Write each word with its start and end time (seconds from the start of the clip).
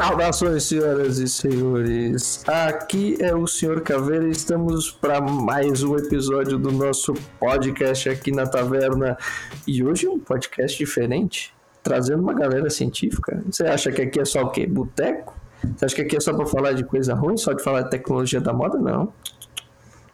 Saudações, 0.00 0.62
senhoras 0.62 1.18
e 1.18 1.28
senhores. 1.28 2.42
Aqui 2.48 3.18
é 3.20 3.34
o 3.34 3.46
Senhor 3.46 3.82
Caveira 3.82 4.26
e 4.26 4.30
estamos 4.30 4.90
para 4.90 5.20
mais 5.20 5.82
um 5.82 5.94
episódio 5.94 6.56
do 6.56 6.72
nosso 6.72 7.12
podcast 7.38 8.08
aqui 8.08 8.32
na 8.32 8.46
Taverna. 8.46 9.18
E 9.66 9.84
hoje 9.84 10.08
um 10.08 10.18
podcast 10.18 10.78
diferente, 10.78 11.54
trazendo 11.82 12.22
uma 12.22 12.32
galera 12.32 12.70
científica. 12.70 13.44
Você 13.44 13.64
acha 13.64 13.92
que 13.92 14.00
aqui 14.00 14.18
é 14.18 14.24
só 14.24 14.40
o 14.40 14.50
quê? 14.50 14.66
Boteco? 14.66 15.38
Você 15.76 15.84
acha 15.84 15.94
que 15.94 16.00
aqui 16.00 16.16
é 16.16 16.20
só 16.20 16.32
para 16.32 16.46
falar 16.46 16.72
de 16.72 16.82
coisa 16.82 17.12
ruim, 17.14 17.36
só 17.36 17.52
de 17.52 17.62
falar 17.62 17.82
de 17.82 17.90
tecnologia 17.90 18.40
da 18.40 18.54
moda? 18.54 18.78
Não. 18.78 19.12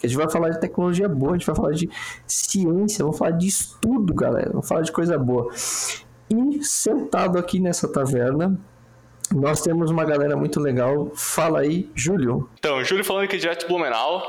A 0.03 0.07
gente 0.07 0.17
vai 0.17 0.29
falar 0.29 0.51
de 0.51 0.61
tecnologia 0.61 1.09
boa, 1.09 1.31
a 1.31 1.35
gente 1.39 1.47
vai 1.47 1.55
falar 1.55 1.73
de 1.73 1.89
ciência, 2.27 3.05
vamos 3.05 3.17
falar 3.17 3.31
de 3.31 3.47
estudo, 3.47 4.13
galera. 4.13 4.51
Vamos 4.51 4.67
falar 4.67 4.83
de 4.83 4.91
coisa 4.91 5.17
boa. 5.17 5.49
E 6.29 6.65
sentado 6.65 7.39
aqui 7.39 7.61
nessa 7.61 7.87
taverna, 7.87 8.59
nós 9.35 9.61
temos 9.61 9.91
uma 9.91 10.05
galera 10.05 10.37
muito 10.37 10.61
legal. 10.61 11.11
Fala 11.15 11.61
aí, 11.61 11.91
Júlio. 11.95 12.49
Então, 12.59 12.83
Júlio 12.85 13.05
falando 13.05 13.25
aqui 13.25 13.37
direto 13.39 13.61
de 13.61 13.67
Blumenau. 13.67 14.23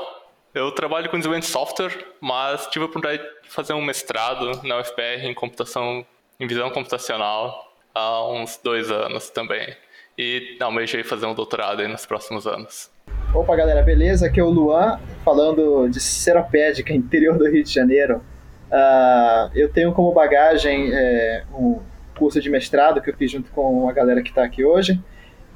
Eu 0.54 0.72
trabalho 0.72 1.08
com 1.10 1.16
desenvolvimento 1.16 1.46
de 1.46 1.52
software, 1.52 1.92
mas 2.20 2.66
tive 2.66 2.84
a 2.84 2.88
oportunidade 2.88 3.22
de 3.42 3.50
fazer 3.50 3.74
um 3.74 3.82
mestrado 3.82 4.62
na 4.64 4.80
UFPR 4.80 5.24
em 5.24 5.34
computação, 5.34 6.04
em 6.40 6.46
visão 6.46 6.70
computacional 6.70 7.68
há 7.94 8.28
uns 8.30 8.58
dois 8.62 8.90
anos 8.90 9.30
também. 9.30 9.74
E 10.16 10.56
almejei 10.60 11.04
fazer 11.04 11.26
um 11.26 11.34
doutorado 11.34 11.80
aí 11.80 11.88
nos 11.88 12.06
próximos 12.06 12.46
anos. 12.46 12.90
Opa, 13.34 13.54
galera, 13.54 13.82
beleza? 13.82 14.26
Aqui 14.26 14.40
é 14.40 14.42
o 14.42 14.48
Luan, 14.48 14.98
falando 15.24 15.88
de 15.88 16.00
Seropédica, 16.00 16.92
interior 16.94 17.38
do 17.38 17.48
Rio 17.48 17.62
de 17.62 17.72
Janeiro. 17.72 18.22
Uh, 18.70 19.50
eu 19.54 19.70
tenho 19.70 19.92
como 19.92 20.12
bagagem 20.12 20.90
é, 20.92 21.44
um 21.52 21.80
curso 22.18 22.40
de 22.40 22.50
mestrado 22.50 23.00
que 23.00 23.10
eu 23.10 23.14
fiz 23.14 23.30
junto 23.30 23.50
com 23.50 23.88
a 23.88 23.92
galera 23.92 24.22
que 24.22 24.30
está 24.30 24.44
aqui 24.44 24.64
hoje, 24.64 25.00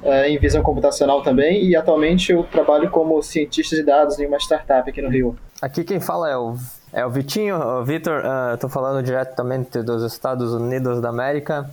uh, 0.03 0.25
em 0.27 0.39
visão 0.39 0.63
computacional 0.63 1.23
também, 1.23 1.65
e 1.65 1.77
atualmente 1.77 2.33
eu 2.33 2.43
trabalho 2.45 2.91
como 2.91 3.23
cientista 3.23 3.77
de 3.77 3.83
dados 3.83 4.19
em 4.19 4.27
uma 4.27 4.39
startup 4.39 4.89
aqui 4.89 5.03
no 5.03 5.11
Rio. 5.11 5.37
Aqui 5.61 5.85
quem 5.85 6.01
fala 6.01 6.31
é 6.31 6.37
o, 6.37 6.57
é 6.93 7.05
o 7.05 7.11
Vitinho, 7.11 7.57
o 7.57 7.85
Vitor, 7.85 8.23
estou 8.55 8.71
uh, 8.71 8.73
falando 8.73 9.05
diretamente 9.05 9.83
dos 9.83 10.03
Estados 10.03 10.53
Unidos 10.55 11.01
da 11.01 11.09
América. 11.09 11.69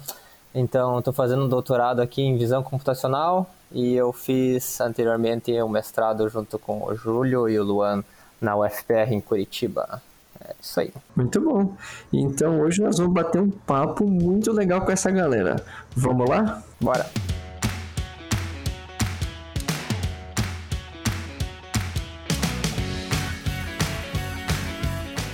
Então, 0.53 0.97
estou 0.97 1.13
fazendo 1.13 1.45
um 1.45 1.47
doutorado 1.47 2.01
aqui 2.01 2.21
em 2.21 2.37
visão 2.37 2.63
computacional 2.63 3.49
e 3.71 3.95
eu 3.95 4.11
fiz 4.11 4.81
anteriormente 4.81 5.51
um 5.61 5.69
mestrado 5.69 6.27
junto 6.27 6.57
com 6.57 6.83
o 6.83 6.95
Júlio 6.95 7.47
e 7.47 7.59
o 7.59 7.63
Luan 7.63 8.03
na 8.41 8.57
UFPR 8.57 9.11
em 9.11 9.21
Curitiba. 9.21 10.01
É 10.49 10.55
isso 10.59 10.79
aí. 10.79 10.91
Muito 11.15 11.39
bom. 11.39 11.75
Então, 12.11 12.61
hoje 12.61 12.81
nós 12.81 12.97
vamos 12.97 13.13
bater 13.13 13.39
um 13.39 13.51
papo 13.51 14.05
muito 14.05 14.51
legal 14.51 14.81
com 14.81 14.91
essa 14.91 15.11
galera. 15.11 15.63
Vamos 15.95 16.27
lá? 16.27 16.63
Bora. 16.81 17.05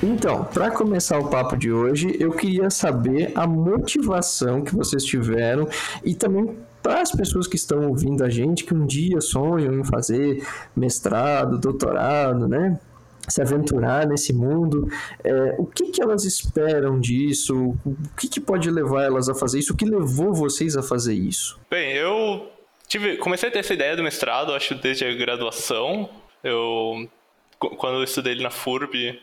Então, 0.04 0.44
para 0.44 0.70
começar 0.70 1.18
o 1.18 1.30
papo 1.30 1.58
de 1.58 1.72
hoje, 1.72 2.16
eu 2.20 2.32
queria 2.32 2.70
saber 2.70 3.32
a 3.36 3.48
motivação 3.48 4.64
que 4.64 4.76
vocês 4.76 5.04
tiveram 5.04 5.68
e 6.04 6.14
também 6.14 6.58
para 6.84 7.02
as 7.02 7.12
pessoas 7.12 7.48
que 7.48 7.56
estão 7.56 7.88
ouvindo 7.88 8.24
a 8.24 8.30
gente, 8.30 8.66
que 8.66 8.74
um 8.74 8.86
dia 8.86 9.20
sonham 9.22 9.74
em 9.74 9.84
fazer 9.84 10.46
mestrado, 10.76 11.58
doutorado, 11.58 12.48
né? 12.48 12.80
Se 13.28 13.42
aventurar 13.42 14.08
nesse 14.08 14.34
mundo, 14.34 14.88
é, 15.24 15.56
o 15.58 15.66
que, 15.66 15.92
que 15.92 16.02
elas 16.02 16.26
esperam 16.26 17.00
disso? 17.00 17.76
O 17.86 17.98
que, 18.18 18.28
que 18.28 18.40
pode 18.40 18.70
levar 18.70 19.04
elas 19.04 19.30
a 19.30 19.36
fazer 19.36 19.60
isso? 19.60 19.74
O 19.74 19.76
que 19.76 19.86
levou 19.86 20.34
vocês 20.34 20.78
a 20.78 20.84
fazer 20.84 21.14
isso? 21.14 21.60
Bem, 21.70 21.94
eu 21.94 22.50
tive, 22.88 23.18
comecei 23.18 23.50
a 23.50 23.52
ter 23.52 23.60
essa 23.60 23.74
ideia 23.74 23.96
do 23.96 24.04
mestrado, 24.04 24.54
acho, 24.54 24.76
desde 24.76 25.06
a 25.06 25.14
graduação. 25.14 26.10
Eu, 26.44 27.10
quando 27.58 27.98
eu 27.98 28.04
estudei 28.04 28.36
na 28.36 28.52
FURB, 28.52 29.20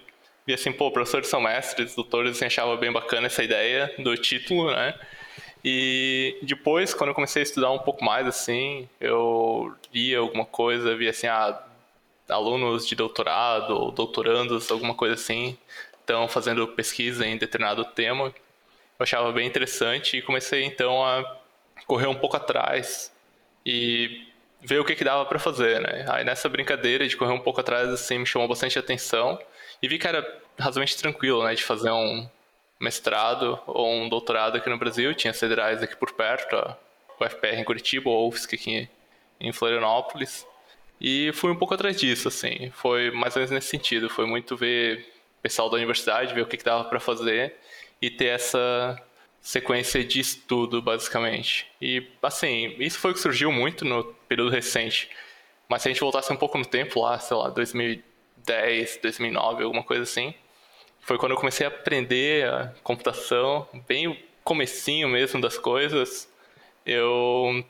vi 0.47 0.55
assim, 0.55 0.73
pô, 0.73 0.91
professores 0.91 1.29
são 1.29 1.41
mestres, 1.41 1.95
doutores, 1.95 2.33
assim, 2.33 2.47
achava 2.47 2.77
bem 2.77 2.93
bacana 2.93 3.27
essa 3.27 3.43
ideia 3.43 3.93
do 3.99 4.17
título, 4.17 4.71
né? 4.71 4.95
E 5.65 6.39
depois, 6.43 6.93
quando 6.93 7.11
eu 7.11 7.15
comecei 7.15 7.43
a 7.43 7.45
estudar 7.45 7.71
um 7.71 7.79
pouco 7.79 8.05
mais, 8.05 8.27
assim, 8.27 8.89
eu 9.01 9.73
lia 9.95 10.19
alguma 10.19 10.45
coisa, 10.45 10.97
via 10.97 11.11
assim, 11.11 11.29
ah, 11.29 11.63
alunos 12.33 12.87
de 12.87 12.97
doutorado 12.97 13.77
ou 13.77 13.91
doutorandos, 13.91 14.71
alguma 14.71 14.95
coisa 14.95 15.15
assim, 15.15 15.57
estão 16.01 16.27
fazendo 16.29 16.67
pesquisa 16.69 17.27
em 17.27 17.37
determinado 17.37 17.85
tema. 17.85 18.27
Eu 18.99 19.05
achava 19.05 19.31
bem 19.33 19.47
interessante 19.47 20.17
e 20.17 20.23
comecei 20.23 20.65
então 20.65 21.05
a 21.05 21.39
correr 21.87 22.07
um 22.07 22.15
pouco 22.15 22.37
atrás 22.37 23.13
e 23.65 24.27
ver 24.61 24.81
o 24.81 24.85
que, 24.85 24.95
que 24.95 25.05
dava 25.05 25.25
para 25.27 25.39
fazer, 25.39 25.81
né? 25.81 26.05
Aí 26.09 26.25
nessa 26.25 26.49
brincadeira 26.49 27.07
de 27.07 27.17
correr 27.17 27.33
um 27.33 27.41
pouco 27.41 27.61
atrás, 27.61 27.89
assim, 27.89 28.19
me 28.19 28.27
chamou 28.27 28.49
bastante 28.49 28.79
atenção 28.79 29.39
e 29.83 29.89
vi 29.89 29.99
que 29.99 30.07
era 30.07 30.23
razoavelmente 30.59 30.97
tranquilo, 30.97 31.45
né, 31.45 31.55
de 31.55 31.65
fazer 31.65 31.91
um 31.91 32.29
mestrado 32.79 33.59
ou 33.67 33.89
um 33.89 34.09
doutorado 34.09 34.57
aqui 34.57 34.69
no 34.71 34.79
Brasil. 34.79 35.15
Tinha 35.15 35.35
federais 35.35 35.83
aqui 35.83 35.97
por 35.97 36.13
perto, 36.13 36.57
a 36.57 36.77
UFPR 37.21 37.59
em 37.59 37.65
Curitiba, 37.65 38.11
ou 38.11 38.29
UFSC 38.29 38.55
aqui 38.55 38.89
em 39.41 39.53
Florianópolis. 39.53 40.47
E 41.03 41.33
fui 41.33 41.51
um 41.51 41.57
pouco 41.57 41.75
atrás 41.75 41.97
disso, 41.97 42.29
assim. 42.29 42.71
Foi 42.71 43.11
mais 43.11 43.35
ou 43.35 43.41
menos 43.41 43.51
nesse 43.51 43.69
sentido. 43.69 44.09
Foi 44.09 44.25
muito 44.25 44.57
ver 44.57 45.13
pessoal 45.43 45.69
da 45.69 45.77
universidade, 45.77 46.33
ver 46.33 46.43
o 46.43 46.47
que, 46.47 46.57
que 46.57 46.65
dava 46.65 46.85
para 46.85 47.01
fazer 47.01 47.57
e 48.01 48.09
ter 48.09 48.27
essa 48.27 48.97
sequência 49.41 50.05
de 50.05 50.21
estudo, 50.21 50.81
basicamente. 50.81 51.67
E, 51.81 52.07
assim, 52.23 52.77
isso 52.79 52.99
foi 53.01 53.11
o 53.11 53.15
que 53.15 53.21
surgiu 53.21 53.51
muito 53.51 53.85
no 53.85 54.05
período 54.29 54.51
recente. 54.51 55.11
Mas 55.69 55.83
se 55.83 55.89
a 55.89 55.93
gente 55.93 56.01
voltasse 56.01 56.33
um 56.33 56.37
pouco 56.37 56.57
no 56.57 56.65
tempo, 56.65 57.01
lá, 57.01 57.19
sei 57.19 57.37
lá, 57.37 57.51
2000 57.51 58.01
2010, 58.45 58.99
2009, 59.03 59.65
alguma 59.65 59.83
coisa 59.83 60.03
assim. 60.03 60.35
Foi 61.01 61.19
quando 61.19 61.33
eu 61.33 61.39
comecei 61.39 61.67
a 61.67 61.69
aprender 61.69 62.49
a 62.49 62.73
computação, 62.83 63.67
bem 63.89 64.09
o 64.09 64.17
comecinho 64.45 65.09
mesmo 65.09 65.41
das 65.41 65.59
coisas. 65.59 66.31
Eu 66.85 67.65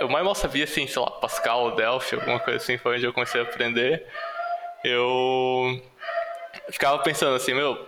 eu 0.00 0.08
mais 0.08 0.24
mal 0.24 0.34
sabia 0.34 0.64
assim, 0.64 0.86
sei 0.86 1.02
lá, 1.02 1.10
Pascal, 1.10 1.74
Delphi, 1.74 2.16
alguma 2.16 2.40
coisa 2.40 2.58
assim, 2.58 2.78
foi 2.78 2.96
onde 2.96 3.06
eu 3.06 3.12
comecei 3.12 3.40
a 3.40 3.44
aprender. 3.44 4.06
Eu 4.84 5.80
ficava 6.70 6.98
pensando 7.00 7.34
assim, 7.34 7.54
meu, 7.54 7.86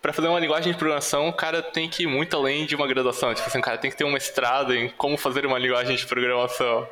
para 0.00 0.12
fazer 0.12 0.28
uma 0.28 0.40
linguagem 0.40 0.72
de 0.72 0.78
programação, 0.78 1.28
o 1.28 1.32
cara 1.32 1.62
tem 1.62 1.88
que 1.88 2.04
ir 2.04 2.06
muito 2.06 2.34
além 2.36 2.64
de 2.64 2.74
uma 2.74 2.86
graduação. 2.86 3.34
Tipo 3.34 3.48
assim, 3.48 3.58
o 3.58 3.62
cara 3.62 3.76
tem 3.76 3.90
que 3.90 3.96
ter 3.96 4.04
um 4.04 4.12
mestrado 4.12 4.74
em 4.74 4.88
como 4.88 5.18
fazer 5.18 5.44
uma 5.44 5.58
linguagem 5.58 5.96
de 5.96 6.06
programação. 6.06 6.88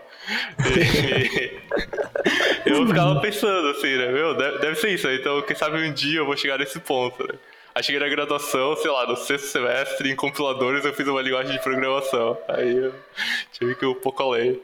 Eu 2.66 2.86
ficava 2.86 3.18
pensando 3.20 3.68
assim, 3.68 3.96
né? 3.96 4.08
Meu, 4.08 4.36
deve, 4.36 4.74
ser 4.74 4.90
isso. 4.90 5.08
Então, 5.08 5.40
quem 5.42 5.56
sabe 5.56 5.78
um 5.78 5.92
dia 5.92 6.18
eu 6.18 6.26
vou 6.26 6.36
chegar 6.36 6.58
nesse 6.58 6.78
ponto, 6.78 7.26
né? 7.26 7.38
Aí 7.78 7.84
cheguei 7.84 8.00
na 8.00 8.08
graduação, 8.08 8.74
sei 8.74 8.90
lá, 8.90 9.06
no 9.06 9.14
sexto 9.14 9.46
semestre, 9.46 10.10
em 10.10 10.16
compiladores 10.16 10.84
eu 10.84 10.92
fiz 10.92 11.06
uma 11.06 11.22
linguagem 11.22 11.52
de 11.52 11.62
programação. 11.62 12.36
Aí 12.48 12.76
eu 12.76 12.92
tive 13.52 13.76
que 13.76 13.84
ir 13.84 13.88
um 13.88 13.94
pouco 13.94 14.20
além. 14.20 14.60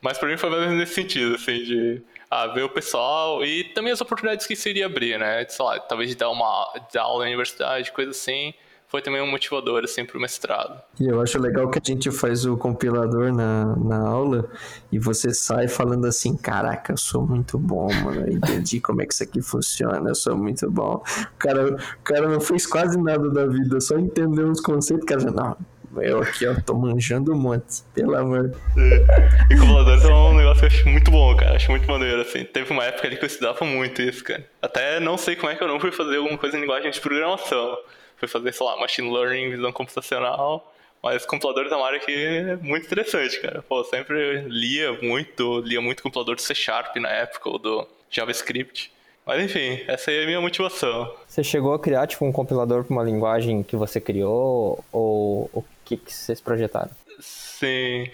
Mas 0.00 0.18
pra 0.18 0.28
mim 0.28 0.36
foi 0.36 0.50
mais 0.50 0.68
nesse 0.72 0.94
sentido, 0.94 1.36
assim, 1.36 1.62
de 1.62 2.02
ah, 2.28 2.48
ver 2.48 2.64
o 2.64 2.68
pessoal 2.68 3.44
e 3.44 3.62
também 3.72 3.92
as 3.92 4.00
oportunidades 4.00 4.48
que 4.48 4.54
isso 4.54 4.68
iria 4.68 4.86
abrir, 4.86 5.16
né? 5.16 5.46
Sei 5.48 5.64
lá, 5.64 5.78
talvez 5.78 6.10
de 6.10 6.16
dar 6.16 6.28
uma 6.28 6.74
de 6.90 6.98
aula 6.98 7.20
na 7.20 7.26
universidade, 7.26 7.92
coisa 7.92 8.10
assim 8.10 8.52
foi 8.90 9.00
também 9.00 9.22
um 9.22 9.30
motivador, 9.30 9.84
assim, 9.84 10.04
pro 10.04 10.20
mestrado. 10.20 10.82
E 10.98 11.06
eu 11.06 11.20
acho 11.20 11.38
legal 11.38 11.70
que 11.70 11.78
a 11.78 11.82
gente 11.84 12.10
faz 12.10 12.44
o 12.44 12.56
compilador 12.56 13.32
na, 13.32 13.76
na 13.76 13.98
aula 14.00 14.50
e 14.90 14.98
você 14.98 15.32
sai 15.32 15.68
falando 15.68 16.06
assim, 16.06 16.36
caraca, 16.36 16.92
eu 16.92 16.96
sou 16.96 17.24
muito 17.24 17.56
bom, 17.56 17.88
mano, 18.02 18.22
eu 18.26 18.32
entendi 18.32 18.80
como 18.80 19.00
é 19.00 19.06
que 19.06 19.14
isso 19.14 19.22
aqui 19.22 19.40
funciona, 19.40 20.10
eu 20.10 20.14
sou 20.16 20.36
muito 20.36 20.68
bom. 20.68 21.02
O 21.34 21.38
cara, 21.38 21.72
o 21.72 22.02
cara 22.02 22.28
não 22.28 22.40
fez 22.40 22.66
quase 22.66 23.00
nada 23.00 23.30
da 23.30 23.46
vida, 23.46 23.80
só 23.80 23.96
entendeu 23.96 24.50
os 24.50 24.60
conceitos, 24.60 25.04
cara, 25.04 25.30
não, 25.30 25.56
eu 25.98 26.20
aqui, 26.20 26.44
ó, 26.48 26.54
tô 26.54 26.74
manjando 26.74 27.32
um 27.32 27.38
monte, 27.38 27.84
pelo 27.94 28.16
amor. 28.16 28.52
É. 28.76 29.54
E 29.54 29.56
compiladores 29.56 30.04
é 30.04 30.12
um 30.12 30.34
negócio 30.34 30.60
que 30.60 30.66
eu 30.66 30.78
acho 30.78 30.88
muito 30.88 31.10
bom, 31.12 31.36
cara. 31.36 31.56
Acho 31.56 31.70
muito 31.70 31.88
maneiro, 31.88 32.20
assim. 32.20 32.44
Teve 32.44 32.72
uma 32.72 32.84
época 32.84 33.08
ali 33.08 33.16
que 33.16 33.24
eu 33.24 33.26
estudava 33.26 33.64
muito 33.64 34.00
isso, 34.00 34.22
cara. 34.22 34.44
Até 34.62 35.00
não 35.00 35.16
sei 35.16 35.34
como 35.34 35.50
é 35.50 35.56
que 35.56 35.62
eu 35.62 35.66
não 35.66 35.80
fui 35.80 35.90
fazer 35.90 36.16
alguma 36.16 36.38
coisa 36.38 36.56
em 36.56 36.60
linguagem 36.60 36.90
de 36.92 37.00
programação 37.00 37.76
fui 38.20 38.28
fazer, 38.28 38.52
sei 38.52 38.64
lá, 38.64 38.76
machine 38.76 39.12
learning, 39.12 39.50
visão 39.50 39.72
computacional. 39.72 40.72
Mas 41.02 41.24
compiladores 41.24 41.72
é 41.72 41.74
uma 41.74 41.86
área 41.86 41.98
que 41.98 42.12
é 42.12 42.56
muito 42.56 42.86
interessante, 42.86 43.40
cara. 43.40 43.62
Pô, 43.62 43.82
sempre 43.82 44.42
lia 44.42 44.92
muito, 45.00 45.60
lia 45.60 45.80
muito 45.80 46.02
compilador 46.02 46.36
do 46.36 46.42
C 46.42 46.54
Sharp 46.54 46.94
na 46.96 47.08
época, 47.08 47.48
ou 47.48 47.58
do 47.58 47.88
JavaScript. 48.10 48.92
Mas 49.24 49.42
enfim, 49.42 49.82
essa 49.86 50.10
aí 50.10 50.18
é 50.18 50.22
a 50.24 50.26
minha 50.26 50.40
motivação. 50.40 51.14
Você 51.26 51.42
chegou 51.42 51.72
a 51.72 51.78
criar 51.78 52.06
tipo 52.06 52.24
um 52.24 52.32
compilador 52.32 52.84
para 52.84 52.92
uma 52.92 53.02
linguagem 53.02 53.62
que 53.62 53.76
você 53.76 54.00
criou 54.00 54.84
ou 54.92 55.50
o 55.54 55.64
que, 55.84 55.96
que 55.96 56.12
vocês 56.12 56.40
projetaram? 56.40 56.90
Sim. 57.18 58.10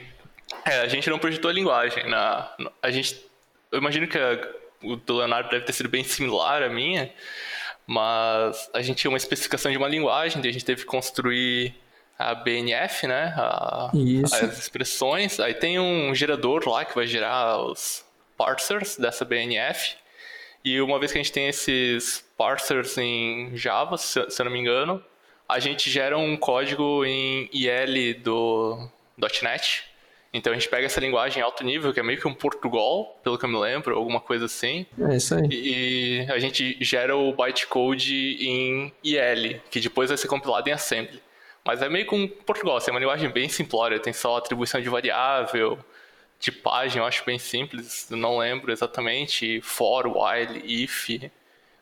É, 0.64 0.81
a 0.81 0.88
gente 0.88 1.11
não 1.11 1.19
projetou 1.19 1.50
a 1.50 1.55
linguagem. 1.55 2.09
Na, 2.09 2.55
a 2.82 2.91
gente, 2.91 3.20
eu 3.73 3.79
imagino 3.79 4.06
que 4.06 4.19
a, 4.19 4.49
o 4.82 4.97
do 4.97 5.17
Leonardo 5.17 5.50
deve 5.50 5.64
ter 5.64 5.73
sido 5.73 5.88
bem 5.88 6.05
similar 6.05 6.62
à 6.62 6.69
minha, 6.69 7.11
mas 7.87 8.69
a 8.75 8.83
gente 8.83 8.99
tinha 8.99 9.11
uma 9.11 9.17
especificação 9.17 9.71
de 9.71 9.79
uma 9.79 9.88
linguagem, 9.88 10.41
a 10.41 10.53
gente 10.53 10.65
teve 10.65 10.83
que 10.83 10.87
construir 10.87 11.75
a 12.19 12.35
BNF, 12.35 13.06
né? 13.06 13.33
A, 13.37 13.91
as 14.25 14.59
expressões. 14.59 15.38
Aí 15.38 15.55
tem 15.55 15.79
um 15.79 16.15
gerador 16.15 16.69
lá 16.69 16.85
que 16.85 16.94
vai 16.94 17.06
gerar 17.06 17.59
os 17.59 18.05
parsers 18.37 18.97
dessa 18.97 19.25
BNF. 19.25 19.97
E 20.65 20.81
uma 20.81 20.99
vez 20.99 21.12
que 21.12 21.19
a 21.19 21.23
gente 21.23 21.33
tem 21.33 21.47
esses 21.47 22.25
parsers 22.37 22.99
em 22.99 23.56
Java, 23.56 23.97
se, 23.97 24.31
se 24.31 24.43
eu 24.43 24.44
não 24.44 24.53
me 24.53 24.59
engano, 24.59 25.03
a 25.49 25.61
gente 25.61 25.88
gera 25.88 26.19
um 26.19 26.37
código 26.37 27.05
em 27.05 27.49
IL 27.53 28.21
do 28.21 28.88
.NET. 29.43 29.85
Então 30.37 30.53
a 30.53 30.56
gente 30.56 30.69
pega 30.69 30.87
essa 30.87 31.00
linguagem 31.00 31.43
alto 31.43 31.65
nível, 31.65 31.93
que 31.93 32.00
é 32.00 32.03
meio 32.03 32.21
que 32.21 32.29
um 32.29 32.35
Portugal, 32.35 33.19
pelo 33.25 33.38
que 33.38 33.44
eu 33.44 33.49
me 33.49 33.56
lembro, 33.56 33.97
alguma 33.97 34.21
coisa 34.21 34.44
assim. 34.44 34.85
É 35.00 35.17
isso 35.17 35.35
aí. 35.35 35.49
E 35.50 36.27
a 36.31 36.38
gente 36.38 36.77
gera 36.81 37.17
o 37.17 37.33
bytecode 37.33 38.37
em 38.41 38.93
IL, 39.03 39.61
que 39.71 39.81
depois 39.81 40.11
vai 40.11 40.19
ser 40.19 40.29
compilado 40.29 40.69
em 40.69 40.73
assembly. 40.73 41.23
Mas 41.65 41.81
é 41.81 41.88
meio 41.88 42.06
que 42.06 42.15
um 42.15 42.29
Portugal, 42.29 42.77
assim, 42.77 42.91
é 42.91 42.94
uma 42.94 43.00
linguagem 43.00 43.31
bem 43.31 43.49
simplória, 43.49 43.99
tem 43.99 44.12
só 44.12 44.37
atribuição 44.37 44.81
de 44.81 44.88
variável, 44.88 45.79
tipagem, 46.38 47.00
eu 47.00 47.06
acho 47.06 47.25
bem 47.25 47.38
simples, 47.38 48.06
não 48.11 48.38
lembro 48.38 48.71
exatamente, 48.71 49.61
for, 49.62 50.06
while, 50.06 50.62
if. 50.65 51.09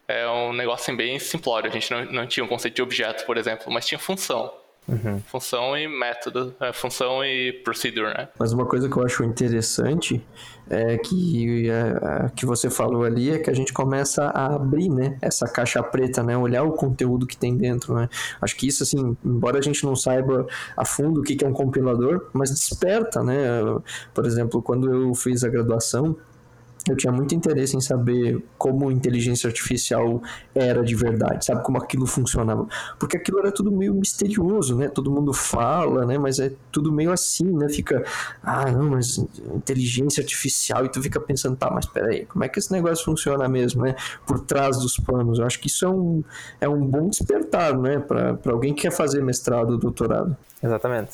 É 0.06 0.28
um 0.28 0.52
negócio 0.52 0.94
bem 0.94 1.18
simplório. 1.18 1.68
A 1.68 1.72
gente 1.72 1.90
não, 1.90 2.04
não 2.04 2.26
tinha 2.26 2.44
um 2.44 2.48
conceito 2.48 2.76
de 2.76 2.82
objeto, 2.82 3.24
por 3.24 3.36
exemplo, 3.36 3.72
mas 3.72 3.86
tinha 3.86 3.98
função. 3.98 4.52
Uhum. 4.86 5.18
Função 5.26 5.76
e 5.76 5.88
método, 5.88 6.54
é, 6.60 6.72
função 6.72 7.24
e 7.24 7.52
procedure, 7.64 8.12
né? 8.12 8.28
Mas 8.38 8.52
uma 8.52 8.66
coisa 8.66 8.88
que 8.88 8.96
eu 8.96 9.04
acho 9.04 9.24
interessante 9.24 10.22
é 10.68 10.98
que 10.98 11.70
é, 11.70 12.30
que 12.34 12.44
você 12.44 12.68
falou 12.68 13.04
ali 13.04 13.30
é 13.30 13.38
que 13.38 13.50
a 13.50 13.54
gente 13.54 13.72
começa 13.72 14.24
a 14.26 14.54
abrir, 14.54 14.88
né, 14.88 15.16
essa 15.20 15.46
caixa 15.46 15.82
preta, 15.82 16.22
né, 16.22 16.36
olhar 16.36 16.62
o 16.64 16.72
conteúdo 16.72 17.26
que 17.26 17.36
tem 17.36 17.56
dentro, 17.56 17.94
né. 17.94 18.08
Acho 18.40 18.56
que 18.56 18.66
isso 18.66 18.82
assim, 18.82 19.16
embora 19.24 19.58
a 19.58 19.62
gente 19.62 19.84
não 19.84 19.96
saiba 19.96 20.46
a 20.76 20.84
fundo 20.84 21.20
o 21.20 21.22
que 21.22 21.42
é 21.44 21.48
um 21.48 21.52
compilador, 21.52 22.28
mas 22.32 22.50
desperta, 22.50 23.22
né. 23.22 23.36
Por 24.12 24.26
exemplo, 24.26 24.62
quando 24.62 24.92
eu 24.92 25.14
fiz 25.14 25.44
a 25.44 25.48
graduação 25.48 26.16
eu 26.90 26.96
tinha 26.96 27.12
muito 27.12 27.34
interesse 27.34 27.76
em 27.76 27.80
saber 27.80 28.42
como 28.58 28.90
inteligência 28.90 29.48
artificial 29.48 30.22
era 30.54 30.82
de 30.82 30.94
verdade, 30.94 31.44
sabe 31.44 31.62
como 31.62 31.78
aquilo 31.78 32.06
funcionava, 32.06 32.66
porque 32.98 33.16
aquilo 33.16 33.38
era 33.38 33.50
tudo 33.50 33.72
meio 33.72 33.94
misterioso, 33.94 34.76
né? 34.76 34.88
Todo 34.88 35.10
mundo 35.10 35.32
fala, 35.32 36.04
né? 36.04 36.18
Mas 36.18 36.38
é 36.38 36.52
tudo 36.70 36.92
meio 36.92 37.12
assim, 37.12 37.50
né? 37.50 37.68
Fica, 37.68 38.04
ah, 38.42 38.70
não, 38.70 38.90
mas 38.90 39.18
inteligência 39.54 40.20
artificial 40.20 40.84
e 40.84 40.88
tu 40.88 41.02
fica 41.02 41.18
pensando, 41.20 41.56
tá, 41.56 41.70
mas 41.70 41.86
peraí, 41.86 42.26
como 42.26 42.44
é 42.44 42.48
que 42.48 42.58
esse 42.58 42.70
negócio 42.70 43.04
funciona 43.04 43.48
mesmo, 43.48 43.82
né? 43.82 43.96
Por 44.26 44.40
trás 44.40 44.78
dos 44.78 44.96
panos. 44.98 45.38
Eu 45.38 45.46
acho 45.46 45.58
que 45.58 45.68
isso 45.68 45.84
é 45.84 45.88
um, 45.88 46.24
é 46.60 46.68
um 46.68 46.84
bom 46.84 47.08
despertar, 47.08 47.76
né? 47.78 47.98
Para 47.98 48.38
alguém 48.46 48.74
que 48.74 48.82
quer 48.82 48.92
fazer 48.92 49.22
mestrado 49.22 49.72
ou 49.72 49.78
doutorado. 49.78 50.36
Exatamente. 50.62 51.12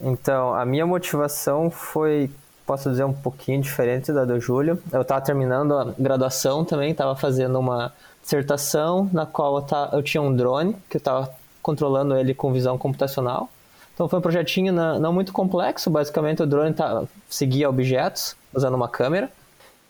Então, 0.00 0.52
a 0.54 0.66
minha 0.66 0.84
motivação 0.84 1.70
foi 1.70 2.28
posso 2.66 2.90
dizer, 2.90 3.04
um 3.04 3.12
pouquinho 3.12 3.60
diferente 3.60 4.12
da 4.12 4.24
do 4.24 4.38
Júlio. 4.40 4.82
Eu 4.92 5.02
estava 5.02 5.20
terminando 5.20 5.76
a 5.76 5.94
graduação 5.98 6.64
também, 6.64 6.92
estava 6.92 7.16
fazendo 7.16 7.58
uma 7.58 7.92
dissertação 8.22 9.08
na 9.12 9.26
qual 9.26 9.56
eu, 9.56 9.62
tá, 9.62 9.90
eu 9.92 10.02
tinha 10.02 10.22
um 10.22 10.34
drone, 10.34 10.74
que 10.88 10.96
eu 10.96 10.98
estava 10.98 11.30
controlando 11.60 12.16
ele 12.16 12.34
com 12.34 12.52
visão 12.52 12.78
computacional. 12.78 13.48
Então 13.94 14.08
foi 14.08 14.18
um 14.18 14.22
projetinho 14.22 14.72
não, 14.72 14.98
não 14.98 15.12
muito 15.12 15.32
complexo, 15.32 15.90
basicamente 15.90 16.42
o 16.42 16.46
drone 16.46 16.72
tá, 16.72 17.04
seguia 17.28 17.68
objetos 17.68 18.36
usando 18.54 18.74
uma 18.74 18.88
câmera. 18.88 19.30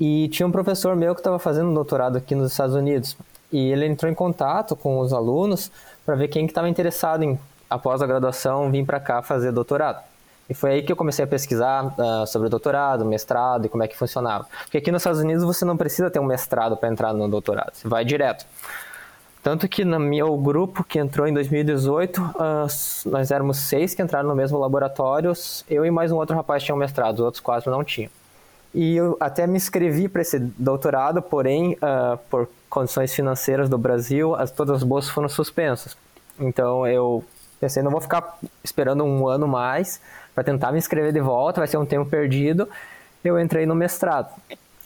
E 0.00 0.28
tinha 0.28 0.46
um 0.46 0.50
professor 0.50 0.96
meu 0.96 1.14
que 1.14 1.20
estava 1.20 1.38
fazendo 1.38 1.70
um 1.70 1.74
doutorado 1.74 2.16
aqui 2.16 2.34
nos 2.34 2.50
Estados 2.50 2.74
Unidos. 2.74 3.16
E 3.52 3.70
ele 3.70 3.86
entrou 3.86 4.10
em 4.10 4.14
contato 4.14 4.74
com 4.74 4.98
os 4.98 5.12
alunos 5.12 5.70
para 6.04 6.14
ver 6.14 6.28
quem 6.28 6.46
estava 6.46 6.66
que 6.66 6.70
interessado 6.70 7.22
em, 7.22 7.38
após 7.70 8.02
a 8.02 8.06
graduação, 8.06 8.70
vir 8.70 8.84
para 8.84 8.98
cá 8.98 9.22
fazer 9.22 9.52
doutorado. 9.52 10.11
E 10.52 10.54
foi 10.54 10.72
aí 10.72 10.82
que 10.82 10.92
eu 10.92 10.96
comecei 10.96 11.24
a 11.24 11.26
pesquisar 11.26 11.94
uh, 11.98 12.26
sobre 12.26 12.50
doutorado, 12.50 13.06
mestrado 13.06 13.64
e 13.64 13.70
como 13.70 13.82
é 13.82 13.88
que 13.88 13.96
funcionava. 13.96 14.46
Porque 14.64 14.76
aqui 14.76 14.92
nos 14.92 15.00
Estados 15.00 15.18
Unidos 15.18 15.42
você 15.44 15.64
não 15.64 15.78
precisa 15.78 16.10
ter 16.10 16.20
um 16.20 16.26
mestrado 16.26 16.76
para 16.76 16.90
entrar 16.90 17.14
no 17.14 17.26
doutorado, 17.26 17.70
você 17.72 17.88
vai 17.88 18.04
direto. 18.04 18.44
Tanto 19.42 19.66
que 19.66 19.82
no 19.82 19.98
meu 19.98 20.36
grupo 20.36 20.84
que 20.84 20.98
entrou 20.98 21.26
em 21.26 21.32
2018, 21.32 22.20
uh, 22.20 22.34
ah, 22.38 22.66
nós 23.06 23.30
éramos 23.30 23.56
seis 23.60 23.94
que 23.94 24.02
entraram 24.02 24.28
no 24.28 24.34
mesmo 24.34 24.58
laboratório, 24.58 25.32
eu 25.70 25.86
e 25.86 25.90
mais 25.90 26.12
um 26.12 26.16
outro 26.16 26.36
rapaz 26.36 26.62
tinham 26.62 26.76
mestrado, 26.76 27.14
os 27.14 27.20
outros 27.20 27.40
quatro 27.40 27.70
não 27.70 27.82
tinham. 27.82 28.10
E 28.74 28.94
eu 28.94 29.16
até 29.18 29.46
me 29.46 29.56
inscrevi 29.56 30.06
para 30.06 30.20
esse 30.20 30.38
doutorado, 30.38 31.22
porém, 31.22 31.78
uh, 31.80 32.18
por 32.28 32.46
condições 32.68 33.14
financeiras 33.14 33.70
do 33.70 33.78
Brasil, 33.78 34.34
as, 34.34 34.50
todas 34.50 34.76
as 34.76 34.82
bolsas 34.82 35.10
foram 35.10 35.30
suspensas. 35.30 35.96
Então 36.38 36.86
eu 36.86 37.24
pensei, 37.62 37.80
não 37.80 37.92
vou 37.92 38.00
ficar 38.00 38.38
esperando 38.64 39.04
um 39.04 39.28
ano 39.28 39.46
mais, 39.46 40.00
para 40.34 40.44
tentar 40.44 40.72
me 40.72 40.78
inscrever 40.78 41.12
de 41.12 41.20
volta, 41.20 41.60
vai 41.60 41.68
ser 41.68 41.76
um 41.76 41.86
tempo 41.86 42.08
perdido. 42.08 42.68
Eu 43.24 43.38
entrei 43.38 43.66
no 43.66 43.74
mestrado, 43.74 44.30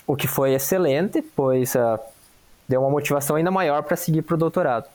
o 0.07 0.17
que 0.17 0.27
foi 0.27 0.55
excelente, 0.55 1.23
pois 1.23 1.75
uh, 1.75 1.99
deu 2.69 2.81
uma 2.81 2.91
motivação 2.91 3.37
ainda 3.37 3.51
maior 3.51 3.83
para 3.83 3.97
seguir 3.97 4.23
para 4.23 4.35
o 4.35 4.39
doutorado. 4.39 4.87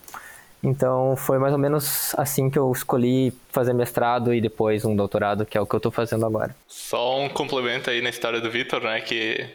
Então 0.63 1.15
foi 1.15 1.39
mais 1.39 1.53
ou 1.53 1.59
menos 1.59 2.13
assim 2.15 2.50
que 2.50 2.59
eu 2.59 2.71
escolhi 2.71 3.33
fazer 3.50 3.74
mestrado 3.74 4.33
e 4.33 4.39
depois 4.39 4.86
um 4.86 4.95
doutorado, 4.95 5.45
que 5.45 5.57
é 5.57 5.62
o 5.62 5.65
que 5.65 5.74
eu 5.74 5.77
estou 5.77 5.92
fazendo 5.92 6.25
agora. 6.25 6.56
Só 6.68 7.19
um 7.19 7.30
complemento 7.30 7.89
aí 7.89 8.01
na 8.01 8.09
história 8.09 8.39
do 8.39 8.51
Vitor, 8.51 8.81
né, 8.81 9.01
que 9.01 9.50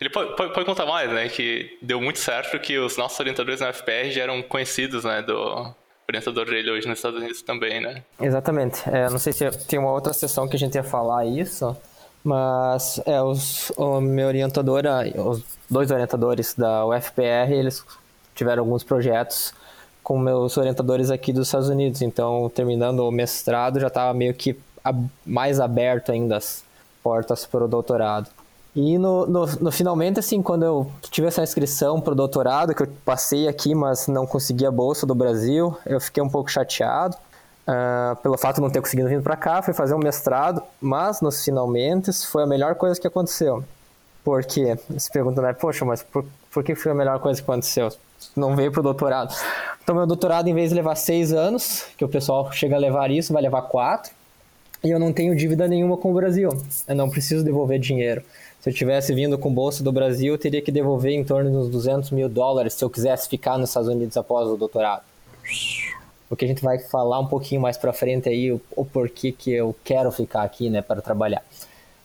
ele 0.00 0.10
pode, 0.10 0.36
pode, 0.36 0.52
pode, 0.54 0.64
contar 0.64 0.86
mais, 0.86 1.10
né, 1.10 1.28
que 1.28 1.78
deu 1.82 2.00
muito 2.00 2.20
certo 2.20 2.58
que 2.60 2.78
os 2.78 2.96
nossos 2.96 3.18
orientadores 3.18 3.60
na 3.60 3.72
FPR 3.72 4.10
já 4.12 4.22
eram 4.22 4.40
conhecidos, 4.40 5.04
né, 5.04 5.20
do, 5.22 5.74
orientador 6.12 6.46
dele 6.46 6.70
hoje 6.70 6.86
nos 6.86 6.98
Estados 6.98 7.18
Unidos 7.18 7.42
também, 7.42 7.80
né? 7.80 8.02
Exatamente. 8.20 8.82
É, 8.88 9.08
não 9.08 9.18
sei 9.18 9.32
se 9.32 9.50
tem 9.66 9.78
uma 9.78 9.92
outra 9.92 10.12
sessão 10.12 10.46
que 10.46 10.56
a 10.56 10.58
gente 10.58 10.74
ia 10.74 10.84
falar 10.84 11.24
isso, 11.24 11.76
mas 12.22 13.00
é, 13.06 13.20
os, 13.22 13.70
o 13.76 14.00
meu 14.00 14.28
orientador, 14.28 14.84
os 15.16 15.42
dois 15.68 15.90
orientadores 15.90 16.54
da 16.54 16.86
UFPR, 16.86 17.50
eles 17.50 17.84
tiveram 18.34 18.62
alguns 18.62 18.84
projetos 18.84 19.54
com 20.02 20.18
meus 20.18 20.56
orientadores 20.56 21.10
aqui 21.10 21.32
dos 21.32 21.48
Estados 21.48 21.68
Unidos, 21.68 22.02
então 22.02 22.50
terminando 22.54 23.00
o 23.00 23.10
mestrado 23.10 23.78
já 23.78 23.86
estava 23.86 24.12
meio 24.12 24.34
que 24.34 24.58
mais 25.24 25.60
aberto 25.60 26.10
ainda 26.10 26.36
as 26.36 26.64
portas 27.02 27.46
para 27.46 27.64
o 27.64 27.68
doutorado. 27.68 28.28
E 28.74 28.96
no, 28.96 29.26
no, 29.26 29.46
no, 29.46 29.70
finalmente, 29.70 30.18
assim, 30.18 30.40
quando 30.40 30.64
eu 30.64 30.90
tive 31.02 31.26
essa 31.26 31.42
inscrição 31.42 32.00
para 32.00 32.12
o 32.12 32.16
doutorado, 32.16 32.74
que 32.74 32.82
eu 32.82 32.88
passei 33.04 33.46
aqui, 33.46 33.74
mas 33.74 34.06
não 34.06 34.26
consegui 34.26 34.64
a 34.64 34.70
bolsa 34.70 35.06
do 35.06 35.14
Brasil, 35.14 35.76
eu 35.84 36.00
fiquei 36.00 36.22
um 36.22 36.28
pouco 36.28 36.50
chateado 36.50 37.14
uh, 37.68 38.16
pelo 38.22 38.38
fato 38.38 38.56
de 38.56 38.62
não 38.62 38.70
ter 38.70 38.80
conseguido 38.80 39.08
vir 39.08 39.22
para 39.22 39.36
cá. 39.36 39.60
Fui 39.60 39.74
fazer 39.74 39.94
um 39.94 39.98
mestrado, 39.98 40.62
mas 40.80 41.20
nos 41.20 41.44
finalmente 41.44 42.12
foi 42.26 42.44
a 42.44 42.46
melhor 42.46 42.74
coisa 42.74 42.98
que 42.98 43.06
aconteceu. 43.06 43.62
Por 44.24 44.42
quê? 44.44 44.78
Você 44.88 45.10
pergunta, 45.12 45.42
né? 45.42 45.52
Poxa, 45.52 45.84
mas 45.84 46.02
por, 46.02 46.24
por 46.50 46.64
que 46.64 46.74
foi 46.74 46.92
a 46.92 46.94
melhor 46.94 47.18
coisa 47.18 47.42
que 47.42 47.50
aconteceu? 47.50 47.92
Não 48.34 48.56
veio 48.56 48.70
para 48.70 48.80
o 48.80 48.82
doutorado. 48.82 49.34
Então, 49.82 49.94
meu 49.96 50.06
doutorado, 50.06 50.48
em 50.48 50.54
vez 50.54 50.70
de 50.70 50.76
levar 50.76 50.94
seis 50.94 51.32
anos, 51.32 51.86
que 51.98 52.04
o 52.04 52.08
pessoal 52.08 52.50
chega 52.52 52.76
a 52.76 52.78
levar 52.78 53.10
isso, 53.10 53.32
vai 53.32 53.42
levar 53.42 53.62
quatro. 53.62 54.12
E 54.84 54.90
eu 54.90 54.98
não 54.98 55.12
tenho 55.12 55.34
dívida 55.36 55.68
nenhuma 55.68 55.96
com 55.96 56.10
o 56.10 56.14
Brasil. 56.14 56.50
Eu 56.86 56.94
não 56.94 57.10
preciso 57.10 57.44
devolver 57.44 57.78
dinheiro. 57.78 58.22
Se 58.62 58.70
eu 58.70 58.72
tivesse 58.72 59.12
vindo 59.12 59.36
com 59.36 59.52
bolsa 59.52 59.82
do 59.82 59.90
Brasil, 59.90 60.34
eu 60.34 60.38
teria 60.38 60.62
que 60.62 60.70
devolver 60.70 61.10
em 61.10 61.24
torno 61.24 61.50
dos 61.50 61.68
200 61.68 62.12
mil 62.12 62.28
dólares 62.28 62.74
se 62.74 62.84
eu 62.84 62.88
quisesse 62.88 63.28
ficar 63.28 63.58
nos 63.58 63.70
Estados 63.70 63.88
Unidos 63.88 64.16
após 64.16 64.48
o 64.48 64.56
doutorado. 64.56 65.02
O 66.30 66.36
que 66.36 66.44
a 66.44 66.48
gente 66.48 66.62
vai 66.62 66.78
falar 66.78 67.18
um 67.18 67.26
pouquinho 67.26 67.60
mais 67.60 67.76
para 67.76 67.92
frente 67.92 68.28
aí, 68.28 68.52
o, 68.52 68.60
o, 68.76 68.84
porquê 68.84 69.32
que 69.32 69.50
eu 69.50 69.74
quero 69.82 70.12
ficar 70.12 70.44
aqui, 70.44 70.70
né, 70.70 70.80
para 70.80 71.02
trabalhar. 71.02 71.42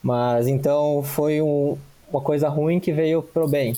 Mas 0.01 0.47
então 0.47 1.03
foi 1.03 1.43
um, 1.43 1.77
uma 2.11 2.21
coisa 2.21 2.49
ruim 2.49 2.79
que 2.79 2.91
veio 2.91 3.21
pro 3.21 3.47
bem. 3.47 3.77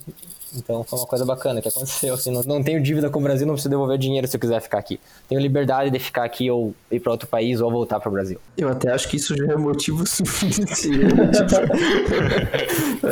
Então 0.55 0.83
foi 0.83 0.99
uma 0.99 1.05
coisa 1.05 1.25
bacana 1.25 1.61
que 1.61 1.67
aconteceu. 1.67 2.13
Assim, 2.13 2.31
não, 2.31 2.41
não 2.43 2.63
tenho 2.63 2.81
dívida 2.81 3.09
com 3.09 3.19
o 3.19 3.21
Brasil, 3.21 3.45
não 3.45 3.53
preciso 3.53 3.69
devolver 3.69 3.97
dinheiro 3.97 4.27
se 4.27 4.35
eu 4.35 4.39
quiser 4.39 4.61
ficar 4.61 4.79
aqui. 4.79 4.99
Tenho 5.27 5.39
liberdade 5.39 5.89
de 5.89 5.99
ficar 5.99 6.23
aqui 6.23 6.49
ou 6.49 6.73
ir 6.91 6.99
para 6.99 7.11
outro 7.11 7.27
país 7.27 7.61
ou 7.61 7.71
voltar 7.71 7.99
para 7.99 8.09
o 8.09 8.11
Brasil. 8.11 8.39
Eu 8.57 8.69
até 8.69 8.91
acho 8.91 9.07
que 9.07 9.17
isso 9.17 9.35
já 9.35 9.53
é 9.53 9.55
motivo 9.55 10.05
suficiente. 10.07 10.89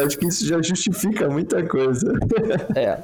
acho 0.05 0.17
que 0.17 0.27
isso 0.27 0.45
já 0.45 0.61
justifica 0.61 1.29
muita 1.29 1.63
coisa. 1.63 2.11
é, 2.75 2.99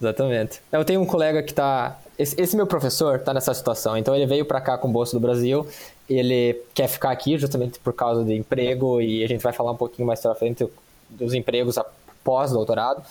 exatamente. 0.00 0.60
Eu 0.70 0.84
tenho 0.84 1.00
um 1.00 1.06
colega 1.06 1.42
que 1.42 1.52
está 1.52 1.98
esse, 2.18 2.40
esse, 2.40 2.56
meu 2.56 2.66
professor 2.66 3.16
está 3.16 3.34
nessa 3.34 3.52
situação. 3.52 3.96
Então 3.96 4.14
ele 4.14 4.26
veio 4.26 4.44
para 4.44 4.60
cá 4.60 4.78
com 4.78 4.90
bolsa 4.90 5.16
do 5.16 5.20
Brasil. 5.20 5.66
Ele 6.08 6.58
quer 6.74 6.88
ficar 6.88 7.10
aqui 7.10 7.36
justamente 7.36 7.78
por 7.78 7.92
causa 7.92 8.24
de 8.24 8.34
emprego 8.34 9.00
e 9.00 9.22
a 9.22 9.28
gente 9.28 9.42
vai 9.42 9.52
falar 9.52 9.72
um 9.72 9.76
pouquinho 9.76 10.06
mais 10.06 10.20
para 10.20 10.34
frente 10.34 10.66
dos 11.10 11.34
empregos 11.34 11.76
após 11.78 12.52
doutorado 12.52 13.02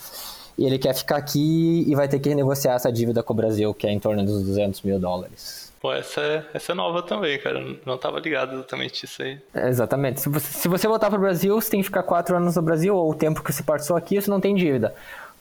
e 0.58 0.66
ele 0.66 0.78
quer 0.78 0.94
ficar 0.94 1.18
aqui 1.18 1.84
e 1.88 1.96
vai 1.96 2.08
ter 2.08 2.20
que 2.20 2.30
renegociar 2.30 2.76
essa 2.76 2.92
dívida 2.92 3.22
com 3.22 3.34
o 3.34 3.36
Brasil, 3.36 3.74
que 3.74 3.88
é 3.88 3.92
em 3.92 4.00
torno 4.00 4.24
dos 4.24 4.44
200 4.44 4.82
mil 4.82 5.00
dólares. 5.00 5.74
Pô, 5.82 5.94
essa 5.94 6.22
é, 6.22 6.46
essa 6.54 6.72
é 6.72 6.76
nova 6.76 7.04
também, 7.04 7.38
cara. 7.40 7.62
Não 7.86 7.96
estava 7.96 8.20
ligado 8.20 8.56
exatamente 8.56 9.06
isso 9.06 9.22
aí. 9.22 9.40
É, 9.54 9.68
exatamente. 9.70 10.22
Se 10.22 10.30
você, 10.30 10.52
se 10.52 10.68
você 10.68 10.88
voltar 10.88 11.10
para 11.10 11.20
o 11.20 11.22
Brasil, 11.22 11.54
você 11.62 11.70
tem 11.70 11.80
que 11.80 11.86
ficar 11.86 12.02
quatro 12.02 12.36
anos 12.36 12.56
no 12.56 12.62
Brasil, 12.62 12.96
ou 12.96 13.12
o 13.12 13.14
tempo 13.14 13.44
que 13.44 13.54
você 13.54 13.62
passou 13.62 13.96
aqui, 13.96 14.20
você 14.20 14.30
não 14.30 14.40
tem 14.40 14.56
dívida. 14.56 14.96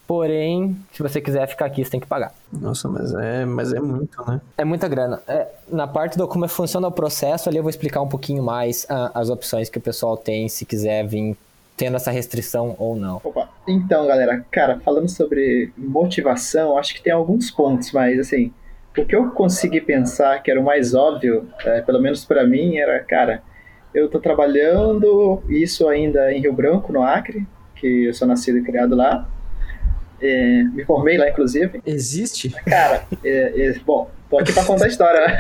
Porém, 0.06 0.76
se 0.92 1.02
você 1.02 1.18
quiser 1.18 1.47
ficar 1.47 1.64
aqui, 1.64 1.83
você 1.83 1.90
tem 1.90 2.00
que 2.00 2.06
pagar. 2.06 2.35
Nossa, 2.52 2.88
mas 2.88 3.14
é, 3.14 3.47
mas 3.47 3.73
é 3.73 3.80
muito, 3.80 4.23
né? 4.30 4.40
É 4.59 4.64
muita 4.64 4.87
grana. 4.87 5.23
É, 5.26 5.49
na 5.66 5.87
parte 5.87 6.18
do 6.18 6.28
como 6.28 6.47
funciona 6.47 6.88
o 6.88 6.92
processo, 6.92 7.49
ali 7.49 7.56
eu 7.56 7.62
vou 7.62 7.71
explicar 7.71 8.02
um 8.02 8.09
pouquinho 8.09 8.42
mais 8.42 8.85
ah, 8.90 9.12
as 9.14 9.30
opções 9.30 9.71
que 9.71 9.78
o 9.78 9.80
pessoal 9.80 10.14
tem 10.14 10.47
se 10.47 10.66
quiser 10.66 11.06
vir 11.06 11.35
tendo 11.76 11.96
essa 11.96 12.10
restrição 12.10 12.74
ou 12.78 12.96
não. 12.96 13.20
Opa. 13.22 13.48
Então, 13.66 14.06
galera, 14.06 14.44
cara, 14.50 14.78
falando 14.80 15.08
sobre 15.08 15.72
motivação, 15.76 16.78
acho 16.78 16.94
que 16.94 17.02
tem 17.02 17.12
alguns 17.12 17.50
pontos, 17.50 17.92
mas 17.92 18.18
assim, 18.18 18.52
o 18.96 19.04
que 19.04 19.14
eu 19.14 19.30
consegui 19.30 19.80
pensar 19.80 20.42
que 20.42 20.50
era 20.50 20.60
o 20.60 20.64
mais 20.64 20.94
óbvio, 20.94 21.48
é, 21.64 21.80
pelo 21.80 22.00
menos 22.00 22.24
para 22.24 22.46
mim, 22.46 22.76
era, 22.76 23.00
cara, 23.00 23.42
eu 23.92 24.08
tô 24.08 24.20
trabalhando, 24.20 25.42
isso 25.48 25.88
ainda 25.88 26.32
em 26.32 26.40
Rio 26.40 26.52
Branco, 26.52 26.92
no 26.92 27.02
Acre, 27.02 27.46
que 27.76 28.04
eu 28.04 28.14
sou 28.14 28.26
nascido 28.26 28.58
e 28.58 28.62
criado 28.62 28.94
lá. 28.94 29.28
É, 30.20 30.62
me 30.72 30.84
formei 30.84 31.18
lá, 31.18 31.28
inclusive. 31.28 31.80
Existe? 31.84 32.50
Cara, 32.64 33.04
é, 33.24 33.66
é, 33.66 33.74
bom, 33.84 34.08
tô 34.34 34.38
aqui 34.38 34.52
pra 34.52 34.64
contar 34.64 34.86
a 34.86 34.88
história, 34.88 35.20
né? 35.26 35.38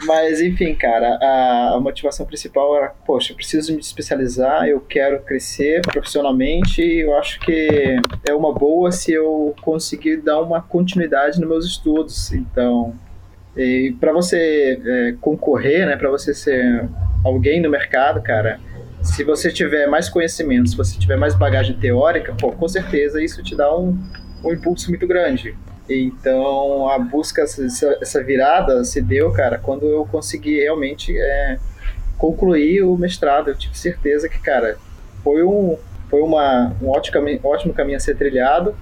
Mas, 0.04 0.40
enfim, 0.40 0.74
cara, 0.74 1.18
a, 1.20 1.74
a, 1.74 1.80
motivação 1.80 2.26
principal 2.26 2.76
era, 2.76 2.88
poxa, 3.06 3.32
eu 3.32 3.36
preciso 3.36 3.72
me 3.72 3.80
especializar, 3.80 4.66
eu 4.66 4.80
quero 4.80 5.20
crescer 5.22 5.80
profissionalmente 5.82 6.82
e 6.82 7.00
eu 7.00 7.16
acho 7.16 7.38
que 7.40 7.96
é 8.28 8.34
uma 8.34 8.52
boa 8.52 8.90
se 8.90 9.12
eu 9.12 9.54
conseguir 9.62 10.18
dar 10.18 10.40
uma 10.40 10.60
continuidade 10.60 11.38
nos 11.38 11.48
meus 11.48 11.66
estudos. 11.66 12.32
Então, 12.32 12.94
para 14.00 14.12
você 14.12 14.80
é, 14.84 15.14
concorrer, 15.20 15.86
né, 15.86 15.96
para 15.96 16.10
você 16.10 16.34
ser 16.34 16.88
alguém 17.24 17.60
no 17.60 17.70
mercado, 17.70 18.22
cara, 18.22 18.58
se 19.02 19.24
você 19.24 19.50
tiver 19.50 19.86
mais 19.86 20.08
conhecimento, 20.08 20.70
se 20.70 20.76
você 20.76 20.98
tiver 20.98 21.16
mais 21.16 21.34
bagagem 21.34 21.76
teórica, 21.76 22.34
pô, 22.38 22.52
com 22.52 22.68
certeza 22.68 23.22
isso 23.22 23.42
te 23.42 23.54
dá 23.54 23.74
um, 23.74 23.98
um 24.44 24.52
impulso 24.52 24.88
muito 24.90 25.06
grande. 25.06 25.56
Então 25.90 26.88
a 26.88 26.98
busca, 26.98 27.42
essa, 27.42 27.98
essa 28.00 28.22
virada 28.22 28.84
se 28.84 29.02
deu, 29.02 29.32
cara, 29.32 29.58
quando 29.58 29.86
eu 29.86 30.06
consegui 30.06 30.60
realmente 30.60 31.16
é, 31.18 31.58
concluir 32.16 32.82
o 32.82 32.96
mestrado. 32.96 33.48
Eu 33.48 33.56
tive 33.56 33.76
certeza 33.76 34.28
que, 34.28 34.38
cara, 34.38 34.76
foi 35.24 35.42
um, 35.42 35.76
foi 36.08 36.20
uma, 36.20 36.72
um 36.80 36.88
ótimo, 36.88 37.14
caminho, 37.14 37.40
ótimo 37.42 37.74
caminho 37.74 37.96
a 37.96 38.00
ser 38.00 38.16
trilhado. 38.16 38.76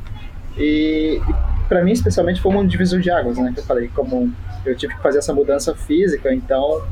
E, 0.57 1.21
e 1.29 1.67
para 1.69 1.83
mim, 1.83 1.93
especialmente, 1.93 2.41
foi 2.41 2.53
um 2.55 2.67
divisor 2.67 3.01
de 3.01 3.11
águas, 3.11 3.39
né? 3.39 3.53
Que 3.55 3.61
eu 3.61 3.65
falei, 3.65 3.89
como 3.95 4.33
eu 4.67 4.77
tive 4.77 4.95
que 4.95 5.03
fazer 5.03 5.19
essa 5.19 5.33
mudança 5.33 5.75
física, 5.75 6.35
então 6.35 6.83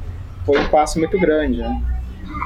foi 0.44 0.58
um 0.60 0.68
passo 0.68 0.98
muito 0.98 1.18
grande, 1.18 1.58
né? 1.58 1.82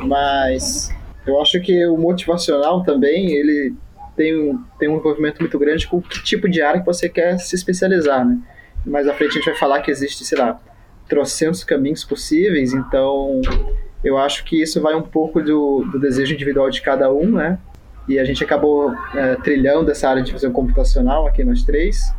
Mas 0.06 0.90
eu 1.26 1.40
acho 1.40 1.60
que 1.60 1.86
o 1.86 1.98
motivacional 1.98 2.82
também, 2.82 3.32
ele 3.32 3.74
tem 4.20 4.38
um, 4.38 4.62
tem 4.78 4.86
um 4.86 4.98
envolvimento 4.98 5.40
muito 5.40 5.58
grande 5.58 5.86
com 5.86 6.02
que 6.02 6.22
tipo 6.22 6.46
de 6.46 6.60
área 6.60 6.80
que 6.80 6.84
você 6.84 7.08
quer 7.08 7.38
se 7.38 7.54
especializar, 7.56 8.22
né? 8.22 8.38
Mais 8.84 9.08
à 9.08 9.14
frente 9.14 9.30
a 9.30 9.34
gente 9.36 9.46
vai 9.46 9.54
falar 9.54 9.80
que 9.80 9.90
existe, 9.90 10.26
sei 10.26 10.36
lá, 10.36 10.60
trocentos 11.08 11.64
caminhos 11.64 12.04
possíveis, 12.04 12.74
então 12.74 13.40
eu 14.04 14.18
acho 14.18 14.44
que 14.44 14.60
isso 14.60 14.78
vai 14.82 14.94
um 14.94 15.00
pouco 15.00 15.40
do, 15.40 15.86
do 15.90 15.98
desejo 15.98 16.34
individual 16.34 16.68
de 16.68 16.82
cada 16.82 17.10
um, 17.10 17.30
né? 17.32 17.58
E 18.06 18.18
a 18.18 18.24
gente 18.24 18.44
acabou 18.44 18.94
é, 19.14 19.36
trilhando 19.36 19.90
essa 19.90 20.10
área 20.10 20.22
de 20.22 20.32
visão 20.32 20.52
computacional 20.52 21.26
aqui 21.26 21.42
nós 21.42 21.62
três. 21.64 22.14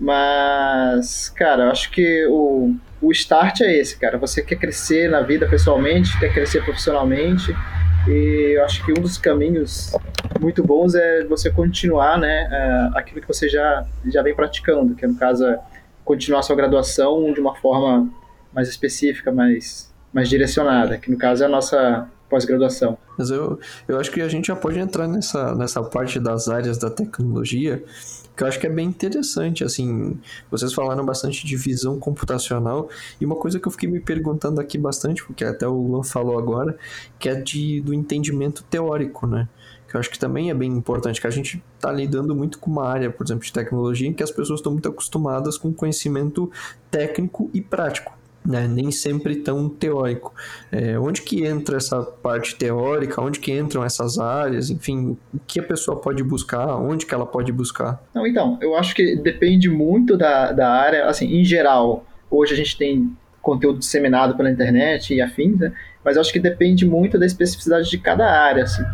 Mas, 0.00 1.28
cara, 1.28 1.64
eu 1.66 1.70
acho 1.70 1.88
que 1.92 2.26
o, 2.26 2.74
o 3.00 3.12
start 3.12 3.60
é 3.60 3.76
esse, 3.76 3.96
cara. 3.96 4.18
Você 4.18 4.42
quer 4.42 4.56
crescer 4.56 5.08
na 5.08 5.20
vida 5.20 5.46
pessoalmente, 5.46 6.18
quer 6.18 6.32
crescer 6.34 6.64
profissionalmente. 6.64 7.54
E 8.06 8.54
eu 8.56 8.64
acho 8.64 8.84
que 8.84 8.92
um 8.92 9.00
dos 9.00 9.16
caminhos 9.16 9.92
muito 10.40 10.62
bons 10.62 10.94
é 10.94 11.24
você 11.24 11.50
continuar, 11.50 12.18
né, 12.18 12.48
é, 12.50 12.98
aquilo 12.98 13.20
que 13.20 13.28
você 13.28 13.48
já, 13.48 13.86
já 14.06 14.22
vem 14.22 14.34
praticando, 14.34 14.94
que 14.94 15.06
no 15.06 15.16
caso 15.16 15.46
é 15.46 15.58
continuar 16.04 16.42
sua 16.42 16.54
graduação 16.54 17.32
de 17.32 17.40
uma 17.40 17.54
forma 17.54 18.08
mais 18.52 18.68
específica, 18.68 19.32
mais, 19.32 19.92
mais 20.12 20.28
direcionada, 20.28 20.98
que 20.98 21.10
no 21.10 21.16
caso 21.16 21.42
é 21.42 21.46
a 21.46 21.48
nossa 21.48 22.08
pós-graduação. 22.28 22.98
Mas 23.16 23.30
eu, 23.30 23.58
eu 23.86 23.98
acho 23.98 24.10
que 24.10 24.20
a 24.20 24.28
gente 24.28 24.46
já 24.46 24.56
pode 24.56 24.78
entrar 24.78 25.06
nessa, 25.06 25.54
nessa 25.54 25.82
parte 25.82 26.18
das 26.18 26.48
áreas 26.48 26.78
da 26.78 26.90
tecnologia, 26.90 27.82
que 28.36 28.42
eu 28.42 28.48
acho 28.48 28.58
que 28.58 28.66
é 28.66 28.70
bem 28.70 28.88
interessante, 28.88 29.62
assim, 29.62 30.18
vocês 30.50 30.72
falaram 30.72 31.04
bastante 31.04 31.46
de 31.46 31.56
visão 31.56 31.98
computacional, 31.98 32.88
e 33.20 33.24
uma 33.24 33.36
coisa 33.36 33.60
que 33.60 33.68
eu 33.68 33.72
fiquei 33.72 33.88
me 33.88 34.00
perguntando 34.00 34.60
aqui 34.60 34.76
bastante, 34.76 35.24
porque 35.24 35.44
até 35.44 35.66
o 35.66 35.74
Luan 35.74 36.02
falou 36.02 36.38
agora, 36.38 36.76
que 37.18 37.28
é 37.28 37.34
de, 37.34 37.80
do 37.80 37.94
entendimento 37.94 38.64
teórico, 38.64 39.26
né? 39.26 39.48
Que 39.88 39.96
eu 39.96 40.00
acho 40.00 40.10
que 40.10 40.18
também 40.18 40.50
é 40.50 40.54
bem 40.54 40.72
importante, 40.72 41.20
que 41.20 41.26
a 41.26 41.30
gente 41.30 41.62
está 41.76 41.92
lidando 41.92 42.34
muito 42.34 42.58
com 42.58 42.70
uma 42.70 42.88
área, 42.88 43.08
por 43.10 43.24
exemplo, 43.24 43.44
de 43.44 43.52
tecnologia, 43.52 44.08
em 44.08 44.12
que 44.12 44.24
as 44.24 44.32
pessoas 44.32 44.58
estão 44.58 44.72
muito 44.72 44.88
acostumadas 44.88 45.56
com 45.56 45.72
conhecimento 45.72 46.50
técnico 46.90 47.48
e 47.54 47.60
prático 47.60 48.12
né? 48.46 48.68
nem 48.68 48.90
sempre 48.90 49.36
tão 49.36 49.68
teórico. 49.68 50.34
É, 50.70 50.98
onde 50.98 51.22
que 51.22 51.44
entra 51.44 51.76
essa 51.76 52.02
parte 52.02 52.56
teórica? 52.56 53.20
Onde 53.20 53.40
que 53.40 53.52
entram 53.52 53.84
essas 53.84 54.18
áreas? 54.18 54.70
Enfim, 54.70 55.16
o 55.32 55.38
que 55.46 55.60
a 55.60 55.62
pessoa 55.62 56.00
pode 56.00 56.22
buscar? 56.22 56.76
Onde 56.76 57.06
que 57.06 57.14
ela 57.14 57.26
pode 57.26 57.50
buscar? 57.52 58.02
Não, 58.14 58.26
então, 58.26 58.58
eu 58.60 58.76
acho 58.76 58.94
que 58.94 59.16
depende 59.16 59.70
muito 59.70 60.16
da, 60.16 60.52
da 60.52 60.70
área. 60.70 61.06
Assim, 61.06 61.26
em 61.26 61.44
geral, 61.44 62.04
hoje 62.30 62.52
a 62.52 62.56
gente 62.56 62.76
tem 62.76 63.16
conteúdo 63.40 63.78
disseminado 63.78 64.36
pela 64.36 64.50
internet 64.50 65.14
e 65.14 65.20
afins, 65.20 65.58
né? 65.58 65.72
mas 66.04 66.16
eu 66.16 66.20
acho 66.20 66.32
que 66.32 66.40
depende 66.40 66.86
muito 66.86 67.18
da 67.18 67.26
especificidade 67.26 67.90
de 67.90 67.98
cada 67.98 68.26
área, 68.30 68.64
assim, 68.64 68.84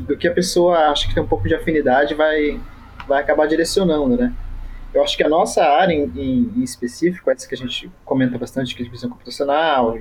do 0.00 0.16
que 0.16 0.26
a 0.26 0.32
pessoa 0.32 0.90
acha 0.90 1.08
que 1.08 1.14
tem 1.14 1.22
um 1.22 1.26
pouco 1.26 1.48
de 1.48 1.54
afinidade 1.54 2.14
vai, 2.14 2.60
vai 3.06 3.20
acabar 3.20 3.46
direcionando, 3.46 4.16
né? 4.16 4.32
Eu 4.98 5.04
acho 5.04 5.16
que 5.16 5.22
a 5.22 5.28
nossa 5.28 5.64
área 5.64 5.94
em, 5.94 6.10
em, 6.16 6.52
em 6.56 6.62
específico, 6.64 7.30
essa 7.30 7.48
que 7.48 7.54
a 7.54 7.58
gente 7.58 7.88
comenta 8.04 8.36
bastante, 8.36 8.74
que 8.74 8.82
é 8.82 8.88
visão 8.88 9.08
computacional, 9.08 9.96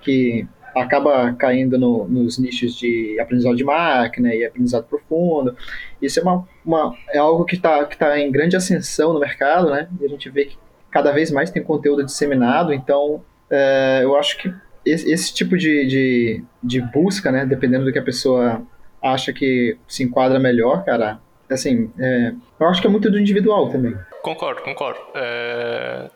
que 0.00 0.46
acaba 0.72 1.32
caindo 1.32 1.76
no, 1.76 2.06
nos 2.06 2.38
nichos 2.38 2.76
de 2.76 3.18
aprendizado 3.18 3.56
de 3.56 3.64
máquina 3.64 4.32
e 4.32 4.44
aprendizado 4.44 4.84
profundo. 4.84 5.56
Isso 6.00 6.20
é, 6.20 6.22
uma, 6.22 6.48
uma 6.64 6.96
é 7.10 7.18
algo 7.18 7.44
que 7.44 7.56
está 7.56 7.84
que 7.86 7.98
tá 7.98 8.20
em 8.20 8.30
grande 8.30 8.54
ascensão 8.54 9.12
no 9.12 9.18
mercado, 9.18 9.68
né? 9.68 9.88
E 10.00 10.04
a 10.04 10.08
gente 10.08 10.30
vê 10.30 10.44
que 10.44 10.56
cada 10.92 11.10
vez 11.10 11.32
mais 11.32 11.50
tem 11.50 11.60
conteúdo 11.60 12.04
disseminado, 12.04 12.72
então 12.72 13.24
é, 13.50 14.00
eu 14.04 14.16
acho 14.16 14.38
que 14.38 14.54
esse, 14.84 15.10
esse 15.10 15.34
tipo 15.34 15.58
de, 15.58 15.86
de, 15.86 16.44
de, 16.62 16.80
busca, 16.80 17.32
né, 17.32 17.44
dependendo 17.44 17.84
do 17.84 17.92
que 17.92 17.98
a 17.98 18.02
pessoa 18.02 18.62
acha 19.02 19.32
que 19.32 19.76
se 19.88 20.04
enquadra 20.04 20.38
melhor, 20.38 20.84
cara, 20.84 21.20
assim, 21.50 21.92
é, 21.98 22.32
eu 22.58 22.66
acho 22.68 22.80
que 22.80 22.86
é 22.86 22.90
muito 22.90 23.10
do 23.10 23.18
individual 23.18 23.70
também. 23.70 23.96
Concordo, 24.22 24.62
concordo. 24.62 25.00
É... 25.14 26.10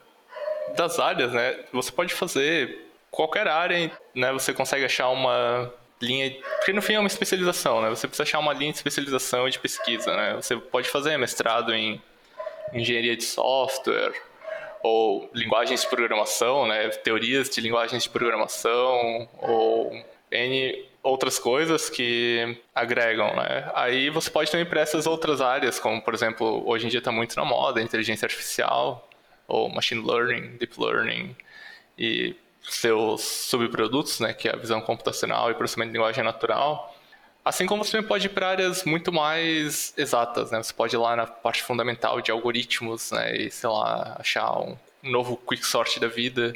Das 0.77 0.99
áreas, 0.99 1.33
né? 1.33 1.59
Você 1.73 1.91
pode 1.91 2.15
fazer 2.15 2.87
qualquer 3.11 3.49
área, 3.49 3.91
né? 4.15 4.33
Você 4.33 4.53
consegue 4.53 4.85
achar 4.85 5.09
uma 5.09 5.73
linha. 6.01 6.31
Porque 6.57 6.73
no 6.73 6.81
fim 6.81 6.95
é 6.95 6.99
uma 6.99 7.09
especialização, 7.09 7.83
né? 7.83 7.89
Você 7.91 8.07
precisa 8.07 8.23
achar 8.23 8.39
uma 8.39 8.53
linha 8.53 8.71
de 8.71 8.79
especialização 8.79 9.49
e 9.49 9.51
de 9.51 9.59
pesquisa, 9.59 10.17
né? 10.17 10.35
Você 10.37 10.57
pode 10.57 10.89
fazer 10.89 11.17
mestrado 11.17 11.75
em 11.75 12.01
engenharia 12.73 13.17
de 13.17 13.25
software 13.25 14.13
ou 14.83 15.29
linguagens 15.35 15.83
de 15.83 15.89
programação, 15.89 16.67
né? 16.67 16.89
Teorias 16.89 17.51
de 17.51 17.61
linguagens 17.61 18.03
de 18.05 18.09
programação 18.09 19.29
ou 19.39 19.93
N 20.31 20.90
outras 21.03 21.39
coisas 21.39 21.89
que 21.89 22.59
agregam, 22.75 23.35
né? 23.35 23.71
Aí 23.75 24.11
você 24.11 24.31
pode 24.31 24.51
também 24.51 24.67
para 24.67 24.81
essas 24.81 25.07
outras 25.07 25.41
áreas, 25.41 25.79
como 25.79 26.03
por 26.03 26.15
exemplo, 26.15 26.63
hoje 26.67 26.87
em 26.87 26.89
dia 26.89 26.99
está 26.99 27.11
muito 27.11 27.37
na 27.37 27.45
moda, 27.45 27.81
inteligência 27.81 28.27
artificial, 28.27 29.09
ou 29.49 29.69
machine 29.69 30.07
learning, 30.07 30.57
deep 30.59 30.75
learning, 30.79 31.35
e 31.99 32.37
seus 32.63 33.23
subprodutos, 33.23 34.21
né, 34.21 34.33
que 34.33 34.49
é 34.49 34.53
a 34.53 34.57
visão 34.57 34.81
computacional 34.81 35.51
e 35.51 35.55
processamento 35.55 35.93
de 35.93 35.99
linguagem 35.99 36.23
natural. 36.23 36.95
Assim 37.45 37.67
como 37.67 37.83
você 37.83 37.93
também 37.93 38.07
pode 38.07 38.27
ir 38.27 38.31
para 38.31 38.49
áreas 38.49 38.85
muito 38.85 39.11
mais 39.11 39.95
exatas, 39.97 40.51
né? 40.51 40.63
Você 40.63 40.75
pode 40.75 40.95
ir 40.95 40.99
lá 40.99 41.17
na 41.17 41.27
parte 41.27 41.63
fundamental 41.63 42.21
de 42.21 42.31
algoritmos, 42.31 43.11
né, 43.13 43.35
e 43.35 43.51
sei 43.51 43.69
lá, 43.71 44.17
achar 44.21 44.59
um 44.61 44.77
novo 45.03 45.37
quicksort 45.37 45.99
da 45.99 46.07
vida, 46.07 46.53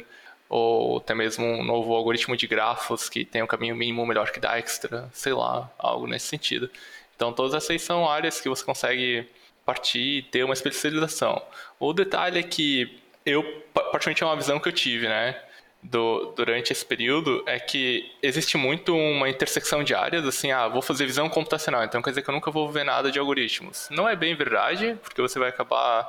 ou 0.49 0.97
até 0.97 1.13
mesmo 1.13 1.45
um 1.45 1.63
novo 1.63 1.93
algoritmo 1.93 2.37
de 2.37 2.47
grafos 2.47 3.09
que 3.09 3.25
tem 3.25 3.41
um 3.41 3.47
caminho 3.47 3.75
mínimo 3.75 4.05
melhor 4.05 4.31
que 4.31 4.39
Dijkstra, 4.39 5.09
sei 5.11 5.33
lá, 5.33 5.71
algo 5.77 6.07
nesse 6.07 6.27
sentido. 6.27 6.69
Então 7.15 7.33
todas 7.33 7.53
essas 7.53 7.81
são 7.81 8.09
áreas 8.09 8.39
que 8.39 8.49
você 8.49 8.63
consegue 8.63 9.27
partir 9.65 10.17
e 10.17 10.21
ter 10.21 10.43
uma 10.43 10.53
especialização. 10.53 11.41
O 11.79 11.93
detalhe 11.93 12.39
é 12.39 12.43
que 12.43 12.99
eu, 13.25 13.43
particularmente 13.73 14.23
é 14.23 14.25
uma 14.25 14.35
visão 14.35 14.59
que 14.59 14.67
eu 14.67 14.73
tive, 14.73 15.07
né, 15.07 15.41
do, 15.81 16.33
durante 16.35 16.71
esse 16.71 16.85
período, 16.85 17.43
é 17.47 17.59
que 17.59 18.11
existe 18.21 18.57
muito 18.57 18.95
uma 18.95 19.29
intersecção 19.29 19.83
de 19.83 19.95
áreas, 19.95 20.25
assim, 20.25 20.51
ah, 20.51 20.67
vou 20.67 20.81
fazer 20.81 21.05
visão 21.05 21.29
computacional, 21.29 21.83
então 21.83 22.01
quer 22.01 22.11
dizer 22.11 22.21
que 22.21 22.29
eu 22.29 22.33
nunca 22.33 22.51
vou 22.51 22.69
ver 22.71 22.83
nada 22.83 23.11
de 23.11 23.17
algoritmos. 23.17 23.87
Não 23.89 24.07
é 24.07 24.15
bem 24.15 24.35
verdade, 24.35 24.97
porque 25.01 25.21
você 25.21 25.39
vai 25.39 25.49
acabar... 25.49 26.07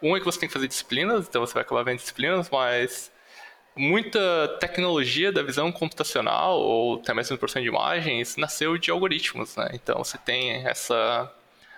Um 0.00 0.16
é 0.16 0.20
que 0.20 0.24
você 0.24 0.38
tem 0.38 0.48
que 0.48 0.52
fazer 0.52 0.68
disciplinas, 0.68 1.26
então 1.28 1.44
você 1.44 1.52
vai 1.52 1.62
acabar 1.62 1.82
vendo 1.82 1.98
disciplinas, 1.98 2.48
mas 2.50 3.10
muita 3.78 4.58
tecnologia 4.60 5.30
da 5.32 5.42
visão 5.42 5.70
computacional 5.70 6.58
ou 6.58 6.96
até 6.96 7.14
mesmo 7.14 7.38
processamento 7.38 7.70
de 7.70 7.76
imagens 7.76 8.36
nasceu 8.36 8.76
de 8.76 8.90
algoritmos, 8.90 9.56
né? 9.56 9.70
Então 9.72 9.98
você 9.98 10.18
tem 10.18 10.66
essa 10.66 11.32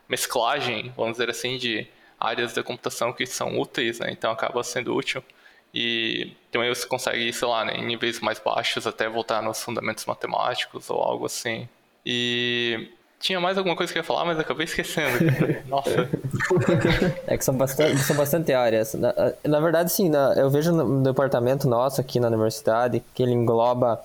mesclagem, 0.09 0.93
vamos 0.97 1.13
dizer 1.13 1.31
assim, 1.31 1.59
de 1.59 1.87
áreas 2.19 2.55
da 2.55 2.63
computação 2.63 3.13
que 3.13 3.27
são 3.27 3.59
úteis, 3.59 3.99
né? 4.01 4.11
Então 4.11 4.31
acaba 4.33 4.63
sendo 4.65 4.95
útil. 4.95 5.23
E 5.73 6.33
também 6.51 6.69
você 6.69 6.87
consegue, 6.87 7.33
sei 7.33 7.47
lá, 7.47 7.65
né, 7.65 7.77
em 7.77 7.85
níveis 7.85 8.19
mais 8.21 8.41
baixos 8.41 8.87
até 8.87 9.09
voltar 9.09 9.41
nos 9.41 9.63
fundamentos 9.63 10.05
matemáticos 10.05 10.91
ou 10.91 11.01
algo 11.01 11.27
assim. 11.27 11.69
E 12.05 12.91
tinha 13.21 13.39
mais 13.39 13.59
alguma 13.59 13.77
coisa 13.77 13.93
que 13.93 13.99
eu 13.99 14.01
ia 14.01 14.05
falar, 14.05 14.25
mas 14.25 14.39
acabei 14.39 14.65
esquecendo. 14.65 15.19
Nossa. 15.69 16.09
É 17.27 17.37
que 17.37 17.45
são 17.45 17.55
bastante, 17.55 17.99
são 17.99 18.17
bastante 18.17 18.53
áreas. 18.53 18.95
Na, 18.95 19.15
na 19.47 19.61
verdade, 19.61 19.93
sim, 19.93 20.09
na, 20.09 20.33
eu 20.37 20.49
vejo 20.49 20.73
no 20.73 21.03
departamento 21.03 21.69
nosso 21.69 22.01
aqui 22.01 22.19
na 22.19 22.29
universidade 22.29 23.03
que 23.15 23.23
ele 23.23 23.33
engloba 23.33 24.01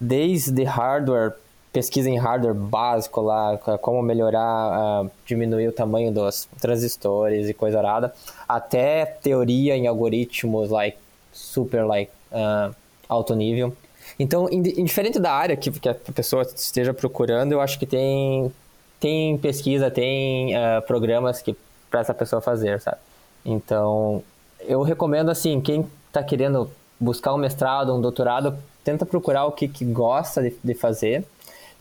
desde 0.00 0.64
hardware, 0.64 1.34
pesquisa 1.70 2.08
em 2.08 2.18
hardware 2.18 2.54
básico 2.54 3.20
lá, 3.20 3.58
como 3.58 4.00
melhorar, 4.00 5.04
uh, 5.04 5.10
diminuir 5.26 5.68
o 5.68 5.72
tamanho 5.72 6.10
dos 6.10 6.48
transistores 6.58 7.50
e 7.50 7.54
coisa 7.54 7.78
arada, 7.78 8.14
até 8.48 9.04
teoria 9.04 9.76
em 9.76 9.86
algoritmos, 9.86 10.70
like, 10.70 10.96
super, 11.30 11.84
like, 11.84 12.10
uh, 12.32 12.74
alto 13.06 13.34
nível. 13.34 13.76
Então, 14.18 14.48
indiferente 14.50 15.18
da 15.18 15.32
área 15.32 15.56
que, 15.56 15.70
que 15.70 15.88
a 15.88 15.94
pessoa 15.94 16.42
esteja 16.42 16.94
procurando, 16.94 17.52
eu 17.52 17.60
acho 17.60 17.78
que 17.78 17.84
tem, 17.84 18.50
tem 18.98 19.36
pesquisa, 19.36 19.90
tem 19.90 20.54
uh, 20.56 20.80
programas 20.86 21.42
que 21.42 21.54
para 21.90 22.00
essa 22.00 22.14
pessoa 22.14 22.40
fazer, 22.40 22.80
sabe? 22.80 22.98
Então, 23.44 24.22
eu 24.60 24.82
recomendo 24.82 25.30
assim, 25.30 25.60
quem 25.60 25.86
está 26.08 26.22
querendo 26.22 26.70
buscar 26.98 27.34
um 27.34 27.38
mestrado, 27.38 27.94
um 27.94 28.00
doutorado, 28.00 28.56
tenta 28.82 29.04
procurar 29.04 29.44
o 29.44 29.52
que, 29.52 29.68
que 29.68 29.84
gosta 29.84 30.42
de, 30.42 30.54
de 30.64 30.74
fazer. 30.74 31.24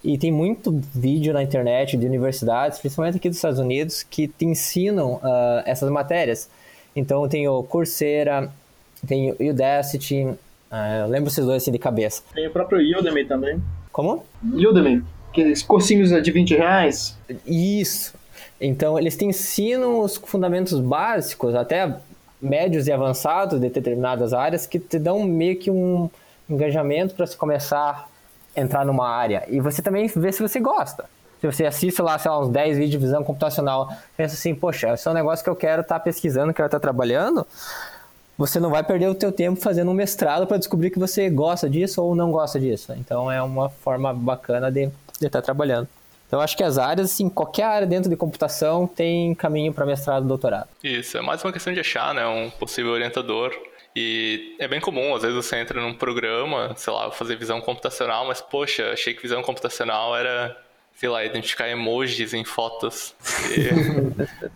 E 0.03 0.17
tem 0.17 0.31
muito 0.31 0.71
vídeo 0.93 1.33
na 1.33 1.41
internet 1.41 1.97
de 1.97 2.05
universidades, 2.05 2.77
principalmente 2.79 3.17
aqui 3.17 3.29
dos 3.29 3.37
Estados 3.37 3.59
Unidos, 3.59 4.03
que 4.03 4.27
te 4.27 4.45
ensinam 4.45 5.15
uh, 5.15 5.63
essas 5.65 5.89
matérias. 5.89 6.49
Então 6.95 7.27
tem 7.27 7.47
o 7.47 7.63
Coursera, 7.63 8.51
tem 9.07 9.31
o 9.31 9.35
Udacity, 9.39 10.35
ah, 10.75 10.97
eu 10.99 11.07
lembro 11.07 11.29
esses 11.29 11.45
dois 11.45 11.63
assim 11.63 11.71
de 11.71 11.79
cabeça. 11.79 12.21
Tem 12.33 12.45
o 12.47 12.51
próprio 12.51 12.79
Udemy 12.99 13.23
também. 13.23 13.61
Como? 13.93 14.25
Udemy. 14.43 15.01
Aqueles 15.29 15.63
cursinhos 15.63 16.09
de 16.21 16.31
20 16.31 16.55
reais. 16.55 17.17
Isso. 17.45 18.13
Então, 18.59 18.99
eles 18.99 19.15
te 19.15 19.23
ensinam 19.23 20.01
os 20.01 20.17
fundamentos 20.17 20.77
básicos, 20.81 21.55
até 21.55 21.95
médios 22.41 22.87
e 22.87 22.91
avançados 22.91 23.59
de 23.61 23.69
determinadas 23.69 24.33
áreas, 24.33 24.67
que 24.67 24.77
te 24.77 24.99
dão 24.99 25.23
meio 25.23 25.57
que 25.57 25.71
um 25.71 26.09
engajamento 26.49 27.15
para 27.15 27.25
você 27.25 27.37
começar 27.37 28.09
a 28.55 28.59
entrar 28.59 28.85
numa 28.85 29.07
área. 29.07 29.45
E 29.47 29.61
você 29.61 29.81
também 29.81 30.07
vê 30.13 30.31
se 30.33 30.41
você 30.41 30.59
gosta. 30.59 31.05
Se 31.39 31.47
você 31.47 31.65
assiste 31.65 32.01
lá, 32.01 32.19
sei 32.19 32.31
lá, 32.31 32.41
uns 32.41 32.49
10 32.49 32.77
vídeos 32.77 32.91
de 32.91 32.97
visão 32.97 33.23
computacional, 33.23 33.89
pensa 34.17 34.35
assim, 34.35 34.53
poxa, 34.53 34.93
esse 34.93 35.07
é 35.07 35.11
um 35.11 35.13
negócio 35.13 35.43
que 35.43 35.49
eu 35.49 35.55
quero 35.55 35.83
estar 35.83 35.99
tá 35.99 36.03
pesquisando, 36.03 36.53
quero 36.53 36.65
estar 36.67 36.79
tá 36.79 36.81
trabalhando, 36.81 37.47
você 38.37 38.59
não 38.59 38.69
vai 38.69 38.83
perder 38.83 39.07
o 39.07 39.15
teu 39.15 39.31
tempo 39.31 39.59
fazendo 39.59 39.91
um 39.91 39.93
mestrado 39.93 40.45
para 40.45 40.57
descobrir 40.57 40.89
que 40.89 40.99
você 40.99 41.29
gosta 41.29 41.69
disso 41.69 42.03
ou 42.03 42.15
não 42.15 42.31
gosta 42.31 42.59
disso. 42.59 42.93
Então 42.97 43.31
é 43.31 43.41
uma 43.41 43.69
forma 43.69 44.13
bacana 44.13 44.71
de 44.71 44.89
estar 45.15 45.29
tá 45.29 45.41
trabalhando. 45.41 45.87
Então 46.27 46.41
acho 46.41 46.57
que 46.57 46.63
as 46.63 46.77
áreas, 46.77 47.11
assim, 47.11 47.29
qualquer 47.29 47.63
área 47.63 47.87
dentro 47.87 48.09
de 48.09 48.15
computação 48.15 48.87
tem 48.87 49.33
caminho 49.35 49.71
para 49.71 49.85
mestrado 49.85 50.27
doutorado. 50.27 50.67
Isso, 50.83 51.17
é 51.17 51.21
mais 51.21 51.43
uma 51.43 51.53
questão 51.53 51.73
de 51.73 51.79
achar, 51.79 52.13
né, 52.13 52.25
um 52.25 52.49
possível 52.49 52.91
orientador. 52.91 53.53
E 53.95 54.55
é 54.59 54.67
bem 54.67 54.81
comum, 54.81 55.15
às 55.15 55.21
vezes 55.21 55.37
você 55.37 55.55
entra 55.57 55.79
num 55.79 55.93
programa, 55.93 56.73
sei 56.75 56.91
lá, 56.91 57.09
fazer 57.11 57.37
visão 57.37 57.61
computacional, 57.61 58.27
mas 58.27 58.41
poxa, 58.41 58.91
achei 58.91 59.13
que 59.13 59.21
visão 59.21 59.41
computacional 59.41 60.15
era 60.15 60.57
sei 60.95 61.09
lá, 61.09 61.25
identificar 61.25 61.69
emojis 61.69 62.33
em 62.33 62.45
fotos. 62.45 63.13
E 63.51 63.69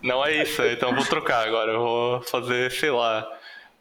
não 0.06 0.24
é 0.24 0.42
isso, 0.42 0.62
então 0.62 0.94
vou 0.94 1.04
trocar 1.04 1.46
agora. 1.46 1.72
Eu 1.72 1.80
vou 1.80 2.22
fazer, 2.22 2.70
sei 2.72 2.90
lá, 2.90 3.30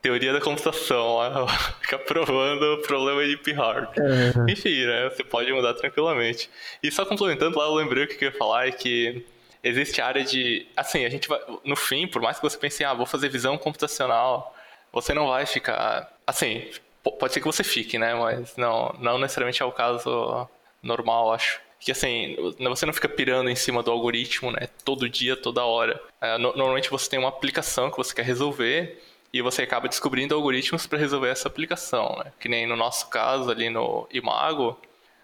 teoria 0.02 0.34
da 0.34 0.42
computação 0.42 1.18
lá, 1.18 1.48
fica 1.82 1.98
provando 2.00 2.76
o 2.76 2.82
problema 2.82 3.26
de 3.26 3.38
P-Hard. 3.38 3.90
Uhum. 3.98 4.50
Enfim, 4.50 4.86
né? 4.86 5.10
Você 5.10 5.24
pode 5.24 5.52
mudar 5.52 5.74
tranquilamente. 5.74 6.50
E 6.82 6.92
só 6.92 7.06
complementando 7.06 7.58
lá, 7.58 7.66
eu 7.66 7.74
lembrei 7.76 8.06
o 8.06 8.08
que 8.08 8.24
eu 8.24 8.30
ia 8.30 8.38
falar 8.38 8.68
é 8.68 8.72
que 8.72 9.26
existe 9.64 10.02
área 10.02 10.24
de. 10.24 10.66
Assim, 10.76 11.06
a 11.06 11.10
gente 11.10 11.28
vai. 11.28 11.40
No 11.64 11.76
fim, 11.76 12.08
por 12.08 12.22
mais 12.22 12.38
que 12.38 12.44
você 12.44 12.58
pense, 12.58 12.84
ah, 12.84 12.94
vou 12.94 13.06
fazer 13.06 13.30
visão 13.30 13.58
computacional, 13.58 14.56
você 14.92 15.14
não 15.14 15.28
vai 15.28 15.46
ficar. 15.46 16.12
Assim, 16.26 16.70
pode 17.04 17.34
ser 17.34 17.40
que 17.40 17.46
você 17.46 17.64
fique, 17.64 17.98
né? 17.98 18.14
Mas 18.14 18.56
não, 18.56 18.96
não 19.00 19.18
necessariamente 19.18 19.62
é 19.62 19.66
o 19.66 19.72
caso 19.72 20.48
normal, 20.82 21.34
acho. 21.34 21.60
Que 21.80 21.94
assim, 21.94 22.36
você 22.60 22.86
não 22.86 22.94
fica 22.94 23.08
pirando 23.08 23.50
em 23.50 23.56
cima 23.56 23.82
do 23.82 23.90
algoritmo, 23.90 24.52
né? 24.52 24.68
Todo 24.84 25.08
dia, 25.08 25.38
toda 25.38 25.64
hora. 25.64 26.02
É, 26.20 26.38
normalmente 26.38 26.90
você 26.90 27.10
tem 27.10 27.18
uma 27.20 27.30
aplicação 27.30 27.90
que 27.90 27.96
você 27.96 28.14
quer 28.14 28.26
resolver 28.26 29.02
e 29.32 29.42
você 29.42 29.62
acaba 29.62 29.88
descobrindo 29.88 30.34
algoritmos 30.34 30.88
para 30.88 30.98
resolver 30.98 31.30
essa 31.30 31.48
aplicação, 31.48 32.18
né? 32.24 32.32
Que 32.40 32.50
nem 32.50 32.66
no 32.66 32.76
nosso 32.76 33.08
caso 33.10 33.50
ali 33.52 33.70
no 33.70 34.08
Imago, 34.12 34.80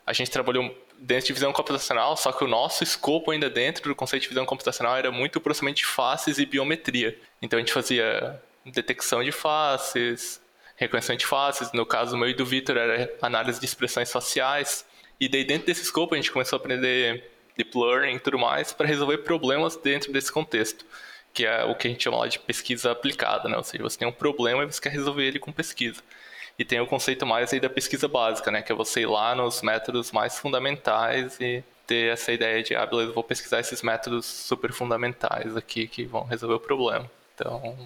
a 0.05 0.13
gente 0.13 0.29
trabalhou 0.29 0.75
dentro 0.97 1.27
de 1.27 1.33
visão 1.33 1.51
computacional, 1.51 2.15
só 2.15 2.31
que 2.31 2.43
o 2.43 2.47
nosso 2.47 2.83
escopo 2.83 3.31
ainda 3.31 3.49
dentro 3.49 3.89
do 3.89 3.95
conceito 3.95 4.23
de 4.23 4.29
visão 4.29 4.45
computacional 4.45 4.95
era 4.95 5.11
muito 5.11 5.41
processamento 5.41 5.77
de 5.77 5.85
faces 5.85 6.37
e 6.37 6.45
biometria. 6.45 7.17
Então 7.41 7.57
a 7.57 7.61
gente 7.61 7.73
fazia 7.73 8.41
detecção 8.65 9.23
de 9.23 9.31
faces, 9.31 10.41
reconhecimento 10.75 11.21
de 11.21 11.25
faces, 11.25 11.71
no 11.71 11.85
caso 11.85 12.17
meu 12.17 12.29
e 12.29 12.33
do 12.33 12.45
Vitor 12.45 12.77
era 12.77 13.11
análise 13.21 13.59
de 13.59 13.65
expressões 13.65 14.11
faciais. 14.11 14.85
E 15.19 15.27
daí 15.27 15.43
dentro 15.43 15.67
desse 15.67 15.81
escopo 15.81 16.13
a 16.13 16.17
gente 16.17 16.31
começou 16.31 16.57
a 16.57 16.59
aprender 16.59 17.31
deep 17.57 17.71
learning 17.77 18.15
e 18.15 18.19
tudo 18.19 18.37
mais 18.37 18.71
para 18.71 18.85
resolver 18.85 19.19
problemas 19.19 19.75
dentro 19.77 20.11
desse 20.11 20.31
contexto 20.31 20.85
que 21.35 21.45
é 21.45 21.65
o 21.65 21.75
que 21.75 21.87
a 21.87 21.91
gente 21.91 22.05
chama 22.05 22.17
lá 22.17 22.27
de 22.27 22.39
pesquisa 22.39 22.91
aplicada, 22.91 23.49
né? 23.49 23.57
Ou 23.57 23.63
seja, 23.63 23.83
você 23.83 23.99
tem 23.99 24.07
um 24.07 24.11
problema 24.11 24.63
e 24.63 24.65
você 24.65 24.79
quer 24.81 24.93
resolver 24.93 25.25
ele 25.25 25.37
com 25.37 25.51
pesquisa. 25.51 26.01
E 26.57 26.63
tem 26.63 26.79
o 26.79 26.87
conceito 26.87 27.25
mais 27.25 27.51
aí 27.53 27.59
da 27.59 27.69
pesquisa 27.69 28.07
básica, 28.07 28.49
né? 28.49 28.61
Que 28.61 28.71
é 28.71 28.75
você 28.75 29.01
ir 29.01 29.05
lá 29.07 29.35
nos 29.35 29.61
métodos 29.61 30.13
mais 30.13 30.39
fundamentais 30.39 31.37
e 31.41 31.61
ter 31.85 32.13
essa 32.13 32.31
ideia 32.31 32.63
de, 32.63 32.73
ah, 32.73 32.85
beleza, 32.85 33.11
vou 33.11 33.23
pesquisar 33.23 33.59
esses 33.59 33.81
métodos 33.81 34.25
super 34.25 34.71
fundamentais 34.71 35.57
aqui 35.57 35.87
que 35.87 36.05
vão 36.05 36.23
resolver 36.23 36.55
o 36.55 36.59
problema. 36.59 37.11
Então, 37.35 37.77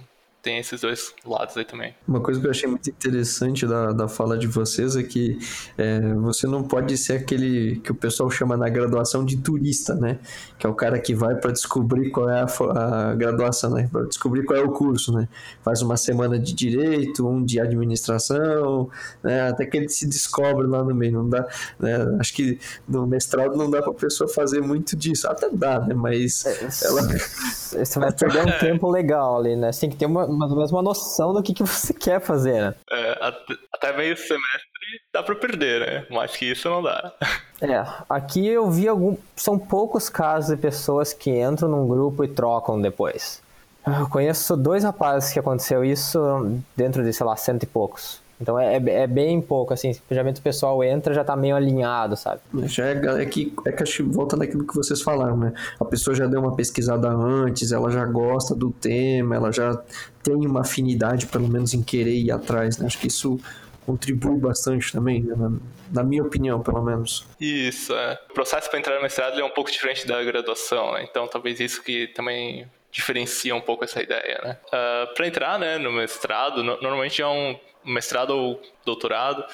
tem 0.41 0.57
esses 0.57 0.81
dois 0.81 1.13
lados 1.25 1.57
aí 1.57 1.65
também. 1.65 1.93
Uma 2.07 2.21
coisa 2.21 2.39
que 2.39 2.47
eu 2.47 2.51
achei 2.51 2.69
muito 2.69 2.89
interessante 2.89 3.67
da, 3.67 3.91
da 3.91 4.07
fala 4.07 4.37
de 4.37 4.47
vocês 4.47 4.95
é 4.95 5.03
que 5.03 5.37
é, 5.77 5.99
você 6.13 6.47
não 6.47 6.63
pode 6.63 6.97
ser 6.97 7.13
aquele 7.13 7.79
que 7.79 7.91
o 7.91 7.95
pessoal 7.95 8.29
chama 8.31 8.55
na 8.55 8.69
graduação 8.69 9.25
de 9.25 9.37
turista, 9.37 9.95
né? 9.95 10.19
Que 10.57 10.65
é 10.65 10.69
o 10.69 10.73
cara 10.73 10.97
que 10.99 11.13
vai 11.13 11.35
para 11.35 11.51
descobrir 11.51 12.09
qual 12.11 12.29
é 12.29 12.41
a, 12.41 13.09
a 13.09 13.15
graduação, 13.15 13.71
né? 13.71 13.89
Para 13.91 14.05
descobrir 14.05 14.45
qual 14.45 14.57
é 14.57 14.63
o 14.63 14.71
curso, 14.71 15.11
né? 15.11 15.27
Faz 15.61 15.81
uma 15.81 15.97
semana 15.97 16.39
de 16.39 16.53
direito, 16.53 17.27
um 17.27 17.43
de 17.43 17.59
administração, 17.59 18.89
né? 19.21 19.49
Até 19.49 19.65
que 19.65 19.75
ele 19.75 19.89
se 19.89 20.07
descobre 20.07 20.67
lá 20.67 20.83
no 20.83 20.95
meio. 20.95 21.11
Não 21.11 21.27
dá, 21.27 21.45
né? 21.77 22.17
Acho 22.19 22.33
que 22.33 22.59
no 22.87 23.05
mestrado 23.05 23.57
não 23.57 23.69
dá 23.69 23.81
para 23.81 23.93
pessoa 23.93 24.29
fazer 24.29 24.61
muito 24.61 24.95
disso. 24.95 25.27
Até 25.27 25.49
dá, 25.49 25.81
né? 25.81 25.93
Mas 25.93 26.45
é, 26.45 26.69
ela... 26.85 27.01
você 27.85 27.99
vai 27.99 28.11
perder 28.13 28.45
um 28.45 28.51
tempo 28.59 28.89
legal 28.89 29.39
ali, 29.39 29.55
né? 29.57 29.71
Você 29.71 29.81
tem 29.81 29.89
que 29.89 29.97
ter 29.97 30.05
uma 30.05 30.28
mais 30.37 30.51
ou 30.51 30.57
menos 30.57 30.71
uma 30.71 30.81
noção 30.81 31.33
do 31.33 31.43
que, 31.43 31.53
que 31.53 31.63
você 31.63 31.93
quer 31.95 32.21
fazer, 32.21 32.61
né? 32.61 32.75
É, 32.91 33.33
até 33.73 33.95
meio 33.95 34.15
semestre 34.17 34.69
dá 35.13 35.23
pra 35.23 35.35
perder, 35.35 35.81
né? 35.81 36.05
Mais 36.09 36.35
que 36.35 36.45
isso 36.45 36.69
não 36.69 36.81
dá. 36.81 37.13
É, 37.61 37.85
aqui 38.09 38.47
eu 38.47 38.69
vi 38.69 38.87
algum. 38.87 39.17
São 39.35 39.59
poucos 39.59 40.09
casos 40.09 40.55
de 40.55 40.61
pessoas 40.61 41.13
que 41.13 41.29
entram 41.29 41.67
num 41.67 41.87
grupo 41.87 42.23
e 42.23 42.27
trocam 42.27 42.81
depois. 42.81 43.41
Eu 43.85 44.07
conheço 44.09 44.55
dois 44.55 44.83
rapazes 44.83 45.31
que 45.33 45.39
aconteceu 45.39 45.83
isso 45.83 46.61
dentro 46.75 47.03
de, 47.03 47.11
sei 47.11 47.25
lá, 47.25 47.35
cento 47.35 47.63
e 47.63 47.67
poucos. 47.67 48.21
Então 48.41 48.57
é, 48.57 48.77
é, 48.77 49.01
é 49.01 49.07
bem 49.07 49.41
pouco, 49.41 49.73
assim, 49.73 49.91
geralmente 50.09 50.39
o 50.39 50.43
pessoal 50.43 50.83
entra 50.83 51.13
já 51.13 51.23
tá 51.23 51.35
meio 51.35 51.55
alinhado, 51.55 52.15
sabe? 52.15 52.41
Já 52.65 52.87
é, 52.87 53.21
é 53.21 53.25
que, 53.25 53.53
é 53.65 53.71
que 53.71 53.83
acho, 53.83 54.09
volta 54.09 54.37
naquilo 54.37 54.65
que 54.65 54.75
vocês 54.75 55.01
falaram, 55.01 55.37
né? 55.37 55.53
A 55.79 55.85
pessoa 55.85 56.15
já 56.15 56.25
deu 56.25 56.39
uma 56.39 56.55
pesquisada 56.55 57.09
antes, 57.09 57.71
ela 57.71 57.91
já 57.91 58.05
gosta 58.05 58.55
do 58.55 58.71
tema, 58.71 59.35
ela 59.35 59.51
já 59.51 59.75
tem 60.23 60.35
uma 60.35 60.61
afinidade, 60.61 61.27
pelo 61.27 61.47
menos, 61.47 61.73
em 61.73 61.81
querer 61.81 62.15
ir 62.15 62.31
atrás, 62.31 62.77
né? 62.77 62.85
Acho 62.85 62.99
que 62.99 63.07
isso 63.07 63.39
contribui 63.85 64.39
bastante 64.39 64.91
também, 64.91 65.23
né? 65.23 65.35
na, 65.35 65.51
na, 65.91 66.03
minha 66.03 66.21
opinião, 66.23 66.61
pelo 66.61 66.81
menos. 66.83 67.25
Isso, 67.41 67.93
é. 67.93 68.19
O 68.29 68.33
processo 68.33 68.69
para 68.69 68.79
entrar 68.79 68.95
no 68.95 69.01
mestrado 69.01 69.39
é 69.39 69.43
um 69.43 69.49
pouco 69.49 69.71
diferente 69.71 70.07
da 70.07 70.23
graduação, 70.23 70.93
né? 70.93 71.07
Então 71.09 71.27
talvez 71.27 71.59
isso 71.59 71.81
que 71.83 72.07
também 72.07 72.67
diferencia 72.91 73.55
um 73.55 73.61
pouco 73.61 73.83
essa 73.83 74.01
ideia, 74.01 74.39
né? 74.43 74.57
Uh, 74.65 74.69
ah, 74.73 75.13
para 75.15 75.27
entrar 75.27 75.59
né, 75.59 75.77
no 75.77 75.91
mestrado, 75.91 76.63
no, 76.63 76.79
normalmente 76.81 77.21
é 77.21 77.27
um 77.27 77.57
mestrado 77.83 78.31
ou 78.31 78.61
doutorado. 78.85 79.45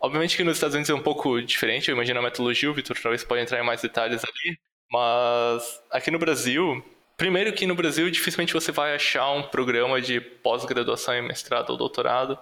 Obviamente 0.00 0.36
que 0.36 0.44
nos 0.44 0.56
Estados 0.56 0.74
Unidos 0.74 0.90
é 0.90 0.94
um 0.94 1.02
pouco 1.02 1.40
diferente, 1.42 1.88
eu 1.88 1.94
imagino 1.94 2.20
a 2.20 2.22
metodologia, 2.22 2.70
o 2.70 2.74
Vitor 2.74 2.96
talvez 3.02 3.24
pode 3.24 3.42
entrar 3.42 3.60
em 3.60 3.66
mais 3.66 3.82
detalhes 3.82 4.22
ali, 4.24 4.58
mas 4.90 5.82
aqui 5.90 6.10
no 6.10 6.18
Brasil, 6.18 6.84
primeiro 7.16 7.52
que 7.52 7.66
no 7.66 7.74
Brasil 7.74 8.08
dificilmente 8.10 8.54
você 8.54 8.70
vai 8.70 8.94
achar 8.94 9.30
um 9.32 9.42
programa 9.42 10.00
de 10.00 10.20
pós-graduação 10.20 11.14
em 11.14 11.22
mestrado 11.22 11.70
ou 11.70 11.76
doutorado 11.76 12.38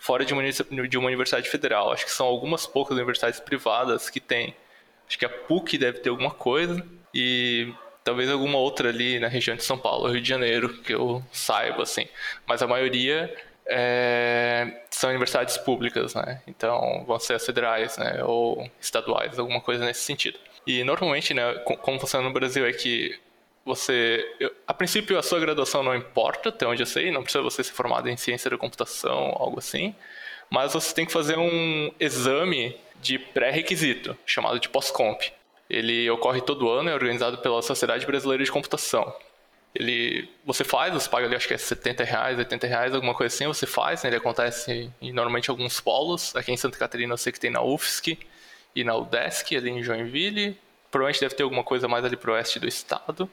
fora 0.00 0.24
de 0.24 0.32
uma, 0.32 0.42
de 0.88 0.98
uma 0.98 1.06
universidade 1.06 1.48
federal. 1.48 1.92
Acho 1.92 2.06
que 2.06 2.10
são 2.10 2.26
algumas 2.26 2.66
poucas 2.66 2.96
universidades 2.96 3.38
privadas 3.38 4.08
que 4.08 4.18
têm. 4.18 4.56
Acho 5.06 5.18
que 5.18 5.26
a 5.26 5.28
PUC 5.28 5.76
deve 5.76 5.98
ter 5.98 6.08
alguma 6.08 6.30
coisa 6.30 6.84
e 7.14 7.72
talvez 8.02 8.30
alguma 8.30 8.58
outra 8.58 8.88
ali 8.88 9.20
na 9.20 9.28
região 9.28 9.56
de 9.56 9.62
São 9.62 9.78
Paulo, 9.78 10.08
Rio 10.08 10.22
de 10.22 10.28
Janeiro, 10.28 10.72
que 10.82 10.94
eu 10.94 11.22
saiba, 11.30 11.82
assim. 11.82 12.08
Mas 12.46 12.62
a 12.62 12.66
maioria 12.66 13.32
é, 13.70 14.82
são 14.90 15.10
universidades 15.10 15.56
públicas, 15.56 16.14
né? 16.14 16.42
Então 16.46 17.04
vão 17.06 17.18
ser 17.18 17.34
as 17.34 17.46
federais, 17.46 17.96
né? 17.96 18.22
Ou 18.24 18.68
estaduais, 18.80 19.38
alguma 19.38 19.60
coisa 19.60 19.84
nesse 19.84 20.02
sentido. 20.02 20.38
E 20.66 20.82
normalmente, 20.84 21.32
né? 21.32 21.54
Como 21.64 21.98
funciona 22.00 22.26
no 22.26 22.34
Brasil 22.34 22.66
é 22.66 22.72
que 22.72 23.18
você, 23.64 24.26
eu, 24.40 24.52
a 24.66 24.74
princípio 24.74 25.18
a 25.18 25.22
sua 25.22 25.38
graduação 25.38 25.82
não 25.82 25.94
importa, 25.94 26.48
até 26.48 26.66
onde 26.66 26.82
eu 26.82 26.86
sei, 26.86 27.10
não 27.10 27.22
precisa 27.22 27.42
você 27.42 27.62
ser 27.62 27.72
formado 27.72 28.08
em 28.08 28.16
ciência 28.16 28.50
da 28.50 28.58
computação, 28.58 29.34
algo 29.36 29.58
assim, 29.58 29.94
mas 30.50 30.72
você 30.72 30.92
tem 30.94 31.06
que 31.06 31.12
fazer 31.12 31.38
um 31.38 31.92
exame 32.00 32.76
de 33.00 33.18
pré-requisito, 33.18 34.16
chamado 34.26 34.58
de 34.58 34.68
pós-comp. 34.68 35.22
Ele 35.68 36.10
ocorre 36.10 36.40
todo 36.40 36.68
ano, 36.68 36.90
é 36.90 36.94
organizado 36.94 37.38
pela 37.38 37.62
Sociedade 37.62 38.04
Brasileira 38.04 38.42
de 38.42 38.50
Computação. 38.50 39.14
Ele, 39.74 40.28
você 40.44 40.64
faz, 40.64 40.92
você 40.92 41.08
paga 41.08 41.26
ali, 41.26 41.36
acho 41.36 41.46
que 41.46 41.54
é 41.54 41.58
70 41.58 42.02
reais, 42.02 42.38
80 42.38 42.66
reais, 42.66 42.94
alguma 42.94 43.14
coisa 43.14 43.32
assim, 43.32 43.46
você 43.46 43.66
faz, 43.66 44.02
né? 44.02 44.10
ele 44.10 44.16
acontece 44.16 44.90
em 45.00 45.12
normalmente 45.12 45.48
alguns 45.48 45.80
polos. 45.80 46.34
Aqui 46.34 46.50
em 46.50 46.56
Santa 46.56 46.76
Catarina 46.76 47.12
eu 47.12 47.16
sei 47.16 47.32
que 47.32 47.38
tem 47.38 47.50
na 47.50 47.62
UFSC 47.62 48.18
e 48.74 48.82
na 48.82 48.96
UDESC, 48.96 49.56
ali 49.56 49.70
em 49.70 49.82
Joinville. 49.82 50.58
Provavelmente 50.90 51.20
deve 51.20 51.34
ter 51.34 51.44
alguma 51.44 51.62
coisa 51.62 51.86
mais 51.86 52.04
ali 52.04 52.16
pro 52.16 52.32
oeste 52.32 52.58
do 52.58 52.66
estado. 52.66 53.30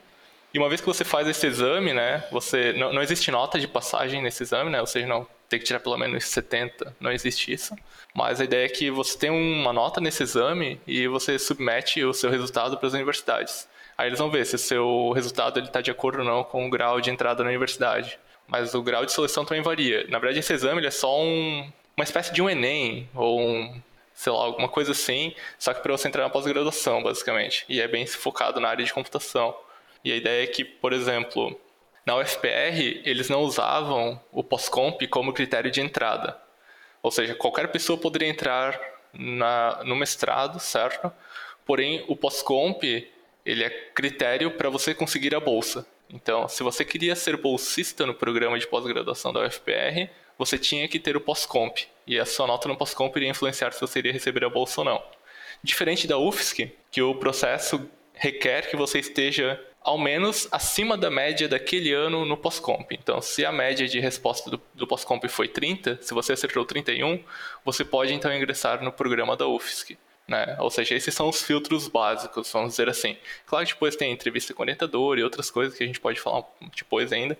E 0.52 0.58
uma 0.58 0.68
vez 0.68 0.80
que 0.80 0.86
você 0.86 1.04
faz 1.04 1.28
esse 1.28 1.46
exame, 1.46 1.92
né, 1.92 2.24
você 2.30 2.72
não, 2.72 2.92
não 2.92 3.02
existe 3.02 3.30
nota 3.30 3.58
de 3.58 3.68
passagem 3.68 4.22
nesse 4.22 4.42
exame, 4.42 4.70
né, 4.70 4.80
ou 4.80 4.86
seja, 4.86 5.06
não 5.06 5.26
tem 5.48 5.58
que 5.58 5.64
tirar 5.64 5.80
pelo 5.80 5.96
menos 5.96 6.24
70, 6.24 6.96
não 7.00 7.10
existe 7.10 7.52
isso. 7.52 7.76
Mas 8.14 8.40
a 8.40 8.44
ideia 8.44 8.64
é 8.64 8.68
que 8.68 8.90
você 8.90 9.18
tem 9.18 9.30
uma 9.30 9.72
nota 9.72 10.00
nesse 10.00 10.22
exame 10.22 10.80
e 10.86 11.06
você 11.06 11.38
submete 11.38 12.02
o 12.02 12.14
seu 12.14 12.30
resultado 12.30 12.78
para 12.78 12.86
as 12.86 12.94
universidades. 12.94 13.68
Aí 13.98 14.08
eles 14.08 14.20
vão 14.20 14.30
ver 14.30 14.46
se 14.46 14.54
o 14.54 14.58
seu 14.58 15.10
resultado 15.10 15.58
está 15.58 15.80
de 15.80 15.90
acordo 15.90 16.20
ou 16.20 16.24
não 16.24 16.44
com 16.44 16.64
o 16.64 16.70
grau 16.70 17.00
de 17.00 17.10
entrada 17.10 17.42
na 17.42 17.48
universidade. 17.48 18.16
Mas 18.46 18.72
o 18.72 18.80
grau 18.80 19.04
de 19.04 19.10
seleção 19.10 19.44
também 19.44 19.60
varia. 19.60 20.06
Na 20.08 20.20
verdade, 20.20 20.38
esse 20.38 20.52
exame 20.52 20.86
é 20.86 20.90
só 20.90 21.20
um, 21.20 21.68
uma 21.96 22.04
espécie 22.04 22.32
de 22.32 22.40
um 22.40 22.48
Enem, 22.48 23.10
ou 23.12 23.40
um, 23.40 23.82
sei 24.14 24.32
lá, 24.32 24.38
alguma 24.38 24.68
coisa 24.68 24.92
assim, 24.92 25.34
só 25.58 25.74
que 25.74 25.82
para 25.82 25.90
você 25.90 26.06
entrar 26.06 26.22
na 26.22 26.30
pós-graduação, 26.30 27.02
basicamente. 27.02 27.64
E 27.68 27.80
é 27.80 27.88
bem 27.88 28.06
focado 28.06 28.60
na 28.60 28.68
área 28.68 28.84
de 28.84 28.92
computação. 28.92 29.54
E 30.04 30.12
a 30.12 30.16
ideia 30.16 30.44
é 30.44 30.46
que, 30.46 30.64
por 30.64 30.92
exemplo, 30.92 31.60
na 32.06 32.16
UFPR, 32.16 33.02
eles 33.04 33.28
não 33.28 33.42
usavam 33.42 34.18
o 34.30 34.44
pós-comp 34.44 35.02
como 35.08 35.32
critério 35.32 35.72
de 35.72 35.80
entrada. 35.80 36.38
Ou 37.02 37.10
seja, 37.10 37.34
qualquer 37.34 37.66
pessoa 37.68 37.98
poderia 37.98 38.28
entrar 38.28 38.80
na, 39.12 39.82
no 39.84 39.96
mestrado, 39.96 40.60
certo? 40.60 41.12
Porém, 41.66 42.04
o 42.06 42.14
pós-comp 42.14 42.82
ele 43.48 43.64
é 43.64 43.70
critério 43.70 44.50
para 44.50 44.68
você 44.68 44.94
conseguir 44.94 45.34
a 45.34 45.40
bolsa. 45.40 45.86
Então, 46.10 46.46
se 46.48 46.62
você 46.62 46.84
queria 46.84 47.16
ser 47.16 47.36
bolsista 47.38 48.04
no 48.04 48.12
programa 48.12 48.58
de 48.58 48.66
pós-graduação 48.66 49.32
da 49.32 49.46
UFPR, 49.46 50.10
você 50.36 50.58
tinha 50.58 50.86
que 50.86 50.98
ter 50.98 51.16
o 51.16 51.20
pós-comp. 51.20 51.78
E 52.06 52.18
a 52.18 52.26
sua 52.26 52.46
nota 52.46 52.68
no 52.68 52.76
pós-comp 52.76 53.16
iria 53.16 53.30
influenciar 53.30 53.72
se 53.72 53.80
você 53.80 54.00
iria 54.00 54.12
receber 54.12 54.44
a 54.44 54.50
bolsa 54.50 54.82
ou 54.82 54.84
não. 54.84 55.02
Diferente 55.62 56.06
da 56.06 56.18
UFSC, 56.18 56.72
que 56.90 57.00
o 57.00 57.14
processo 57.14 57.88
requer 58.12 58.68
que 58.68 58.76
você 58.76 58.98
esteja 58.98 59.58
ao 59.80 59.96
menos 59.96 60.46
acima 60.52 60.98
da 60.98 61.10
média 61.10 61.48
daquele 61.48 61.92
ano 61.94 62.26
no 62.26 62.36
pós-comp. 62.36 62.92
Então, 62.92 63.22
se 63.22 63.46
a 63.46 63.52
média 63.52 63.88
de 63.88 63.98
resposta 63.98 64.50
do, 64.50 64.60
do 64.74 64.86
pós-comp 64.86 65.26
foi 65.26 65.48
30, 65.48 66.00
se 66.02 66.12
você 66.12 66.34
acertou 66.34 66.66
31, 66.66 67.24
você 67.64 67.82
pode 67.82 68.12
então 68.12 68.34
ingressar 68.34 68.84
no 68.84 68.92
programa 68.92 69.34
da 69.34 69.46
UFSC. 69.46 69.96
Né? 70.28 70.56
Ou 70.60 70.70
seja, 70.70 70.94
esses 70.94 71.14
são 71.14 71.28
os 71.28 71.42
filtros 71.42 71.88
básicos, 71.88 72.52
vamos 72.52 72.72
dizer 72.72 72.88
assim. 72.88 73.16
Claro 73.46 73.64
que 73.64 73.72
depois 73.72 73.96
tem 73.96 74.12
entrevista 74.12 74.52
com 74.52 74.62
orientador 74.62 75.18
e 75.18 75.24
outras 75.24 75.50
coisas 75.50 75.76
que 75.76 75.82
a 75.82 75.86
gente 75.86 75.98
pode 75.98 76.20
falar 76.20 76.44
depois 76.76 77.10
ainda, 77.12 77.36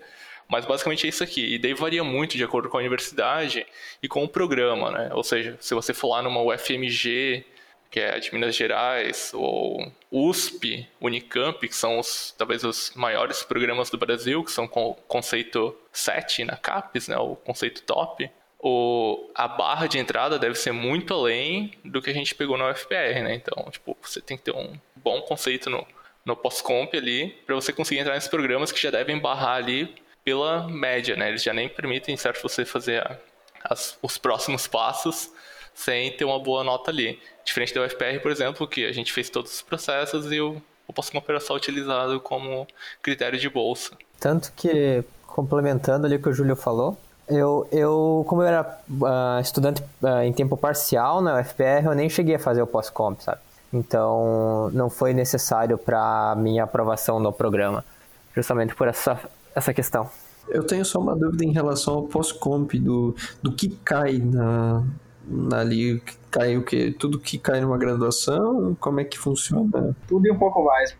mas 0.49 0.65
basicamente 0.65 1.05
é 1.05 1.11
isso 1.11 1.23
aqui. 1.23 1.55
E 1.55 1.59
daí 1.59 1.75
varia 1.75 2.03
muito 2.03 2.39
de 2.39 2.43
acordo 2.43 2.71
com 2.71 2.79
a 2.79 2.81
universidade 2.81 3.67
e 4.03 4.09
com 4.09 4.25
o 4.25 4.29
programa, 4.29 4.91
né? 4.91 5.11
Ou 5.13 5.23
seja, 5.23 5.59
se 5.61 5.75
você 5.75 5.93
for 5.93 6.09
lá 6.09 6.23
numa 6.23 6.41
UFMG 6.41 7.45
que 7.91 8.01
é 8.01 8.19
de 8.19 8.33
Minas 8.35 8.55
Gerais, 8.55 9.31
ou 9.33 9.91
USP, 10.13 10.87
Unicamp, 11.01 11.67
que 11.67 11.75
são 11.75 11.99
os, 11.99 12.35
talvez 12.37 12.63
os 12.63 12.93
maiores 12.95 13.43
programas 13.43 13.89
do 13.89 13.97
Brasil, 13.97 14.45
que 14.45 14.53
são 14.53 14.69
com 14.69 14.91
o 14.91 14.95
conceito 14.95 15.75
7 15.91 16.45
na 16.45 16.57
CAPES, 16.57 17.09
né, 17.09 17.17
o 17.17 17.35
conceito 17.37 17.83
top, 17.83 18.31
o, 18.61 19.31
a 19.35 19.47
barra 19.47 19.87
de 19.87 19.99
entrada 19.99 20.39
deve 20.39 20.57
ser 20.57 20.73
muito 20.73 21.15
além 21.15 21.73
do 21.85 22.03
que 22.03 22.11
a 22.11 22.15
gente 22.15 22.35
pegou 22.35 22.59
na 22.59 22.71
UFPR, 22.71 23.23
né? 23.23 23.35
Então, 23.35 23.71
tipo, 23.71 23.97
você 24.03 24.21
tem 24.21 24.37
que 24.37 24.43
ter 24.45 24.55
um 24.55 24.75
bom 24.97 25.21
conceito 25.23 25.71
no, 25.71 25.87
no 26.25 26.37
pós-comp 26.37 26.95
ali, 26.97 27.31
para 27.47 27.55
você 27.55 27.73
conseguir 27.73 28.01
entrar 28.01 28.15
nesses 28.15 28.29
programas 28.29 28.73
que 28.73 28.81
já 28.81 28.91
devem 28.91 29.19
barrar 29.19 29.57
ali 29.57 29.95
pela 30.25 30.67
média, 30.67 31.17
né? 31.17 31.29
Eles 31.29 31.43
já 31.43 31.55
nem 31.55 31.69
permitem, 31.69 32.17
certo, 32.17 32.43
você 32.43 32.65
fazer 32.65 33.01
a, 33.01 33.17
as, 33.65 33.97
os 34.03 34.19
próximos 34.19 34.67
passos 34.67 35.31
sem 35.73 36.11
ter 36.17 36.25
uma 36.25 36.41
boa 36.41 36.65
nota 36.65 36.91
ali. 36.91 37.21
Diferente 37.45 37.73
da 37.73 37.83
UFPR, 37.83 38.21
por 38.21 38.33
exemplo, 38.33 38.67
que 38.67 38.85
a 38.85 38.93
gente 38.93 39.13
fez 39.13 39.31
todos 39.31 39.55
os 39.55 39.63
processos 39.63 40.33
e 40.33 40.41
o, 40.41 40.61
o 40.87 40.93
pós-comp 40.93 41.25
era 41.29 41.39
só 41.39 41.55
utilizado 41.55 42.19
como 42.21 42.67
critério 43.01 43.39
de 43.39 43.49
bolsa. 43.49 43.97
Tanto 44.19 44.53
que, 44.57 45.05
complementando 45.25 46.07
ali 46.07 46.17
o 46.17 46.23
que 46.23 46.29
o 46.29 46.33
Júlio 46.33 46.57
falou, 46.57 46.99
eu, 47.29 47.69
eu 47.71 48.25
como 48.27 48.43
eu 48.43 48.49
era 48.49 48.79
uh, 48.91 49.41
estudante 49.41 49.83
uh, 50.03 50.23
em 50.23 50.33
tempo 50.33 50.57
parcial 50.57 51.21
na 51.21 51.41
UFPR, 51.41 51.87
eu 51.87 51.95
nem 51.95 52.09
cheguei 52.09 52.37
a 52.37 52.39
fazer 52.39 52.63
o 52.63 52.67
pós-comp, 52.67 53.21
sabe? 53.21 53.41
Então, 53.73 54.71
não 54.73 54.89
foi 54.89 55.13
necessário 55.13 55.77
para 55.77 56.35
minha 56.37 56.65
aprovação 56.65 57.21
no 57.21 57.33
programa, 57.33 57.85
justamente 58.35 58.75
por 58.75 58.89
essa, 58.89 59.21
essa 59.55 59.75
questão. 59.75 60.09
Eu 60.49 60.65
tenho 60.65 60.85
só 60.85 60.99
uma 60.99 61.15
dúvida 61.15 61.45
em 61.45 61.53
relação 61.53 61.95
ao 61.95 62.03
pós-comp, 62.05 62.73
do, 62.79 63.15
do 63.43 63.53
que 63.53 63.69
cai 63.85 64.19
na, 64.19 64.83
ali 65.53 66.03
cai 66.31 66.57
o 66.57 66.63
quê? 66.63 66.95
Tudo 66.99 67.19
que 67.19 67.39
cai 67.39 67.61
numa 67.61 67.77
graduação? 67.77 68.77
Como 68.81 69.01
é 69.01 69.05
que 69.05 69.19
funciona? 69.19 69.95
Tudo 70.07 70.27
e 70.27 70.31
um 70.31 70.39
pouco 70.39 70.65
mais, 70.65 70.97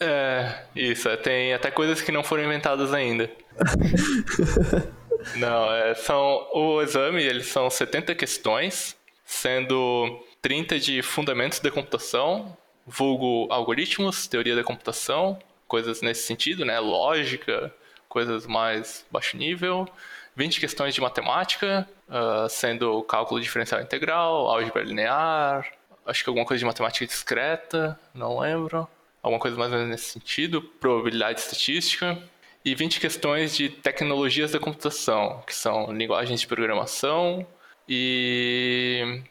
É, 0.00 0.54
isso. 0.74 1.08
É, 1.08 1.16
tem 1.16 1.54
até 1.54 1.70
coisas 1.70 2.00
que 2.00 2.10
não 2.10 2.24
foram 2.24 2.44
inventadas 2.44 2.92
ainda. 2.92 3.30
não, 5.36 5.72
é, 5.72 5.94
são 5.94 6.48
o 6.52 6.82
exame, 6.82 7.22
eles 7.22 7.46
são 7.46 7.68
70 7.68 8.14
questões, 8.14 8.96
sendo 9.24 10.24
30 10.40 10.78
de 10.78 11.02
fundamentos 11.02 11.60
da 11.60 11.70
computação, 11.70 12.56
vulgo 12.86 13.46
algoritmos, 13.52 14.26
teoria 14.26 14.56
da 14.56 14.64
computação, 14.64 15.38
coisas 15.66 16.00
nesse 16.00 16.22
sentido, 16.22 16.64
né? 16.64 16.78
Lógica, 16.80 17.72
coisas 18.08 18.46
mais 18.46 19.04
baixo 19.10 19.36
nível. 19.36 19.86
20 20.34 20.60
questões 20.60 20.94
de 20.94 21.00
matemática, 21.00 21.88
uh, 22.08 22.48
sendo 22.48 23.02
cálculo 23.02 23.40
diferencial 23.40 23.80
integral, 23.80 24.48
álgebra 24.48 24.84
linear, 24.84 25.68
acho 26.06 26.22
que 26.22 26.30
alguma 26.30 26.46
coisa 26.46 26.60
de 26.60 26.64
matemática 26.64 27.04
discreta, 27.04 27.98
não 28.14 28.38
lembro. 28.38 28.88
Alguma 29.20 29.40
coisa 29.40 29.56
mais 29.56 29.72
ou 29.72 29.78
menos 29.78 29.90
nesse 29.90 30.12
sentido, 30.12 30.62
probabilidade 30.62 31.40
estatística. 31.40 32.16
E 32.64 32.74
20 32.74 33.00
questões 33.00 33.56
de 33.56 33.68
tecnologias 33.68 34.52
da 34.52 34.58
computação, 34.58 35.42
que 35.46 35.54
são 35.54 35.92
linguagens 35.92 36.40
de 36.40 36.46
programação 36.46 37.46
e. 37.88 39.22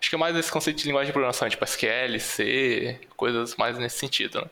Acho 0.00 0.10
que 0.10 0.16
é 0.16 0.18
mais 0.18 0.34
esse 0.36 0.50
conceito 0.50 0.78
de 0.78 0.86
linguagem 0.86 1.06
de 1.06 1.12
programação, 1.12 1.48
tipo 1.48 1.64
SQL, 1.64 2.18
C, 2.18 3.00
coisas 3.16 3.54
mais 3.56 3.78
nesse 3.78 3.98
sentido. 3.98 4.40
Né? 4.40 4.46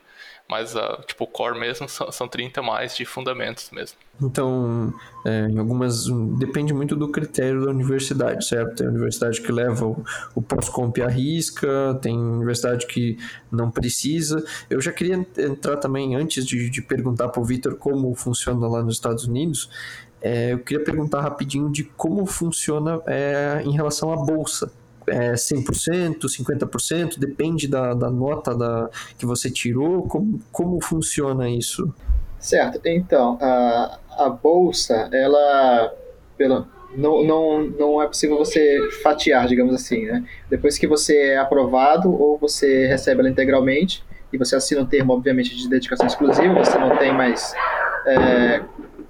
Mas, 0.51 0.75
uh, 0.75 1.01
tipo, 1.07 1.23
o 1.23 1.27
core 1.29 1.57
mesmo 1.57 1.89
são, 1.89 2.11
são 2.11 2.27
30 2.27 2.61
mais 2.61 2.97
de 2.97 3.05
fundamentos 3.05 3.71
mesmo. 3.71 3.97
Então, 4.21 4.93
é, 5.25 5.47
em 5.47 5.57
algumas. 5.57 6.07
Depende 6.39 6.75
muito 6.75 6.97
do 6.97 7.07
critério 7.09 7.65
da 7.65 7.71
universidade, 7.71 8.45
certo? 8.45 8.75
Tem 8.75 8.89
universidade 8.89 9.41
que 9.41 9.53
leva 9.53 9.87
o, 9.87 10.05
o 10.35 10.43
pós-comp 10.43 11.01
à 11.03 11.07
risca, 11.07 11.97
tem 12.03 12.19
universidade 12.19 12.85
que 12.89 13.17
não 13.51 13.71
precisa. 13.71 14.45
Eu 14.69 14.81
já 14.81 14.91
queria 14.91 15.25
entrar 15.39 15.77
também, 15.77 16.17
antes 16.17 16.45
de, 16.45 16.69
de 16.69 16.83
perguntar 16.83 17.29
para 17.29 17.41
o 17.41 17.45
Vitor 17.45 17.77
como 17.77 18.13
funciona 18.17 18.67
lá 18.67 18.83
nos 18.83 18.95
Estados 18.95 19.27
Unidos, 19.27 19.71
é, 20.21 20.53
eu 20.53 20.59
queria 20.59 20.85
perguntar 20.85 21.21
rapidinho 21.21 21.71
de 21.71 21.85
como 21.85 22.27
funciona 22.27 23.01
é, 23.07 23.63
em 23.65 23.71
relação 23.71 24.13
à 24.13 24.17
bolsa 24.17 24.71
é 25.07 25.33
100%, 25.33 26.21
50%, 26.27 27.19
depende 27.19 27.69
da, 27.69 27.95
da 27.95 28.11
nota 28.11 28.55
da, 28.55 28.91
que 29.19 29.27
você 29.27 29.51
tirou? 29.51 30.03
Como, 30.03 30.41
como 30.53 30.81
funciona 30.83 31.49
isso? 31.49 31.93
Certo, 32.39 32.81
então, 32.87 33.39
a, 33.41 33.99
a 34.19 34.31
bolsa, 34.31 35.09
ela, 35.13 35.95
pela, 36.39 36.67
não, 36.97 37.23
não, 37.23 37.63
não 37.63 38.03
é 38.03 38.07
possível 38.07 38.39
você 38.39 38.91
fatiar, 39.03 39.47
digamos 39.47 39.75
assim, 39.75 40.07
né? 40.07 40.25
Depois 40.49 40.79
que 40.79 40.87
você 40.87 41.17
é 41.17 41.39
aprovado, 41.39 42.11
ou 42.11 42.39
você 42.39 42.87
recebe 42.87 43.21
ela 43.21 43.29
integralmente, 43.29 44.03
e 44.33 44.39
você 44.39 44.57
assina 44.57 44.81
um 44.81 44.87
termo, 44.87 45.13
obviamente, 45.13 45.57
de 45.57 45.69
dedicação 45.69 46.07
exclusiva, 46.07 46.55
você 46.55 46.79
não 46.79 46.97
tem 46.97 47.13
mais 47.13 47.53
é, 48.07 48.63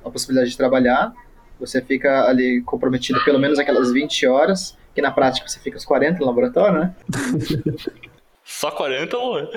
a 0.05 0.11
possibilidade 0.11 0.51
de 0.51 0.57
trabalhar, 0.57 1.13
você 1.59 1.81
fica 1.83 2.27
ali 2.27 2.63
comprometido 2.63 3.23
pelo 3.25 3.39
menos 3.39 3.59
aquelas 3.59 3.93
20 3.93 4.27
horas, 4.27 4.77
que 4.95 5.03
na 5.03 5.11
prática 5.11 5.49
você 5.49 5.59
fica 5.61 5.77
os 5.77 5.85
40 5.85 6.19
no 6.19 6.27
laboratório, 6.27 6.81
né? 6.81 6.95
Só 8.45 8.71
40, 8.71 9.17
Luan? 9.17 9.49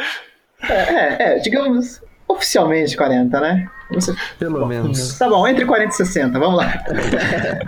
É, 0.61 0.73
é, 0.73 1.17
é, 1.19 1.39
digamos, 1.39 2.01
Oficialmente 2.27 2.95
40, 2.95 3.39
né? 3.39 3.69
Você... 3.91 4.15
Pelo 4.39 4.61
bom, 4.61 4.65
menos. 4.65 5.17
Tá 5.19 5.29
bom, 5.29 5.47
entre 5.47 5.65
40 5.65 5.93
e 5.93 5.97
60, 5.97 6.39
vamos 6.39 6.57
lá. 6.57 6.83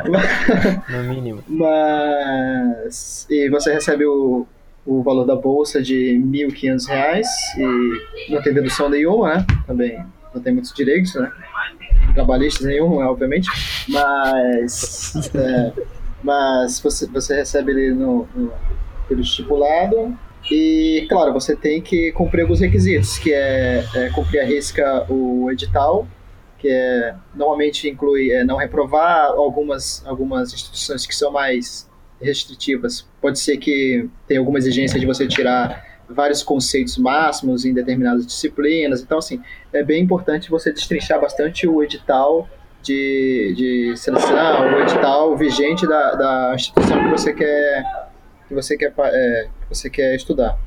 no 0.89 1.03
mínimo. 1.03 1.43
Mas. 1.47 3.27
E 3.29 3.49
você 3.49 3.73
recebe 3.73 4.05
o, 4.05 4.47
o 4.85 5.03
valor 5.03 5.25
da 5.25 5.35
bolsa 5.35 5.81
de 5.81 6.13
R$ 6.13 6.47
1.500 6.47 7.23
e 7.57 8.33
não 8.33 8.41
tem 8.41 8.53
dedução 8.53 8.89
nenhuma, 8.89 9.35
né? 9.35 9.45
Também 9.67 10.03
não 10.33 10.41
tem 10.41 10.53
muitos 10.53 10.73
direitos, 10.73 11.13
né? 11.15 11.31
Trabalhistas 12.13 12.65
nenhum, 12.65 12.97
obviamente. 13.05 13.49
Mas. 13.89 15.29
É, 15.35 15.73
mas 16.25 16.79
você, 16.79 17.05
você 17.05 17.35
recebe 17.35 17.71
ele 17.71 17.93
no, 17.93 18.27
no, 18.33 18.51
pelo 19.07 19.21
estipulado 19.21 20.17
e, 20.49 21.05
claro, 21.07 21.31
você 21.31 21.55
tem 21.55 21.79
que 21.81 22.11
cumprir 22.13 22.41
alguns 22.41 22.59
requisitos, 22.59 23.19
que 23.19 23.31
é, 23.31 23.85
é 23.93 24.09
cumprir 24.09 24.39
a 24.39 24.43
risca 24.43 25.05
o 25.07 25.51
edital, 25.51 26.07
que 26.57 26.67
é, 26.67 27.13
normalmente 27.35 27.87
inclui 27.87 28.31
é, 28.31 28.43
não 28.43 28.57
reprovar 28.57 29.27
algumas, 29.27 30.03
algumas 30.05 30.51
instituições 30.51 31.05
que 31.05 31.15
são 31.15 31.31
mais 31.31 31.87
restritivas. 32.19 33.07
Pode 33.21 33.37
ser 33.37 33.57
que 33.57 34.09
tenha 34.27 34.39
alguma 34.39 34.57
exigência 34.57 34.99
de 34.99 35.05
você 35.05 35.27
tirar 35.27 35.85
vários 36.09 36.41
conceitos 36.41 36.97
máximos 36.97 37.65
em 37.65 37.73
determinadas 37.73 38.25
disciplinas. 38.25 39.01
Então, 39.01 39.19
assim, 39.19 39.41
é 39.71 39.83
bem 39.83 40.03
importante 40.03 40.49
você 40.49 40.73
destrinchar 40.73 41.21
bastante 41.21 41.67
o 41.67 41.83
edital 41.83 42.47
de, 42.85 43.53
de 43.55 43.97
seleção, 43.97 44.73
o 44.73 44.81
edital 44.81 45.35
vigente 45.35 45.87
da, 45.87 46.15
da 46.15 46.51
instituição 46.55 47.03
que 47.03 47.09
você 47.09 47.33
quer 47.33 48.05
que 48.47 48.53
você 48.53 48.77
quer, 48.77 48.93
é, 48.97 49.47
que 49.61 49.75
você 49.75 49.89
quer 49.89 50.15
estudar. 50.15 50.57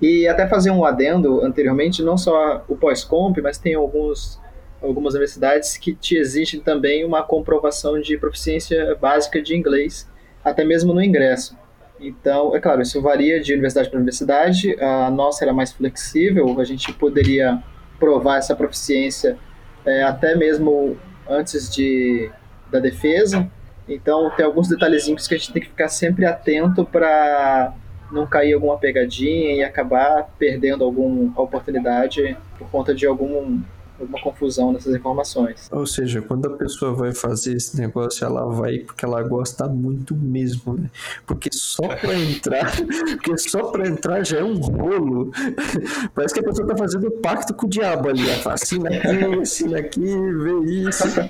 E 0.00 0.26
até 0.26 0.46
fazer 0.48 0.70
um 0.70 0.84
adendo 0.84 1.40
anteriormente, 1.42 2.02
não 2.02 2.16
só 2.16 2.64
o 2.68 2.76
pós-comp, 2.76 3.40
mas 3.40 3.58
tem 3.58 3.74
alguns, 3.74 4.40
algumas 4.82 5.14
universidades 5.14 5.76
que 5.76 5.94
te 5.94 6.16
exigem 6.16 6.60
também 6.60 7.04
uma 7.04 7.22
comprovação 7.22 8.00
de 8.00 8.16
proficiência 8.16 8.96
básica 8.96 9.40
de 9.40 9.54
inglês, 9.54 10.08
até 10.44 10.64
mesmo 10.64 10.92
no 10.92 11.02
ingresso. 11.02 11.56
Então, 12.00 12.56
é 12.56 12.60
claro, 12.60 12.80
isso 12.80 13.00
varia 13.02 13.40
de 13.40 13.52
universidade 13.52 13.90
para 13.90 13.98
universidade. 13.98 14.74
A 14.82 15.10
nossa 15.10 15.44
era 15.44 15.52
mais 15.52 15.70
flexível, 15.70 16.58
a 16.58 16.64
gente 16.64 16.92
poderia 16.94 17.62
provar 17.98 18.38
essa 18.38 18.56
proficiência 18.56 19.38
é, 19.84 20.02
até 20.02 20.34
mesmo 20.34 20.96
antes 21.30 21.72
de, 21.72 22.30
da 22.70 22.80
defesa. 22.80 23.48
Então 23.88 24.30
tem 24.36 24.44
alguns 24.44 24.68
detalhezinhos 24.68 25.26
que 25.26 25.34
a 25.34 25.38
gente 25.38 25.52
tem 25.52 25.62
que 25.62 25.68
ficar 25.68 25.88
sempre 25.88 26.26
atento 26.26 26.84
para 26.84 27.72
não 28.10 28.26
cair 28.26 28.52
alguma 28.52 28.76
pegadinha 28.76 29.54
e 29.54 29.62
acabar 29.62 30.28
perdendo 30.38 30.84
alguma 30.84 31.32
oportunidade 31.40 32.36
por 32.58 32.68
conta 32.68 32.94
de 32.94 33.06
algum 33.06 33.62
alguma 34.00 34.20
confusão 34.20 34.72
nessas 34.72 34.94
informações. 34.94 35.68
Ou 35.70 35.86
seja, 35.86 36.22
quando 36.22 36.46
a 36.46 36.56
pessoa 36.56 36.94
vai 36.94 37.12
fazer 37.12 37.56
esse 37.56 37.78
negócio, 37.80 38.24
ela 38.24 38.46
vai 38.46 38.78
porque 38.78 39.04
ela 39.04 39.22
gosta 39.22 39.66
muito 39.66 40.14
mesmo, 40.14 40.74
né? 40.74 40.90
Porque 41.26 41.50
só 41.52 41.86
para 41.88 42.14
entrar, 42.14 42.72
porque 43.16 43.38
só 43.38 43.70
para 43.70 43.86
entrar 43.86 44.24
já 44.24 44.38
é 44.38 44.44
um 44.44 44.58
rolo. 44.58 45.30
Parece 46.14 46.34
que 46.34 46.40
a 46.40 46.44
pessoa 46.44 46.66
tá 46.68 46.76
fazendo 46.76 47.10
pacto 47.10 47.54
com 47.54 47.66
o 47.66 47.70
diabo 47.70 48.08
ali, 48.08 48.22
assina 48.46 48.88
aqui, 48.88 49.40
assina 49.40 49.78
aqui, 49.78 50.00
vê 50.00 50.88
isso. 50.88 51.04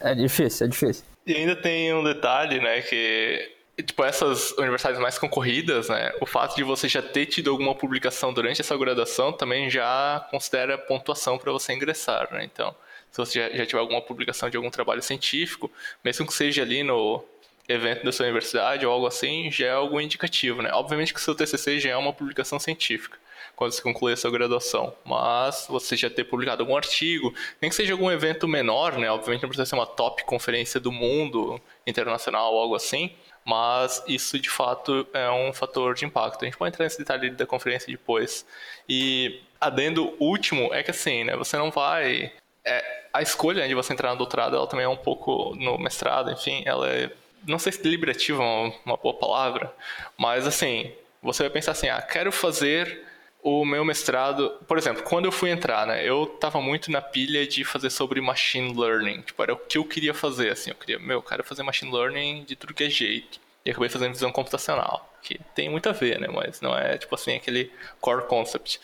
É 0.00 0.14
difícil, 0.14 0.66
é 0.66 0.70
difícil. 0.70 1.04
E 1.26 1.32
ainda 1.34 1.56
tem 1.56 1.92
um 1.92 2.04
detalhe, 2.04 2.60
né, 2.60 2.80
que 2.82 3.55
tipo, 3.82 4.02
essas 4.04 4.52
universidades 4.52 4.98
mais 4.98 5.18
concorridas, 5.18 5.88
né, 5.88 6.12
o 6.20 6.26
fato 6.26 6.56
de 6.56 6.62
você 6.62 6.88
já 6.88 7.02
ter 7.02 7.26
tido 7.26 7.50
alguma 7.50 7.74
publicação 7.74 8.32
durante 8.32 8.60
essa 8.60 8.76
graduação 8.76 9.32
também 9.32 9.68
já 9.68 10.26
considera 10.30 10.78
pontuação 10.78 11.36
para 11.36 11.52
você 11.52 11.74
ingressar, 11.74 12.32
né? 12.32 12.44
Então, 12.44 12.74
se 13.10 13.18
você 13.18 13.38
já, 13.38 13.56
já, 13.56 13.66
tiver 13.66 13.78
alguma 13.78 14.00
publicação 14.00 14.48
de 14.48 14.56
algum 14.56 14.70
trabalho 14.70 15.02
científico, 15.02 15.70
mesmo 16.04 16.26
que 16.26 16.32
seja 16.32 16.62
ali 16.62 16.82
no 16.82 17.22
evento 17.68 18.04
da 18.04 18.12
sua 18.12 18.24
universidade 18.24 18.86
ou 18.86 18.92
algo 18.92 19.06
assim, 19.06 19.50
já 19.50 19.66
é 19.66 19.70
algo 19.70 20.00
indicativo, 20.00 20.62
né? 20.62 20.70
Obviamente 20.72 21.12
que 21.12 21.20
o 21.20 21.22
seu 21.22 21.34
TCC 21.34 21.80
já 21.80 21.90
é 21.90 21.96
uma 21.96 22.12
publicação 22.12 22.58
científica 22.58 23.18
quando 23.56 23.72
você 23.72 23.82
concluir 23.82 24.12
a 24.12 24.16
sua 24.16 24.30
graduação. 24.30 24.94
Mas 25.04 25.66
você 25.68 25.96
já 25.96 26.10
ter 26.10 26.24
publicado 26.24 26.62
algum 26.62 26.76
artigo, 26.76 27.34
nem 27.60 27.70
que 27.70 27.74
seja 27.74 27.94
algum 27.94 28.10
evento 28.10 28.46
menor, 28.46 28.98
né? 28.98 29.10
Obviamente 29.10 29.42
não 29.42 29.48
precisa 29.48 29.66
ser 29.66 29.74
uma 29.74 29.86
top 29.86 30.24
conferência 30.24 30.78
do 30.78 30.92
mundo 30.92 31.60
internacional 31.86 32.52
ou 32.52 32.60
algo 32.60 32.74
assim, 32.74 33.10
mas 33.46 34.02
isso 34.08 34.38
de 34.40 34.50
fato 34.50 35.06
é 35.14 35.30
um 35.30 35.52
fator 35.52 35.94
de 35.94 36.04
impacto. 36.04 36.42
A 36.42 36.46
gente 36.46 36.56
pode 36.56 36.74
entrar 36.74 36.84
nesse 36.84 36.98
detalhe 36.98 37.30
da 37.30 37.46
conferência 37.46 37.90
depois. 37.90 38.44
E 38.88 39.40
adendo 39.60 40.14
último 40.18 40.74
é 40.74 40.82
que 40.82 40.90
assim, 40.90 41.22
né? 41.22 41.36
Você 41.36 41.56
não 41.56 41.70
vai 41.70 42.32
é, 42.64 42.84
a 43.12 43.22
escolha 43.22 43.66
de 43.68 43.74
você 43.74 43.92
entrar 43.92 44.10
no 44.10 44.18
doutorado, 44.18 44.56
ela 44.56 44.66
também 44.66 44.84
é 44.84 44.88
um 44.88 44.96
pouco 44.96 45.54
no 45.54 45.78
mestrado, 45.78 46.32
enfim, 46.32 46.62
ela 46.66 46.88
é 46.90 47.10
não 47.46 47.60
sei 47.60 47.70
se 47.70 47.80
deliberativa 47.80 48.42
é 48.42 48.46
uma, 48.46 48.74
uma 48.84 48.96
boa 48.96 49.14
palavra, 49.14 49.72
mas 50.18 50.48
assim, 50.48 50.92
você 51.22 51.44
vai 51.44 51.50
pensar 51.50 51.72
assim, 51.72 51.88
ah, 51.88 52.02
quero 52.02 52.32
fazer 52.32 53.06
o 53.46 53.64
meu 53.64 53.84
mestrado, 53.84 54.50
por 54.66 54.76
exemplo, 54.76 55.04
quando 55.04 55.26
eu 55.26 55.30
fui 55.30 55.50
entrar, 55.50 55.86
né, 55.86 56.04
eu 56.04 56.26
tava 56.26 56.60
muito 56.60 56.90
na 56.90 57.00
pilha 57.00 57.46
de 57.46 57.62
fazer 57.62 57.90
sobre 57.90 58.20
machine 58.20 58.74
learning, 58.76 59.20
tipo, 59.20 59.40
era 59.40 59.52
o 59.52 59.56
que 59.56 59.78
eu 59.78 59.84
queria 59.84 60.12
fazer, 60.12 60.50
assim, 60.50 60.70
eu 60.70 60.74
queria, 60.74 60.98
meu, 60.98 61.18
eu 61.18 61.22
quero 61.22 61.44
fazer 61.44 61.62
machine 61.62 61.92
learning 61.92 62.42
de 62.42 62.56
tudo 62.56 62.74
que 62.74 62.82
é 62.82 62.90
jeito. 62.90 63.38
E 63.64 63.70
acabei 63.70 63.88
fazendo 63.88 64.10
visão 64.10 64.32
computacional, 64.32 65.16
que 65.22 65.38
tem 65.54 65.68
muito 65.68 65.88
a 65.88 65.92
ver, 65.92 66.18
né, 66.18 66.26
mas 66.26 66.60
não 66.60 66.76
é, 66.76 66.98
tipo 66.98 67.14
assim, 67.14 67.36
aquele 67.36 67.70
core 68.00 68.26
concept. 68.26 68.80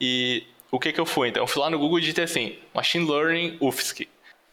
E 0.00 0.44
o 0.72 0.80
que 0.80 0.92
que 0.92 0.98
eu 0.98 1.06
fui, 1.06 1.28
então? 1.28 1.44
Eu 1.44 1.46
fui 1.46 1.62
lá 1.62 1.70
no 1.70 1.78
Google 1.78 1.98
e 1.98 2.00
digitei 2.00 2.24
assim, 2.24 2.58
machine 2.74 3.08
learning 3.08 3.58
UFSC. 3.60 4.08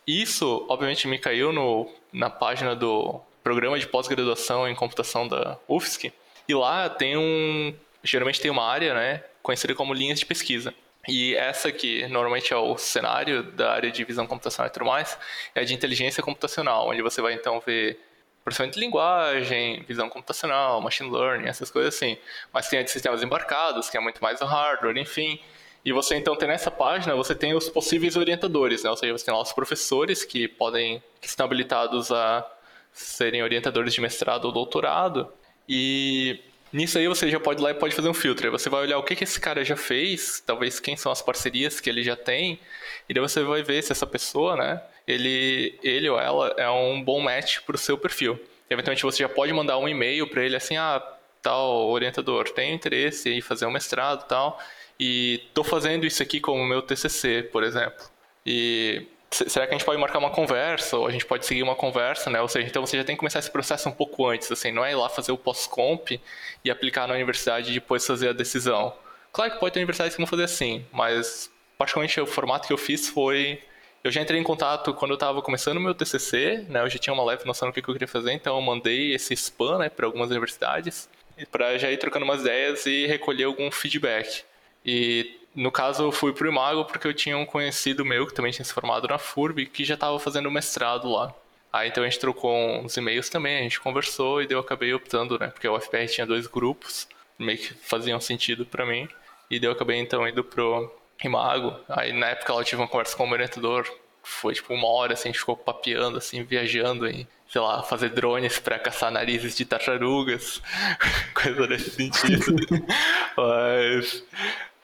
Isso, 0.05 0.67
obviamente, 0.69 1.07
me 1.07 1.17
caiu 1.17 1.51
no, 1.51 1.91
na 2.13 2.29
página 2.29 2.75
do 2.75 3.19
programa 3.43 3.79
de 3.79 3.87
pós-graduação 3.87 4.67
em 4.69 4.75
computação 4.75 5.27
da 5.27 5.57
UFSC, 5.67 6.13
e 6.47 6.53
lá 6.53 6.87
tem 6.91 7.17
um 7.17 7.73
geralmente 8.03 8.39
tem 8.39 8.51
uma 8.51 8.63
área, 8.63 8.93
né, 8.93 9.23
conhecida 9.47 9.73
como 9.73 9.93
linhas 9.93 10.19
de 10.19 10.25
pesquisa. 10.25 10.73
E 11.07 11.33
essa 11.35 11.69
aqui, 11.69 12.05
normalmente 12.07 12.51
é 12.51 12.57
o 12.57 12.77
cenário 12.77 13.41
da 13.41 13.71
área 13.71 13.89
de 13.89 14.03
visão 14.03 14.27
computacional 14.27 14.67
e 14.69 14.73
tudo 14.73 14.85
mais, 14.85 15.17
é 15.55 15.63
de 15.63 15.73
inteligência 15.73 16.21
computacional, 16.21 16.89
onde 16.89 17.01
você 17.01 17.21
vai 17.21 17.33
então 17.33 17.61
ver 17.65 17.97
processamento 18.43 18.75
de 18.75 18.81
linguagem, 18.81 19.85
visão 19.87 20.09
computacional, 20.09 20.81
machine 20.81 21.09
learning, 21.09 21.47
essas 21.47 21.71
coisas 21.71 21.95
assim. 21.95 22.17
Mas 22.51 22.67
tem 22.67 22.79
a 22.79 22.83
de 22.83 22.91
sistemas 22.91 23.23
embarcados, 23.23 23.89
que 23.89 23.95
é 23.95 24.01
muito 24.01 24.21
mais 24.21 24.41
o 24.41 24.45
hardware, 24.45 24.97
enfim. 24.97 25.39
E 25.85 25.93
você 25.93 26.15
então 26.15 26.35
tem 26.35 26.49
nessa 26.49 26.69
página, 26.69 27.15
você 27.15 27.33
tem 27.33 27.53
os 27.53 27.69
possíveis 27.69 28.17
orientadores, 28.17 28.83
né? 28.83 28.89
Ou 28.89 28.97
seja, 28.97 29.13
você 29.13 29.23
tem 29.23 29.33
lá 29.33 29.41
os 29.41 29.53
professores 29.53 30.25
que 30.25 30.45
podem, 30.45 31.01
que 31.21 31.27
estão 31.27 31.45
habilitados 31.45 32.11
a 32.11 32.45
serem 32.91 33.41
orientadores 33.43 33.93
de 33.93 34.01
mestrado 34.01 34.43
ou 34.43 34.51
doutorado. 34.51 35.31
E 35.69 36.41
Nisso 36.71 36.97
aí 36.97 37.07
você 37.07 37.29
já 37.29 37.39
pode 37.39 37.61
ir 37.61 37.63
lá 37.63 37.71
e 37.71 37.73
pode 37.73 37.95
fazer 37.95 38.09
um 38.09 38.13
filtro. 38.13 38.51
Você 38.51 38.69
vai 38.69 38.81
olhar 38.81 38.97
o 38.97 39.03
que, 39.03 39.15
que 39.15 39.23
esse 39.23 39.39
cara 39.39 39.63
já 39.63 39.75
fez, 39.75 40.41
talvez 40.45 40.79
quem 40.79 40.97
são 40.97 41.11
as 41.11 41.21
parcerias 41.21 41.79
que 41.79 41.89
ele 41.89 42.03
já 42.03 42.15
tem, 42.15 42.59
e 43.07 43.13
daí 43.13 43.21
você 43.21 43.41
vai 43.43 43.63
ver 43.63 43.81
se 43.81 43.91
essa 43.91 44.05
pessoa, 44.05 44.55
né, 44.55 44.81
ele, 45.07 45.77
ele 45.81 46.09
ou 46.09 46.19
ela 46.19 46.53
é 46.57 46.69
um 46.69 47.01
bom 47.01 47.19
match 47.21 47.59
para 47.65 47.75
o 47.75 47.79
seu 47.79 47.97
perfil. 47.97 48.39
Eventualmente 48.69 49.03
você 49.03 49.23
já 49.23 49.29
pode 49.29 49.53
mandar 49.53 49.77
um 49.77 49.87
e-mail 49.87 50.27
para 50.27 50.43
ele 50.43 50.55
assim, 50.55 50.75
ah, 50.75 51.01
tal 51.41 51.87
orientador, 51.89 52.49
tem 52.49 52.73
interesse 52.73 53.29
em 53.29 53.41
fazer 53.41 53.65
um 53.65 53.71
mestrado 53.71 54.27
tal, 54.27 54.59
e 54.99 55.41
tô 55.53 55.63
fazendo 55.63 56.05
isso 56.05 56.21
aqui 56.21 56.39
como 56.39 56.65
meu 56.65 56.81
TCC, 56.81 57.43
por 57.51 57.63
exemplo. 57.63 58.03
E 58.45 59.07
será 59.31 59.67
que 59.67 59.73
a 59.73 59.77
gente 59.77 59.85
pode 59.85 59.99
marcar 59.99 60.19
uma 60.19 60.29
conversa, 60.29 60.97
ou 60.97 61.07
a 61.07 61.11
gente 61.11 61.25
pode 61.25 61.45
seguir 61.45 61.63
uma 61.63 61.75
conversa, 61.75 62.29
né? 62.29 62.41
Ou 62.41 62.47
seja, 62.47 62.67
então 62.67 62.85
você 62.85 62.97
já 62.97 63.03
tem 63.03 63.15
que 63.15 63.19
começar 63.19 63.39
esse 63.39 63.51
processo 63.51 63.89
um 63.89 63.91
pouco 63.91 64.27
antes, 64.27 64.51
assim, 64.51 64.71
não 64.71 64.85
é 64.85 64.91
ir 64.91 64.95
lá 64.95 65.09
fazer 65.09 65.31
o 65.31 65.37
pós-comp 65.37 66.19
e 66.63 66.71
aplicar 66.71 67.07
na 67.07 67.13
universidade 67.13 67.71
e 67.71 67.73
depois 67.75 68.05
fazer 68.05 68.29
a 68.29 68.33
decisão. 68.33 68.93
Claro 69.31 69.51
que 69.51 69.59
pode 69.59 69.73
ter 69.73 69.79
universidades 69.79 70.15
que 70.15 70.21
vão 70.21 70.27
fazer 70.27 70.43
assim, 70.43 70.85
mas 70.91 71.51
particularmente 71.77 72.19
o 72.19 72.25
formato 72.25 72.67
que 72.67 72.73
eu 72.73 72.77
fiz 72.77 73.09
foi 73.09 73.61
eu 74.03 74.11
já 74.11 74.21
entrei 74.21 74.39
em 74.39 74.43
contato 74.43 74.93
quando 74.93 75.11
eu 75.11 75.15
estava 75.15 75.41
começando 75.41 75.77
o 75.77 75.81
meu 75.81 75.93
TCC, 75.93 76.65
né? 76.69 76.81
Eu 76.81 76.89
já 76.89 76.97
tinha 76.97 77.13
uma 77.13 77.25
leve 77.25 77.45
noção 77.45 77.67
do 77.67 77.73
que 77.73 77.79
eu 77.79 77.93
queria 77.93 78.07
fazer, 78.07 78.31
então 78.31 78.55
eu 78.55 78.61
mandei 78.61 79.13
esse 79.13 79.33
spam, 79.33 79.79
né, 79.79 79.89
para 79.89 80.05
algumas 80.05 80.29
universidades, 80.29 81.09
para 81.51 81.77
já 81.77 81.91
ir 81.91 81.97
trocando 81.97 82.23
umas 82.23 82.41
ideias 82.41 82.85
e 82.85 83.05
recolher 83.05 83.43
algum 83.43 83.69
feedback. 83.69 84.43
E 84.85 85.37
no 85.57 85.71
caso, 85.71 86.03
eu 86.03 86.11
fui 86.11 86.31
pro 86.31 86.47
Imago 86.47 86.85
porque 86.85 87.07
eu 87.07 87.13
tinha 87.15 87.35
um 87.35 87.43
conhecido 87.43 88.05
meu 88.05 88.27
que 88.27 88.33
também 88.33 88.51
tinha 88.51 88.63
se 88.63 88.71
formado 88.71 89.07
na 89.07 89.17
FURB 89.17 89.65
que 89.65 89.83
já 89.83 89.95
estava 89.95 90.19
fazendo 90.19 90.51
mestrado 90.51 91.09
lá. 91.09 91.33
Aí 91.73 91.89
então 91.89 92.03
a 92.03 92.07
gente 92.07 92.19
trocou 92.19 92.55
uns 92.79 92.95
e-mails 92.95 93.27
também, 93.27 93.57
a 93.57 93.63
gente 93.63 93.79
conversou 93.79 94.39
e 94.39 94.47
eu 94.47 94.59
acabei 94.59 94.93
optando, 94.93 95.39
né? 95.39 95.47
Porque 95.47 95.67
o 95.67 95.75
UFPR 95.75 96.05
tinha 96.05 96.27
dois 96.27 96.45
grupos, 96.45 97.07
meio 97.39 97.57
que 97.57 97.73
faziam 97.73 98.21
sentido 98.21 98.67
para 98.67 98.85
mim. 98.85 99.09
E 99.49 99.59
eu 99.59 99.71
acabei 99.71 99.97
então 99.97 100.27
indo 100.27 100.43
pro 100.43 100.95
Imago. 101.23 101.75
Aí 101.89 102.13
na 102.13 102.27
época 102.27 102.53
ela 102.53 102.63
tive 102.63 102.79
uma 102.79 102.87
conversa 102.87 103.17
com 103.17 103.27
o 103.27 103.31
orientador, 103.31 103.91
foi 104.21 104.53
tipo 104.53 104.75
uma 104.75 104.87
hora 104.87 105.13
assim, 105.13 105.29
a 105.29 105.31
gente 105.31 105.39
ficou 105.39 105.57
papeando, 105.57 106.19
assim, 106.19 106.43
viajando 106.43 107.07
em, 107.07 107.27
sei 107.49 107.61
lá, 107.61 107.81
fazer 107.81 108.09
drones 108.09 108.59
para 108.59 108.77
caçar 108.77 109.09
narizes 109.09 109.57
de 109.57 109.65
tartarugas, 109.65 110.61
coisa 111.33 111.65
desse 111.65 111.89
sentido. 111.89 112.55
Mas 113.35 114.23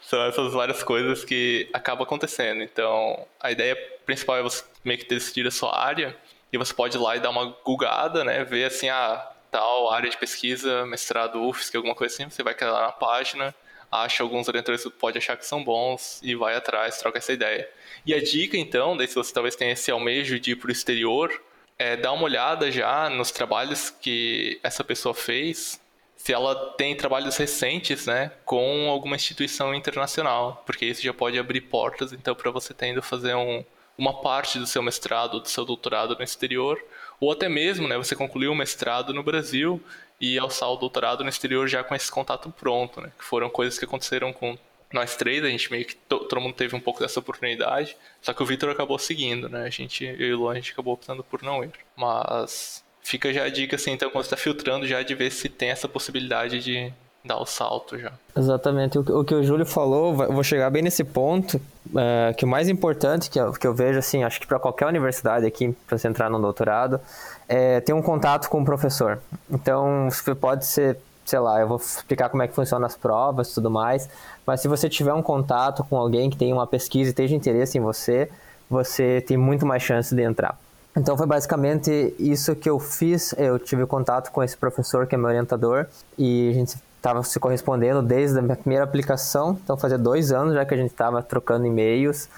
São 0.07 0.23
essas 0.25 0.53
várias 0.53 0.83
coisas 0.83 1.23
que 1.23 1.69
acabam 1.73 2.03
acontecendo. 2.03 2.61
Então, 2.61 3.25
a 3.39 3.51
ideia 3.51 3.75
principal 4.05 4.37
é 4.37 4.41
você 4.41 4.63
meio 4.83 4.99
que 4.99 5.07
decidir 5.07 5.47
a 5.47 5.51
sua 5.51 5.77
área 5.77 6.15
e 6.51 6.57
você 6.57 6.73
pode 6.73 6.97
ir 6.97 6.99
lá 6.99 7.15
e 7.15 7.19
dar 7.19 7.29
uma 7.29 7.55
googada, 7.63 8.23
né? 8.23 8.43
Ver 8.43 8.65
assim, 8.65 8.89
ah, 8.89 9.31
tal 9.49 9.91
área 9.91 10.09
de 10.09 10.17
pesquisa, 10.17 10.85
mestrado 10.85 11.41
UFSC, 11.41 11.77
alguma 11.77 11.95
coisa 11.95 12.13
assim. 12.13 12.29
Você 12.29 12.43
vai 12.43 12.55
lá 12.59 12.81
na 12.81 12.91
página, 12.91 13.55
acha 13.91 14.23
alguns 14.23 14.47
orientadores 14.47 14.83
que 14.83 14.89
pode 14.89 15.17
achar 15.17 15.37
que 15.37 15.45
são 15.45 15.63
bons 15.63 16.19
e 16.23 16.35
vai 16.35 16.55
atrás, 16.55 16.97
troca 16.97 17.19
essa 17.19 17.31
ideia. 17.31 17.69
E 18.05 18.13
a 18.13 18.21
dica, 18.21 18.57
então, 18.57 18.97
daí 18.97 19.07
se 19.07 19.15
você 19.15 19.33
talvez 19.33 19.55
tenha 19.55 19.71
esse 19.71 19.89
almejo 19.89 20.39
de 20.39 20.51
ir 20.51 20.55
para 20.55 20.69
o 20.69 20.71
exterior, 20.71 21.31
é 21.77 21.95
dar 21.95 22.11
uma 22.11 22.23
olhada 22.23 22.71
já 22.71 23.09
nos 23.09 23.31
trabalhos 23.31 23.89
que 23.89 24.59
essa 24.63 24.83
pessoa 24.83 25.13
fez 25.13 25.79
se 26.23 26.31
ela 26.31 26.55
tem 26.77 26.95
trabalhos 26.95 27.35
recentes, 27.35 28.05
né, 28.05 28.31
com 28.45 28.89
alguma 28.89 29.17
instituição 29.17 29.75
internacional, 29.75 30.63
porque 30.65 30.85
isso 30.85 31.03
já 31.03 31.13
pode 31.13 31.37
abrir 31.37 31.59
portas, 31.59 32.13
então, 32.13 32.33
para 32.33 32.49
você 32.49 32.73
tendo 32.73 33.01
fazer 33.01 33.35
um, 33.35 33.61
uma 33.97 34.21
parte 34.21 34.57
do 34.57 34.65
seu 34.65 34.81
mestrado, 34.81 35.41
do 35.41 35.49
seu 35.49 35.65
doutorado 35.65 36.15
no 36.15 36.23
exterior, 36.23 36.81
ou 37.19 37.33
até 37.33 37.49
mesmo, 37.49 37.89
né, 37.89 37.97
você 37.97 38.15
concluir 38.15 38.47
o 38.47 38.55
mestrado 38.55 39.13
no 39.13 39.21
Brasil 39.21 39.83
e 40.17 40.39
alçar 40.39 40.69
o 40.69 40.77
doutorado 40.77 41.25
no 41.25 41.29
exterior 41.29 41.67
já 41.67 41.83
com 41.83 41.93
esse 41.93 42.09
contato 42.09 42.49
pronto, 42.49 43.01
né, 43.01 43.11
que 43.19 43.25
foram 43.25 43.49
coisas 43.49 43.77
que 43.77 43.83
aconteceram 43.83 44.31
com 44.31 44.57
nós 44.93 45.17
três, 45.17 45.43
a 45.43 45.49
gente 45.49 45.69
meio 45.69 45.83
que 45.83 45.95
todo 45.95 46.39
mundo 46.39 46.53
teve 46.53 46.73
um 46.73 46.79
pouco 46.79 47.01
dessa 47.01 47.19
oportunidade, 47.19 47.97
só 48.21 48.33
que 48.33 48.41
o 48.41 48.45
Victor 48.45 48.69
acabou 48.69 48.97
seguindo, 48.97 49.49
né, 49.49 49.65
a 49.65 49.69
gente, 49.69 50.05
eu 50.05 50.15
e 50.27 50.33
o 50.33 50.37
Luan, 50.37 50.53
a 50.53 50.55
gente 50.55 50.71
acabou 50.71 50.93
optando 50.93 51.21
por 51.21 51.43
não 51.43 51.65
ir, 51.65 51.73
mas 51.97 52.81
fica 53.03 53.31
já 53.33 53.43
a 53.43 53.49
dica, 53.49 53.75
assim, 53.75 53.91
então, 53.91 54.09
quando 54.09 54.23
você 54.23 54.31
tá 54.31 54.37
filtrando, 54.37 54.87
já 54.87 55.03
de 55.03 55.13
ver 55.13 55.31
se 55.31 55.49
tem 55.49 55.69
essa 55.69 55.87
possibilidade 55.87 56.59
de 56.59 56.91
dar 57.23 57.37
o 57.37 57.45
salto 57.45 57.97
já. 57.97 58.11
Exatamente. 58.35 58.97
O, 58.97 59.23
que 59.23 59.33
o 59.33 59.43
Júlio 59.43 59.65
falou, 59.65 60.13
vou 60.13 60.43
chegar 60.43 60.69
bem 60.69 60.81
nesse 60.81 61.03
ponto, 61.03 61.59
é, 61.95 62.33
que 62.33 62.43
o 62.43 62.47
mais 62.47 62.67
importante 62.67 63.29
que 63.29 63.39
eu, 63.39 63.51
que 63.53 63.65
eu 63.65 63.73
vejo, 63.73 63.99
assim, 63.99 64.23
acho 64.23 64.39
que 64.39 64.47
para 64.47 64.59
qualquer 64.59 64.87
universidade 64.87 65.45
aqui, 65.45 65.75
para 65.87 65.97
você 65.97 66.07
entrar 66.07 66.29
no 66.29 66.39
doutorado, 66.39 66.99
é 67.47 67.79
ter 67.81 67.93
um 67.93 68.01
contato 68.01 68.49
com 68.49 68.61
o 68.61 68.65
professor. 68.65 69.21
Então, 69.49 70.09
você 70.09 70.35
pode 70.35 70.65
ser, 70.65 70.97
sei 71.25 71.39
lá, 71.39 71.59
eu 71.61 71.67
vou 71.67 71.77
explicar 71.77 72.29
como 72.29 72.43
é 72.43 72.47
que 72.47 72.53
funciona 72.53 72.85
as 72.85 72.95
provas 72.95 73.51
e 73.51 73.53
tudo 73.53 73.69
mais, 73.69 74.09
mas 74.45 74.59
se 74.59 74.67
você 74.67 74.89
tiver 74.89 75.13
um 75.13 75.21
contato 75.21 75.83
com 75.85 75.97
alguém 75.97 76.29
que 76.29 76.37
tem 76.37 76.51
uma 76.51 76.67
pesquisa 76.67 77.11
e 77.11 77.13
tenha 77.13 77.33
interesse 77.33 77.77
em 77.77 77.81
você, 77.81 78.29
você 78.69 79.21
tem 79.21 79.37
muito 79.37 79.65
mais 79.65 79.81
chance 79.81 80.13
de 80.13 80.21
entrar. 80.21 80.57
Então 80.95 81.17
foi 81.17 81.25
basicamente 81.25 82.15
isso 82.19 82.55
que 82.55 82.69
eu 82.69 82.79
fiz. 82.79 83.33
Eu 83.37 83.57
tive 83.57 83.85
contato 83.85 84.31
com 84.31 84.43
esse 84.43 84.55
professor 84.55 85.07
que 85.07 85.15
é 85.15 85.17
meu 85.17 85.27
orientador 85.27 85.87
e 86.17 86.49
a 86.49 86.53
gente 86.53 86.75
estava 86.97 87.23
se 87.23 87.39
correspondendo 87.39 88.01
desde 88.01 88.37
a 88.37 88.41
minha 88.41 88.55
primeira 88.55 88.83
aplicação. 88.83 89.57
Então 89.63 89.75
fazia 89.75 89.97
dois 89.97 90.31
anos 90.31 90.53
já 90.53 90.63
que 90.65 90.73
a 90.73 90.77
gente 90.77 90.91
estava 90.91 91.21
trocando 91.21 91.65
e-mails. 91.65 92.29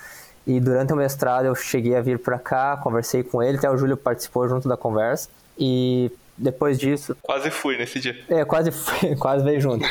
E 0.48 0.60
durante 0.60 0.94
o 0.94 0.96
mestrado 0.96 1.46
eu 1.46 1.56
cheguei 1.56 1.96
a 1.96 2.02
vir 2.02 2.20
para 2.20 2.40
cá, 2.40 2.78
conversei 2.78 3.24
com 3.24 3.42
ele, 3.44 3.58
até 3.58 3.70
o 3.70 3.78
Júlio 3.78 3.98
participou 3.98 4.48
junto 4.48 4.68
da 4.70 4.78
conversa. 4.78 5.28
E 5.58 6.12
depois 6.38 6.78
disso. 6.78 7.16
Quase 7.22 7.50
fui 7.50 7.78
nesse 7.78 8.00
dia. 8.00 8.16
É, 8.30 8.44
quase 8.44 8.72
fui, 8.72 9.16
quase 9.18 9.44
veio 9.44 9.62
junto. 9.62 9.86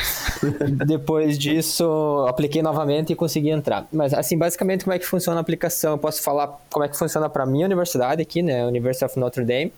Depois 0.85 1.39
disso, 1.39 2.25
apliquei 2.27 2.61
novamente 2.61 3.13
e 3.13 3.15
consegui 3.15 3.49
entrar. 3.49 3.87
Mas, 3.91 4.13
assim, 4.13 4.37
basicamente, 4.37 4.83
como 4.83 4.93
é 4.93 4.99
que 4.99 5.05
funciona 5.05 5.39
a 5.39 5.41
aplicação? 5.41 5.93
Eu 5.93 5.97
posso 5.97 6.21
falar 6.21 6.59
como 6.69 6.85
é 6.85 6.87
que 6.87 6.97
funciona 6.97 7.29
para 7.29 7.43
a 7.43 7.45
minha 7.45 7.65
universidade 7.65 8.21
aqui, 8.21 8.43
né? 8.43 8.65
University 8.65 9.03
of 9.05 9.19
Notre 9.19 9.43
Dame. 9.43 9.73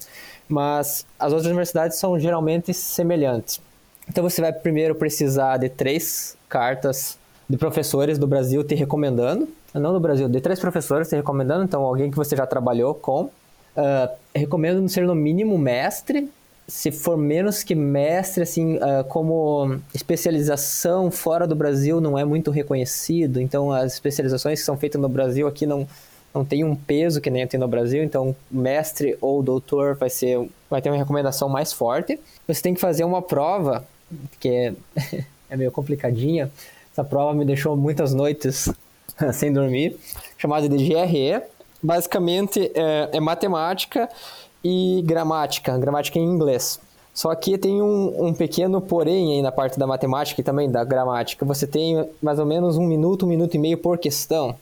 Mas 0.50 1.06
as 1.18 1.32
outras 1.32 1.48
universidades 1.48 1.98
são 1.98 2.20
geralmente 2.20 2.74
semelhantes. 2.74 3.62
Então, 4.10 4.24
você 4.24 4.42
vai 4.42 4.52
primeiro 4.52 4.96
precisar 4.96 5.58
de 5.58 5.70
três 5.70 6.38
cartas 6.50 7.18
de 7.50 7.56
professores 7.58 8.18
do 8.18 8.28
Brasil 8.28 8.64
te 8.64 8.76
recomendando. 8.76 9.48
Não 9.74 9.94
do 9.94 10.00
Brasil, 10.00 10.28
de 10.28 10.42
três 10.42 10.60
professores 10.60 11.08
te 11.08 11.16
recomendando. 11.16 11.64
Então, 11.64 11.84
alguém 11.84 12.12
que 12.12 12.18
você 12.18 12.36
já 12.36 12.46
trabalhou 12.46 12.94
com. 12.94 13.30
Uh, 13.78 14.10
recomendo 14.34 14.90
ser 14.90 15.06
no 15.06 15.14
mínimo 15.14 15.56
mestre 15.56 16.32
se 16.68 16.92
for 16.92 17.18
menos 17.18 17.64
que 17.64 17.74
mestre, 17.74 18.44
assim, 18.44 18.76
uh, 18.76 19.04
como 19.08 19.80
especialização 19.94 21.10
fora 21.10 21.48
do 21.48 21.56
Brasil 21.56 22.02
não 22.02 22.20
é 22.20 22.26
muito 22.26 22.52
reconhecido, 22.52 23.40
então 23.40 23.72
as 23.72 23.94
especializações 23.94 24.60
que 24.60 24.66
são 24.66 24.78
feitas 24.78 25.00
no 25.00 25.08
Brasil 25.08 25.48
aqui 25.48 25.66
não, 25.66 25.88
não 26.34 26.44
tem 26.44 26.66
um 26.66 26.76
peso 26.76 27.22
que 27.22 27.30
nem 27.30 27.48
tem 27.48 27.58
no 27.58 27.70
Brasil, 27.70 28.04
então 28.04 28.36
mestre 28.52 29.18
ou 29.22 29.42
doutor 29.42 29.96
vai 29.96 30.10
ser 30.10 30.50
vai 30.70 30.82
ter 30.82 30.90
uma 30.90 30.98
recomendação 30.98 31.48
mais 31.48 31.72
forte. 31.72 32.20
Você 32.46 32.62
tem 32.62 32.74
que 32.74 32.82
fazer 32.82 33.06
uma 33.06 33.22
prova 33.22 33.88
que 34.38 34.50
é, 34.50 34.74
é 35.50 35.56
meio 35.56 35.72
complicadinha. 35.72 36.52
Essa 36.92 37.04
prova 37.04 37.34
me 37.34 37.46
deixou 37.46 37.78
muitas 37.78 38.14
noites 38.14 38.70
sem 39.32 39.54
dormir, 39.54 39.98
chamada 40.38 40.68
de 40.68 40.78
GRE. 40.78 41.42
Basicamente 41.82 42.72
é, 42.76 43.10
é 43.14 43.20
matemática 43.22 44.10
e 44.68 45.02
gramática, 45.02 45.78
gramática 45.78 46.20
em 46.20 46.26
inglês. 46.26 46.78
Só 47.14 47.34
que 47.34 47.58
tem 47.58 47.82
um, 47.82 48.28
um, 48.28 48.34
pequeno 48.34 48.82
porém 48.82 49.34
aí 49.34 49.42
na 49.42 49.52
parte 49.52 49.80
da 49.80 49.88
matemática 49.88 50.42
e 50.42 50.44
também 50.44 50.70
da 50.70 50.84
gramática. 50.84 51.46
Você 51.46 51.66
tem 51.66 52.08
mais 52.22 52.38
ou 52.38 52.46
menos 52.46 52.78
um 52.78 52.86
minuto, 52.86 53.26
um 53.26 53.30
minuto 53.30 53.56
e 53.56 53.58
meio 53.58 53.78
por 53.78 53.98
questão. 53.98 54.56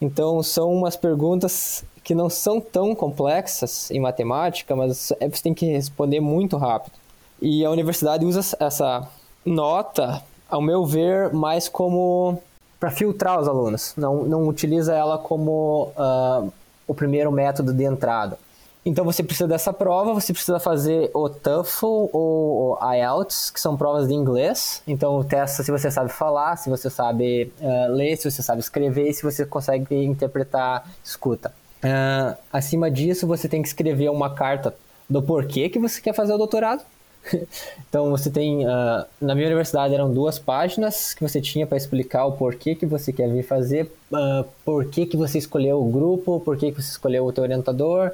Então 0.00 0.42
são 0.42 0.72
umas 0.72 0.96
perguntas 0.96 1.84
que 2.02 2.12
não 2.12 2.28
são 2.28 2.60
tão 2.60 2.92
complexas 2.92 3.88
em 3.92 4.00
matemática, 4.00 4.74
mas 4.74 5.12
é, 5.20 5.28
você 5.28 5.42
tem 5.42 5.54
que 5.54 5.66
responder 5.66 6.18
muito 6.18 6.56
rápido. 6.56 6.94
E 7.40 7.64
a 7.64 7.70
universidade 7.70 8.26
usa 8.26 8.56
essa 8.58 9.08
nota, 9.46 10.22
ao 10.50 10.60
meu 10.60 10.84
ver, 10.84 11.32
mais 11.32 11.68
como 11.68 12.42
para 12.80 12.90
filtrar 12.90 13.40
os 13.40 13.46
alunos. 13.46 13.94
Não, 13.96 14.24
não 14.24 14.48
utiliza 14.48 14.92
ela 14.92 15.18
como 15.18 15.92
uh, 15.96 16.52
o 16.86 16.94
primeiro 16.94 17.30
método 17.30 17.72
de 17.72 17.84
entrada. 17.84 18.36
Então 18.84 19.04
você 19.04 19.22
precisa 19.22 19.46
dessa 19.46 19.72
prova, 19.72 20.12
você 20.12 20.32
precisa 20.32 20.58
fazer 20.58 21.10
o 21.14 21.28
TOEFL 21.28 21.86
ou 22.12 22.72
o 22.72 22.92
IELTS, 22.94 23.50
que 23.50 23.60
são 23.60 23.76
provas 23.76 24.08
de 24.08 24.14
inglês. 24.14 24.82
Então 24.86 25.22
testa 25.22 25.62
se 25.62 25.70
você 25.70 25.90
sabe 25.90 26.12
falar, 26.12 26.56
se 26.56 26.68
você 26.68 26.90
sabe 26.90 27.52
uh, 27.60 27.92
ler, 27.92 28.16
se 28.16 28.28
você 28.28 28.42
sabe 28.42 28.60
escrever 28.60 29.08
e 29.08 29.14
se 29.14 29.22
você 29.22 29.46
consegue 29.46 29.94
interpretar 29.94 30.90
escuta. 31.04 31.52
Uh, 31.84 32.36
acima 32.52 32.90
disso, 32.90 33.26
você 33.26 33.48
tem 33.48 33.62
que 33.62 33.68
escrever 33.68 34.10
uma 34.10 34.30
carta 34.30 34.74
do 35.08 35.22
porquê 35.22 35.68
que 35.68 35.78
você 35.78 36.00
quer 36.00 36.12
fazer 36.12 36.32
o 36.32 36.38
doutorado. 36.38 36.82
então 37.88 38.10
você 38.10 38.30
tem, 38.30 38.66
uh, 38.66 39.04
na 39.20 39.34
minha 39.34 39.46
universidade 39.46 39.94
eram 39.94 40.12
duas 40.12 40.40
páginas 40.40 41.14
que 41.14 41.22
você 41.22 41.40
tinha 41.40 41.66
para 41.66 41.76
explicar 41.76 42.26
o 42.26 42.32
porquê 42.32 42.74
que 42.74 42.84
você 42.84 43.12
quer 43.12 43.28
vir 43.28 43.44
fazer, 43.44 43.92
uh, 44.12 44.44
porquê 44.64 45.06
que 45.06 45.16
você 45.16 45.38
escolheu 45.38 45.80
o 45.80 45.88
grupo, 45.88 46.40
porquê 46.40 46.72
que 46.72 46.82
você 46.82 46.90
escolheu 46.90 47.24
o 47.24 47.32
teu 47.32 47.44
orientador, 47.44 48.10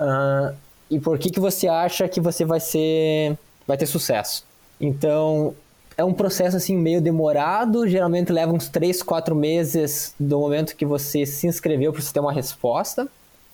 Uh, 0.00 0.56
e 0.90 0.98
por 0.98 1.18
que, 1.18 1.30
que 1.30 1.38
você 1.38 1.68
acha 1.68 2.08
que 2.08 2.20
você 2.20 2.44
vai 2.44 2.58
ser 2.58 3.36
vai 3.66 3.76
ter 3.76 3.86
sucesso. 3.86 4.44
Então, 4.80 5.54
é 5.96 6.04
um 6.04 6.12
processo 6.12 6.56
assim 6.56 6.76
meio 6.76 7.00
demorado, 7.00 7.86
geralmente 7.86 8.32
leva 8.32 8.52
uns 8.52 8.68
3, 8.68 9.02
4 9.02 9.34
meses 9.34 10.14
do 10.18 10.40
momento 10.40 10.74
que 10.74 10.84
você 10.84 11.24
se 11.24 11.46
inscreveu 11.46 11.92
para 11.92 12.00
você 12.00 12.12
ter 12.12 12.20
uma 12.20 12.32
resposta. 12.32 13.06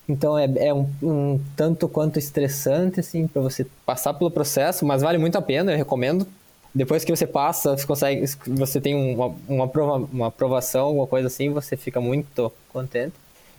Então 0.09 0.37
é, 0.37 0.49
é 0.57 0.73
um, 0.73 0.89
um, 1.03 1.39
tanto 1.55 1.89
quanto 1.89 2.17
estressante 2.17 3.01
assim 3.01 3.27
para 3.27 3.41
você 3.41 3.67
passar 3.85 4.13
pelo 4.13 4.31
processo, 4.31 4.85
mas 4.85 5.01
vale 5.01 5.17
muito 5.17 5.37
a 5.37 5.41
pena, 5.41 5.73
eu 5.73 5.77
recomendo. 5.77 6.25
Depois 6.73 7.03
que 7.03 7.13
você 7.13 7.27
passa, 7.27 7.75
você 7.77 7.85
consegue, 7.85 8.25
você 8.47 8.79
tem 8.79 9.13
uma, 9.13 9.35
uma, 9.47 9.69
uma 10.11 10.27
aprovação, 10.27 10.85
alguma 10.85 11.07
coisa 11.07 11.27
assim, 11.27 11.49
você 11.49 11.75
fica 11.75 11.99
muito 11.99 12.51
contente. 12.71 13.13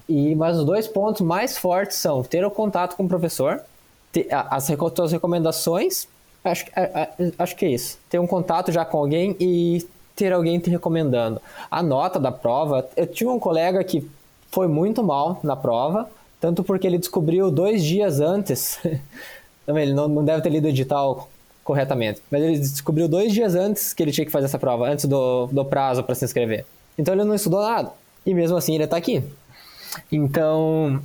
E, 0.09 0.35
mas 0.35 0.59
os 0.59 0.65
dois 0.65 0.89
pontos 0.89 1.21
mais 1.21 1.59
fortes 1.59 1.99
são 1.99 2.23
ter 2.23 2.45
o 2.45 2.51
contato 2.51 2.97
com 2.97 3.05
o 3.05 3.09
professor, 3.09 3.61
ter, 4.11 4.27
as 4.31 4.65
suas 4.95 5.13
recomendações, 5.13 6.09
acho, 6.43 6.65
acho 7.39 7.57
que 7.57 7.67
é 7.67 7.71
isso. 7.71 7.99
Ter 8.09 8.19
um 8.19 8.27
contato 8.27 8.73
já 8.73 8.85
com 8.85 8.99
alguém 8.99 9.37
e 9.39 9.87
ter 10.17 10.33
alguém 10.33 10.59
te 10.59 10.71
recomendando. 10.71 11.41
A 11.71 11.83
nota 11.83 12.19
da 12.19 12.33
prova, 12.33 12.89
eu 12.97 13.07
tive 13.07 13.31
um 13.31 13.39
colega 13.39 13.85
que 13.85 14.09
foi 14.51 14.67
muito 14.67 15.03
mal 15.03 15.41
na 15.43 15.55
prova, 15.55 16.09
tanto 16.41 16.65
porque 16.65 16.87
ele 16.87 16.99
descobriu 16.99 17.51
dois 17.51 17.85
dias 17.85 18.21
antes, 18.21 18.81
ele 19.69 19.93
não, 19.93 20.09
não 20.09 20.25
deve 20.25 20.43
ter 20.43 20.49
lido 20.49 20.65
o 20.65 20.69
edital 20.69 21.29
corretamente, 21.63 22.23
mas 22.31 22.43
ele 22.43 22.59
descobriu 22.59 23.07
dois 23.07 23.33
dias 23.33 23.55
antes 23.55 23.93
que 23.93 24.03
ele 24.03 24.11
tinha 24.11 24.25
que 24.25 24.33
fazer 24.33 24.47
essa 24.47 24.59
prova, 24.59 24.89
antes 24.89 25.05
do, 25.05 25.49
do 25.49 25.65
prazo 25.67 26.03
para 26.03 26.15
se 26.15 26.25
inscrever. 26.25 26.65
Então 26.97 27.13
ele 27.13 27.25
não 27.25 27.35
estudou 27.35 27.61
nada. 27.61 27.93
E 28.25 28.33
mesmo 28.33 28.57
assim 28.57 28.75
ele 28.75 28.85
está 28.85 28.97
aqui. 28.97 29.23
Então, 30.11 31.01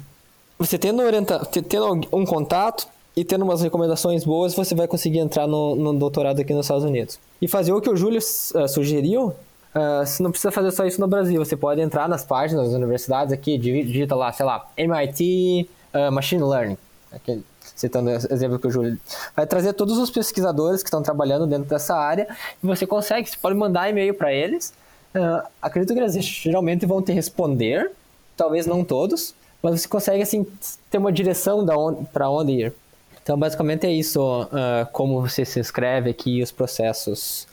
você 0.57 0.77
tendo, 0.77 1.01
orienta 1.01 1.39
tendo 1.39 2.07
um 2.11 2.25
contato 2.25 2.87
e 3.15 3.23
tendo 3.23 3.43
umas 3.43 3.61
recomendações 3.61 4.23
boas, 4.23 4.55
você 4.55 4.73
vai 4.73 4.87
conseguir 4.87 5.19
entrar 5.19 5.47
no, 5.47 5.75
no 5.75 5.93
doutorado 5.93 6.39
aqui 6.39 6.53
nos 6.53 6.65
Estados 6.65 6.83
Unidos. 6.83 7.19
E 7.41 7.47
fazer 7.47 7.71
o 7.71 7.81
que 7.81 7.89
o 7.89 7.95
Júlio 7.95 8.19
uh, 8.19 8.67
sugeriu, 8.67 9.27
uh, 9.27 10.05
você 10.05 10.23
não 10.23 10.31
precisa 10.31 10.51
fazer 10.51 10.71
só 10.71 10.85
isso 10.85 10.99
no 10.99 11.07
Brasil. 11.07 11.43
Você 11.43 11.55
pode 11.55 11.81
entrar 11.81 12.07
nas 12.09 12.23
páginas 12.23 12.67
das 12.67 12.75
universidades 12.75 13.33
aqui, 13.33 13.57
digita 13.57 14.15
lá, 14.15 14.31
sei 14.31 14.45
lá, 14.45 14.67
MIT 14.77 15.69
uh, 15.93 15.97
eh, 15.97 16.09
Machine 16.09 16.43
Learning. 16.43 16.77
Aquele, 17.11 17.45
citando 17.75 18.09
o 18.09 18.13
exemplo 18.13 18.57
que 18.57 18.65
o 18.65 18.71
Júlio. 18.71 18.99
Vai 19.35 19.45
trazer 19.45 19.73
todos 19.73 19.97
os 19.99 20.09
pesquisadores 20.09 20.81
que 20.81 20.87
estão 20.87 21.03
trabalhando 21.03 21.45
dentro 21.45 21.65
dessa 21.65 21.95
área 21.95 22.27
e 22.63 22.65
você 22.65 22.87
consegue, 22.87 23.29
você 23.29 23.37
pode 23.39 23.55
mandar 23.55 23.89
e-mail 23.89 24.15
para 24.15 24.33
eles 24.33 24.73
Uh, 25.13 25.47
acredito 25.61 25.93
que 25.93 25.99
eles 25.99 26.15
geralmente 26.25 26.87
vão 26.87 26.99
te 26.99 27.11
responder, 27.13 27.91
talvez 28.35 28.65
não 28.65 28.83
todos, 28.83 29.33
mas 29.61 29.81
você 29.81 29.87
consegue 29.87 30.21
assim 30.21 30.45
ter 30.89 30.97
uma 30.97 31.11
direção 31.11 31.65
para 32.11 32.29
onde 32.29 32.51
ir. 32.51 32.73
Então, 33.21 33.37
basicamente 33.37 33.87
é 33.87 33.91
isso, 33.91 34.43
uh, 34.43 34.85
como 34.91 35.21
você 35.21 35.45
se 35.45 35.59
inscreve 35.59 36.09
aqui 36.09 36.41
os 36.41 36.51
processos. 36.51 37.47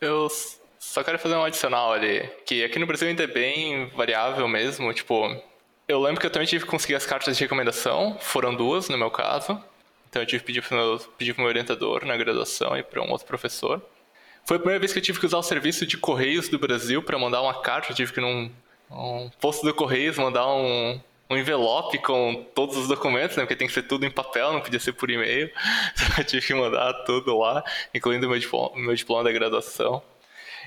Eu 0.00 0.28
só 0.78 1.02
quero 1.02 1.18
fazer 1.18 1.34
um 1.34 1.42
adicional 1.42 1.92
ali, 1.92 2.28
que 2.46 2.64
aqui 2.64 2.78
no 2.78 2.86
Brasil 2.86 3.08
ainda 3.08 3.24
é 3.24 3.26
bem 3.26 3.88
variável 3.88 4.46
mesmo, 4.46 4.92
tipo, 4.94 5.36
eu 5.88 6.00
lembro 6.00 6.20
que 6.20 6.26
eu 6.26 6.30
também 6.30 6.46
tive 6.46 6.64
que 6.64 6.70
conseguir 6.70 6.94
as 6.94 7.04
cartas 7.04 7.36
de 7.36 7.42
recomendação, 7.42 8.16
foram 8.20 8.54
duas 8.54 8.88
no 8.88 8.96
meu 8.96 9.10
caso, 9.10 9.60
então 10.08 10.22
eu 10.22 10.26
tive 10.26 10.40
que 10.40 10.46
pedir 10.46 10.62
para 10.62 10.76
meu, 10.76 10.98
pedir 11.18 11.36
meu 11.36 11.46
orientador 11.46 12.04
na 12.04 12.16
graduação 12.16 12.76
e 12.76 12.82
para 12.82 13.02
um 13.02 13.10
outro 13.10 13.26
professor. 13.26 13.82
Foi 14.44 14.56
a 14.56 14.60
primeira 14.60 14.80
vez 14.80 14.92
que 14.92 14.98
eu 14.98 15.02
tive 15.02 15.20
que 15.20 15.26
usar 15.26 15.38
o 15.38 15.42
serviço 15.42 15.86
de 15.86 15.96
Correios 15.96 16.48
do 16.48 16.58
Brasil 16.58 17.02
para 17.02 17.18
mandar 17.18 17.42
uma 17.42 17.60
carta. 17.60 17.92
Eu 17.92 17.96
tive 17.96 18.12
que 18.12 18.18
ir 18.18 18.22
num 18.22 18.50
um 18.90 19.30
posto 19.40 19.64
do 19.64 19.72
Correios 19.72 20.18
mandar 20.18 20.46
um, 20.52 21.00
um 21.30 21.36
envelope 21.36 21.98
com 21.98 22.44
todos 22.54 22.76
os 22.76 22.88
documentos, 22.88 23.36
né? 23.36 23.44
Porque 23.44 23.56
tem 23.56 23.68
que 23.68 23.74
ser 23.74 23.84
tudo 23.84 24.04
em 24.04 24.10
papel, 24.10 24.52
não 24.52 24.60
podia 24.60 24.80
ser 24.80 24.92
por 24.92 25.10
e-mail. 25.10 25.50
Então 25.94 26.18
eu 26.18 26.24
tive 26.24 26.46
que 26.46 26.54
mandar 26.54 26.92
tudo 27.04 27.38
lá, 27.38 27.62
incluindo 27.94 28.28
meu 28.28 28.38
diploma, 28.38 28.76
meu 28.76 28.94
diploma 28.94 29.24
da 29.24 29.32
graduação. 29.32 30.02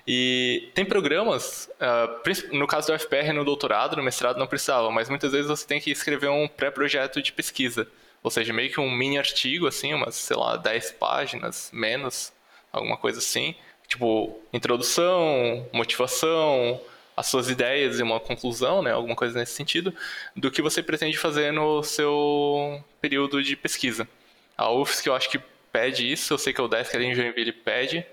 E 0.07 0.69
tem 0.73 0.83
programas, 0.83 1.69
uh, 1.79 2.57
no 2.57 2.67
caso 2.67 2.87
do 2.87 2.99
FPR, 2.99 3.31
no 3.33 3.45
doutorado, 3.45 3.95
no 3.95 4.03
mestrado 4.03 4.37
não 4.37 4.47
precisava, 4.47 4.91
mas 4.91 5.09
muitas 5.09 5.31
vezes 5.31 5.47
você 5.47 5.65
tem 5.65 5.79
que 5.79 5.91
escrever 5.91 6.29
um 6.29 6.47
pré-projeto 6.47 7.21
de 7.21 7.31
pesquisa. 7.31 7.87
Ou 8.21 8.29
seja, 8.31 8.53
meio 8.53 8.71
que 8.71 8.79
um 8.79 8.89
mini 8.89 9.17
artigo, 9.17 9.67
assim, 9.67 9.93
umas, 9.93 10.15
sei 10.15 10.35
lá, 10.35 10.57
10 10.57 10.93
páginas, 10.93 11.69
menos, 11.73 12.33
alguma 12.71 12.97
coisa 12.97 13.19
assim. 13.19 13.55
Tipo, 13.87 14.39
introdução, 14.51 15.67
motivação, 15.73 16.81
as 17.15 17.27
suas 17.27 17.49
ideias 17.49 17.99
e 17.99 18.03
uma 18.03 18.19
conclusão, 18.19 18.81
né, 18.81 18.91
alguma 18.91 19.15
coisa 19.15 19.37
nesse 19.37 19.53
sentido, 19.53 19.93
do 20.35 20.49
que 20.49 20.61
você 20.61 20.81
pretende 20.81 21.17
fazer 21.17 21.51
no 21.51 21.83
seu 21.83 22.83
período 22.99 23.41
de 23.43 23.55
pesquisa. 23.55 24.07
A 24.57 24.71
UFSC 24.71 25.09
eu 25.09 25.15
acho 25.15 25.29
que 25.29 25.39
pede 25.71 26.11
isso, 26.11 26.33
eu 26.33 26.37
sei 26.37 26.53
que 26.53 26.61
o 26.61 26.67
DESC 26.67 26.95
ali 26.95 27.05
em 27.05 27.15
Joinville 27.15 27.51
pede, 27.51 28.05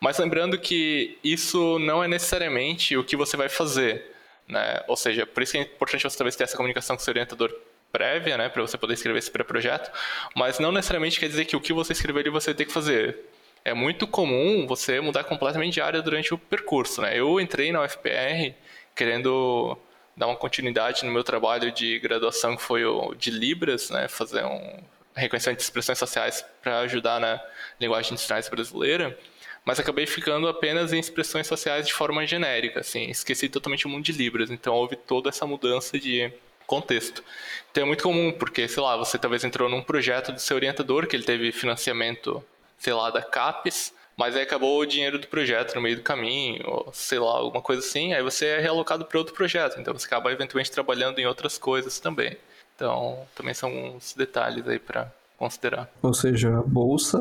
mas 0.00 0.18
lembrando 0.18 0.58
que 0.58 1.18
isso 1.24 1.78
não 1.78 2.04
é 2.04 2.08
necessariamente 2.08 2.96
o 2.96 3.04
que 3.04 3.16
você 3.16 3.36
vai 3.36 3.48
fazer, 3.48 4.14
né? 4.46 4.82
Ou 4.86 4.96
seja, 4.96 5.26
por 5.26 5.42
isso 5.42 5.52
que 5.52 5.58
é 5.58 5.62
importante 5.62 6.02
você 6.02 6.16
talvez 6.16 6.36
ter 6.36 6.44
essa 6.44 6.56
comunicação 6.56 6.96
com 6.96 7.02
seu 7.02 7.12
orientador 7.12 7.54
prévia, 7.90 8.36
né, 8.36 8.48
para 8.48 8.60
você 8.60 8.76
poder 8.76 8.94
escrever 8.94 9.18
esse 9.18 9.30
pré-projeto, 9.30 9.90
mas 10.34 10.58
não 10.58 10.70
necessariamente 10.70 11.18
quer 11.18 11.28
dizer 11.28 11.46
que 11.46 11.56
o 11.56 11.60
que 11.60 11.72
você 11.72 11.92
escrever 11.92 12.20
ali 12.20 12.30
você 12.30 12.52
tem 12.52 12.66
que 12.66 12.72
fazer 12.72 13.18
é 13.66 13.74
muito 13.74 14.06
comum 14.06 14.64
você 14.64 15.00
mudar 15.00 15.24
completamente 15.24 15.74
de 15.74 15.80
área 15.80 16.00
durante 16.00 16.32
o 16.32 16.38
percurso. 16.38 17.02
Né? 17.02 17.18
Eu 17.18 17.40
entrei 17.40 17.72
na 17.72 17.82
UFPR 17.82 18.54
querendo 18.94 19.76
dar 20.16 20.28
uma 20.28 20.36
continuidade 20.36 21.04
no 21.04 21.10
meu 21.10 21.24
trabalho 21.24 21.72
de 21.72 21.98
graduação, 21.98 22.56
que 22.56 22.62
foi 22.62 22.84
o 22.84 23.12
de 23.16 23.28
Libras, 23.28 23.90
né? 23.90 24.06
fazer 24.06 24.44
um 24.44 24.78
reconhecimento 25.16 25.58
de 25.58 25.64
expressões 25.64 25.98
sociais 25.98 26.44
para 26.62 26.78
ajudar 26.80 27.18
na 27.18 27.42
linguagem 27.80 28.14
de 28.14 28.20
sinais 28.20 28.48
brasileira, 28.48 29.18
mas 29.64 29.80
acabei 29.80 30.06
ficando 30.06 30.46
apenas 30.46 30.92
em 30.92 31.00
expressões 31.00 31.48
sociais 31.48 31.88
de 31.88 31.92
forma 31.92 32.24
genérica, 32.24 32.80
assim, 32.80 33.10
esqueci 33.10 33.48
totalmente 33.48 33.84
o 33.84 33.88
mundo 33.88 34.04
de 34.04 34.12
Libras, 34.12 34.48
então 34.48 34.74
houve 34.74 34.94
toda 34.94 35.28
essa 35.28 35.44
mudança 35.44 35.98
de 35.98 36.32
contexto. 36.66 37.24
Então 37.72 37.82
é 37.82 37.86
muito 37.86 38.04
comum, 38.04 38.30
porque, 38.30 38.68
sei 38.68 38.82
lá, 38.82 38.96
você 38.96 39.18
talvez 39.18 39.42
entrou 39.42 39.68
num 39.68 39.82
projeto 39.82 40.30
do 40.30 40.38
seu 40.38 40.56
orientador, 40.56 41.08
que 41.08 41.16
ele 41.16 41.24
teve 41.24 41.50
financiamento 41.50 42.44
sei 42.78 42.92
lá, 42.92 43.10
da 43.10 43.22
CAPES, 43.22 43.92
mas 44.16 44.34
aí 44.34 44.42
acabou 44.42 44.80
o 44.80 44.86
dinheiro 44.86 45.18
do 45.18 45.26
projeto 45.26 45.74
no 45.74 45.80
meio 45.80 45.96
do 45.96 46.02
caminho, 46.02 46.62
ou 46.66 46.90
sei 46.92 47.18
lá, 47.18 47.32
alguma 47.32 47.62
coisa 47.62 47.82
assim, 47.82 48.14
aí 48.14 48.22
você 48.22 48.46
é 48.46 48.60
realocado 48.60 49.04
para 49.04 49.18
outro 49.18 49.34
projeto, 49.34 49.78
então 49.78 49.92
você 49.92 50.06
acaba 50.06 50.32
eventualmente 50.32 50.70
trabalhando 50.70 51.18
em 51.18 51.26
outras 51.26 51.58
coisas 51.58 52.00
também. 52.00 52.36
Então, 52.74 53.18
também 53.34 53.54
são 53.54 53.70
uns 53.70 54.14
detalhes 54.14 54.66
aí 54.68 54.78
para 54.78 55.10
considerar. 55.38 55.90
Ou 56.02 56.14
seja, 56.14 56.58
a 56.58 56.62
bolsa 56.62 57.18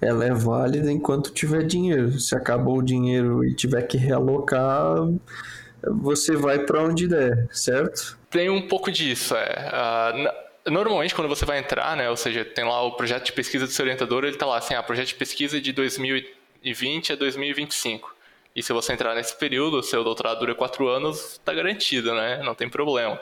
ela 0.00 0.24
é 0.24 0.32
válida 0.32 0.90
enquanto 0.90 1.32
tiver 1.32 1.64
dinheiro. 1.64 2.18
Se 2.18 2.36
acabou 2.36 2.78
o 2.78 2.82
dinheiro 2.82 3.44
e 3.44 3.54
tiver 3.54 3.82
que 3.82 3.96
realocar, 3.96 4.96
você 5.82 6.36
vai 6.36 6.60
para 6.60 6.82
onde 6.82 7.08
der, 7.08 7.48
certo? 7.52 8.18
Tem 8.30 8.50
um 8.50 8.66
pouco 8.66 8.90
disso, 8.90 9.34
é. 9.36 9.70
Uh, 9.72 10.47
Normalmente, 10.70 11.14
quando 11.14 11.28
você 11.28 11.44
vai 11.44 11.58
entrar, 11.58 11.96
né, 11.96 12.08
ou 12.10 12.16
seja, 12.16 12.44
tem 12.44 12.64
lá 12.64 12.82
o 12.82 12.92
projeto 12.92 13.26
de 13.26 13.32
pesquisa 13.32 13.66
do 13.66 13.72
seu 13.72 13.84
orientador, 13.84 14.24
ele 14.24 14.34
está 14.34 14.46
lá 14.46 14.58
assim, 14.58 14.74
ah, 14.74 14.82
projeto 14.82 15.08
de 15.08 15.14
pesquisa 15.14 15.60
de 15.60 15.72
2020 15.72 17.12
a 17.12 17.16
2025. 17.16 18.16
E 18.54 18.62
se 18.62 18.72
você 18.72 18.92
entrar 18.92 19.14
nesse 19.14 19.36
período, 19.36 19.82
seu 19.82 20.02
doutorado 20.02 20.40
dura 20.40 20.54
quatro 20.54 20.88
anos, 20.88 21.34
está 21.34 21.54
garantido, 21.54 22.12
né? 22.14 22.42
Não 22.42 22.54
tem 22.54 22.68
problema. 22.68 23.20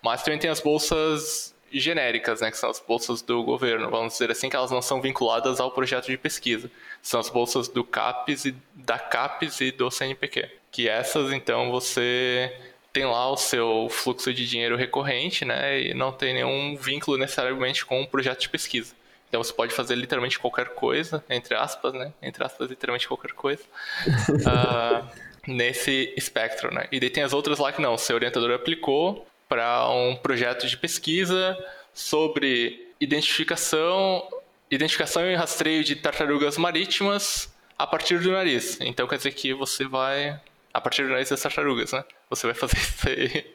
Mas 0.00 0.22
também 0.22 0.38
tem 0.38 0.48
as 0.48 0.60
bolsas 0.60 1.54
genéricas, 1.70 2.40
né? 2.40 2.50
Que 2.50 2.56
são 2.56 2.70
as 2.70 2.80
bolsas 2.80 3.20
do 3.20 3.42
governo, 3.42 3.90
vamos 3.90 4.14
dizer 4.14 4.30
assim, 4.30 4.48
que 4.48 4.56
elas 4.56 4.70
não 4.70 4.80
são 4.80 5.00
vinculadas 5.00 5.60
ao 5.60 5.70
projeto 5.70 6.06
de 6.06 6.16
pesquisa. 6.16 6.70
São 7.02 7.20
as 7.20 7.28
bolsas 7.28 7.68
do 7.68 7.84
CAPES 7.84 8.46
e 8.46 8.56
da 8.74 8.98
CAPES 8.98 9.60
e 9.60 9.70
do 9.70 9.90
CNPq. 9.90 10.48
Que 10.70 10.88
essas, 10.88 11.32
então, 11.32 11.70
você 11.70 12.50
tem 12.92 13.04
lá 13.04 13.30
o 13.30 13.36
seu 13.36 13.88
fluxo 13.90 14.32
de 14.32 14.46
dinheiro 14.46 14.76
recorrente, 14.76 15.44
né? 15.44 15.80
E 15.80 15.94
não 15.94 16.12
tem 16.12 16.34
nenhum 16.34 16.76
vínculo 16.76 17.16
necessariamente 17.16 17.84
com 17.84 18.00
um 18.00 18.06
projeto 18.06 18.40
de 18.40 18.48
pesquisa. 18.48 18.94
Então 19.28 19.42
você 19.42 19.52
pode 19.52 19.74
fazer 19.74 19.94
literalmente 19.94 20.38
qualquer 20.38 20.70
coisa, 20.70 21.22
entre 21.28 21.54
aspas, 21.54 21.92
né? 21.92 22.12
Entre 22.22 22.42
aspas, 22.42 22.70
literalmente 22.70 23.06
qualquer 23.06 23.32
coisa. 23.32 23.62
uh, 24.06 25.06
nesse 25.46 26.12
espectro, 26.16 26.72
né? 26.72 26.86
E 26.92 27.00
daí 27.00 27.10
tem 27.10 27.22
as 27.22 27.32
outras 27.32 27.58
lá 27.58 27.72
que 27.72 27.80
não, 27.80 27.94
o 27.94 27.98
seu 27.98 28.16
orientador 28.16 28.52
aplicou 28.52 29.26
para 29.48 29.88
um 29.90 30.14
projeto 30.14 30.66
de 30.66 30.76
pesquisa 30.76 31.56
sobre 31.94 32.86
identificação, 33.00 34.26
identificação 34.70 35.24
e 35.24 35.34
rastreio 35.34 35.82
de 35.82 35.96
tartarugas 35.96 36.58
marítimas 36.58 37.52
a 37.78 37.86
partir 37.86 38.18
do 38.20 38.30
nariz. 38.30 38.78
Então 38.80 39.06
quer 39.06 39.16
dizer 39.16 39.32
que 39.32 39.54
você 39.54 39.86
vai 39.86 40.38
a 40.78 40.80
partir 40.80 41.02
do 41.02 41.10
nariz 41.10 41.28
das 41.28 41.42
tartarugas, 41.42 41.92
né? 41.92 42.04
Você 42.30 42.46
vai 42.46 42.54
fazer 42.54 42.76
isso 42.76 43.08
aí 43.08 43.46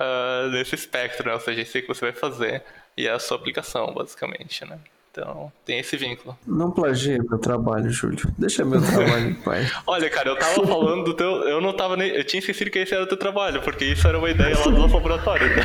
uh, 0.00 0.48
nesse 0.52 0.74
espectro, 0.74 1.28
né? 1.28 1.34
Ou 1.34 1.40
seja, 1.40 1.60
isso 1.60 1.76
aí 1.76 1.82
que 1.82 1.88
você 1.88 2.00
vai 2.00 2.12
fazer 2.12 2.62
e 2.96 3.06
é 3.06 3.12
a 3.12 3.18
sua 3.18 3.36
aplicação, 3.36 3.92
basicamente, 3.94 4.64
né? 4.64 4.78
Então, 5.10 5.50
tem 5.64 5.78
esse 5.78 5.96
vínculo. 5.96 6.36
Não 6.46 6.70
plagie 6.70 7.18
meu 7.18 7.38
trabalho, 7.38 7.90
Júlio. 7.90 8.30
Deixa 8.36 8.64
meu 8.66 8.82
trabalho 8.82 9.30
em 9.30 9.34
paz. 9.34 9.72
Olha, 9.86 10.10
cara, 10.10 10.28
eu 10.28 10.38
tava 10.38 10.66
falando 10.66 11.04
do 11.04 11.14
teu. 11.14 11.26
Eu 11.48 11.58
não 11.58 11.72
tava 11.74 11.96
nem. 11.96 12.10
Eu 12.10 12.22
tinha 12.22 12.38
esquecido 12.38 12.70
que 12.70 12.80
esse 12.80 12.92
era 12.92 13.02
o 13.02 13.06
teu 13.06 13.16
trabalho, 13.16 13.62
porque 13.62 13.86
isso 13.86 14.06
era 14.06 14.18
uma 14.18 14.28
ideia 14.28 14.54
lá 14.58 14.64
do 14.64 14.72
nosso 14.72 14.92
laboratório. 14.96 15.48
Né? 15.56 15.62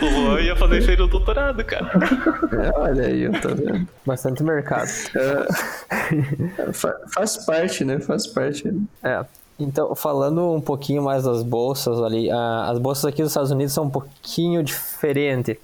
O 0.00 0.04
Luan 0.06 0.40
ia 0.40 0.56
fazer 0.56 0.78
isso 0.78 0.90
aí 0.90 0.96
no 0.96 1.06
doutorado, 1.06 1.64
cara. 1.64 1.90
É, 2.52 2.78
olha 2.78 3.06
aí, 3.06 3.22
eu 3.22 3.40
tô 3.40 3.48
vendo. 3.48 3.88
Bastante 4.04 4.42
mercado. 4.42 4.88
É, 5.14 6.72
faz 7.14 7.36
parte, 7.44 7.84
né? 7.84 7.98
Faz 8.00 8.26
parte. 8.26 8.68
É. 9.02 9.24
Então, 9.58 9.94
falando 9.94 10.52
um 10.52 10.60
pouquinho 10.60 11.02
mais 11.02 11.24
das 11.24 11.42
bolsas 11.42 12.02
ali, 12.02 12.28
as 12.30 12.78
bolsas 12.78 13.04
aqui 13.04 13.22
dos 13.22 13.30
Estados 13.30 13.50
Unidos 13.50 13.72
são 13.72 13.84
um 13.84 13.90
pouquinho 13.90 14.62
diferentes. 14.62 15.56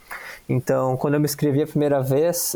Então, 0.48 0.96
quando 0.96 1.14
eu 1.14 1.20
me 1.20 1.26
inscrevi 1.26 1.62
a 1.62 1.66
primeira 1.66 2.00
vez, 2.00 2.54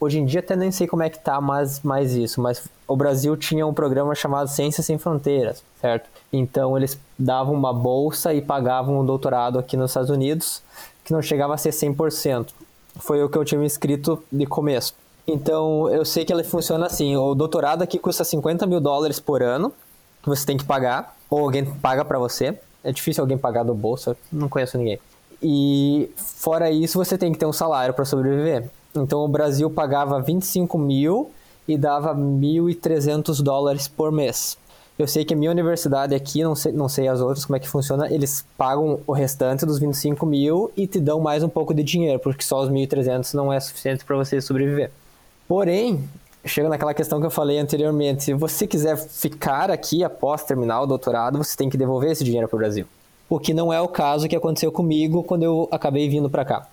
hoje 0.00 0.18
em 0.18 0.24
dia 0.24 0.40
até 0.40 0.56
nem 0.56 0.72
sei 0.72 0.86
como 0.86 1.02
é 1.02 1.10
que 1.10 1.18
tá 1.18 1.40
mais, 1.40 1.82
mais 1.82 2.14
isso, 2.14 2.40
mas 2.40 2.66
o 2.88 2.96
Brasil 2.96 3.36
tinha 3.36 3.66
um 3.66 3.74
programa 3.74 4.14
chamado 4.14 4.48
Ciências 4.48 4.86
Sem 4.86 4.98
Fronteiras, 4.98 5.62
certo? 5.80 6.08
Então, 6.32 6.76
eles 6.76 6.98
davam 7.18 7.54
uma 7.54 7.72
bolsa 7.72 8.32
e 8.32 8.40
pagavam 8.40 8.98
um 8.98 9.04
doutorado 9.04 9.58
aqui 9.58 9.76
nos 9.76 9.90
Estados 9.90 10.10
Unidos, 10.10 10.62
que 11.04 11.12
não 11.12 11.20
chegava 11.20 11.54
a 11.54 11.58
ser 11.58 11.70
100%. 11.70 12.48
Foi 12.96 13.22
o 13.22 13.28
que 13.28 13.36
eu 13.36 13.44
tinha 13.44 13.58
me 13.58 13.66
inscrito 13.66 14.22
de 14.32 14.46
começo. 14.46 14.94
Então, 15.26 15.88
eu 15.90 16.04
sei 16.04 16.24
que 16.24 16.32
ela 16.32 16.42
funciona 16.42 16.86
assim: 16.86 17.16
o 17.16 17.34
doutorado 17.34 17.82
aqui 17.82 17.98
custa 17.98 18.24
50 18.24 18.66
mil 18.66 18.80
dólares 18.80 19.20
por 19.20 19.42
ano, 19.42 19.72
que 20.22 20.28
você 20.28 20.44
tem 20.44 20.56
que 20.56 20.64
pagar, 20.64 21.16
ou 21.28 21.40
alguém 21.40 21.64
paga 21.64 22.04
para 22.04 22.18
você. 22.18 22.58
É 22.82 22.90
difícil 22.90 23.22
alguém 23.22 23.36
pagar 23.36 23.62
do 23.62 23.74
bolso, 23.74 24.16
não 24.32 24.48
conheço 24.48 24.78
ninguém. 24.78 24.98
E 25.42 26.10
fora 26.16 26.70
isso, 26.70 26.98
você 26.98 27.16
tem 27.16 27.32
que 27.32 27.38
ter 27.38 27.46
um 27.46 27.52
salário 27.52 27.94
para 27.94 28.04
sobreviver. 28.04 28.68
Então, 28.94 29.20
o 29.20 29.28
Brasil 29.28 29.70
pagava 29.70 30.20
25 30.20 30.78
mil 30.78 31.30
e 31.66 31.76
dava 31.76 32.14
1.300 32.14 33.42
dólares 33.42 33.86
por 33.86 34.10
mês. 34.10 34.58
Eu 34.98 35.08
sei 35.08 35.24
que 35.24 35.32
a 35.32 35.36
minha 35.36 35.50
universidade 35.50 36.14
aqui, 36.14 36.42
não 36.42 36.54
sei, 36.54 36.72
não 36.72 36.86
sei 36.86 37.08
as 37.08 37.20
outras 37.20 37.46
como 37.46 37.56
é 37.56 37.60
que 37.60 37.68
funciona, 37.68 38.12
eles 38.12 38.44
pagam 38.58 39.00
o 39.06 39.12
restante 39.12 39.64
dos 39.64 39.78
25 39.78 40.26
mil 40.26 40.70
e 40.76 40.86
te 40.86 41.00
dão 41.00 41.20
mais 41.20 41.42
um 41.42 41.48
pouco 41.48 41.72
de 41.72 41.82
dinheiro, 41.82 42.18
porque 42.18 42.44
só 42.44 42.60
os 42.60 42.68
1.300 42.68 43.32
não 43.32 43.50
é 43.50 43.58
suficiente 43.58 44.04
para 44.04 44.14
você 44.14 44.42
sobreviver. 44.42 44.90
Porém, 45.48 46.04
chega 46.44 46.68
naquela 46.68 46.92
questão 46.92 47.18
que 47.18 47.24
eu 47.24 47.30
falei 47.30 47.58
anteriormente, 47.58 48.24
se 48.24 48.34
você 48.34 48.66
quiser 48.66 48.96
ficar 48.98 49.70
aqui 49.70 50.04
após 50.04 50.44
terminar 50.44 50.82
o 50.82 50.86
doutorado, 50.86 51.38
você 51.38 51.56
tem 51.56 51.70
que 51.70 51.78
devolver 51.78 52.10
esse 52.10 52.22
dinheiro 52.22 52.46
para 52.46 52.56
o 52.56 52.58
Brasil. 52.58 52.84
O 53.26 53.38
que 53.38 53.54
não 53.54 53.72
é 53.72 53.80
o 53.80 53.88
caso 53.88 54.28
que 54.28 54.36
aconteceu 54.36 54.70
comigo 54.70 55.22
quando 55.22 55.44
eu 55.44 55.66
acabei 55.70 56.10
vindo 56.10 56.28
para 56.28 56.44
cá. 56.44 56.66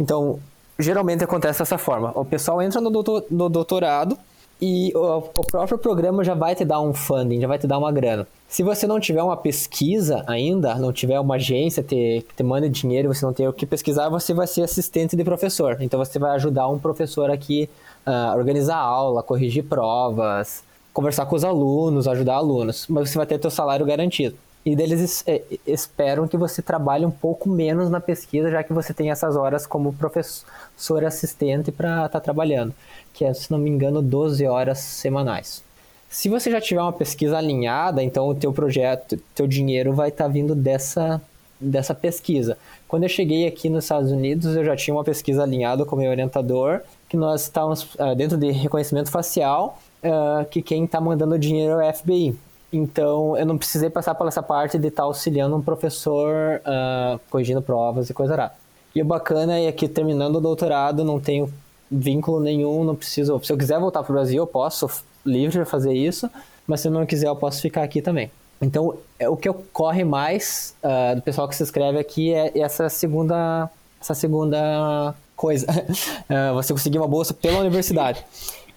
Então, 0.00 0.40
geralmente 0.78 1.24
acontece 1.24 1.58
dessa 1.58 1.78
forma. 1.78 2.12
O 2.14 2.24
pessoal 2.24 2.62
entra 2.62 2.80
no, 2.80 2.90
doutor, 2.90 3.24
no 3.30 3.48
doutorado, 3.48 4.16
e 4.60 4.92
o, 4.94 5.18
o, 5.18 5.44
próprio 5.44 5.78
programa 5.78 6.24
já 6.24 6.34
vai 6.34 6.54
te 6.54 6.64
dar 6.64 6.80
um 6.80 6.92
funding, 6.92 7.40
já 7.40 7.46
vai 7.46 7.58
te 7.58 7.66
dar 7.66 7.78
uma 7.78 7.92
grana. 7.92 8.26
Se 8.48 8.62
você 8.62 8.86
não 8.86 8.98
tiver 8.98 9.22
uma 9.22 9.36
pesquisa 9.36 10.24
ainda, 10.26 10.74
não 10.76 10.92
tiver 10.92 11.18
uma 11.20 11.36
agência 11.36 11.82
que 11.82 12.22
te, 12.22 12.26
te 12.36 12.42
manda 12.42 12.68
dinheiro, 12.68 13.12
você 13.12 13.24
não 13.24 13.32
tem 13.32 13.46
o 13.46 13.52
que 13.52 13.64
pesquisar, 13.64 14.08
você 14.08 14.34
vai 14.34 14.46
ser 14.46 14.62
assistente 14.62 15.14
de 15.14 15.22
professor. 15.22 15.76
Então 15.80 15.98
você 15.98 16.18
vai 16.18 16.32
ajudar 16.32 16.68
um 16.68 16.78
professor 16.78 17.30
aqui 17.30 17.70
a 18.04 18.34
uh, 18.34 18.38
organizar 18.38 18.76
aula, 18.76 19.22
corrigir 19.22 19.62
provas, 19.64 20.64
conversar 20.92 21.26
com 21.26 21.36
os 21.36 21.44
alunos, 21.44 22.08
ajudar 22.08 22.34
alunos. 22.34 22.86
Mas 22.88 23.10
você 23.10 23.18
vai 23.18 23.26
ter 23.26 23.40
seu 23.40 23.50
salário 23.50 23.86
garantido. 23.86 24.36
E 24.68 24.76
deles 24.76 25.24
é, 25.26 25.40
esperam 25.66 26.28
que 26.28 26.36
você 26.36 26.60
trabalhe 26.60 27.06
um 27.06 27.10
pouco 27.10 27.48
menos 27.48 27.88
na 27.88 28.00
pesquisa, 28.00 28.50
já 28.50 28.62
que 28.62 28.72
você 28.72 28.92
tem 28.92 29.10
essas 29.10 29.34
horas 29.34 29.66
como 29.66 29.94
professor 29.94 31.04
assistente 31.06 31.72
para 31.72 32.06
estar 32.06 32.08
tá 32.08 32.20
trabalhando 32.20 32.74
que 33.18 33.24
é, 33.24 33.34
se 33.34 33.50
não 33.50 33.58
me 33.58 33.68
engano, 33.68 34.00
12 34.00 34.46
horas 34.46 34.78
semanais. 34.78 35.64
Se 36.08 36.28
você 36.28 36.52
já 36.52 36.60
tiver 36.60 36.80
uma 36.80 36.92
pesquisa 36.92 37.36
alinhada, 37.36 38.00
então 38.00 38.28
o 38.28 38.34
teu 38.34 38.52
projeto, 38.52 39.18
teu 39.34 39.44
dinheiro 39.44 39.92
vai 39.92 40.10
estar 40.10 40.24
tá 40.24 40.30
vindo 40.30 40.54
dessa, 40.54 41.20
dessa 41.60 41.92
pesquisa. 41.94 42.56
Quando 42.86 43.02
eu 43.02 43.08
cheguei 43.08 43.48
aqui 43.48 43.68
nos 43.68 43.84
Estados 43.84 44.12
Unidos, 44.12 44.54
eu 44.54 44.64
já 44.64 44.76
tinha 44.76 44.94
uma 44.94 45.02
pesquisa 45.02 45.42
alinhada 45.42 45.84
com 45.84 45.96
o 45.96 45.98
meu 45.98 46.10
orientador, 46.10 46.80
que 47.08 47.16
nós 47.16 47.42
estávamos 47.42 47.92
uh, 47.96 48.14
dentro 48.16 48.38
de 48.38 48.52
reconhecimento 48.52 49.10
facial, 49.10 49.80
uh, 50.04 50.44
que 50.44 50.62
quem 50.62 50.84
está 50.84 51.00
mandando 51.00 51.36
dinheiro 51.36 51.80
é 51.80 51.90
o 51.90 51.94
FBI. 51.94 52.36
Então, 52.72 53.36
eu 53.36 53.46
não 53.46 53.56
precisei 53.56 53.88
passar 53.88 54.14
por 54.14 54.26
essa 54.28 54.42
parte 54.42 54.78
de 54.78 54.88
estar 54.88 55.02
tá 55.02 55.06
auxiliando 55.06 55.56
um 55.56 55.62
professor 55.62 56.60
uh, 56.60 57.18
corrigindo 57.30 57.62
provas 57.62 58.10
e 58.10 58.14
coisa 58.14 58.36
lá. 58.36 58.54
E 58.94 59.00
o 59.00 59.04
bacana 59.04 59.58
é 59.58 59.72
que 59.72 59.88
terminando 59.88 60.36
o 60.36 60.40
doutorado, 60.40 61.04
não 61.04 61.18
tenho 61.18 61.52
vínculo 61.90 62.40
nenhum, 62.40 62.84
não 62.84 62.94
preciso. 62.94 63.40
Se 63.42 63.52
eu 63.52 63.56
quiser 63.56 63.80
voltar 63.80 64.02
para 64.02 64.12
o 64.12 64.14
Brasil, 64.14 64.42
eu 64.42 64.46
posso, 64.46 64.90
livre 65.24 65.58
de 65.58 65.64
fazer 65.64 65.94
isso, 65.94 66.30
mas 66.66 66.80
se 66.80 66.88
eu 66.88 66.92
não 66.92 67.06
quiser, 67.06 67.28
eu 67.28 67.36
posso 67.36 67.62
ficar 67.62 67.82
aqui 67.82 68.02
também. 68.02 68.30
Então, 68.60 68.98
é, 69.18 69.28
o 69.28 69.36
que 69.36 69.48
ocorre 69.48 70.04
mais 70.04 70.74
uh, 70.82 71.16
do 71.16 71.22
pessoal 71.22 71.48
que 71.48 71.56
se 71.56 71.62
inscreve 71.62 71.98
aqui 71.98 72.34
é 72.34 72.58
essa 72.58 72.88
segunda, 72.88 73.70
essa 74.00 74.14
segunda 74.14 75.14
coisa. 75.36 75.66
uh, 75.70 76.54
você 76.54 76.72
conseguir 76.72 76.98
uma 76.98 77.08
bolsa 77.08 77.32
pela 77.32 77.60
universidade 77.60 78.24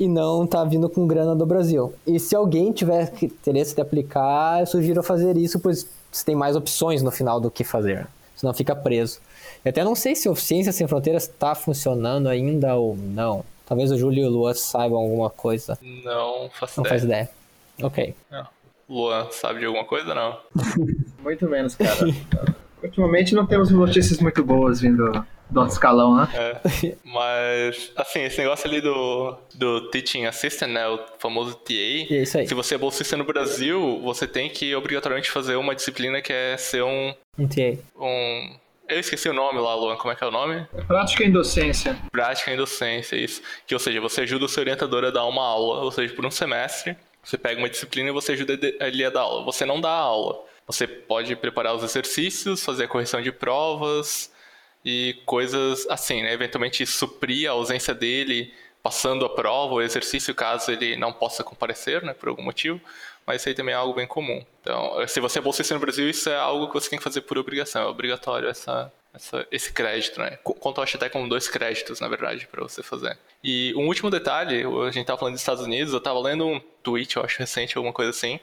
e 0.02 0.08
não 0.08 0.48
tá 0.48 0.64
vindo 0.64 0.90
com 0.90 1.06
grana 1.06 1.36
do 1.36 1.46
Brasil. 1.46 1.94
E 2.08 2.20
se 2.20 2.36
alguém 2.36 2.72
tiver 2.72 3.14
interesse 3.22 3.76
de 3.76 3.82
aplicar, 3.82 4.60
eu 4.60 4.66
sugiro 4.66 5.04
fazer 5.04 5.38
isso, 5.38 5.60
pois 5.60 5.88
você 6.12 6.26
tem 6.26 6.36
mais 6.36 6.56
opções 6.56 7.04
no 7.04 7.12
final 7.12 7.40
do 7.40 7.52
que 7.52 7.64
fazer. 7.64 8.08
Senão 8.36 8.52
fica 8.52 8.76
preso. 8.76 9.20
Eu 9.64 9.70
até 9.70 9.84
não 9.84 9.94
sei 9.94 10.16
se 10.16 10.28
o 10.28 10.36
Ciência 10.36 10.72
Sem 10.72 10.88
Fronteiras 10.88 11.26
está 11.26 11.54
funcionando 11.54 12.28
ainda 12.28 12.76
ou 12.76 12.98
não. 12.98 13.46
Talvez 13.64 13.92
o 13.92 13.98
Júlio 13.98 14.24
e 14.24 14.28
o 14.28 14.30
Luan 14.32 14.56
saibam 14.56 14.98
alguma 14.98 15.30
coisa. 15.30 15.78
Não 16.04 16.50
faço 16.50 16.82
não 16.82 16.86
ideia. 16.86 16.90
faz 16.90 17.04
ideia. 17.04 17.30
Ok. 17.84 18.16
Não. 18.32 18.48
Luan, 18.90 19.28
sabe 19.30 19.60
de 19.60 19.66
alguma 19.66 19.86
coisa 19.86 20.16
não? 20.16 20.36
muito 21.22 21.48
menos, 21.48 21.76
cara. 21.76 22.08
Ultimamente 22.82 23.36
não 23.36 23.46
temos 23.46 23.70
notícias 23.70 24.20
muito 24.20 24.44
boas 24.44 24.82
vindo 24.82 25.24
do 25.52 25.60
outro 25.60 25.74
escalão, 25.74 26.16
né? 26.16 26.30
É, 26.34 26.96
mas, 27.04 27.92
assim, 27.96 28.22
esse 28.22 28.40
negócio 28.40 28.68
ali 28.68 28.82
do, 28.82 29.38
do 29.54 29.90
Teaching 29.90 30.26
Assistant, 30.26 30.72
né? 30.72 30.88
O 30.88 31.00
famoso 31.20 31.56
TA. 31.56 31.74
É 31.74 32.22
isso 32.22 32.38
aí. 32.38 32.48
Se 32.48 32.54
você 32.54 32.76
é 32.76 32.78
bolsista 32.78 33.18
no 33.18 33.26
Brasil, 33.26 34.00
você 34.02 34.26
tem 34.26 34.50
que 34.50 34.74
obrigatoriamente 34.76 35.30
fazer 35.30 35.56
uma 35.58 35.76
disciplina 35.76 36.22
que 36.22 36.32
é 36.32 36.58
ser 36.58 36.84
um. 36.84 37.14
Um 37.38 37.48
TA. 37.48 37.78
Um 38.00 38.62
eu 38.88 39.00
esqueci 39.00 39.30
o 39.30 39.34
nome 39.34 39.58
lá, 39.58 39.74
Luan. 39.74 39.96
Como 39.96 40.12
é 40.12 40.16
que 40.16 40.24
é 40.24 40.28
o 40.28 40.32
nome? 40.32 40.68
Prática 40.86 41.24
em 41.24 41.32
docência. 41.32 41.98
Prática 42.12 42.52
em 42.52 42.58
docência, 42.58 43.16
isso. 43.16 43.42
Que, 43.66 43.74
ou 43.74 43.80
seja, 43.80 44.02
você 44.02 44.22
ajuda 44.22 44.46
o 44.46 44.50
seu 44.50 44.62
orientador 44.62 45.06
a 45.06 45.10
dar 45.10 45.26
uma 45.26 45.46
aula, 45.46 45.82
ou 45.82 45.92
seja, 45.92 46.14
por 46.14 46.26
um 46.26 46.32
semestre, 46.32 46.98
você 47.24 47.38
pega 47.38 47.60
uma 47.60 47.70
disciplina 47.70 48.10
e 48.10 48.12
você 48.12 48.34
ajuda 48.34 48.60
ele 48.82 49.06
a 49.06 49.10
dar 49.10 49.22
aula. 49.22 49.46
Você 49.46 49.66
não 49.66 49.80
dá 49.80 49.92
aula. 49.92 50.44
Você 50.68 50.88
pode 50.88 51.36
preparar 51.38 51.74
os 51.74 51.84
exercícios, 51.84 52.66
fazer 52.66 52.84
a 52.84 52.88
correção 52.88 53.22
de 53.22 53.32
provas 53.32 54.31
e 54.84 55.20
coisas 55.26 55.88
assim, 55.90 56.22
né? 56.24 56.34
Eventualmente 56.34 56.86
suprir 56.86 57.50
a 57.50 57.54
ausência 57.54 57.94
dele 57.94 58.54
passando 58.82 59.26
a 59.26 59.30
prova, 59.30 59.76
o 59.76 59.82
exercício, 59.82 60.34
caso 60.34 60.72
ele 60.72 60.96
não 60.96 61.14
possa 61.14 61.44
comparecer, 61.44 62.02
né, 62.04 62.16
por 62.16 62.30
algum 62.30 62.42
motivo 62.42 62.82
mas 63.26 63.42
isso 63.42 63.50
aí 63.50 63.56
também 63.56 63.74
é 63.74 63.78
algo 63.78 63.94
bem 63.94 64.08
comum. 64.08 64.44
Então, 64.62 65.08
se 65.08 65.20
você 65.20 65.40
é 65.40 65.42
bolsista 65.42 65.74
no 65.74 65.80
Brasil, 65.80 66.10
isso 66.10 66.30
é 66.30 66.36
algo 66.36 66.68
que 66.68 66.74
você 66.74 66.90
tem 66.90 66.98
que 66.98 67.04
fazer 67.04 67.22
por 67.22 67.38
obrigação, 67.38 67.84
é 67.84 67.86
obrigatório 67.86 68.50
essa, 68.50 68.92
essa, 69.14 69.48
esse 69.52 69.72
crédito, 69.72 70.20
né? 70.20 70.38
Conta 70.44 70.82
acho 70.82 70.98
até 70.98 71.10
com 71.10 71.28
dois 71.28 71.48
créditos, 71.48 72.00
na 72.00 72.08
verdade, 72.08 72.48
para 72.48 72.62
você 72.64 72.82
fazer. 72.82 73.18
E 73.44 73.74
um 73.76 73.88
último 73.88 74.10
detalhe, 74.10 74.64
a 74.64 74.92
gente 74.92 75.06
tava 75.06 75.20
falando 75.20 75.34
dos 75.34 75.42
Estados 75.42 75.64
Unidos, 75.64 75.94
eu 75.94 76.02
tava 76.02 76.20
lendo 76.20 76.46
um 76.46 76.60
tweet, 76.84 77.18
eu 77.18 77.24
acho 77.24 77.40
recente, 77.40 77.78
alguma 77.78 77.94
coisa 77.94 78.10
assim, 78.10 78.40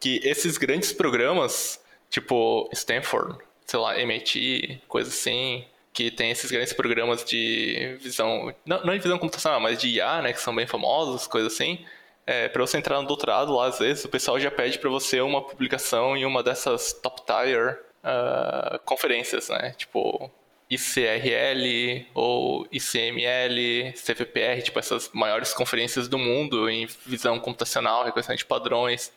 que 0.00 0.20
esses 0.24 0.58
grandes 0.58 0.92
programas, 0.92 1.80
tipo 2.10 2.68
Stanford, 2.72 3.38
sei 3.66 3.78
lá, 3.78 3.98
MIT, 4.00 4.82
coisa 4.88 5.10
assim, 5.10 5.64
que 5.92 6.10
tem 6.10 6.30
esses 6.30 6.50
grandes 6.50 6.72
programas 6.72 7.24
de 7.24 7.96
visão, 8.00 8.54
não, 8.64 8.84
não 8.84 8.94
de 8.94 9.00
visão 9.00 9.18
computacional, 9.18 9.60
mas 9.60 9.78
de 9.78 9.88
IA, 9.88 10.22
né, 10.22 10.32
que 10.32 10.40
são 10.40 10.54
bem 10.54 10.66
famosos, 10.66 11.26
coisa 11.26 11.48
assim, 11.48 11.84
é, 12.26 12.48
para 12.48 12.62
você 12.62 12.78
entrar 12.78 13.00
no 13.00 13.06
doutorado 13.06 13.54
lá, 13.54 13.66
às 13.66 13.78
vezes, 13.78 14.04
o 14.04 14.08
pessoal 14.08 14.38
já 14.38 14.50
pede 14.50 14.78
para 14.78 14.88
você 14.88 15.20
uma 15.20 15.42
publicação 15.42 16.16
em 16.16 16.24
uma 16.24 16.42
dessas 16.42 16.92
top 16.92 17.22
tier 17.26 17.80
uh, 18.02 18.78
conferências, 18.84 19.48
né? 19.48 19.74
Tipo, 19.76 20.30
ICRL 20.70 22.06
ou 22.14 22.66
ICML, 22.72 23.92
CVPR, 23.92 24.62
tipo 24.62 24.78
essas 24.78 25.10
maiores 25.12 25.52
conferências 25.52 26.08
do 26.08 26.16
mundo 26.18 26.70
em 26.70 26.86
visão 27.04 27.38
computacional, 27.38 28.04
reconhecimento 28.04 28.38
de 28.38 28.46
padrões, 28.46 29.12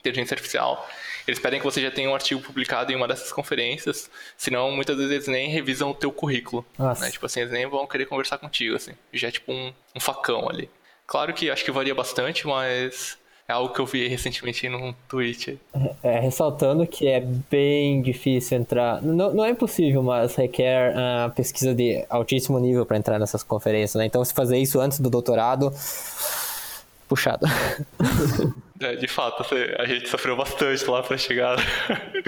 inteligência 0.00 0.34
artificial. 0.34 0.86
Eles 1.26 1.38
pedem 1.38 1.60
que 1.60 1.64
você 1.64 1.80
já 1.80 1.90
tenha 1.90 2.10
um 2.10 2.14
artigo 2.14 2.40
publicado 2.40 2.92
em 2.92 2.96
uma 2.96 3.06
dessas 3.06 3.30
conferências, 3.32 4.10
senão 4.36 4.70
muitas 4.72 4.96
vezes 4.96 5.12
eles 5.12 5.28
nem 5.28 5.48
revisam 5.48 5.90
o 5.90 5.94
teu 5.94 6.10
currículo. 6.10 6.64
Né? 6.78 7.10
Tipo 7.10 7.26
assim, 7.26 7.40
eles 7.40 7.52
nem 7.52 7.66
vão 7.66 7.86
querer 7.86 8.06
conversar 8.06 8.38
contigo, 8.38 8.74
assim. 8.74 8.92
Já 9.12 9.28
é 9.28 9.30
tipo 9.30 9.52
um, 9.52 9.72
um 9.94 10.00
facão 10.00 10.48
ali. 10.48 10.68
Claro 11.06 11.32
que 11.32 11.50
acho 11.50 11.64
que 11.64 11.70
varia 11.70 11.94
bastante, 11.94 12.46
mas 12.46 13.18
é 13.48 13.52
algo 13.52 13.74
que 13.74 13.80
eu 13.80 13.86
vi 13.86 14.06
recentemente 14.06 14.68
num 14.68 14.94
tweet. 15.08 15.58
É, 16.02 16.20
ressaltando 16.20 16.86
que 16.86 17.08
é 17.08 17.20
bem 17.20 18.00
difícil 18.00 18.58
entrar. 18.58 19.02
Não, 19.02 19.34
não 19.34 19.44
é 19.44 19.50
impossível, 19.50 20.02
mas 20.02 20.36
requer 20.36 20.94
uh, 20.94 21.30
pesquisa 21.32 21.74
de 21.74 22.04
altíssimo 22.08 22.58
nível 22.60 22.86
para 22.86 22.96
entrar 22.96 23.18
nessas 23.18 23.42
conferências. 23.42 23.96
Né? 23.96 24.06
Então, 24.06 24.24
se 24.24 24.32
fazer 24.32 24.56
isso 24.58 24.80
antes 24.80 25.00
do 25.00 25.10
doutorado, 25.10 25.72
puxado. 27.08 27.44
É, 28.80 28.96
de 28.96 29.06
fato, 29.06 29.44
a 29.78 29.84
gente 29.84 30.08
sofreu 30.08 30.34
bastante 30.36 30.88
lá 30.88 31.02
pra 31.02 31.18
chegar 31.18 31.56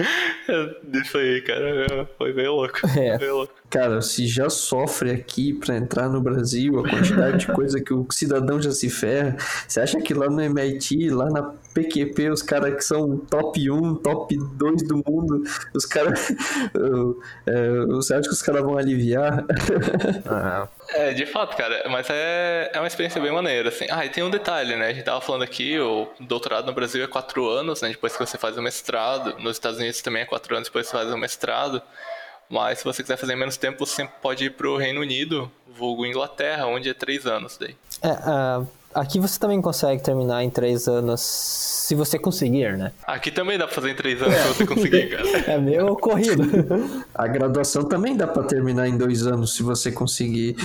disso 0.83 1.17
aí, 1.17 1.41
cara. 1.41 2.07
Foi 2.17 2.31
bem 2.31 2.47
louco. 2.47 2.79
É. 2.95 3.17
Bem 3.17 3.31
louco. 3.31 3.53
Cara, 3.71 4.01
se 4.03 4.27
já 4.27 4.49
sofre 4.51 5.09
aqui 5.09 5.51
pra 5.53 5.75
entrar 5.75 6.07
no 6.07 6.21
Brasil, 6.21 6.79
a 6.79 6.87
quantidade 6.87 7.39
de 7.39 7.47
coisa 7.47 7.81
que 7.81 7.91
o 7.91 8.05
cidadão 8.11 8.61
já 8.61 8.71
se 8.71 8.87
ferra, 8.87 9.35
você 9.67 9.79
acha 9.79 9.99
que 9.99 10.13
lá 10.13 10.29
no 10.29 10.39
MIT, 10.39 11.09
lá 11.09 11.27
na 11.31 11.53
PQP, 11.73 12.29
os 12.29 12.41
caras 12.41 12.75
que 12.75 12.83
são 12.83 13.17
top 13.17 13.69
1, 13.69 13.95
top 13.95 14.37
2 14.37 14.87
do 14.87 14.95
mundo, 14.97 15.43
os 15.73 15.85
caras. 15.85 16.29
é, 17.45 17.85
você 17.87 18.13
acha 18.13 18.27
que 18.27 18.33
os 18.33 18.41
caras 18.41 18.61
vão 18.61 18.77
aliviar? 18.77 19.45
Ah. 20.25 20.67
É, 20.89 21.13
de 21.13 21.25
fato, 21.25 21.55
cara, 21.55 21.83
mas 21.89 22.07
é, 22.09 22.71
é 22.73 22.79
uma 22.79 22.87
experiência 22.87 23.21
bem 23.21 23.31
maneira, 23.31 23.69
assim. 23.69 23.85
Ah, 23.89 24.05
e 24.05 24.09
tem 24.09 24.23
um 24.23 24.29
detalhe, 24.29 24.75
né? 24.75 24.87
A 24.87 24.93
gente 24.93 25.03
tava 25.03 25.21
falando 25.21 25.43
aqui, 25.43 25.79
o 25.79 26.07
doutorado 26.19 26.65
no 26.65 26.73
Brasil 26.73 27.03
é 27.03 27.07
quatro 27.07 27.49
anos, 27.49 27.81
né? 27.81 27.89
Depois 27.89 28.15
que 28.15 28.25
você 28.25 28.37
faz 28.37 28.57
o 28.57 28.61
mestrado. 28.61 29.35
Nos 29.39 29.55
Estados 29.57 29.79
Unidos 29.79 30.01
também 30.01 30.23
é 30.23 30.25
quatro 30.25 30.55
anos 30.55 30.67
depois 30.67 30.85
que 30.85 30.91
você 30.91 31.03
faz 31.03 31.13
o 31.13 31.17
mestrado. 31.17 31.81
Mas 32.49 32.79
se 32.79 32.83
você 32.83 33.01
quiser 33.01 33.17
fazer 33.17 33.35
menos 33.35 33.57
tempo, 33.57 33.85
você 33.85 34.07
pode 34.21 34.45
ir 34.45 34.51
pro 34.51 34.77
Reino 34.77 35.01
Unido, 35.01 35.51
vulgo 35.67 36.05
Inglaterra, 36.05 36.67
onde 36.67 36.89
é 36.89 36.93
três 36.93 37.25
anos 37.25 37.57
daí. 37.57 37.75
É, 38.01 38.09
uh, 38.11 38.67
aqui 38.93 39.19
você 39.19 39.39
também 39.39 39.61
consegue 39.61 40.01
terminar 40.01 40.43
em 40.43 40.49
três 40.49 40.87
anos, 40.87 41.21
se 41.21 41.95
você 41.95 42.17
conseguir, 42.17 42.77
né? 42.77 42.91
Aqui 43.05 43.31
também 43.31 43.57
dá 43.57 43.65
pra 43.65 43.75
fazer 43.75 43.91
em 43.91 43.95
três 43.95 44.21
anos 44.21 44.35
se 44.35 44.47
você 44.47 44.65
conseguir, 44.65 45.09
cara. 45.09 45.23
é 45.51 45.57
meio 45.57 45.95
corrido. 45.95 46.43
A 47.13 47.27
graduação 47.27 47.83
também 47.83 48.15
dá 48.15 48.27
pra 48.27 48.43
terminar 48.43 48.87
em 48.87 48.97
dois 48.97 49.25
anos, 49.25 49.55
se 49.55 49.63
você 49.63 49.91
conseguir. 49.91 50.55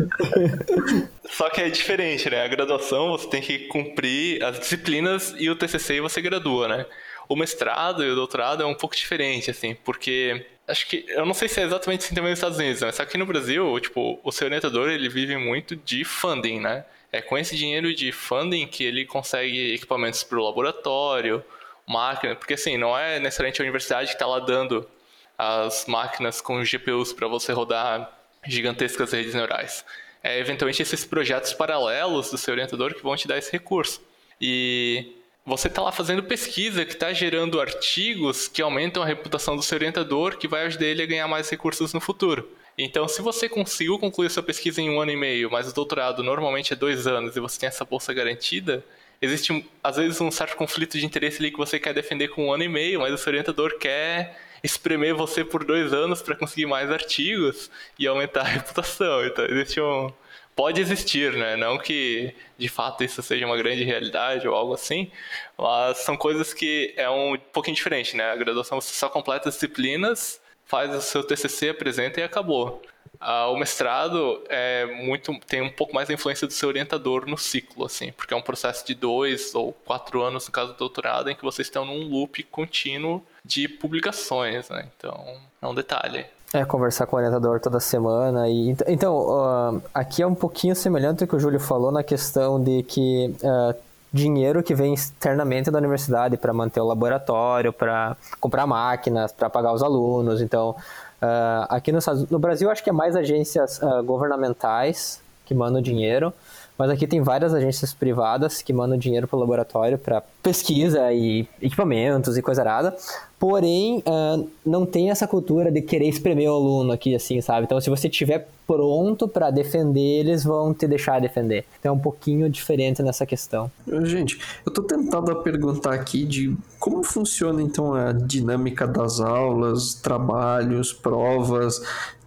Só 1.30 1.48
que 1.50 1.60
é 1.60 1.70
diferente, 1.70 2.28
né? 2.28 2.44
A 2.44 2.48
graduação 2.48 3.10
você 3.10 3.28
tem 3.28 3.40
que 3.40 3.66
cumprir 3.68 4.42
as 4.42 4.58
disciplinas 4.58 5.34
e 5.38 5.48
o 5.48 5.56
TCC 5.56 6.00
você 6.00 6.20
gradua, 6.20 6.68
né? 6.68 6.86
O 7.28 7.36
mestrado 7.36 8.04
e 8.04 8.10
o 8.10 8.14
doutorado 8.14 8.62
é 8.62 8.66
um 8.66 8.74
pouco 8.74 8.96
diferente, 8.96 9.50
assim, 9.50 9.76
porque 9.84 10.44
acho 10.66 10.86
que 10.88 11.04
eu 11.08 11.26
não 11.26 11.34
sei 11.34 11.48
se 11.48 11.60
é 11.60 11.64
exatamente 11.64 12.04
assim 12.04 12.14
também 12.14 12.30
nos 12.30 12.38
Estados 12.38 12.58
Unidos, 12.58 12.82
mas 12.82 12.98
aqui 12.98 13.18
no 13.18 13.26
Brasil, 13.26 13.78
tipo, 13.80 14.18
o 14.22 14.32
seu 14.32 14.46
orientador 14.46 14.88
ele 14.88 15.08
vive 15.08 15.36
muito 15.36 15.76
de 15.76 16.04
funding, 16.04 16.60
né? 16.60 16.84
É 17.12 17.20
com 17.20 17.36
esse 17.36 17.56
dinheiro 17.56 17.94
de 17.94 18.12
funding 18.12 18.66
que 18.66 18.84
ele 18.84 19.04
consegue 19.04 19.74
equipamentos 19.74 20.22
para 20.22 20.38
o 20.38 20.44
laboratório, 20.44 21.44
máquina, 21.86 22.36
porque 22.36 22.54
assim, 22.54 22.76
não 22.76 22.96
é 22.96 23.18
necessariamente 23.18 23.60
a 23.60 23.64
universidade 23.64 24.08
que 24.08 24.14
está 24.14 24.26
lá 24.26 24.38
dando 24.38 24.88
as 25.36 25.86
máquinas 25.86 26.40
com 26.40 26.62
GPUs 26.62 27.12
para 27.12 27.26
você 27.26 27.52
rodar 27.52 28.16
gigantescas 28.46 29.12
redes 29.12 29.34
neurais. 29.34 29.84
é 30.22 30.38
eventualmente 30.38 30.82
esses 30.82 31.04
projetos 31.04 31.52
paralelos 31.54 32.30
do 32.30 32.36
seu 32.36 32.52
orientador 32.52 32.94
que 32.94 33.02
vão 33.02 33.16
te 33.16 33.26
dar 33.26 33.38
esse 33.38 33.50
recurso. 33.50 34.02
E 34.40 35.16
você 35.44 35.68
está 35.68 35.80
lá 35.80 35.90
fazendo 35.90 36.22
pesquisa 36.22 36.84
que 36.84 36.92
está 36.92 37.12
gerando 37.12 37.60
artigos 37.60 38.46
que 38.46 38.60
aumentam 38.60 39.02
a 39.02 39.06
reputação 39.06 39.56
do 39.56 39.62
seu 39.62 39.76
orientador, 39.76 40.36
que 40.36 40.46
vai 40.46 40.66
ajudar 40.66 40.86
ele 40.86 41.02
a 41.02 41.06
ganhar 41.06 41.26
mais 41.26 41.48
recursos 41.48 41.92
no 41.94 42.00
futuro. 42.00 42.48
Então, 42.82 43.06
se 43.06 43.20
você 43.20 43.46
conseguiu 43.46 43.98
concluir 43.98 44.30
sua 44.30 44.42
pesquisa 44.42 44.80
em 44.80 44.88
um 44.88 44.98
ano 45.02 45.10
e 45.10 45.16
meio, 45.16 45.50
mas 45.50 45.68
o 45.70 45.74
doutorado 45.74 46.22
normalmente 46.22 46.72
é 46.72 46.76
dois 46.76 47.06
anos 47.06 47.36
e 47.36 47.40
você 47.40 47.60
tem 47.60 47.66
essa 47.66 47.84
bolsa 47.84 48.10
garantida, 48.14 48.82
existe 49.20 49.68
às 49.84 49.96
vezes 49.96 50.18
um 50.18 50.30
certo 50.30 50.56
conflito 50.56 50.98
de 50.98 51.04
interesse 51.04 51.40
ali 51.40 51.50
que 51.50 51.58
você 51.58 51.78
quer 51.78 51.92
defender 51.92 52.28
com 52.28 52.46
um 52.46 52.52
ano 52.54 52.64
e 52.64 52.68
meio, 52.68 53.00
mas 53.00 53.12
o 53.12 53.18
seu 53.18 53.32
orientador 53.32 53.76
quer 53.78 54.40
espremer 54.64 55.14
você 55.14 55.44
por 55.44 55.62
dois 55.62 55.92
anos 55.92 56.22
para 56.22 56.34
conseguir 56.34 56.64
mais 56.64 56.90
artigos 56.90 57.70
e 57.98 58.06
aumentar 58.06 58.40
a 58.40 58.44
reputação. 58.44 59.26
Então, 59.26 59.44
existe 59.44 59.78
um, 59.78 60.10
pode 60.56 60.80
existir, 60.80 61.34
né? 61.34 61.56
Não 61.56 61.76
que 61.76 62.34
de 62.56 62.68
fato 62.70 63.04
isso 63.04 63.22
seja 63.22 63.44
uma 63.44 63.58
grande 63.58 63.84
realidade 63.84 64.48
ou 64.48 64.54
algo 64.54 64.72
assim, 64.72 65.10
mas 65.58 65.98
são 65.98 66.16
coisas 66.16 66.54
que 66.54 66.94
é 66.96 67.10
um 67.10 67.36
pouquinho 67.52 67.76
diferente, 67.76 68.16
né? 68.16 68.30
A 68.30 68.36
graduação 68.36 68.80
você 68.80 68.94
só 68.94 69.10
completa 69.10 69.50
as 69.50 69.56
disciplinas, 69.56 70.40
faz 70.70 70.94
o 70.94 71.00
seu 71.02 71.24
TCC, 71.24 71.70
apresenta 71.70 72.20
e 72.20 72.22
acabou. 72.22 72.80
Ah, 73.18 73.48
o 73.48 73.56
mestrado 73.58 74.42
é 74.48 74.86
muito 74.86 75.38
tem 75.46 75.60
um 75.60 75.68
pouco 75.68 75.94
mais 75.94 76.08
a 76.08 76.12
influência 76.14 76.46
do 76.46 76.52
seu 76.52 76.68
orientador 76.68 77.26
no 77.26 77.36
ciclo, 77.36 77.84
assim, 77.84 78.12
porque 78.12 78.32
é 78.32 78.36
um 78.36 78.40
processo 78.40 78.86
de 78.86 78.94
dois 78.94 79.54
ou 79.54 79.72
quatro 79.72 80.22
anos, 80.22 80.46
no 80.46 80.52
caso 80.52 80.72
do 80.72 80.78
doutorado, 80.78 81.28
em 81.28 81.34
que 81.34 81.42
vocês 81.42 81.66
estão 81.66 81.84
num 81.84 82.08
loop 82.08 82.42
contínuo 82.44 83.22
de 83.44 83.68
publicações, 83.68 84.70
né? 84.70 84.88
Então, 84.96 85.36
é 85.60 85.66
um 85.66 85.74
detalhe. 85.74 86.24
É, 86.52 86.64
conversar 86.64 87.06
com 87.06 87.16
o 87.16 87.18
orientador 87.18 87.60
toda 87.60 87.78
semana. 87.78 88.48
E, 88.48 88.74
então, 88.88 89.18
uh, 89.18 89.82
aqui 89.92 90.22
é 90.22 90.26
um 90.26 90.34
pouquinho 90.34 90.74
semelhante 90.74 91.22
ao 91.22 91.28
que 91.28 91.36
o 91.36 91.40
Júlio 91.40 91.60
falou 91.60 91.92
na 91.92 92.02
questão 92.02 92.62
de 92.62 92.82
que 92.84 93.34
uh, 93.42 93.74
dinheiro 94.12 94.62
que 94.62 94.74
vem 94.74 94.94
externamente 94.94 95.70
da 95.70 95.78
universidade 95.78 96.36
para 96.36 96.52
manter 96.52 96.80
o 96.80 96.86
laboratório, 96.86 97.72
para 97.72 98.16
comprar 98.40 98.66
máquinas, 98.66 99.32
para 99.32 99.48
pagar 99.48 99.72
os 99.72 99.82
alunos. 99.82 100.40
Então, 100.40 100.70
uh, 100.70 101.66
aqui 101.68 101.92
no, 101.92 101.98
no, 102.30 102.38
Brasil, 102.38 102.70
acho 102.70 102.82
que 102.82 102.90
é 102.90 102.92
mais 102.92 103.14
agências 103.14 103.80
governamentais 104.04 105.20
que 105.44 105.54
mandam 105.54 105.80
dinheiro. 105.80 106.32
Mas 106.80 106.88
aqui 106.88 107.06
tem 107.06 107.20
várias 107.20 107.52
agências 107.52 107.92
privadas 107.92 108.62
que 108.62 108.72
mandam 108.72 108.96
dinheiro 108.96 109.28
para 109.28 109.36
o 109.36 109.40
laboratório 109.40 109.98
para 109.98 110.22
pesquisa 110.42 111.12
e 111.12 111.46
equipamentos 111.60 112.36
e 112.36 112.42
coisa 112.42 112.62
arada. 112.62 112.96
Porém, 113.38 114.04
uh, 114.06 114.46
não 114.66 114.84
tem 114.84 115.10
essa 115.10 115.26
cultura 115.26 115.72
de 115.72 115.80
querer 115.80 116.08
espremer 116.08 116.50
o 116.50 116.54
aluno 116.54 116.92
aqui, 116.92 117.14
assim, 117.14 117.40
sabe? 117.40 117.64
Então, 117.64 117.80
se 117.80 117.88
você 117.88 118.06
estiver 118.06 118.46
pronto 118.66 119.26
para 119.26 119.50
defender, 119.50 120.20
eles 120.20 120.44
vão 120.44 120.74
te 120.74 120.86
deixar 120.86 121.20
defender. 121.20 121.64
Então, 121.78 121.92
é 121.92 121.94
um 121.94 121.98
pouquinho 121.98 122.50
diferente 122.50 123.02
nessa 123.02 123.24
questão. 123.24 123.70
Gente, 124.02 124.38
eu 124.64 124.70
tô 124.70 124.82
tentado 124.82 125.32
a 125.32 125.36
perguntar 125.36 125.94
aqui 125.94 126.24
de 126.26 126.54
como 126.78 127.02
funciona, 127.02 127.62
então, 127.62 127.94
a 127.94 128.12
dinâmica 128.12 128.86
das 128.86 129.20
aulas, 129.20 129.94
trabalhos, 129.94 130.92
provas, 130.92 131.80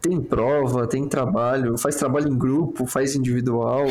tem 0.04 0.20
prova, 0.20 0.86
tem 0.86 1.08
trabalho, 1.08 1.78
faz 1.78 1.96
trabalho 1.96 2.28
em 2.28 2.38
grupo, 2.38 2.86
faz 2.86 3.16
individual. 3.16 3.86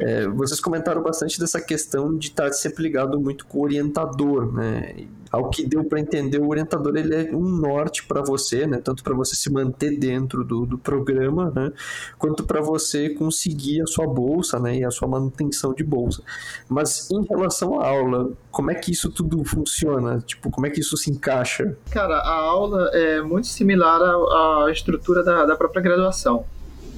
É, 0.00 0.28
vocês 0.28 0.60
comentaram 0.60 1.02
bastante 1.02 1.40
dessa 1.40 1.60
questão 1.60 2.16
de 2.16 2.28
estar 2.28 2.52
sempre 2.52 2.84
ligado 2.84 3.20
muito 3.20 3.44
com 3.46 3.58
o 3.58 3.65
orientador, 3.66 4.52
né? 4.52 5.06
Ao 5.30 5.50
que 5.50 5.66
deu 5.66 5.84
para 5.84 6.00
entender, 6.00 6.38
o 6.38 6.48
orientador 6.48 6.96
ele 6.96 7.14
é 7.14 7.34
um 7.34 7.42
norte 7.42 8.06
para 8.06 8.22
você, 8.22 8.66
né? 8.66 8.80
Tanto 8.82 9.02
para 9.02 9.14
você 9.14 9.34
se 9.34 9.52
manter 9.52 9.98
dentro 9.98 10.44
do, 10.44 10.64
do 10.64 10.78
programa, 10.78 11.52
né? 11.54 11.72
Quanto 12.16 12.44
para 12.44 12.60
você 12.60 13.10
conseguir 13.10 13.82
a 13.82 13.86
sua 13.86 14.06
bolsa, 14.06 14.58
né? 14.58 14.78
E 14.78 14.84
a 14.84 14.90
sua 14.90 15.08
manutenção 15.08 15.74
de 15.74 15.82
bolsa. 15.82 16.22
Mas 16.68 17.10
em 17.10 17.24
relação 17.24 17.80
à 17.80 17.88
aula, 17.88 18.30
como 18.50 18.70
é 18.70 18.74
que 18.74 18.92
isso 18.92 19.10
tudo 19.10 19.44
funciona? 19.44 20.20
Tipo, 20.20 20.50
como 20.50 20.66
é 20.66 20.70
que 20.70 20.80
isso 20.80 20.96
se 20.96 21.10
encaixa? 21.10 21.76
Cara, 21.90 22.16
a 22.18 22.34
aula 22.34 22.90
é 22.94 23.20
muito 23.20 23.48
similar 23.48 24.00
à, 24.00 24.66
à 24.66 24.70
estrutura 24.70 25.22
da, 25.22 25.44
da 25.44 25.56
própria 25.56 25.82
graduação. 25.82 26.44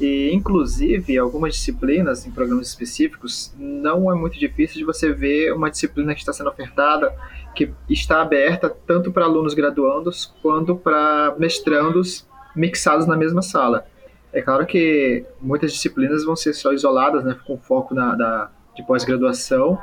E, 0.00 0.30
inclusive, 0.32 1.18
algumas 1.18 1.54
disciplinas 1.54 2.24
em 2.24 2.30
programas 2.30 2.68
específicos, 2.68 3.52
não 3.58 4.12
é 4.12 4.14
muito 4.14 4.38
difícil 4.38 4.78
de 4.78 4.84
você 4.84 5.12
ver 5.12 5.52
uma 5.52 5.70
disciplina 5.70 6.14
que 6.14 6.20
está 6.20 6.32
sendo 6.32 6.50
ofertada 6.50 7.12
que 7.58 7.72
está 7.90 8.22
aberta 8.22 8.70
tanto 8.70 9.10
para 9.10 9.24
alunos 9.24 9.52
graduandos 9.52 10.32
quanto 10.40 10.76
para 10.76 11.34
mestrandos 11.38 12.24
mixados 12.54 13.04
na 13.04 13.16
mesma 13.16 13.42
sala. 13.42 13.84
É 14.32 14.40
claro 14.40 14.64
que 14.64 15.24
muitas 15.40 15.72
disciplinas 15.72 16.24
vão 16.24 16.36
ser 16.36 16.52
só 16.52 16.72
isoladas, 16.72 17.24
né, 17.24 17.36
com 17.44 17.58
foco 17.58 17.94
na, 17.94 18.16
na 18.16 18.50
de 18.76 18.86
pós-graduação, 18.86 19.76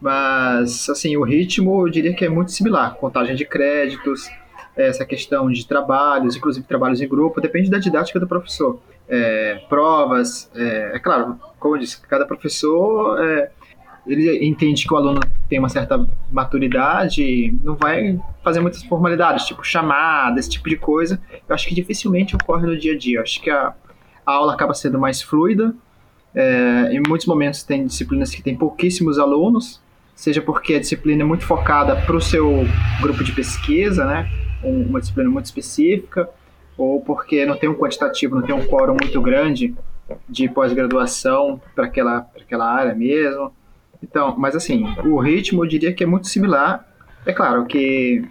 mas 0.00 0.88
assim 0.88 1.18
o 1.18 1.22
ritmo 1.22 1.86
eu 1.86 1.90
diria 1.90 2.14
que 2.14 2.24
é 2.24 2.30
muito 2.30 2.50
similar, 2.50 2.94
contagem 2.94 3.36
de 3.36 3.44
créditos, 3.44 4.30
essa 4.74 5.04
questão 5.04 5.50
de 5.50 5.66
trabalhos, 5.66 6.34
inclusive 6.34 6.64
trabalhos 6.66 7.00
em 7.02 7.08
grupo, 7.08 7.42
depende 7.42 7.68
da 7.68 7.78
didática 7.78 8.18
do 8.18 8.26
professor. 8.26 8.80
É, 9.08 9.62
provas, 9.68 10.50
é, 10.54 10.96
é, 10.96 10.98
claro, 10.98 11.40
como 11.58 11.76
eu 11.76 11.80
disse, 11.80 11.98
cada 12.02 12.26
professor 12.26 13.18
é, 13.24 13.50
ele 14.06 14.46
entende 14.46 14.86
que 14.86 14.92
o 14.92 14.96
aluno 14.96 15.20
tem 15.48 15.58
uma 15.58 15.68
certa 15.68 16.06
maturidade, 16.30 17.54
não 17.62 17.74
vai 17.74 18.18
fazer 18.42 18.60
muitas 18.60 18.82
formalidades, 18.82 19.46
tipo 19.46 19.64
chamada, 19.64 20.38
esse 20.38 20.50
tipo 20.50 20.68
de 20.68 20.76
coisa. 20.76 21.20
Eu 21.48 21.54
acho 21.54 21.66
que 21.66 21.74
dificilmente 21.74 22.34
ocorre 22.34 22.66
no 22.66 22.78
dia 22.78 22.94
a 22.94 22.98
dia. 22.98 23.18
Eu 23.18 23.22
acho 23.22 23.40
que 23.40 23.50
a, 23.50 23.74
a 24.24 24.32
aula 24.32 24.54
acaba 24.54 24.72
sendo 24.72 24.98
mais 24.98 25.20
fluida. 25.20 25.74
É, 26.34 26.90
em 26.92 27.02
muitos 27.06 27.26
momentos 27.26 27.62
tem 27.62 27.86
disciplinas 27.86 28.34
que 28.34 28.42
tem 28.42 28.56
pouquíssimos 28.56 29.18
alunos, 29.18 29.80
seja 30.14 30.40
porque 30.40 30.74
a 30.74 30.80
disciplina 30.80 31.22
é 31.22 31.26
muito 31.26 31.44
focada 31.44 31.96
para 31.96 32.16
o 32.16 32.20
seu 32.20 32.66
grupo 33.00 33.24
de 33.24 33.32
pesquisa, 33.32 34.04
né? 34.04 34.28
uma 34.62 35.00
disciplina 35.00 35.30
muito 35.30 35.46
específica, 35.46 36.28
ou 36.78 37.00
porque 37.00 37.44
não 37.44 37.56
tem 37.56 37.68
um 37.68 37.74
quantitativo, 37.74 38.36
não 38.36 38.42
tem 38.42 38.54
um 38.54 38.64
quórum 38.64 38.96
muito 38.98 39.20
grande 39.20 39.74
de 40.28 40.48
pós-graduação 40.48 41.60
para 41.74 41.86
aquela, 41.86 42.26
aquela 42.40 42.72
área 42.72 42.94
mesmo. 42.94 43.52
Então, 44.02 44.36
mas 44.38 44.54
assim, 44.54 44.84
o 45.04 45.18
ritmo 45.18 45.64
eu 45.64 45.68
diria 45.68 45.92
que 45.92 46.04
é 46.04 46.06
muito 46.06 46.28
similar. 46.28 46.88
É 47.26 47.32
claro 47.32 47.66
que, 47.66 48.24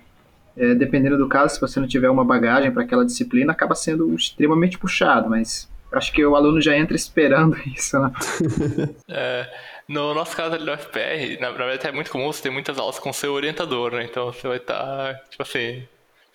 é, 0.56 0.74
dependendo 0.74 1.18
do 1.18 1.28
caso, 1.28 1.56
se 1.56 1.62
você 1.62 1.80
não 1.80 1.88
tiver 1.88 2.10
uma 2.10 2.24
bagagem 2.24 2.72
para 2.72 2.84
aquela 2.84 3.06
disciplina, 3.06 3.52
acaba 3.52 3.76
sendo 3.76 4.16
extremamente 4.16 4.80
puxado, 4.80 5.30
mas 5.30 5.70
acho 5.91 6.12
que 6.14 6.26
o 6.26 6.36
aluno 6.36 6.62
já 6.62 6.76
entra 6.76 6.95
esperando 6.95 7.58
isso, 7.68 8.00
né? 8.00 8.12
é, 9.10 9.52
no 9.89 10.14
nosso 10.14 10.36
caso 10.36 10.56
ali 10.56 10.66
no 10.66 10.78
FPR, 10.78 11.38
na 11.41 11.52
verdade 11.52 11.86
é 11.86 11.91
muito 11.91 12.10
comum 12.10 12.28
você 12.28 12.43
ter 12.43 12.50
muitas 12.50 12.80
aulas 12.80 12.98
com 12.98 13.12
seu 13.12 13.34
orientador, 13.34 13.91
né? 13.91 14.06
Então 14.06 14.32
você 14.32 14.48
vai 14.48 14.58
estar, 14.58 14.80
tá, 14.80 15.14
tipo 15.30 15.43
assim, 15.43 15.84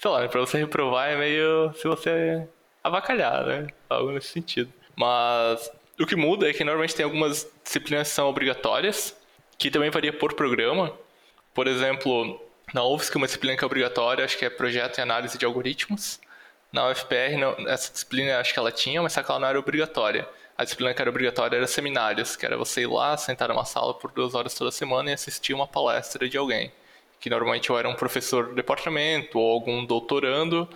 sei 0.02 0.10
lá, 0.10 0.28
pra 0.28 0.40
você 0.40 0.58
reprovar 0.58 1.10
é 1.10 1.16
meio 1.16 1.72
se 1.74 1.86
você 1.86 2.44
avacalhar, 2.82 3.46
né? 3.46 3.68
Algo 3.88 4.10
nesse 4.10 4.28
sentido. 4.28 4.72
Mas 4.96 5.70
o 5.98 6.04
que 6.04 6.16
muda 6.16 6.50
é 6.50 6.52
que 6.52 6.64
normalmente 6.64 6.96
tem 6.96 7.04
algumas 7.04 7.48
disciplinas 7.62 8.08
que 8.08 8.14
são 8.14 8.28
obrigatórias, 8.28 9.16
que 9.56 9.70
também 9.70 9.90
varia 9.90 10.12
por 10.12 10.34
programa. 10.34 10.92
Por 11.54 11.68
exemplo, 11.68 12.42
na 12.74 12.84
UFSC, 12.84 13.16
uma 13.16 13.26
disciplina 13.26 13.56
que 13.56 13.62
é 13.62 13.66
obrigatória, 13.66 14.24
acho 14.24 14.36
que 14.36 14.44
é 14.44 14.50
projeto 14.50 14.98
e 14.98 15.00
análise 15.00 15.38
de 15.38 15.44
algoritmos. 15.44 16.18
Na 16.72 16.88
UFPR, 16.88 17.68
essa 17.68 17.92
disciplina 17.92 18.40
acho 18.40 18.52
que 18.52 18.58
ela 18.58 18.72
tinha, 18.72 19.00
mas 19.00 19.12
só 19.12 19.22
que 19.22 19.30
ela 19.30 19.38
não 19.38 19.46
era 19.46 19.58
obrigatória. 19.58 20.28
A 20.58 20.64
disciplina 20.64 20.92
que 20.92 21.00
era 21.00 21.10
obrigatória 21.10 21.56
era 21.56 21.66
seminários, 21.68 22.34
que 22.34 22.44
era 22.44 22.56
você 22.56 22.80
ir 22.80 22.88
lá, 22.88 23.16
sentar 23.16 23.50
numa 23.50 23.64
sala 23.64 23.94
por 23.94 24.10
duas 24.10 24.34
horas 24.34 24.52
toda 24.54 24.72
semana 24.72 25.10
e 25.10 25.14
assistir 25.14 25.54
uma 25.54 25.66
palestra 25.68 26.28
de 26.28 26.36
alguém 26.36 26.72
que 27.22 27.30
normalmente 27.30 27.70
ou 27.70 27.78
era 27.78 27.88
um 27.88 27.94
professor 27.94 28.48
do 28.48 28.54
departamento 28.54 29.38
ou 29.38 29.52
algum 29.52 29.84
doutorando, 29.86 30.68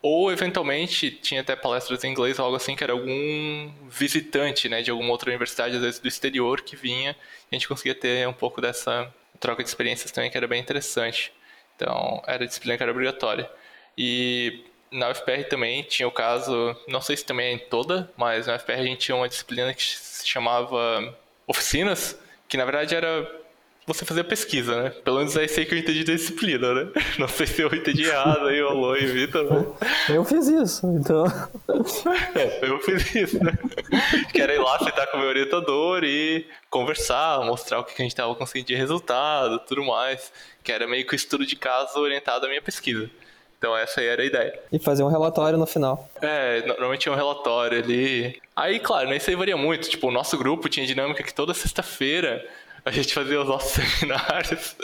ou 0.00 0.32
eventualmente 0.32 1.10
tinha 1.10 1.42
até 1.42 1.54
palestras 1.54 2.02
em 2.02 2.10
inglês 2.10 2.38
ou 2.38 2.46
algo 2.46 2.56
assim, 2.56 2.74
que 2.74 2.82
era 2.82 2.94
algum 2.94 3.70
visitante 3.86 4.66
né, 4.66 4.80
de 4.80 4.90
alguma 4.90 5.10
outra 5.10 5.28
universidade, 5.28 5.76
às 5.76 5.82
vezes 5.82 6.00
do 6.00 6.08
exterior, 6.08 6.62
que 6.62 6.74
vinha 6.74 7.14
e 7.52 7.54
a 7.54 7.54
gente 7.54 7.68
conseguia 7.68 7.94
ter 7.94 8.26
um 8.26 8.32
pouco 8.32 8.62
dessa 8.62 9.12
troca 9.38 9.62
de 9.62 9.68
experiências 9.68 10.10
também, 10.10 10.30
que 10.30 10.38
era 10.38 10.48
bem 10.48 10.58
interessante. 10.58 11.34
Então, 11.76 12.22
era 12.26 12.46
disciplina 12.46 12.78
que 12.78 12.82
era 12.82 12.92
obrigatória. 12.92 13.50
E 13.96 14.64
na 14.90 15.10
UFPR 15.10 15.44
também 15.50 15.82
tinha 15.82 16.08
o 16.08 16.10
caso, 16.10 16.74
não 16.88 17.02
sei 17.02 17.18
se 17.18 17.26
também 17.26 17.48
é 17.48 17.52
em 17.52 17.58
toda, 17.58 18.10
mas 18.16 18.46
na 18.46 18.56
UFPR 18.56 18.80
a 18.80 18.84
gente 18.84 19.00
tinha 19.00 19.16
uma 19.16 19.28
disciplina 19.28 19.74
que 19.74 19.82
se 19.82 20.26
chamava 20.26 21.14
oficinas, 21.46 22.18
que 22.48 22.56
na 22.56 22.64
verdade 22.64 22.94
era 22.94 23.39
você 23.92 24.04
fazer 24.04 24.24
pesquisa, 24.24 24.82
né? 24.82 24.90
Pelo 25.04 25.18
menos 25.18 25.36
é 25.36 25.44
isso 25.44 25.58
aí 25.58 25.66
que 25.66 25.74
eu 25.74 25.78
entendi 25.78 26.04
da 26.04 26.12
disciplina, 26.12 26.72
né? 26.72 26.90
Não 27.18 27.28
sei 27.28 27.46
se 27.46 27.62
eu 27.62 27.68
entendi 27.68 28.04
errado 28.04 28.46
aí, 28.46 28.62
o 28.62 28.72
Lô 28.72 28.96
e 28.96 29.06
Vitor, 29.06 29.44
né? 29.44 29.66
Eu 30.08 30.24
fiz 30.24 30.46
isso, 30.48 30.86
então. 30.86 31.24
É, 32.34 32.68
eu 32.68 32.78
fiz 32.80 33.14
isso, 33.14 33.42
né? 33.42 33.52
Que 34.32 34.40
era 34.40 34.54
ir 34.54 34.58
lá 34.58 34.78
sentar 34.78 35.06
com 35.08 35.16
o 35.16 35.20
meu 35.20 35.28
orientador 35.28 36.04
e 36.04 36.46
conversar, 36.68 37.44
mostrar 37.44 37.80
o 37.80 37.84
que 37.84 37.92
a 37.92 38.02
gente 38.02 38.12
estava 38.12 38.34
conseguindo 38.34 38.68
de 38.68 38.74
resultado 38.74 39.58
tudo 39.60 39.84
mais. 39.84 40.32
Que 40.62 40.72
era 40.72 40.86
meio 40.86 41.06
que 41.06 41.14
o 41.14 41.16
estudo 41.16 41.44
de 41.46 41.56
caso 41.56 41.98
orientado 41.98 42.46
à 42.46 42.48
minha 42.48 42.62
pesquisa. 42.62 43.10
Então 43.60 43.76
essa 43.76 44.00
aí 44.00 44.06
era 44.06 44.22
a 44.22 44.24
ideia. 44.24 44.58
E 44.72 44.78
fazer 44.78 45.02
um 45.02 45.08
relatório 45.08 45.58
no 45.58 45.66
final. 45.66 46.08
É, 46.22 46.62
normalmente 46.66 47.02
tinha 47.02 47.12
um 47.12 47.16
relatório 47.16 47.78
ali. 47.78 48.40
Aí, 48.56 48.80
claro, 48.80 49.10
né, 49.10 49.18
isso 49.18 49.28
aí 49.28 49.36
varia 49.36 49.56
muito. 49.56 49.90
Tipo, 49.90 50.08
o 50.08 50.10
nosso 50.10 50.38
grupo 50.38 50.66
tinha 50.66 50.86
dinâmica 50.86 51.22
que 51.22 51.34
toda 51.34 51.52
sexta-feira 51.52 52.46
a 52.84 52.90
gente 52.90 53.12
fazia 53.12 53.40
os 53.40 53.48
nossos 53.48 53.72
seminários. 53.98 54.76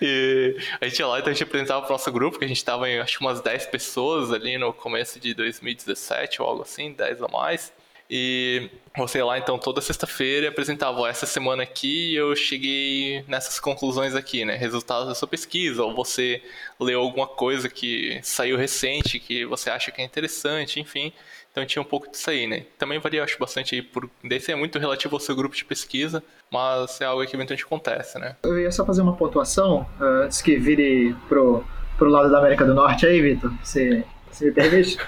e 0.00 0.56
a 0.80 0.88
gente 0.88 0.98
ia 0.98 1.06
lá, 1.06 1.18
então 1.18 1.30
a 1.30 1.34
gente 1.34 1.42
apresentava 1.42 1.82
pro 1.82 1.92
nosso 1.92 2.10
grupo, 2.12 2.38
que 2.38 2.44
a 2.44 2.48
gente 2.48 2.64
tava 2.64 2.88
em 2.88 2.98
acho 2.98 3.20
umas 3.20 3.40
10 3.40 3.66
pessoas 3.66 4.32
ali 4.32 4.58
no 4.58 4.72
começo 4.72 5.20
de 5.20 5.34
2017 5.34 6.42
ou 6.42 6.48
algo 6.48 6.62
assim, 6.62 6.92
10 6.92 7.20
ou 7.22 7.30
mais. 7.30 7.72
E 8.08 8.70
você 8.96 9.20
lá 9.20 9.36
então 9.36 9.58
toda 9.58 9.80
sexta-feira 9.80 10.48
apresentava 10.48 11.08
essa 11.08 11.26
semana 11.26 11.64
aqui 11.64 12.14
eu 12.14 12.36
cheguei 12.36 13.24
nessas 13.26 13.58
conclusões 13.58 14.14
aqui, 14.14 14.44
né? 14.44 14.54
Resultados 14.54 15.08
da 15.08 15.14
sua 15.14 15.26
pesquisa, 15.26 15.82
ou 15.82 15.92
você 15.92 16.40
leu 16.78 17.00
alguma 17.00 17.26
coisa 17.26 17.68
que 17.68 18.20
saiu 18.22 18.56
recente 18.56 19.18
que 19.18 19.44
você 19.44 19.70
acha 19.70 19.90
que 19.90 20.00
é 20.00 20.04
interessante, 20.04 20.78
enfim. 20.78 21.12
Então 21.56 21.64
tinha 21.64 21.80
um 21.80 21.86
pouco 21.86 22.10
disso 22.10 22.28
aí, 22.28 22.46
né? 22.46 22.64
Também 22.76 22.98
varia, 22.98 23.24
acho, 23.24 23.38
bastante 23.38 23.74
aí 23.74 23.80
por. 23.80 24.10
Desse 24.22 24.52
é 24.52 24.54
muito 24.54 24.78
relativo 24.78 25.16
ao 25.16 25.20
seu 25.20 25.34
grupo 25.34 25.56
de 25.56 25.64
pesquisa, 25.64 26.22
mas 26.52 27.00
é 27.00 27.06
algo 27.06 27.24
que 27.24 27.34
eventualmente 27.34 27.64
acontece, 27.64 28.18
né? 28.18 28.36
Eu 28.42 28.60
ia 28.60 28.70
só 28.70 28.84
fazer 28.84 29.00
uma 29.00 29.16
pontuação 29.16 29.86
uh, 29.98 30.24
antes 30.24 30.42
que 30.42 30.58
vire 30.58 31.16
pro, 31.26 31.64
pro 31.96 32.10
lado 32.10 32.30
da 32.30 32.40
América 32.40 32.62
do 32.62 32.74
Norte 32.74 33.06
aí, 33.06 33.22
Vitor. 33.22 33.50
Você, 33.64 34.04
você 34.30 34.44
me 34.44 34.52
permite? 34.52 34.98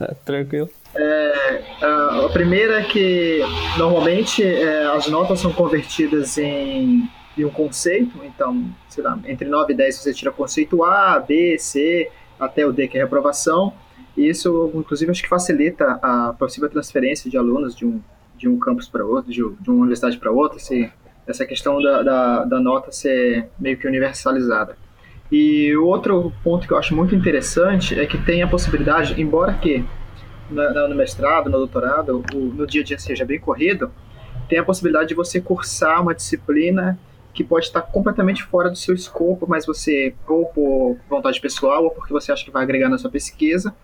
é, 0.00 0.14
tranquilo. 0.24 0.70
É, 0.94 1.60
a 1.82 2.28
primeira 2.32 2.78
é 2.78 2.84
que 2.84 3.40
normalmente 3.76 4.44
é, 4.44 4.86
as 4.86 5.08
notas 5.08 5.40
são 5.40 5.52
convertidas 5.52 6.38
em, 6.38 7.10
em, 7.36 7.44
um 7.44 7.50
conceito, 7.50 8.20
então, 8.22 8.64
sei 8.88 9.02
lá, 9.02 9.18
entre 9.26 9.48
9 9.48 9.72
e 9.72 9.76
10 9.76 9.98
você 9.98 10.14
tira 10.14 10.30
conceito 10.30 10.84
A, 10.84 11.18
B, 11.18 11.58
C, 11.58 12.08
até 12.38 12.64
o 12.64 12.72
D, 12.72 12.86
que 12.86 12.96
é 12.96 13.02
reprovação, 13.02 13.74
e 14.16 14.28
isso, 14.28 14.70
inclusive, 14.74 15.10
acho 15.10 15.22
que 15.22 15.28
facilita 15.28 15.98
a 16.02 16.34
possível 16.38 16.68
transferência 16.68 17.30
de 17.30 17.36
alunos 17.36 17.74
de 17.74 17.84
um, 17.84 18.00
de 18.36 18.48
um 18.48 18.58
campus 18.58 18.88
para 18.88 19.04
outro, 19.04 19.30
de, 19.30 19.42
de, 19.60 19.70
uma 19.70 19.80
universidade 19.80 20.18
para 20.18 20.30
outra, 20.30 20.58
se 20.58 20.90
essa 21.26 21.44
questão 21.44 21.80
da, 21.82 22.02
da, 22.02 22.44
da 22.44 22.60
nota 22.60 22.92
ser 22.92 23.48
meio 23.58 23.76
que 23.76 23.86
universalizada. 23.88 24.76
E 25.32 25.74
outro 25.76 26.32
ponto 26.44 26.66
que 26.66 26.72
eu 26.72 26.78
acho 26.78 26.94
muito 26.94 27.14
interessante 27.14 27.98
é 27.98 28.06
que 28.06 28.18
tem 28.18 28.42
a 28.42 28.46
possibilidade, 28.46 29.20
embora 29.20 29.54
que 29.54 29.84
no, 30.50 30.88
no 30.88 30.94
mestrado, 30.94 31.50
no 31.50 31.58
doutorado, 31.58 32.22
o, 32.32 32.38
no 32.38 32.66
dia 32.66 32.82
a 32.82 32.84
dia 32.84 32.98
seja 32.98 33.24
bem 33.24 33.40
corrido, 33.40 33.90
tem 34.48 34.58
a 34.58 34.64
possibilidade 34.64 35.08
de 35.08 35.14
você 35.14 35.40
cursar 35.40 36.02
uma 36.02 36.14
disciplina 36.14 36.98
que 37.32 37.42
pode 37.42 37.66
estar 37.66 37.82
completamente 37.82 38.44
fora 38.44 38.70
do 38.70 38.76
seu 38.76 38.94
escopo, 38.94 39.46
mas 39.48 39.66
você, 39.66 40.14
ou 40.28 40.46
por 40.46 40.96
vontade 41.08 41.40
pessoal, 41.40 41.84
ou 41.84 41.90
porque 41.90 42.12
você 42.12 42.30
acha 42.30 42.44
que 42.44 42.50
vai 42.50 42.62
agregar 42.62 42.88
na 42.88 42.96
sua 42.96 43.10
pesquisa, 43.10 43.74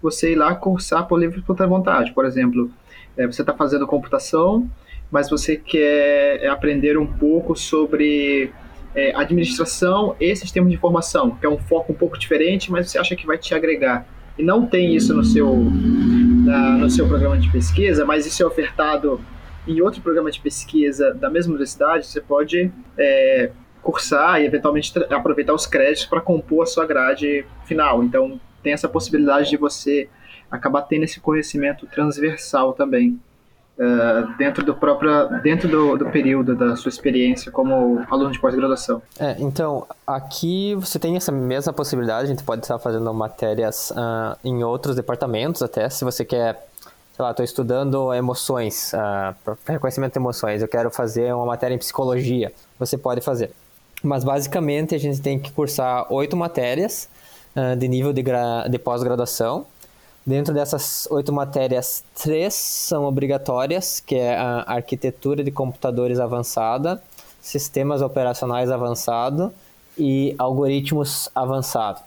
você 0.00 0.32
ir 0.32 0.36
lá 0.36 0.54
cursar 0.54 1.06
por 1.06 1.18
livre 1.18 1.42
e 1.46 1.66
vontade. 1.66 2.12
Por 2.12 2.24
exemplo, 2.24 2.70
é, 3.16 3.26
você 3.26 3.42
está 3.42 3.52
fazendo 3.52 3.86
computação, 3.86 4.68
mas 5.10 5.30
você 5.30 5.56
quer 5.56 6.42
é, 6.42 6.48
aprender 6.48 6.98
um 6.98 7.06
pouco 7.06 7.56
sobre 7.56 8.52
é, 8.94 9.14
administração 9.14 10.16
e 10.20 10.34
sistema 10.34 10.68
de 10.68 10.74
informação, 10.74 11.30
que 11.32 11.46
é 11.46 11.48
um 11.48 11.58
foco 11.58 11.92
um 11.92 11.96
pouco 11.96 12.18
diferente, 12.18 12.70
mas 12.70 12.90
você 12.90 12.98
acha 12.98 13.16
que 13.16 13.26
vai 13.26 13.38
te 13.38 13.54
agregar. 13.54 14.06
E 14.38 14.42
não 14.42 14.66
tem 14.66 14.94
isso 14.94 15.14
no 15.14 15.24
seu, 15.24 15.56
na, 16.44 16.76
no 16.76 16.90
seu 16.90 17.08
programa 17.08 17.38
de 17.38 17.50
pesquisa, 17.50 18.04
mas 18.04 18.26
isso 18.26 18.42
é 18.42 18.46
ofertado 18.46 19.20
em 19.66 19.80
outro 19.80 20.00
programa 20.00 20.30
de 20.30 20.38
pesquisa 20.40 21.12
da 21.14 21.28
mesma 21.28 21.50
universidade, 21.50 22.06
você 22.06 22.20
pode 22.20 22.70
é, 22.96 23.50
cursar 23.82 24.40
e 24.40 24.46
eventualmente 24.46 24.92
aproveitar 25.10 25.54
os 25.54 25.66
créditos 25.66 26.06
para 26.06 26.20
compor 26.20 26.62
a 26.62 26.66
sua 26.66 26.86
grade 26.86 27.44
final. 27.64 28.02
Então, 28.04 28.40
tem 28.66 28.72
essa 28.72 28.88
possibilidade 28.88 29.48
de 29.48 29.56
você 29.56 30.08
acabar 30.50 30.82
tendo 30.82 31.04
esse 31.04 31.20
conhecimento 31.20 31.86
transversal 31.86 32.72
também. 32.72 33.16
Uh, 33.78 34.34
dentro 34.38 34.64
do 34.64 34.74
próprio 34.74 35.28
dentro 35.42 35.68
do, 35.68 35.98
do, 35.98 36.06
período 36.06 36.56
da 36.56 36.74
sua 36.76 36.88
experiência 36.88 37.52
como 37.52 38.02
aluno 38.10 38.32
de 38.32 38.40
pós-graduação. 38.40 39.02
É, 39.20 39.36
então 39.38 39.86
aqui 40.06 40.74
você 40.76 40.98
tem 40.98 41.14
essa 41.14 41.30
mesma 41.30 41.74
possibilidade, 41.74 42.24
a 42.24 42.26
gente 42.26 42.42
pode 42.42 42.62
estar 42.62 42.78
fazendo 42.78 43.12
matérias 43.12 43.90
uh, 43.90 44.34
em 44.42 44.64
outros 44.64 44.96
departamentos 44.96 45.60
até, 45.60 45.90
se 45.90 46.06
você 46.06 46.24
quer, 46.24 46.66
sei 47.14 47.22
lá, 47.22 47.32
estou 47.32 47.44
estudando 47.44 48.14
emoções, 48.14 48.94
uh, 48.94 49.58
reconhecimento 49.66 50.14
de 50.14 50.18
emoções, 50.20 50.62
eu 50.62 50.68
quero 50.68 50.90
fazer 50.90 51.34
uma 51.34 51.44
matéria 51.44 51.74
em 51.74 51.78
psicologia, 51.78 52.50
você 52.78 52.96
pode 52.96 53.20
fazer. 53.20 53.52
Mas 54.02 54.24
basicamente 54.24 54.94
a 54.94 54.98
gente 54.98 55.20
tem 55.20 55.38
que 55.38 55.52
cursar 55.52 56.10
oito 56.10 56.34
matérias 56.34 57.10
uh, 57.56 57.74
de 57.76 57.88
nível 57.88 58.12
de, 58.12 58.22
de 58.70 58.78
pós-graduação. 58.78 59.66
Dentro 60.26 60.52
dessas 60.52 61.06
oito 61.10 61.32
matérias, 61.32 62.02
três 62.20 62.52
são 62.54 63.04
obrigatórias, 63.04 64.00
que 64.00 64.16
é 64.16 64.36
a 64.36 64.64
arquitetura 64.66 65.44
de 65.44 65.52
computadores 65.52 66.18
avançada, 66.18 67.00
sistemas 67.40 68.02
operacionais 68.02 68.70
avançado 68.70 69.52
e 69.96 70.34
algoritmos 70.36 71.30
avançado. 71.32 72.00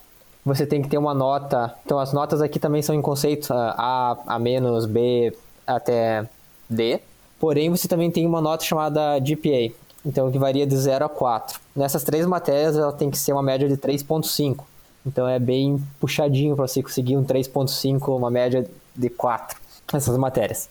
Você 0.45 0.65
tem 0.65 0.81
que 0.81 0.89
ter 0.89 0.97
uma 0.97 1.13
nota. 1.13 1.73
Então, 1.85 1.97
as 1.97 2.11
notas 2.11 2.41
aqui 2.41 2.59
também 2.59 2.81
são 2.81 2.93
em 2.93 3.01
conceito 3.01 3.53
A, 3.53 4.17
A 4.27 4.37
menos, 4.37 4.85
B 4.85 5.33
até 5.65 6.27
D. 6.69 6.99
Porém, 7.39 7.69
você 7.69 7.87
também 7.87 8.11
tem 8.11 8.27
uma 8.27 8.41
nota 8.41 8.65
chamada 8.65 9.17
GPA, 9.19 9.73
então 10.05 10.29
que 10.29 10.37
varia 10.37 10.67
de 10.67 10.75
0 10.75 11.05
a 11.05 11.09
4. 11.09 11.57
Nessas 11.73 12.03
três 12.03 12.25
matérias, 12.25 12.75
ela 12.75 12.91
tem 12.91 13.09
que 13.09 13.17
ser 13.17 13.31
uma 13.31 13.41
média 13.41 13.67
de 13.67 13.77
3.5. 13.77 14.65
Então 15.05 15.27
é 15.27 15.39
bem 15.39 15.81
puxadinho 15.99 16.55
para 16.55 16.67
você 16.67 16.83
conseguir 16.83 17.17
um 17.17 17.23
3.5, 17.23 18.15
uma 18.15 18.29
média 18.29 18.65
de 18.95 19.09
4 19.09 19.57
essas 19.93 20.17
matérias. 20.17 20.69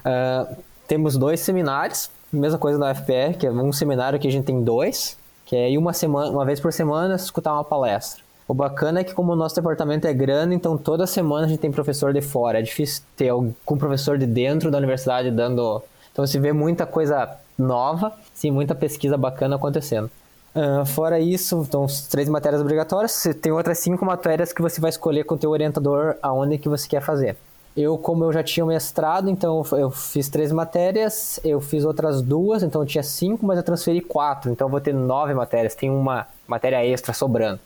Uh, 0.00 0.56
temos 0.86 1.16
dois 1.16 1.40
seminários, 1.40 2.10
mesma 2.32 2.58
coisa 2.58 2.78
na 2.78 2.90
UFPR, 2.90 3.36
que 3.38 3.46
é 3.46 3.50
um 3.50 3.72
seminário 3.72 4.18
que 4.18 4.28
a 4.28 4.30
gente 4.30 4.44
tem 4.44 4.62
dois, 4.62 5.16
que 5.44 5.56
é 5.56 5.70
ir 5.70 5.78
uma, 5.78 5.92
semana, 5.92 6.30
uma 6.30 6.44
vez 6.44 6.60
por 6.60 6.72
semana 6.72 7.16
escutar 7.16 7.52
uma 7.52 7.64
palestra. 7.64 8.22
O 8.46 8.54
bacana 8.54 9.00
é 9.00 9.04
que 9.04 9.14
como 9.14 9.32
o 9.32 9.36
nosso 9.36 9.54
departamento 9.54 10.06
é 10.06 10.12
grande, 10.12 10.54
então 10.54 10.76
toda 10.76 11.06
semana 11.06 11.46
a 11.46 11.48
gente 11.48 11.60
tem 11.60 11.70
professor 11.70 12.12
de 12.12 12.20
fora. 12.20 12.58
É 12.58 12.62
difícil 12.62 13.04
ter 13.16 13.28
algum 13.28 13.76
professor 13.78 14.18
de 14.18 14.26
dentro 14.26 14.70
da 14.70 14.78
universidade 14.78 15.30
dando... 15.30 15.82
Então 16.12 16.26
você 16.26 16.38
vê 16.40 16.52
muita 16.52 16.84
coisa 16.84 17.36
nova, 17.56 18.12
sim, 18.34 18.50
muita 18.50 18.74
pesquisa 18.74 19.16
bacana 19.16 19.54
acontecendo. 19.54 20.10
Uh, 20.54 20.84
fora 20.84 21.20
isso, 21.20 21.64
então, 21.66 21.86
três 22.10 22.28
matérias 22.28 22.60
obrigatórias. 22.60 23.12
Você 23.12 23.32
tem 23.32 23.52
outras 23.52 23.78
cinco 23.78 24.04
matérias 24.04 24.52
que 24.52 24.60
você 24.60 24.80
vai 24.80 24.90
escolher 24.90 25.24
com 25.24 25.34
o 25.34 25.38
teu 25.38 25.50
orientador 25.50 26.16
aonde 26.22 26.58
que 26.58 26.68
você 26.68 26.88
quer 26.88 27.00
fazer. 27.00 27.36
Eu, 27.76 27.96
como 27.96 28.24
eu 28.24 28.32
já 28.32 28.42
tinha 28.42 28.66
mestrado, 28.66 29.30
então 29.30 29.64
eu 29.72 29.90
fiz 29.90 30.28
três 30.28 30.50
matérias, 30.50 31.38
eu 31.44 31.60
fiz 31.60 31.84
outras 31.84 32.20
duas, 32.20 32.64
então 32.64 32.82
eu 32.82 32.86
tinha 32.86 33.02
cinco, 33.02 33.46
mas 33.46 33.58
eu 33.58 33.62
transferi 33.62 34.00
quatro, 34.00 34.50
então 34.50 34.66
eu 34.66 34.70
vou 34.70 34.80
ter 34.80 34.92
nove 34.92 35.32
matérias, 35.34 35.76
tem 35.76 35.88
uma 35.88 36.26
matéria 36.48 36.84
extra 36.84 37.12
sobrando. 37.12 37.60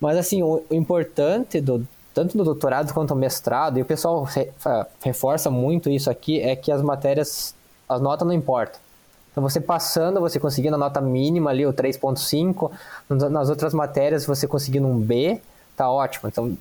Mas 0.00 0.16
assim, 0.16 0.42
o, 0.42 0.64
importante 0.70 1.60
do 1.60 1.86
tanto 2.14 2.36
no 2.36 2.42
doutorado 2.42 2.92
quanto 2.92 3.14
no 3.14 3.20
mestrado, 3.20 3.78
e 3.78 3.82
o 3.82 3.84
pessoal 3.84 4.24
re, 4.24 4.50
reforça 5.02 5.50
muito 5.50 5.90
isso 5.90 6.10
aqui, 6.10 6.40
é 6.40 6.56
que 6.56 6.72
as 6.72 6.82
matérias, 6.82 7.54
as 7.86 8.00
notas 8.00 8.26
não 8.26 8.34
importam. 8.34 8.80
Então 9.30 9.42
você 9.42 9.60
passando, 9.60 10.20
você 10.20 10.40
conseguindo 10.40 10.74
a 10.74 10.78
nota 10.78 11.00
mínima 11.00 11.50
ali, 11.50 11.64
o 11.64 11.72
3.5, 11.72 12.70
nas 13.08 13.48
outras 13.48 13.72
matérias 13.72 14.26
você 14.26 14.46
conseguindo 14.46 14.86
um 14.86 14.98
B, 14.98 15.40
tá 15.76 15.90
ótimo. 15.90 16.28
Então 16.28 16.56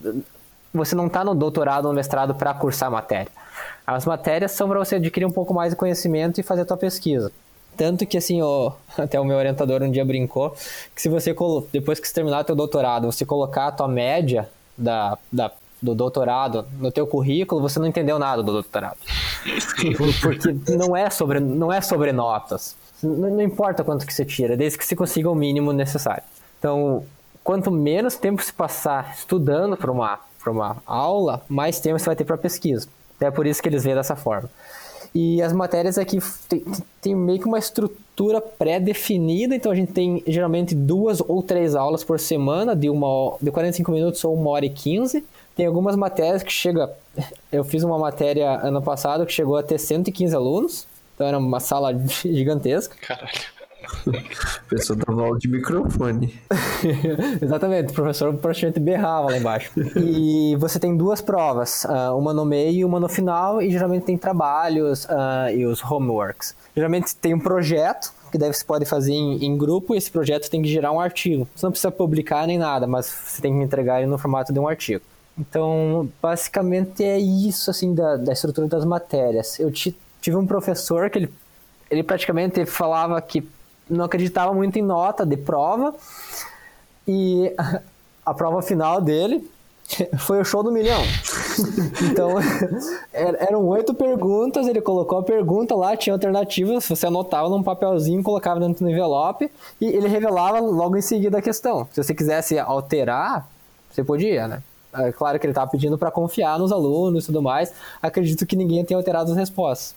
você 0.74 0.96
não 0.96 1.08
está 1.08 1.24
no 1.24 1.34
doutorado 1.34 1.86
ou 1.86 1.94
mestrado 1.94 2.36
para 2.36 2.54
cursar 2.54 2.90
a 2.90 2.92
matéria. 2.92 3.32
As 3.86 4.06
matérias 4.06 4.52
são 4.52 4.70
para 4.70 4.78
você 4.78 4.96
adquirir 4.96 5.26
um 5.26 5.32
pouco 5.32 5.54
mais 5.54 5.72
de 5.72 5.76
conhecimento 5.76 6.40
e 6.40 6.44
fazer 6.44 6.62
a 6.62 6.66
tua 6.66 6.78
pesquisa. 6.78 7.32
Tanto 7.76 8.06
que, 8.06 8.18
assim, 8.18 8.42
ó, 8.42 8.74
até 8.98 9.20
o 9.20 9.26
meu 9.26 9.38
orientador 9.38 9.82
um 9.82 9.90
dia 9.90 10.06
brincou 10.06 10.52
que 10.96 11.02
se 11.02 11.10
você, 11.10 11.36
depois 11.72 12.00
que 12.00 12.08
você 12.08 12.14
terminar 12.14 12.44
teu 12.44 12.56
doutorado, 12.56 13.12
você 13.12 13.26
colocar 13.26 13.68
a 13.68 13.72
tua 13.72 13.88
média 13.88 14.50
da, 14.78 15.18
da 15.32 15.52
do 15.82 15.96
doutorado 15.96 16.66
no 16.80 16.92
teu 16.92 17.08
currículo, 17.08 17.62
você 17.62 17.80
não 17.80 17.88
entendeu 17.88 18.20
nada 18.20 18.44
do 18.44 18.52
doutorado. 18.52 18.98
Porque 20.22 20.52
não 20.76 20.96
é 20.96 21.10
sobre, 21.10 21.40
não 21.40 21.72
é 21.72 21.82
sobre 21.82 22.12
notas. 22.12 22.76
Não, 23.02 23.30
não 23.30 23.42
importa 23.42 23.84
quanto 23.84 24.06
que 24.06 24.14
você 24.14 24.26
tira, 24.26 24.58
desde 24.58 24.78
que 24.78 24.86
você 24.86 24.96
consiga 24.96 25.30
o 25.30 25.36
mínimo 25.36 25.72
necessário. 25.72 26.24
Então, 26.58 27.04
quanto 27.44 27.72
menos 27.72 28.16
tempo 28.16 28.44
se 28.44 28.52
passar 28.52 29.16
estudando 29.18 29.78
para 29.78 29.92
uma, 29.92 30.20
uma 30.46 30.78
aula, 30.86 31.42
mais 31.48 31.80
tempo 31.80 31.98
você 31.98 32.06
vai 32.06 32.16
ter 32.16 32.26
para 32.26 32.38
pesquisa. 32.38 32.88
É 33.20 33.32
por 33.32 33.48
isso 33.48 33.62
que 33.62 33.70
eles 33.70 33.84
veem 33.84 33.96
dessa 33.96 34.16
forma. 34.16 34.50
E 35.14 35.42
as 35.42 35.52
matérias 35.52 35.98
aqui 35.98 36.20
tem, 36.48 36.64
tem 37.02 37.16
meio 37.16 37.40
que 37.40 37.48
uma 37.48 37.58
estrutura 37.58 38.40
pré-definida, 38.40 39.56
então 39.56 39.72
a 39.72 39.76
gente 39.76 39.92
tem 39.92 40.24
geralmente 40.28 40.76
duas 40.76 41.20
ou 41.20 41.42
três 41.42 41.76
aulas 41.76 42.04
por 42.04 42.20
semana, 42.20 42.76
de, 42.76 42.90
uma, 42.90 43.36
de 43.42 43.50
45 43.50 43.92
minutos 43.92 44.24
ou 44.24 44.36
uma 44.36 44.52
hora 44.52 44.66
e 44.66 44.70
15. 44.70 45.26
Tem 45.60 45.66
algumas 45.66 45.98
matérias 45.98 46.42
que 46.42 46.54
chega. 46.54 46.90
Eu 47.52 47.66
fiz 47.66 47.84
uma 47.84 48.00
matéria 48.00 48.50
ano 48.66 48.82
passado 48.82 49.26
que 49.26 49.34
chegou 49.34 49.58
a 49.58 49.62
ter 49.62 49.78
115 49.78 50.34
alunos. 50.34 50.88
Então 51.14 51.28
era 51.28 51.38
uma 51.38 51.60
sala 51.60 51.94
gigantesca. 52.24 52.96
Caralho. 53.06 53.30
A 54.08 54.70
pessoa 54.70 54.98
dava 55.06 55.22
aula 55.22 55.38
de 55.38 55.50
microfone. 55.50 56.34
Exatamente, 57.44 57.92
o 57.92 57.94
professor 57.94 58.34
praticamente 58.36 58.80
berrava 58.80 59.32
lá 59.32 59.38
embaixo. 59.38 59.72
E 59.98 60.56
você 60.56 60.80
tem 60.80 60.96
duas 60.96 61.20
provas, 61.20 61.86
ah, 61.86 62.14
uma 62.14 62.34
no 62.34 62.46
meio 62.46 62.72
e 62.72 62.86
uma 62.86 62.98
no 62.98 63.10
final, 63.10 63.62
e 63.62 63.70
geralmente 63.70 64.06
tem 64.06 64.18
trabalhos 64.18 65.04
uh, 65.06 65.54
e 65.54 65.66
os 65.66 65.84
homeworks. 65.84 66.56
Geralmente 66.74 67.14
tem 67.18 67.34
um 67.34 67.40
projeto 67.40 68.14
que 68.32 68.38
deve, 68.38 68.54
você 68.54 68.64
pode 68.64 68.86
fazer 68.86 69.12
em, 69.12 69.44
em, 69.44 69.58
grupo, 69.58 69.94
e 69.94 69.98
esse 69.98 70.10
projeto 70.10 70.50
tem 70.50 70.62
que 70.62 70.70
gerar 70.70 70.94
um 70.94 71.02
artigo. 71.02 71.46
Você 71.54 71.66
não 71.66 71.72
precisa 71.72 71.92
publicar 71.92 72.48
nem 72.48 72.58
nada, 72.58 72.88
mas 72.88 73.08
você 73.08 73.42
tem 73.42 73.58
que 73.58 73.62
entregar 73.62 74.00
ele 74.00 74.10
no 74.10 74.18
formato 74.18 74.54
de 74.54 74.60
um 74.60 74.68
artigo. 74.68 75.04
Então, 75.40 76.10
basicamente 76.22 77.02
é 77.02 77.18
isso, 77.18 77.72
assim, 77.72 77.96
da, 77.96 78.18
da 78.18 78.34
estrutura 78.34 78.68
das 78.68 78.84
matérias. 78.84 79.58
Eu 79.58 79.72
tive 79.72 80.36
um 80.36 80.46
professor 80.46 81.10
que 81.10 81.20
ele, 81.20 81.34
ele 81.90 82.04
praticamente 82.04 82.66
falava 82.66 83.20
que 83.22 83.48
não 83.90 84.04
acreditava 84.04 84.54
muito 84.54 84.78
em 84.78 84.82
nota 84.82 85.26
de 85.26 85.38
prova, 85.38 85.96
e 87.08 87.54
a, 87.58 87.82
a 88.32 88.34
prova 88.34 88.62
final 88.62 89.00
dele 89.00 89.50
foi 90.20 90.42
o 90.42 90.44
show 90.44 90.62
do 90.62 90.74
milhão. 90.74 91.02
então, 92.12 92.36
eram 93.14 93.66
oito 93.68 93.94
perguntas, 93.94 94.68
ele 94.68 94.82
colocou 94.82 95.20
a 95.20 95.24
pergunta 95.24 95.74
lá, 95.74 95.96
tinha 95.96 96.14
alternativas, 96.14 96.86
você 96.86 97.08
anotava 97.08 97.48
num 97.48 97.64
papelzinho, 97.64 98.22
colocava 98.22 98.60
dentro 98.60 98.84
do 98.84 98.92
envelope, 98.92 99.50
e 99.80 99.86
ele 99.86 100.10
revelava 100.10 100.60
logo 100.60 100.98
em 100.98 101.02
seguida 101.02 101.38
a 101.38 101.42
questão. 101.42 101.88
Se 101.94 102.04
você 102.04 102.14
quisesse 102.14 102.60
alterar, 102.60 103.50
você 103.90 104.04
podia, 104.04 104.46
né? 104.46 104.64
É 104.94 105.12
claro 105.12 105.40
que 105.40 105.46
ele 105.46 105.52
estava 105.52 105.70
pedindo 105.70 105.98
para 105.98 106.12
confiar 106.12 106.58
nos 106.58 106.72
alunos 106.72 107.24
e 107.24 107.28
tudo 107.28 107.42
mais. 107.42 107.74
Acredito 108.02 108.46
que 108.46 108.56
ninguém 108.56 108.84
tenha 108.84 108.98
alterado 108.98 109.32
as 109.32 109.38
respostas. 109.38 109.96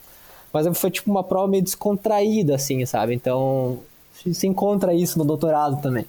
Mas 0.52 0.66
foi 0.78 0.90
tipo 0.90 1.10
uma 1.10 1.24
prova 1.24 1.48
meio 1.48 1.62
descontraída, 1.62 2.54
assim, 2.54 2.84
sabe? 2.84 3.14
Então, 3.14 3.80
se 4.12 4.46
encontra 4.46 4.92
isso 4.92 5.18
no 5.18 5.24
doutorado 5.24 5.80
também. 5.80 6.06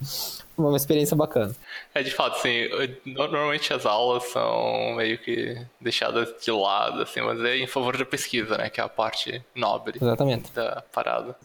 Uma 0.56 0.78
experiência 0.78 1.16
bacana. 1.16 1.56
É, 1.96 2.04
de 2.04 2.12
fato, 2.12 2.36
assim, 2.36 2.68
normalmente 3.06 3.74
as 3.74 3.88
aulas 3.88 4.24
são 4.26 4.96
meio 4.96 5.18
que 5.18 5.58
deixadas 5.82 6.30
de 6.44 6.52
lado, 6.52 7.02
assim, 7.02 7.22
mas 7.22 7.40
é 7.42 7.58
em 7.58 7.66
favor 7.66 7.98
da 7.98 8.06
pesquisa, 8.06 8.56
né? 8.58 8.70
Que 8.70 8.80
é 8.80 8.84
a 8.84 8.90
parte 8.90 9.42
nobre 9.56 9.98
Exatamente. 10.00 10.52
da 10.54 10.84
parada. 10.94 11.36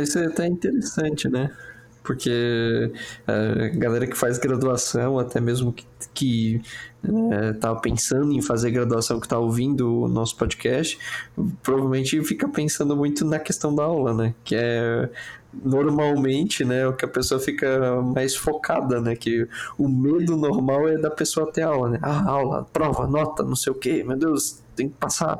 Isso 0.00 0.18
é 0.18 0.26
até 0.26 0.46
interessante, 0.46 1.28
né? 1.28 1.50
Porque 2.04 2.92
a 3.26 3.32
é, 3.32 3.68
galera 3.70 4.06
que 4.06 4.16
faz 4.16 4.38
graduação, 4.38 5.18
até 5.18 5.40
mesmo 5.40 5.72
que, 5.72 5.86
que 6.12 6.62
é, 7.32 7.54
tá 7.54 7.74
pensando 7.74 8.30
em 8.30 8.42
fazer 8.42 8.70
graduação, 8.70 9.18
que 9.18 9.26
tá 9.26 9.38
ouvindo 9.38 10.02
o 10.02 10.08
nosso 10.08 10.36
podcast, 10.36 10.98
provavelmente 11.62 12.22
fica 12.22 12.46
pensando 12.46 12.94
muito 12.94 13.24
na 13.24 13.38
questão 13.38 13.74
da 13.74 13.84
aula, 13.84 14.12
né? 14.12 14.34
Que 14.44 14.54
é 14.54 15.10
normalmente, 15.62 16.64
né, 16.64 16.84
o 16.84 16.94
que 16.94 17.04
a 17.04 17.08
pessoa 17.08 17.38
fica 17.38 18.02
mais 18.02 18.34
focada, 18.34 19.00
né, 19.00 19.14
que 19.14 19.46
o 19.78 19.88
medo 19.88 20.36
normal 20.36 20.88
é 20.88 20.98
da 20.98 21.12
pessoa 21.12 21.50
ter 21.52 21.62
aula, 21.62 21.90
né, 21.90 22.00
ah, 22.02 22.28
aula, 22.28 22.66
prova, 22.72 23.06
nota, 23.06 23.44
não 23.44 23.54
sei 23.54 23.72
o 23.72 23.76
que, 23.76 24.02
meu 24.02 24.16
Deus, 24.16 24.63
tem 24.74 24.88
que 24.88 24.96
passar. 24.96 25.38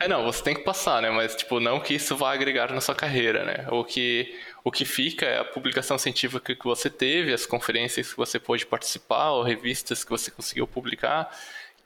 é, 0.00 0.08
não, 0.08 0.24
você 0.24 0.42
tem 0.42 0.54
que 0.54 0.62
passar, 0.62 1.02
né, 1.02 1.10
mas, 1.10 1.34
tipo, 1.34 1.60
não 1.60 1.80
que 1.80 1.94
isso 1.94 2.16
vá 2.16 2.32
agregar 2.32 2.72
na 2.72 2.80
sua 2.80 2.94
carreira, 2.94 3.44
né, 3.44 3.66
o 3.70 3.84
que 3.84 4.34
o 4.64 4.70
que 4.70 4.84
fica 4.84 5.24
é 5.24 5.38
a 5.38 5.44
publicação 5.44 5.96
científica 5.96 6.54
que 6.54 6.64
você 6.64 6.90
teve, 6.90 7.32
as 7.32 7.46
conferências 7.46 8.10
que 8.10 8.16
você 8.16 8.38
pôde 8.38 8.66
participar, 8.66 9.30
ou 9.30 9.42
revistas 9.42 10.04
que 10.04 10.10
você 10.10 10.30
conseguiu 10.30 10.66
publicar, 10.66 11.30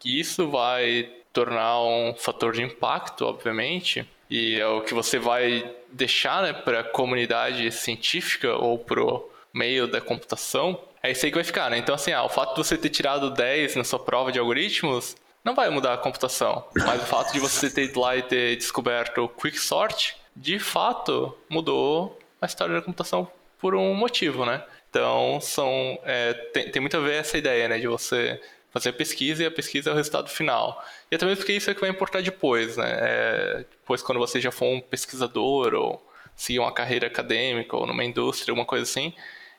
que 0.01 0.19
isso 0.19 0.51
vai 0.51 1.09
tornar 1.33 1.81
um 1.81 2.15
fator 2.17 2.53
de 2.53 2.63
impacto, 2.63 3.25
obviamente, 3.25 4.09
e 4.29 4.59
é 4.59 4.67
o 4.67 4.81
que 4.81 4.95
você 4.95 5.19
vai 5.19 5.71
deixar 5.93 6.43
né, 6.43 6.53
para 6.53 6.81
a 6.81 6.85
comunidade 6.85 7.71
científica 7.71 8.55
ou 8.55 8.79
pro 8.79 9.31
meio 9.55 9.87
da 9.87 10.01
computação, 10.01 10.81
é 11.03 11.11
isso 11.11 11.25
aí 11.27 11.33
que 11.33 11.37
vai 11.37 11.45
ficar, 11.45 11.69
né? 11.71 11.79
Então, 11.79 11.95
assim, 11.95 12.13
ah, 12.13 12.23
o 12.23 12.29
fato 12.29 12.55
de 12.55 12.67
você 12.67 12.79
ter 12.79 12.89
tirado 12.89 13.31
10 13.31 13.77
na 13.77 13.85
sua 13.85 13.99
prova 13.99 14.31
de 14.31 14.39
algoritmos 14.39 15.17
não 15.45 15.55
vai 15.55 15.69
mudar 15.71 15.95
a 15.95 15.99
computação, 15.99 16.65
mas 16.75 17.03
o 17.03 17.07
fato 17.07 17.33
de 17.33 17.41
você 17.41 17.69
ter 17.69 17.85
ido 17.85 18.01
lá 18.01 18.17
e 18.17 18.23
ter 18.23 18.57
descoberto 18.57 19.29
Quicksort, 19.29 20.17
de 20.35 20.59
fato, 20.59 21.37
mudou 21.49 22.19
a 22.41 22.47
história 22.47 22.75
da 22.75 22.83
computação 22.83 23.31
por 23.59 23.75
um 23.75 23.95
motivo, 23.95 24.47
né? 24.47 24.65
Então, 24.89 25.41
são, 25.41 25.99
é, 26.05 26.35
tem, 26.53 26.71
tem 26.71 26.81
muito 26.81 26.97
a 26.97 27.01
ver 27.01 27.15
essa 27.15 27.39
ideia, 27.39 27.69
né? 27.69 27.79
De 27.79 27.87
você 27.87 28.41
fazer 28.71 28.91
a 28.91 28.93
pesquisa 28.93 29.43
e 29.43 29.47
a 29.47 29.51
pesquisa 29.51 29.91
é 29.91 29.93
o 29.93 29.97
resultado 29.97 30.29
final. 30.29 30.83
E 31.11 31.19
também 31.19 31.37
porque 31.37 31.53
isso 31.53 31.71
é 31.71 31.75
que 31.75 31.81
vai 31.81 31.91
importar 31.91 32.23
depois, 32.23 32.77
né? 32.77 32.99
É, 33.01 33.65
depois, 33.71 34.03
quando 34.03 34.19
você 34.19 34.41
já 34.41 34.51
for 34.51 34.67
um 34.67 34.81
pesquisador 34.81 35.75
ou 35.75 36.07
seguir 36.35 36.59
uma 36.59 36.73
carreira 36.73 37.07
acadêmica 37.07 37.77
ou 37.77 37.87
numa 37.87 38.05
indústria, 38.05 38.53
alguma 38.53 38.67
coisa 38.67 38.85
assim, 38.85 39.13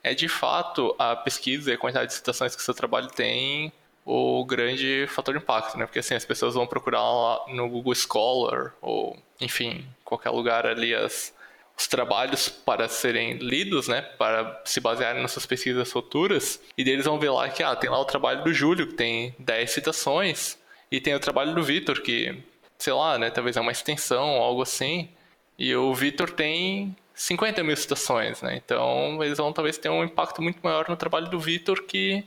é 0.04 0.14
de 0.14 0.28
fato 0.28 0.96
a 0.98 1.16
pesquisa 1.16 1.72
e 1.72 1.74
a 1.76 1.78
quantidade 1.78 2.08
de 2.08 2.14
citações 2.14 2.56
que 2.56 2.62
seu 2.62 2.74
trabalho 2.74 3.08
tem 3.08 3.72
o 4.06 4.44
grande 4.46 5.06
fator 5.08 5.34
de 5.34 5.42
impacto, 5.42 5.78
né? 5.78 5.86
Porque 5.86 6.00
assim, 6.00 6.16
as 6.16 6.26
pessoas 6.26 6.56
vão 6.56 6.68
procurar 6.68 7.02
no 7.48 7.70
Google 7.70 7.96
Scholar 7.96 8.74
ou, 8.82 9.18
enfim, 9.40 9.86
qualquer 10.04 10.30
lugar 10.30 10.66
ali 10.66 10.94
as 10.94 11.34
os 11.78 11.88
trabalhos 11.88 12.50
para 12.50 12.88
serem 12.88 13.34
lidos, 13.38 13.88
né, 13.88 14.02
para 14.02 14.62
se 14.64 14.80
basearem 14.80 15.22
nas 15.22 15.32
suas 15.32 15.46
pesquisas 15.46 15.92
futuras, 15.92 16.62
e 16.78 16.84
deles 16.84 17.06
vão 17.06 17.20
ver 17.20 17.32
lá 17.32 17.50
que 17.50 17.64
ah, 17.64 17.76
tem 17.76 17.90
lá 17.90 18.00
o 18.00 18.06
trabalho 18.06 18.44
do 18.44 18.54
Júlio, 18.54 18.88
que 18.88 18.94
tem 18.94 19.36
10 19.40 19.72
citações, 19.72 20.58
e 20.92 21.02
tem 21.02 21.16
o 21.16 21.20
trabalho 21.20 21.56
do 21.56 21.64
Vitor, 21.64 22.02
que, 22.02 22.38
sei 22.78 22.94
lá, 22.94 23.18
né, 23.18 23.30
talvez 23.32 23.58
é 23.58 23.62
uma 23.62 23.72
extensão, 23.72 24.24
algo 24.24 24.62
assim, 24.62 25.10
e 25.58 25.76
o 25.76 25.94
Vitor 25.94 26.30
tem 26.30 26.96
50 27.16 27.64
mil 27.64 27.76
citações, 27.76 28.42
né, 28.42 28.62
então 28.64 29.24
eles 29.24 29.38
vão 29.38 29.52
talvez 29.52 29.78
ter 29.78 29.90
um 29.90 30.04
impacto 30.04 30.42
muito 30.42 30.60
maior 30.62 30.88
no 30.88 30.96
trabalho 30.96 31.30
do 31.30 31.40
Vitor 31.40 31.82
que, 31.84 32.24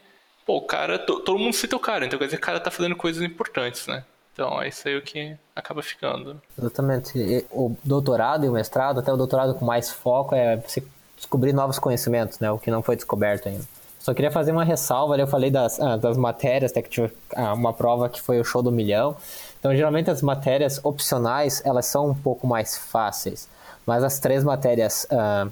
pô, 0.47 0.59
o 0.59 0.63
cara, 0.63 0.99
todo 0.99 1.37
mundo 1.39 1.53
cita 1.53 1.77
o 1.77 1.81
cara, 1.81 2.07
então 2.07 2.19
quer 2.19 2.27
dizer 2.27 2.37
que 2.37 2.43
o 2.43 2.47
cara 2.47 2.61
tá 2.61 2.71
fazendo 2.71 2.95
coisas 2.95 3.21
importantes, 3.21 3.87
né. 3.89 4.05
Então, 4.33 4.63
é 4.63 4.69
isso 4.69 4.87
aí 4.87 4.97
o 4.97 5.03
que 5.03 5.35
acaba 5.55 5.83
ficando. 5.83 6.41
Exatamente. 6.59 7.47
O 7.51 7.75
doutorado 7.83 8.45
e 8.45 8.49
o 8.51 8.53
mestrado, 8.53 9.01
até 9.01 9.11
o 9.11 9.17
doutorado 9.17 9.55
com 9.55 9.65
mais 9.65 9.91
foco, 9.91 10.35
é 10.35 10.59
você 10.59 10.83
descobrir 11.17 11.55
novos 11.55 11.79
conhecimentos, 11.79 12.39
né? 12.39 12.51
O 12.51 12.59
que 12.59 12.71
não 12.71 12.83
foi 12.83 12.97
descoberto 12.97 13.49
ainda. 13.49 13.65
Só 13.99 14.13
queria 14.13 14.31
fazer 14.31 14.53
uma 14.53 14.63
ressalva, 14.63 15.17
eu 15.17 15.27
falei 15.27 15.51
das, 15.51 15.81
ah, 15.81 15.97
das 15.97 16.19
matérias, 16.19 16.71
até 16.71 16.83
que 16.83 16.91
tive 16.91 17.11
ah, 17.35 17.55
uma 17.55 17.73
prova 17.73 18.11
que 18.11 18.21
foi 18.21 18.39
o 18.39 18.45
show 18.45 18.63
do 18.63 18.71
milhão. 18.71 19.17
Então, 19.59 19.75
geralmente 19.75 20.11
as 20.11 20.21
matérias 20.21 20.79
opcionais, 20.85 21.63
elas 21.65 21.87
são 21.87 22.11
um 22.11 22.15
pouco 22.15 22.47
mais 22.47 22.77
fáceis. 22.77 23.49
Mas 23.87 24.05
as 24.05 24.21
três 24.21 24.45
matérias 24.45 25.07
ah, 25.11 25.49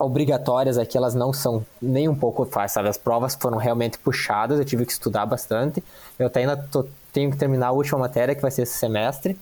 obrigatórias 0.00 0.78
aqui, 0.78 0.96
elas 0.96 1.14
não 1.14 1.32
são 1.32 1.64
nem 1.80 2.08
um 2.08 2.14
pouco 2.14 2.44
fáceis, 2.46 2.72
sabe? 2.72 2.88
As 2.88 2.96
provas 2.96 3.34
foram 3.34 3.58
realmente 3.58 3.98
puxadas, 3.98 4.58
eu 4.58 4.64
tive 4.64 4.86
que 4.86 4.92
estudar 4.92 5.26
bastante. 5.26 5.84
Eu 6.18 6.26
até 6.26 6.40
ainda 6.40 6.56
tô 6.56 6.86
tenho 7.12 7.30
que 7.30 7.36
terminar 7.36 7.68
a 7.68 7.72
última 7.72 7.98
matéria, 7.98 8.34
que 8.34 8.42
vai 8.42 8.50
ser 8.50 8.62
esse 8.62 8.78
semestre. 8.78 9.36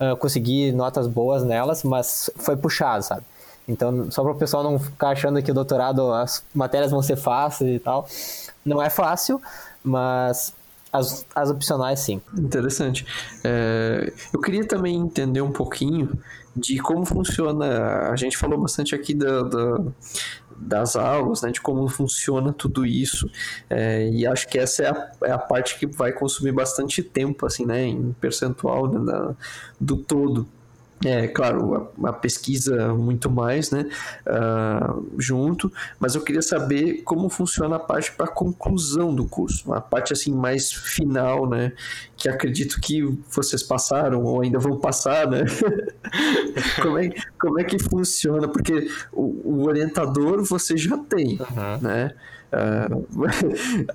Uh, 0.00 0.16
consegui 0.16 0.72
notas 0.72 1.06
boas 1.06 1.44
nelas, 1.44 1.82
mas 1.84 2.30
foi 2.36 2.56
puxado, 2.56 3.04
sabe? 3.04 3.22
Então, 3.68 4.10
só 4.10 4.22
para 4.22 4.32
o 4.32 4.34
pessoal 4.34 4.62
não 4.62 4.78
ficar 4.78 5.10
achando 5.10 5.40
que 5.42 5.50
o 5.50 5.54
doutorado, 5.54 6.12
as 6.12 6.42
matérias 6.54 6.90
vão 6.90 7.02
ser 7.02 7.16
fáceis 7.16 7.76
e 7.76 7.78
tal. 7.78 8.08
Não 8.64 8.82
é 8.82 8.88
fácil, 8.88 9.40
mas 9.84 10.52
as, 10.92 11.24
as 11.34 11.50
opcionais 11.50 12.00
sim. 12.00 12.20
Interessante. 12.36 13.06
É, 13.44 14.12
eu 14.32 14.40
queria 14.40 14.66
também 14.66 14.96
entender 14.96 15.42
um 15.42 15.52
pouquinho 15.52 16.10
de 16.56 16.78
como 16.78 17.04
funciona. 17.04 18.10
A 18.10 18.16
gente 18.16 18.36
falou 18.36 18.60
bastante 18.60 18.94
aqui 18.94 19.14
da, 19.14 19.42
da 19.42 19.78
das 20.60 20.94
aulas, 20.94 21.40
né, 21.40 21.50
de 21.50 21.60
como 21.60 21.88
funciona 21.88 22.52
tudo 22.52 22.84
isso. 22.84 23.28
É, 23.68 24.08
e 24.10 24.26
acho 24.26 24.46
que 24.46 24.58
essa 24.58 24.82
é 24.82 24.90
a, 24.90 25.12
é 25.24 25.32
a, 25.32 25.38
parte 25.38 25.78
que 25.78 25.86
vai 25.86 26.12
consumir 26.12 26.52
bastante 26.52 27.02
tempo, 27.02 27.46
assim, 27.46 27.64
né, 27.64 27.82
em 27.86 28.12
percentual 28.20 28.86
né, 28.86 29.04
da, 29.04 29.34
do 29.80 29.96
todo. 29.96 30.46
É, 31.04 31.26
claro, 31.28 31.90
a, 32.04 32.10
a, 32.10 32.12
pesquisa 32.12 32.92
muito 32.92 33.30
mais, 33.30 33.70
né, 33.70 33.88
uh, 34.26 35.10
junto, 35.18 35.72
mas 35.98 36.14
eu 36.14 36.20
queria 36.20 36.42
saber 36.42 37.00
como 37.04 37.30
funciona 37.30 37.76
a 37.76 37.78
parte 37.78 38.12
para 38.12 38.26
conclusão 38.26 39.14
do 39.14 39.24
curso, 39.24 39.72
a 39.72 39.80
parte 39.80 40.12
assim 40.12 40.30
mais 40.34 40.70
final, 40.70 41.48
né, 41.48 41.72
que 42.18 42.28
acredito 42.28 42.78
que 42.82 43.02
vocês 43.30 43.62
passaram 43.62 44.22
ou 44.24 44.42
ainda 44.42 44.58
vão 44.58 44.78
passar, 44.78 45.26
né, 45.26 45.44
como, 46.82 46.98
é, 46.98 47.10
como 47.40 47.58
é 47.58 47.64
que 47.64 47.78
funciona, 47.78 48.46
porque 48.46 48.90
o, 49.10 49.40
o 49.42 49.66
orientador 49.66 50.44
você 50.44 50.76
já 50.76 50.98
tem, 50.98 51.38
uhum. 51.40 51.80
né, 51.80 52.10
Uh, 52.50 53.06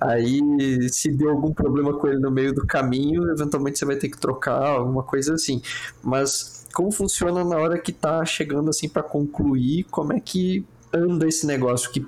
aí, 0.00 0.88
se 0.88 1.10
deu 1.10 1.30
algum 1.30 1.52
problema 1.52 1.92
com 1.92 2.08
ele 2.08 2.18
no 2.18 2.30
meio 2.30 2.54
do 2.54 2.66
caminho, 2.66 3.30
eventualmente 3.30 3.78
você 3.78 3.84
vai 3.84 3.96
ter 3.96 4.08
que 4.08 4.18
trocar, 4.18 4.62
alguma 4.66 5.02
coisa 5.02 5.34
assim. 5.34 5.60
Mas 6.02 6.55
como 6.76 6.92
funciona 6.92 7.42
na 7.42 7.56
hora 7.56 7.78
que 7.78 7.90
tá 7.90 8.22
chegando 8.26 8.68
assim 8.68 8.86
para 8.86 9.02
concluir, 9.02 9.84
como 9.84 10.12
é 10.12 10.20
que 10.20 10.62
anda 10.92 11.26
esse 11.26 11.46
negócio 11.46 11.90
que 11.90 12.00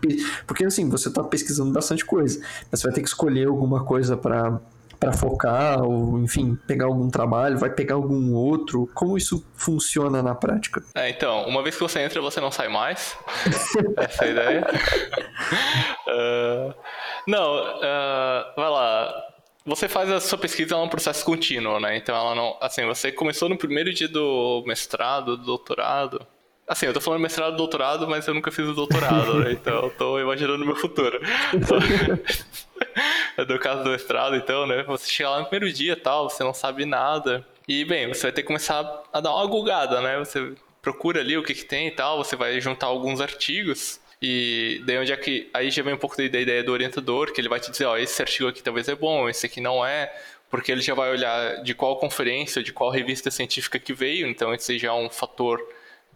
porque 0.47 0.63
assim, 0.63 0.91
você 0.91 1.11
tá 1.11 1.25
pesquisando 1.25 1.73
bastante 1.73 2.05
coisa, 2.05 2.39
mas 2.71 2.81
você 2.81 2.87
vai 2.87 2.95
ter 2.95 3.01
que 3.01 3.09
escolher 3.09 3.49
alguma 3.49 3.83
coisa 3.83 4.15
para 4.15 4.61
para 5.01 5.13
focar 5.13 5.81
ou, 5.81 6.19
enfim, 6.19 6.59
pegar 6.67 6.87
algum 6.87 7.09
trabalho, 7.09 7.57
vai 7.57 7.71
pegar 7.71 7.95
algum 7.95 8.35
outro? 8.35 8.91
Como 8.95 9.17
isso 9.17 9.47
funciona 9.55 10.21
na 10.25 10.35
prática? 10.35 10.83
É, 10.93 11.09
então, 11.09 11.47
uma 11.47 11.63
vez 11.63 11.77
que 11.77 11.81
você 11.81 12.01
entra, 12.01 12.21
você 12.21 12.41
não 12.41 12.51
sai 12.51 12.67
mais. 12.67 13.17
Essa 13.97 14.25
é 14.25 14.29
a 14.29 14.31
ideia. 14.33 14.67
uh, 16.09 16.75
não, 17.31 17.63
uh, 17.77 18.55
vai 18.57 18.71
lá. 18.71 19.29
Você 19.69 19.87
faz 19.87 20.11
a 20.11 20.19
sua 20.19 20.39
pesquisa, 20.39 20.75
é 20.75 20.79
um 20.79 20.89
processo 20.89 21.23
contínuo, 21.23 21.79
né? 21.79 21.95
Então 21.95 22.17
ela 22.17 22.35
não. 22.35 22.57
Assim, 22.59 22.87
você 22.87 23.13
começou 23.13 23.51
no 23.51 23.59
primeiro 23.59 23.93
dia 23.93 24.09
do 24.09 24.65
mestrado, 24.67 25.37
do 25.37 25.45
doutorado. 25.45 26.27
Assim, 26.67 26.87
eu 26.87 26.95
tô 26.95 27.03
falando 27.03 27.21
mestrado 27.21 27.55
doutorado, 27.55 28.09
mas 28.09 28.27
eu 28.27 28.33
nunca 28.33 28.51
fiz 28.51 28.67
o 28.67 28.73
doutorado, 28.73 29.41
né? 29.41 29.53
Então 29.53 29.85
eu 29.85 29.91
tô 29.91 30.19
imaginando 30.19 30.65
meu 30.65 30.75
futuro. 30.75 31.21
no 33.47 33.59
caso 33.59 33.85
do 33.85 33.91
mestrado, 33.91 34.37
então, 34.37 34.67
né? 34.67 34.85
Você 34.85 35.11
chega 35.11 35.29
lá 35.29 35.41
no 35.41 35.47
primeiro 35.47 35.75
dia 35.75 35.95
tal, 35.95 36.31
você 36.31 36.43
não 36.43 36.55
sabe 36.55 36.87
nada. 36.87 37.47
E, 37.67 37.85
bem, 37.85 38.09
você 38.09 38.23
vai 38.23 38.33
ter 38.33 38.41
que 38.41 38.47
começar 38.47 39.03
a 39.13 39.21
dar 39.21 39.35
uma 39.35 39.47
gulgada, 39.47 40.01
né? 40.01 40.19
Você 40.19 40.55
procura 40.81 41.21
ali 41.21 41.37
o 41.37 41.43
que, 41.43 41.53
que 41.53 41.65
tem 41.65 41.89
e 41.89 41.91
tal, 41.91 42.25
você 42.25 42.37
vai 42.37 42.59
juntar 42.59 42.87
alguns 42.87 43.21
artigos. 43.21 44.01
E 44.21 44.83
daí 44.85 44.99
onde 44.99 45.13
é 45.13 45.17
que. 45.17 45.49
Aí 45.55 45.71
já 45.71 45.83
vem 45.83 45.95
um 45.95 45.99
pouco 45.99 46.17
da 46.17 46.25
ideia 46.25 46.63
do 46.65 46.73
orientador, 46.73 47.33
que 47.33 47.41
ele 47.41 47.49
vai 47.49 47.61
te 47.61 47.71
dizer, 47.71 47.85
ó, 47.85 47.97
esse 47.97 48.21
artigo 48.21 48.49
aqui 48.49 48.63
talvez 48.63 48.89
é 48.89 48.95
bom, 48.95 49.29
esse 49.29 49.47
aqui 49.47 49.61
não 49.61 49.85
é, 49.85 50.13
porque 50.51 50.73
ele 50.73 50.81
já 50.81 50.95
vai 50.95 51.11
olhar 51.11 51.63
de 51.63 51.75
qual 51.75 51.97
conferência, 51.99 52.63
de 52.63 52.73
qual 52.73 52.91
revista 52.91 53.31
científica 53.31 53.79
que 53.79 53.93
veio, 53.93 54.27
então 54.27 54.53
esse 54.53 54.79
já 54.79 54.89
é 54.89 54.93
um 54.93 55.09
fator 55.09 55.61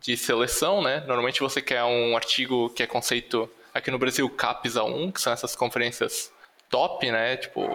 de 0.01 0.17
seleção, 0.17 0.83
né? 0.83 1.01
Normalmente 1.07 1.41
você 1.41 1.63
quer 1.63 1.85
um 1.85 2.17
artigo 2.17 2.71
que 2.71 2.83
é 2.83 2.87
conceito 2.87 3.49
aqui 3.73 3.91
no 3.91 3.99
Brasil 3.99 4.29
CAPES 4.29 4.75
A1, 4.75 5.13
que 5.13 5.21
são 5.21 5.33
essas 5.33 5.55
conferências 5.55 6.33
top, 6.69 7.11
né? 7.11 7.37
Tipo, 7.37 7.69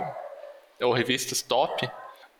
ou 0.81 0.91
revistas 0.91 1.41
top. 1.41 1.89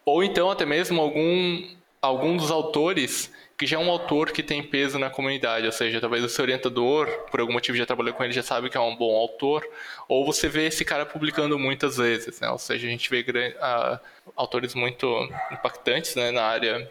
Ou 0.05 0.23
então 0.23 0.51
até 0.51 0.65
mesmo 0.65 1.01
algum, 1.01 1.67
algum 2.01 2.35
dos 2.35 2.51
autores 2.51 3.31
que 3.57 3.65
já 3.65 3.77
é 3.77 3.79
um 3.79 3.89
autor 3.89 4.31
que 4.31 4.43
tem 4.43 4.61
peso 4.61 4.99
na 4.99 5.09
comunidade, 5.09 5.65
ou 5.65 5.71
seja, 5.71 5.99
talvez 5.99 6.23
o 6.23 6.29
seu 6.29 6.43
orientador, 6.43 7.07
por 7.31 7.39
algum 7.39 7.53
motivo 7.53 7.75
já 7.75 7.87
trabalhou 7.87 8.13
com 8.13 8.23
ele, 8.23 8.31
já 8.31 8.43
sabe 8.43 8.69
que 8.69 8.77
é 8.77 8.79
um 8.79 8.95
bom 8.95 9.15
autor, 9.15 9.67
ou 10.07 10.23
você 10.23 10.47
vê 10.47 10.67
esse 10.67 10.85
cara 10.85 11.05
publicando 11.05 11.57
muitas 11.57 11.97
vezes, 11.97 12.39
né? 12.39 12.49
Ou 12.51 12.59
seja, 12.59 12.85
a 12.85 12.89
gente 12.89 13.09
vê 13.09 13.21
uh, 13.57 13.99
autores 14.35 14.75
muito 14.75 15.07
impactantes 15.51 16.15
né, 16.15 16.29
na 16.29 16.43
área 16.43 16.89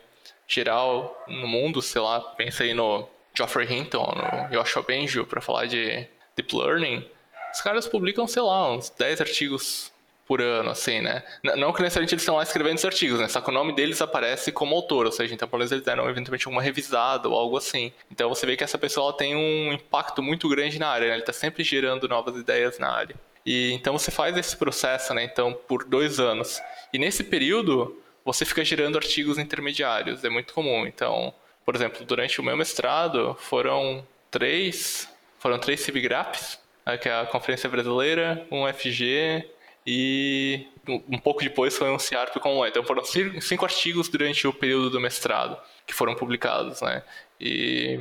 geral 0.49 1.25
no 1.29 1.47
mundo, 1.47 1.81
sei 1.81 2.01
lá, 2.01 2.21
pensa 2.21 2.65
aí 2.65 2.75
no 2.75 3.09
Geoffrey 3.33 3.73
Hinton, 3.73 4.13
no 4.17 4.49
Joshua 4.51 4.83
Bengio, 4.83 5.25
para 5.25 5.41
falar 5.41 5.67
de 5.67 6.07
Deep 6.35 6.57
Learning, 6.57 7.09
os 7.53 7.61
caras 7.61 7.87
publicam, 7.87 8.27
sei 8.27 8.43
lá, 8.43 8.73
uns 8.73 8.91
10 8.91 9.21
artigos 9.21 9.93
por 10.27 10.43
ano, 10.43 10.71
assim, 10.71 11.01
né? 11.01 11.23
Não 11.57 11.73
que 11.73 11.81
necessariamente 11.81 12.15
eles 12.15 12.23
estão 12.23 12.37
lá 12.37 12.43
escrevendo 12.43 12.79
os 12.79 12.85
artigos, 12.85 13.21
né? 13.21 13.29
Só 13.29 13.41
que 13.41 13.49
o 13.49 13.53
nome 13.53 13.73
deles 13.75 14.03
aparece 14.03 14.51
como 14.51 14.75
autor, 14.75 15.07
ou 15.07 15.13
seja, 15.13 15.33
então 15.33 15.47
pelo 15.47 15.61
menos 15.61 15.71
eles 15.71 15.85
deram 15.85 16.09
eventualmente 16.11 16.49
uma 16.49 16.61
revisada 16.61 17.29
ou 17.29 17.37
algo 17.37 17.57
assim. 17.57 17.93
Então 18.11 18.29
você 18.29 18.45
vê 18.45 18.57
que 18.57 18.65
essa 18.65 18.77
pessoa 18.77 19.13
tem 19.13 19.37
um 19.37 19.73
impacto 19.73 20.23
muito 20.23 20.49
grande 20.49 20.79
na 20.79 20.89
área, 20.89 21.09
né? 21.09 21.15
Ele 21.15 21.23
está 21.23 21.33
sempre 21.33 21.63
gerando 21.63 22.09
novas 22.09 22.37
ideias 22.37 22.79
na 22.79 22.91
área. 22.91 23.15
E 23.45 23.73
então 23.73 23.97
você 23.97 24.11
faz 24.11 24.37
esse 24.37 24.57
processo, 24.57 25.15
né? 25.15 25.23
Então 25.23 25.53
por 25.53 25.85
dois 25.85 26.19
anos. 26.19 26.61
E 26.93 26.99
nesse 26.99 27.23
período 27.23 27.97
você 28.25 28.45
fica 28.45 28.65
gerando 28.65 28.99
artigos 28.99 29.39
intermediários, 29.39 30.25
é 30.25 30.29
muito 30.29 30.53
comum. 30.53 30.85
Então, 30.85 31.33
por 31.65 31.77
exemplo, 31.77 32.05
durante 32.05 32.41
o 32.41 32.45
meu 32.45 32.57
mestrado 32.57 33.37
foram 33.39 34.05
três, 34.29 35.09
foram 35.39 35.61
três 35.61 35.81
CIBGRAPs, 35.81 36.59
né, 36.85 36.99
que 36.99 37.09
é 37.09 37.21
a 37.21 37.27
Conferência 37.27 37.69
Brasileira, 37.69 38.45
um 38.51 38.67
FG 38.67 39.49
e 39.87 40.67
um 40.89 41.19
pouco 41.19 41.43
depois 41.43 41.77
foi 41.77 41.91
um 41.91 41.99
CIARP 41.99 42.39
com 42.41 42.67
Então 42.67 42.83
foram 42.83 43.05
cinco 43.05 43.65
artigos 43.65 44.09
durante 44.09 44.47
o 44.47 44.53
período 44.53 44.91
do 44.91 45.01
mestrado 45.01 45.57
que 45.87 45.95
foram 45.95 46.15
publicados, 46.15 46.83
né? 46.83 47.03
E 47.41 48.01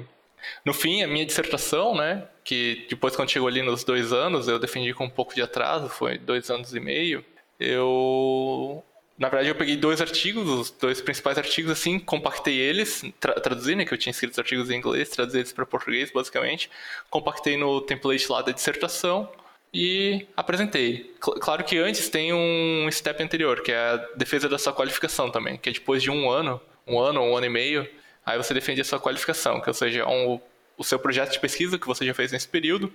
no 0.63 0.73
fim, 0.73 1.03
a 1.03 1.07
minha 1.07 1.25
dissertação, 1.25 1.95
né, 1.95 2.27
que 2.43 2.86
depois 2.89 3.15
quando 3.15 3.29
chegou 3.29 3.47
ali 3.47 3.61
nos 3.61 3.83
dois 3.83 4.11
anos, 4.11 4.47
eu 4.47 4.59
defendi 4.59 4.93
com 4.93 5.05
um 5.05 5.09
pouco 5.09 5.33
de 5.33 5.41
atraso, 5.41 5.89
foi 5.89 6.17
dois 6.17 6.49
anos 6.49 6.73
e 6.73 6.79
meio, 6.79 7.23
eu... 7.59 8.83
Na 9.17 9.29
verdade, 9.29 9.47
eu 9.47 9.55
peguei 9.55 9.77
dois 9.77 10.01
artigos, 10.01 10.49
os 10.49 10.69
dois 10.71 10.99
principais 10.99 11.38
artigos, 11.38 11.71
assim, 11.71 11.97
compactei 11.97 12.57
eles, 12.57 13.01
tra 13.17 13.33
traduzi, 13.39 13.73
né, 13.73 13.86
que 13.86 13.93
eu 13.93 13.97
tinha 13.97 14.11
escrito 14.11 14.33
os 14.33 14.39
artigos 14.39 14.69
em 14.69 14.75
inglês, 14.75 15.09
traduzi 15.09 15.38
eles 15.38 15.53
para 15.53 15.65
português, 15.65 16.11
basicamente, 16.11 16.69
compactei 17.09 17.55
no 17.55 17.79
template 17.79 18.29
lá 18.29 18.41
da 18.41 18.51
dissertação, 18.51 19.29
e 19.76 20.26
apresentei. 20.38 21.13
Claro 21.19 21.61
que 21.65 21.78
antes 21.78 22.07
tem 22.07 22.32
um 22.32 22.88
step 22.89 23.21
anterior, 23.21 23.61
que 23.61 23.73
é 23.73 23.78
a 23.78 23.97
defesa 24.15 24.47
da 24.47 24.57
sua 24.57 24.71
qualificação 24.71 25.30
também, 25.30 25.57
que 25.57 25.67
é 25.67 25.73
depois 25.73 26.01
de 26.01 26.09
um 26.09 26.30
ano, 26.30 26.61
um 26.88 26.97
ano 26.97 27.21
ou 27.21 27.32
um 27.32 27.36
ano 27.36 27.45
e 27.45 27.49
meio, 27.49 27.86
aí 28.26 28.38
você 28.38 28.53
defende 28.53 28.80
a 28.80 28.86
sua 28.86 29.01
qualificação, 29.01 29.59
que 29.59 29.67
ou 29.67 29.73
seja, 29.73 29.99
é 29.99 30.07
um, 30.07 30.39
o 30.78 30.84
seu 30.86 30.97
projeto 30.97 31.34
de 31.34 31.41
pesquisa 31.41 31.78
que 31.78 31.86
você 31.86 32.05
já 32.05 32.13
fez 32.13 32.32
nesse 32.32 32.47
período, 32.47 32.91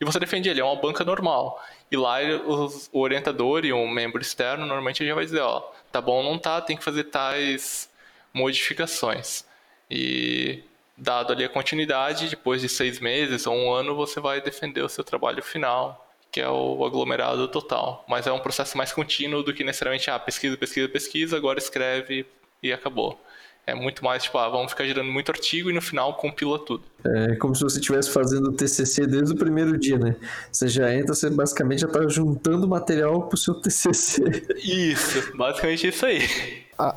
e 0.00 0.04
você 0.04 0.18
defende 0.18 0.48
ele, 0.48 0.60
é 0.60 0.64
uma 0.64 0.74
banca 0.74 1.04
normal. 1.04 1.64
E 1.88 1.96
lá 1.96 2.16
os, 2.44 2.90
o 2.92 2.98
orientador 2.98 3.64
e 3.64 3.72
um 3.72 3.88
membro 3.88 4.20
externo 4.20 4.66
normalmente 4.66 5.06
já 5.06 5.14
vai 5.14 5.24
dizer, 5.24 5.38
ó, 5.38 5.60
tá 5.92 6.00
bom 6.00 6.20
não 6.20 6.36
tá, 6.36 6.60
tem 6.60 6.76
que 6.76 6.82
fazer 6.82 7.04
tais 7.04 7.88
modificações. 8.32 9.44
E 9.88 10.64
dado 10.98 11.32
ali 11.32 11.44
a 11.44 11.48
continuidade, 11.48 12.28
depois 12.28 12.60
de 12.60 12.68
seis 12.68 12.98
meses 12.98 13.46
ou 13.46 13.54
um 13.54 13.72
ano, 13.72 13.94
você 13.94 14.18
vai 14.18 14.40
defender 14.40 14.82
o 14.82 14.88
seu 14.88 15.04
trabalho 15.04 15.40
final 15.40 16.03
que 16.34 16.40
é 16.40 16.50
o 16.50 16.84
aglomerado 16.84 17.46
total. 17.46 18.04
Mas 18.08 18.26
é 18.26 18.32
um 18.32 18.40
processo 18.40 18.76
mais 18.76 18.92
contínuo 18.92 19.44
do 19.44 19.54
que 19.54 19.62
necessariamente, 19.62 20.10
ah, 20.10 20.18
pesquisa, 20.18 20.56
pesquisa, 20.56 20.88
pesquisa, 20.88 21.36
agora 21.36 21.60
escreve 21.60 22.26
e 22.60 22.72
acabou. 22.72 23.20
É 23.64 23.72
muito 23.72 24.04
mais, 24.04 24.24
tipo, 24.24 24.36
ah, 24.38 24.48
vamos 24.48 24.72
ficar 24.72 24.84
gerando 24.84 25.12
muito 25.12 25.30
artigo 25.30 25.70
e 25.70 25.72
no 25.72 25.80
final 25.80 26.14
compila 26.14 26.58
tudo. 26.58 26.82
É 27.04 27.36
como 27.36 27.54
se 27.54 27.62
você 27.62 27.78
estivesse 27.78 28.10
fazendo 28.10 28.48
o 28.48 28.52
TCC 28.52 29.06
desde 29.06 29.32
o 29.32 29.36
primeiro 29.36 29.78
dia, 29.78 29.96
né? 29.96 30.16
Você 30.50 30.66
já 30.66 30.92
entra, 30.92 31.14
você 31.14 31.30
basicamente 31.30 31.82
já 31.82 31.86
está 31.86 32.04
juntando 32.08 32.66
material 32.66 33.22
para 33.28 33.36
o 33.36 33.38
seu 33.38 33.54
TCC. 33.54 34.24
Isso, 34.58 35.36
basicamente 35.36 35.86
isso 35.86 36.04
aí. 36.04 36.20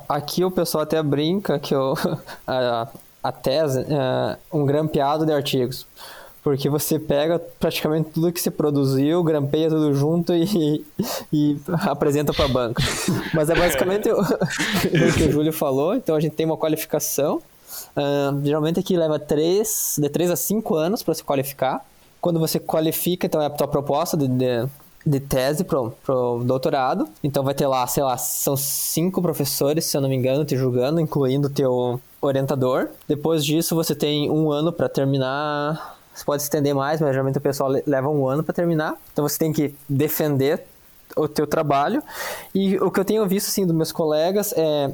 Aqui 0.08 0.42
o 0.44 0.50
pessoal 0.50 0.82
até 0.82 1.00
brinca 1.00 1.60
que 1.60 1.76
eu, 1.76 1.94
a, 2.44 2.88
a 3.22 3.30
tese 3.30 3.82
é 3.82 4.36
um 4.52 4.66
grampeado 4.66 5.24
de 5.24 5.32
artigos. 5.32 5.86
Porque 6.48 6.70
você 6.70 6.98
pega 6.98 7.38
praticamente 7.38 8.08
tudo 8.08 8.32
que 8.32 8.40
você 8.40 8.50
produziu, 8.50 9.22
grampeia 9.22 9.68
tudo 9.68 9.92
junto 9.92 10.32
e, 10.32 10.82
e 11.30 11.60
apresenta 11.82 12.32
para 12.32 12.46
a 12.46 12.48
banca. 12.48 12.82
Mas 13.34 13.50
é 13.50 13.54
basicamente 13.54 14.08
o, 14.08 14.16
o, 14.18 15.12
que 15.14 15.24
o 15.24 15.30
Júlio 15.30 15.52
falou. 15.52 15.94
Então 15.94 16.16
a 16.16 16.20
gente 16.20 16.34
tem 16.34 16.46
uma 16.46 16.56
qualificação. 16.56 17.42
Uh, 17.94 18.42
geralmente 18.42 18.80
aqui 18.80 18.96
leva 18.96 19.18
de 19.18 19.26
3 19.26 20.30
a 20.32 20.36
5 20.36 20.74
anos 20.74 21.02
para 21.02 21.12
se 21.12 21.22
qualificar. 21.22 21.84
Quando 22.18 22.40
você 22.40 22.58
qualifica, 22.58 23.26
então 23.26 23.42
é 23.42 23.46
a 23.46 23.50
tua 23.50 23.68
proposta 23.68 24.16
de, 24.16 24.26
de, 24.26 24.66
de 25.04 25.20
tese 25.20 25.64
pro, 25.64 25.90
pro 26.02 26.42
doutorado. 26.46 27.06
Então 27.22 27.44
vai 27.44 27.52
ter 27.52 27.66
lá, 27.66 27.86
sei 27.86 28.02
lá, 28.02 28.16
são 28.16 28.56
cinco 28.56 29.20
professores, 29.20 29.84
se 29.84 29.98
eu 29.98 30.00
não 30.00 30.08
me 30.08 30.16
engano, 30.16 30.46
te 30.46 30.56
julgando, 30.56 30.98
incluindo 30.98 31.48
o 31.48 31.50
teu 31.50 32.00
orientador. 32.22 32.88
Depois 33.06 33.44
disso, 33.44 33.74
você 33.74 33.94
tem 33.94 34.30
um 34.30 34.50
ano 34.50 34.72
para 34.72 34.88
terminar 34.88 35.97
você 36.18 36.24
pode 36.24 36.42
estender 36.42 36.74
mais, 36.74 37.00
mas 37.00 37.10
geralmente 37.10 37.38
o 37.38 37.40
pessoal 37.40 37.70
leva 37.86 38.08
um 38.08 38.26
ano 38.26 38.42
para 38.42 38.52
terminar. 38.52 38.96
Então 39.12 39.26
você 39.26 39.38
tem 39.38 39.52
que 39.52 39.74
defender 39.88 40.64
o 41.16 41.28
teu 41.28 41.46
trabalho. 41.46 42.02
E 42.54 42.76
o 42.78 42.90
que 42.90 42.98
eu 42.98 43.04
tenho 43.04 43.26
visto 43.26 43.48
assim 43.48 43.64
dos 43.64 43.74
meus 43.74 43.92
colegas 43.92 44.52
é 44.56 44.92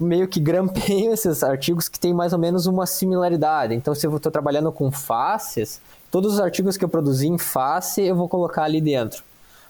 meio 0.00 0.28
que 0.28 0.38
grampeiam 0.38 1.10
esses 1.14 1.42
artigos 1.42 1.88
que 1.88 1.98
têm 1.98 2.14
mais 2.14 2.32
ou 2.32 2.38
menos 2.38 2.66
uma 2.66 2.86
similaridade. 2.86 3.74
Então, 3.74 3.94
se 3.94 4.06
eu 4.06 4.16
estou 4.16 4.30
trabalhando 4.30 4.70
com 4.70 4.90
faces, 4.92 5.80
todos 6.10 6.34
os 6.34 6.40
artigos 6.40 6.76
que 6.76 6.84
eu 6.84 6.88
produzi 6.88 7.26
em 7.26 7.38
face 7.38 8.02
eu 8.02 8.14
vou 8.14 8.28
colocar 8.28 8.62
ali 8.62 8.80
dentro. 8.80 9.24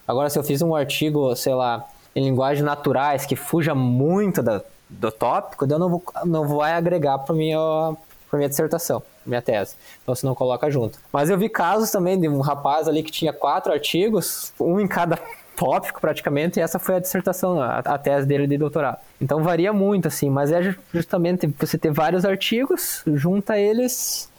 Agora, 0.07 0.29
se 0.29 0.39
eu 0.39 0.45
fiz 0.45 0.61
um 0.61 0.75
artigo, 0.75 1.35
sei 1.35 1.55
lá, 1.55 1.85
em 2.15 2.23
linguagens 2.23 2.65
naturais 2.65 3.25
que 3.25 3.35
fuja 3.35 3.75
muito 3.75 4.43
da, 4.43 4.61
do 4.89 5.11
tópico, 5.11 5.67
eu 5.69 5.79
não 5.79 5.89
vou, 5.89 6.03
não 6.25 6.47
vou 6.47 6.63
agregar 6.63 7.19
para 7.19 7.35
minha 7.35 7.97
para 8.29 8.39
minha 8.39 8.49
dissertação, 8.49 9.03
minha 9.25 9.43
tese. 9.43 9.77
Então 10.03 10.15
você 10.15 10.27
não 10.27 10.35
coloca 10.35 10.71
junto. 10.71 10.99
Mas 11.13 11.31
eu 11.31 11.39
vi 11.39 11.49
casos 11.49 11.91
também 11.91 12.21
de 12.21 12.29
um 12.29 12.41
rapaz 12.41 12.89
ali 12.89 13.03
que 13.03 13.11
tinha 13.11 13.33
quatro 13.33 13.73
artigos, 13.73 14.53
um 14.61 14.81
em 14.81 14.87
cada 14.89 15.19
tópico 15.57 16.01
praticamente, 16.01 16.59
e 16.59 16.63
essa 16.63 16.79
foi 16.79 16.97
a 16.97 16.99
dissertação, 16.99 17.61
a, 17.61 17.79
a 17.79 17.99
tese 17.99 18.27
dele 18.27 18.47
de 18.47 18.59
doutorado. 18.59 18.99
Então 19.21 19.43
varia 19.43 19.73
muito, 19.73 20.09
assim, 20.09 20.29
mas 20.29 20.53
é 20.53 20.75
justamente 20.93 21.47
você 21.47 21.79
ter 21.79 21.91
vários 21.91 22.25
artigos, 22.25 23.03
junta 23.07 23.59
eles, 23.59 24.31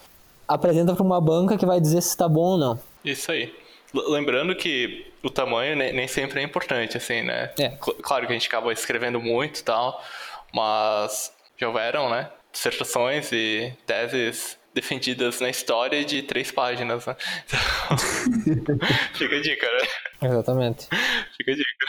apresenta 0.48 0.94
para 0.94 1.04
uma 1.04 1.20
banca 1.20 1.58
que 1.58 1.66
vai 1.66 1.82
dizer 1.82 2.02
se 2.02 2.10
está 2.10 2.28
bom 2.30 2.52
ou 2.52 2.58
não. 2.58 2.80
Isso 3.04 3.32
aí. 3.32 3.54
Lembrando 3.94 4.56
que 4.56 5.12
o 5.24 5.30
tamanho 5.30 5.76
nem 5.76 6.08
sempre 6.08 6.42
é 6.42 6.44
importante, 6.44 6.98
assim, 6.98 7.24
né? 7.24 7.52
É. 7.58 7.70
Claro 8.02 8.28
que 8.28 8.34
a 8.34 8.36
gente 8.36 8.48
acaba 8.48 8.72
escrevendo 8.72 9.20
muito 9.20 9.60
e 9.60 9.64
tal, 9.64 10.02
mas 10.54 11.32
já 11.58 11.68
houveram, 11.68 12.10
né? 12.10 12.30
Dissertações 12.52 13.32
e 13.32 13.74
teses 13.86 14.58
defendidas 14.74 15.40
na 15.40 15.50
história 15.50 16.06
de 16.06 16.22
três 16.22 16.52
páginas, 16.52 17.06
né? 17.06 17.16
Então, 18.48 18.78
fica 19.16 19.36
a 19.36 19.42
dica, 19.42 19.66
né? 19.66 20.30
Exatamente. 20.30 20.88
Fica 21.36 21.52
a 21.52 21.56
dica. 21.56 21.86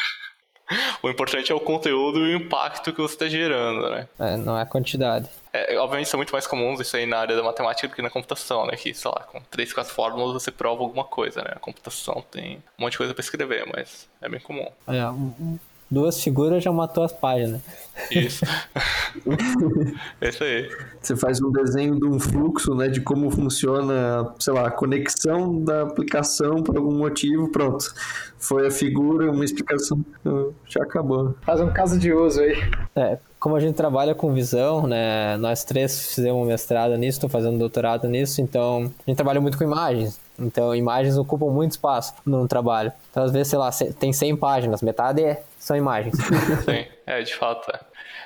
o 1.03 1.11
importante 1.11 1.53
é 1.53 1.55
o 1.55 1.61
conteúdo 1.61 2.27
e 2.27 2.35
o 2.35 2.37
impacto 2.39 2.93
que 2.93 3.01
você 3.01 3.15
está 3.15 3.29
gerando, 3.29 3.91
né? 3.91 4.09
É, 4.19 4.37
não 4.39 4.57
é 4.57 4.63
a 4.63 4.67
quantidade. 4.67 5.29
É, 5.53 5.79
obviamente 5.79 6.09
são 6.09 6.19
muito 6.19 6.33
mais 6.33 6.47
comuns 6.47 6.81
isso 6.81 6.97
aí 6.97 7.05
na 7.05 7.19
área 7.19 7.37
da 7.37 7.43
matemática 7.43 7.89
do 7.89 7.95
que 7.95 8.03
na 8.03 8.11
computação, 8.11 8.67
né? 8.67 8.77
Que, 8.77 8.95
sei 8.95 9.11
lá, 9.11 9.23
com 9.25 9.41
três, 9.51 9.73
quatro 9.73 9.93
fórmulas 9.93 10.33
você 10.33 10.51
prova 10.51 10.83
alguma 10.83 11.05
coisa, 11.05 11.43
né? 11.43 11.53
A 11.57 11.59
computação 11.59 12.25
tem 12.31 12.63
um 12.79 12.83
monte 12.83 12.93
de 12.93 12.99
coisa 12.99 13.13
para 13.13 13.23
escrever, 13.23 13.67
mas 13.71 14.09
é 14.21 14.29
bem 14.31 14.41
comum. 14.41 14.71
É, 14.87 15.07
um, 15.09 15.59
duas 15.91 16.22
figuras 16.22 16.62
já 16.62 16.70
matou 16.70 17.05
as 17.05 17.12
páginas. 17.12 17.61
Isso. 18.11 18.45
é 20.20 20.28
isso 20.28 20.45
aí. 20.45 20.70
Você 21.01 21.16
faz 21.16 21.41
um 21.41 21.51
desenho 21.51 21.99
de 21.99 22.07
um 22.07 22.20
fluxo, 22.20 22.74
né, 22.74 22.89
de 22.89 23.01
como 23.01 23.30
funciona, 23.30 24.32
sei 24.39 24.53
lá, 24.53 24.68
a 24.68 24.70
conexão 24.70 25.62
da 25.62 25.82
aplicação 25.82 26.62
por 26.62 26.76
algum 26.76 26.97
motivo, 26.97 27.51
pronto. 27.51 27.93
Foi 28.39 28.66
a 28.66 28.70
figura, 28.70 29.30
uma 29.30 29.45
explicação, 29.45 30.05
já 30.66 30.82
acabou. 30.82 31.34
Faz 31.43 31.61
um 31.61 31.70
caso 31.70 31.99
de 31.99 32.12
uso 32.12 32.41
aí. 32.41 32.57
É, 32.95 33.18
como 33.39 33.55
a 33.57 33.61
gente 33.61 33.74
trabalha 33.74 34.14
com 34.14 34.32
visão, 34.32 34.86
né, 34.86 35.36
nós 35.36 35.64
três 35.64 36.14
fizemos 36.14 36.47
mestrado 36.47 36.97
nisso, 36.97 37.18
estou 37.18 37.30
fazendo 37.30 37.59
doutorado 37.59 38.09
nisso, 38.09 38.41
então 38.41 38.93
a 39.07 39.11
gente 39.11 39.16
trabalha 39.16 39.41
muito 39.41 39.57
com 39.57 39.64
imagens. 39.64 40.20
Então, 40.39 40.74
imagens 40.74 41.18
ocupam 41.18 41.47
muito 41.47 41.72
espaço 41.72 42.14
no 42.24 42.47
trabalho. 42.47 42.93
Então, 43.11 43.24
às 43.24 43.32
vezes, 43.32 43.49
sei 43.49 43.59
lá, 43.59 43.70
tem 43.99 44.12
100 44.12 44.36
páginas, 44.36 44.82
metade 44.82 45.22
é, 45.22 45.43
são 45.59 45.76
imagens. 45.76 46.14
Sim, 46.64 46.86
é, 47.05 47.22
de 47.22 47.34
fato. 47.34 47.70
É. 47.74 47.80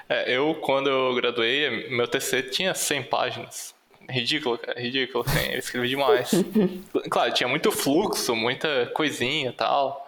É, 0.08 0.36
eu, 0.36 0.54
quando 0.56 0.90
eu 0.90 1.14
graduei, 1.14 1.88
meu 1.88 2.06
TC 2.06 2.42
tinha 2.42 2.74
100 2.74 3.04
páginas. 3.04 3.74
Ridículo, 4.10 4.58
cara, 4.58 4.78
ridículo. 4.78 5.24
Assim, 5.26 5.52
eu 5.52 5.58
escrevi 5.58 5.88
demais. 5.88 6.30
claro, 7.08 7.32
tinha 7.32 7.48
muito 7.48 7.70
fluxo, 7.72 8.36
muita 8.36 8.90
coisinha 8.94 9.48
e 9.48 9.52
tal. 9.52 10.06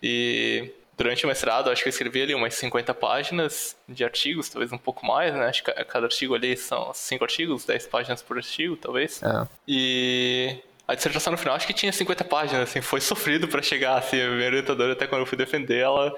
E 0.00 0.70
durante 1.02 1.24
o 1.24 1.28
mestrado, 1.28 1.68
acho 1.70 1.82
que 1.82 1.88
eu 1.88 1.90
escrevi 1.90 2.22
ali 2.22 2.34
umas 2.34 2.54
50 2.54 2.94
páginas 2.94 3.76
de 3.88 4.04
artigos, 4.04 4.48
talvez 4.48 4.72
um 4.72 4.78
pouco 4.78 5.04
mais, 5.04 5.34
né? 5.34 5.46
Acho 5.46 5.64
que 5.64 5.72
cada 5.84 6.06
artigo 6.06 6.34
ali 6.34 6.56
são 6.56 6.94
5 6.94 7.24
artigos, 7.24 7.64
10 7.64 7.86
páginas 7.88 8.22
por 8.22 8.36
artigo, 8.36 8.76
talvez. 8.76 9.20
É. 9.22 9.48
E 9.66 10.58
a 10.86 10.94
dissertação 10.94 11.32
no 11.32 11.38
final 11.38 11.56
acho 11.56 11.66
que 11.66 11.72
tinha 11.72 11.92
50 11.92 12.24
páginas, 12.24 12.62
assim, 12.62 12.80
foi 12.80 13.00
sofrido 13.00 13.48
para 13.48 13.60
chegar, 13.62 13.98
assim, 13.98 14.20
a 14.20 14.30
minha 14.30 14.46
orientadora 14.46 14.92
até 14.92 15.06
quando 15.06 15.22
eu 15.22 15.26
fui 15.26 15.36
defender 15.36 15.78
ela, 15.78 16.16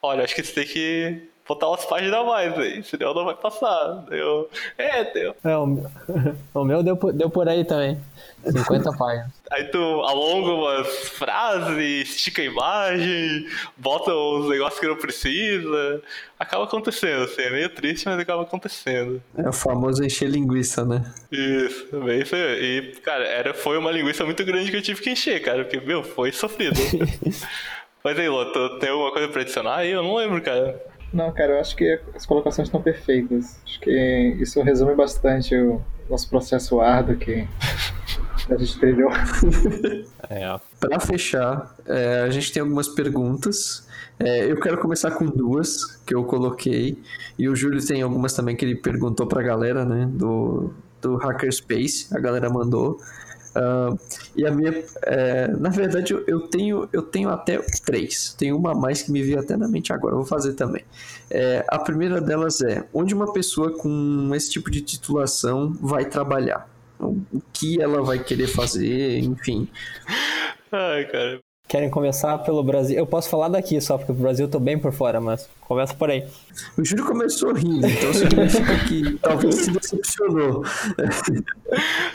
olha, 0.00 0.22
acho 0.22 0.34
que 0.34 0.42
você 0.42 0.52
tem 0.52 0.66
que 0.66 1.29
botar 1.50 1.68
umas 1.68 1.84
páginas 1.84 2.14
a 2.14 2.24
mais 2.24 2.56
aí, 2.56 2.82
senão 2.84 3.12
não 3.12 3.24
vai 3.24 3.34
passar. 3.34 4.04
Deu. 4.08 4.48
É, 4.78 5.04
deu. 5.12 5.34
É, 5.42 5.56
o 5.56 5.66
meu, 5.66 5.90
o 6.54 6.64
meu 6.64 6.82
deu, 6.82 6.96
por, 6.96 7.12
deu 7.12 7.28
por 7.28 7.48
aí 7.48 7.64
também. 7.64 8.00
50 8.44 8.92
páginas. 8.92 9.30
Aí 9.50 9.64
tu 9.64 9.78
alonga 9.78 10.52
umas 10.52 10.88
frases, 11.10 12.08
estica 12.16 12.40
a 12.40 12.44
imagem, 12.44 13.46
bota 13.76 14.14
os 14.14 14.48
negócios 14.48 14.80
que 14.80 14.86
não 14.86 14.96
precisa. 14.96 16.00
Acaba 16.38 16.64
acontecendo, 16.64 17.24
assim, 17.24 17.42
é 17.42 17.50
meio 17.50 17.68
triste, 17.68 18.06
mas 18.06 18.18
acaba 18.18 18.42
acontecendo. 18.42 19.20
É 19.36 19.48
o 19.48 19.52
famoso 19.52 20.02
encher 20.02 20.30
linguiça, 20.30 20.84
né? 20.84 21.04
Isso, 21.30 21.88
bem 22.00 22.22
isso 22.22 22.34
aí. 22.34 22.94
E, 22.94 23.00
cara, 23.00 23.26
era, 23.26 23.52
foi 23.52 23.76
uma 23.76 23.90
linguiça 23.90 24.24
muito 24.24 24.42
grande 24.44 24.70
que 24.70 24.76
eu 24.76 24.82
tive 24.82 25.02
que 25.02 25.10
encher, 25.10 25.42
cara, 25.42 25.64
porque, 25.64 25.80
meu, 25.80 26.02
foi 26.02 26.32
sofrido. 26.32 26.80
mas 28.02 28.18
aí, 28.18 28.28
Lô, 28.28 28.46
tem 28.78 28.88
alguma 28.88 29.12
coisa 29.12 29.28
pra 29.28 29.42
adicionar 29.42 29.76
aí? 29.78 29.90
Eu 29.90 30.02
não 30.02 30.14
lembro, 30.14 30.40
cara. 30.40 30.89
Não, 31.12 31.32
cara, 31.32 31.54
eu 31.54 31.60
acho 31.60 31.74
que 31.76 32.00
as 32.14 32.24
colocações 32.24 32.68
estão 32.68 32.80
perfeitas. 32.80 33.60
Acho 33.64 33.80
que 33.80 34.36
isso 34.40 34.62
resume 34.62 34.94
bastante 34.94 35.56
o 35.56 35.80
nosso 36.08 36.28
processo 36.28 36.80
árduo 36.80 37.16
que 37.16 37.46
a 38.48 38.56
gente 38.56 38.78
trilhou. 38.78 39.10
É. 40.32 40.46
Para 40.78 41.00
fechar, 41.00 41.74
é, 41.84 42.20
a 42.20 42.30
gente 42.30 42.52
tem 42.52 42.60
algumas 42.60 42.86
perguntas. 42.86 43.88
É, 44.16 44.44
eu 44.48 44.60
quero 44.60 44.78
começar 44.78 45.10
com 45.10 45.26
duas 45.26 45.96
que 46.06 46.14
eu 46.14 46.22
coloquei. 46.22 47.02
E 47.36 47.48
o 47.48 47.56
Júlio 47.56 47.84
tem 47.84 48.00
algumas 48.00 48.32
também 48.32 48.54
que 48.54 48.64
ele 48.64 48.76
perguntou 48.76 49.26
pra 49.26 49.42
galera, 49.42 49.84
né? 49.84 50.08
Do, 50.08 50.72
do 51.02 51.16
Hackerspace. 51.16 52.14
A 52.14 52.20
galera 52.20 52.48
mandou. 52.48 53.00
Uh, 53.50 53.98
e 54.36 54.46
a 54.46 54.50
minha, 54.50 54.84
é, 55.02 55.48
na 55.48 55.70
verdade, 55.70 56.12
eu, 56.26 56.40
tenho, 56.48 56.88
eu 56.92 57.02
tenho 57.02 57.28
até 57.30 57.58
três. 57.84 58.34
Tem 58.34 58.52
uma 58.52 58.72
a 58.72 58.74
mais 58.74 59.02
que 59.02 59.10
me 59.10 59.22
veio 59.22 59.40
até 59.40 59.56
na 59.56 59.68
mente 59.68 59.92
agora, 59.92 60.14
vou 60.14 60.24
fazer 60.24 60.54
também. 60.54 60.84
É, 61.30 61.64
a 61.68 61.78
primeira 61.78 62.20
delas 62.20 62.60
é: 62.60 62.84
onde 62.94 63.14
uma 63.14 63.32
pessoa 63.32 63.76
com 63.76 64.30
esse 64.34 64.50
tipo 64.50 64.70
de 64.70 64.80
titulação 64.80 65.72
vai 65.80 66.04
trabalhar? 66.04 66.68
O 66.98 67.40
que 67.52 67.80
ela 67.80 68.02
vai 68.02 68.22
querer 68.22 68.46
fazer, 68.46 69.18
enfim. 69.18 69.68
Ai, 70.70 71.04
cara. 71.06 71.40
Querem 71.70 71.88
começar 71.88 72.36
pelo 72.38 72.64
Brasil? 72.64 72.98
Eu 72.98 73.06
posso 73.06 73.28
falar 73.28 73.46
daqui 73.46 73.80
só, 73.80 73.96
porque 73.96 74.10
o 74.10 74.14
Brasil 74.16 74.46
eu 74.46 74.50
tô 74.50 74.58
bem 74.58 74.76
por 74.76 74.90
fora, 74.92 75.20
mas 75.20 75.48
começa 75.60 75.94
por 75.94 76.10
aí. 76.10 76.26
O 76.76 76.84
Júlio 76.84 77.06
começou 77.06 77.52
rindo, 77.52 77.86
então 77.86 78.12
significa 78.12 78.76
que 78.88 79.16
talvez 79.18 79.54
se 79.54 79.70
decepcionou. 79.70 80.64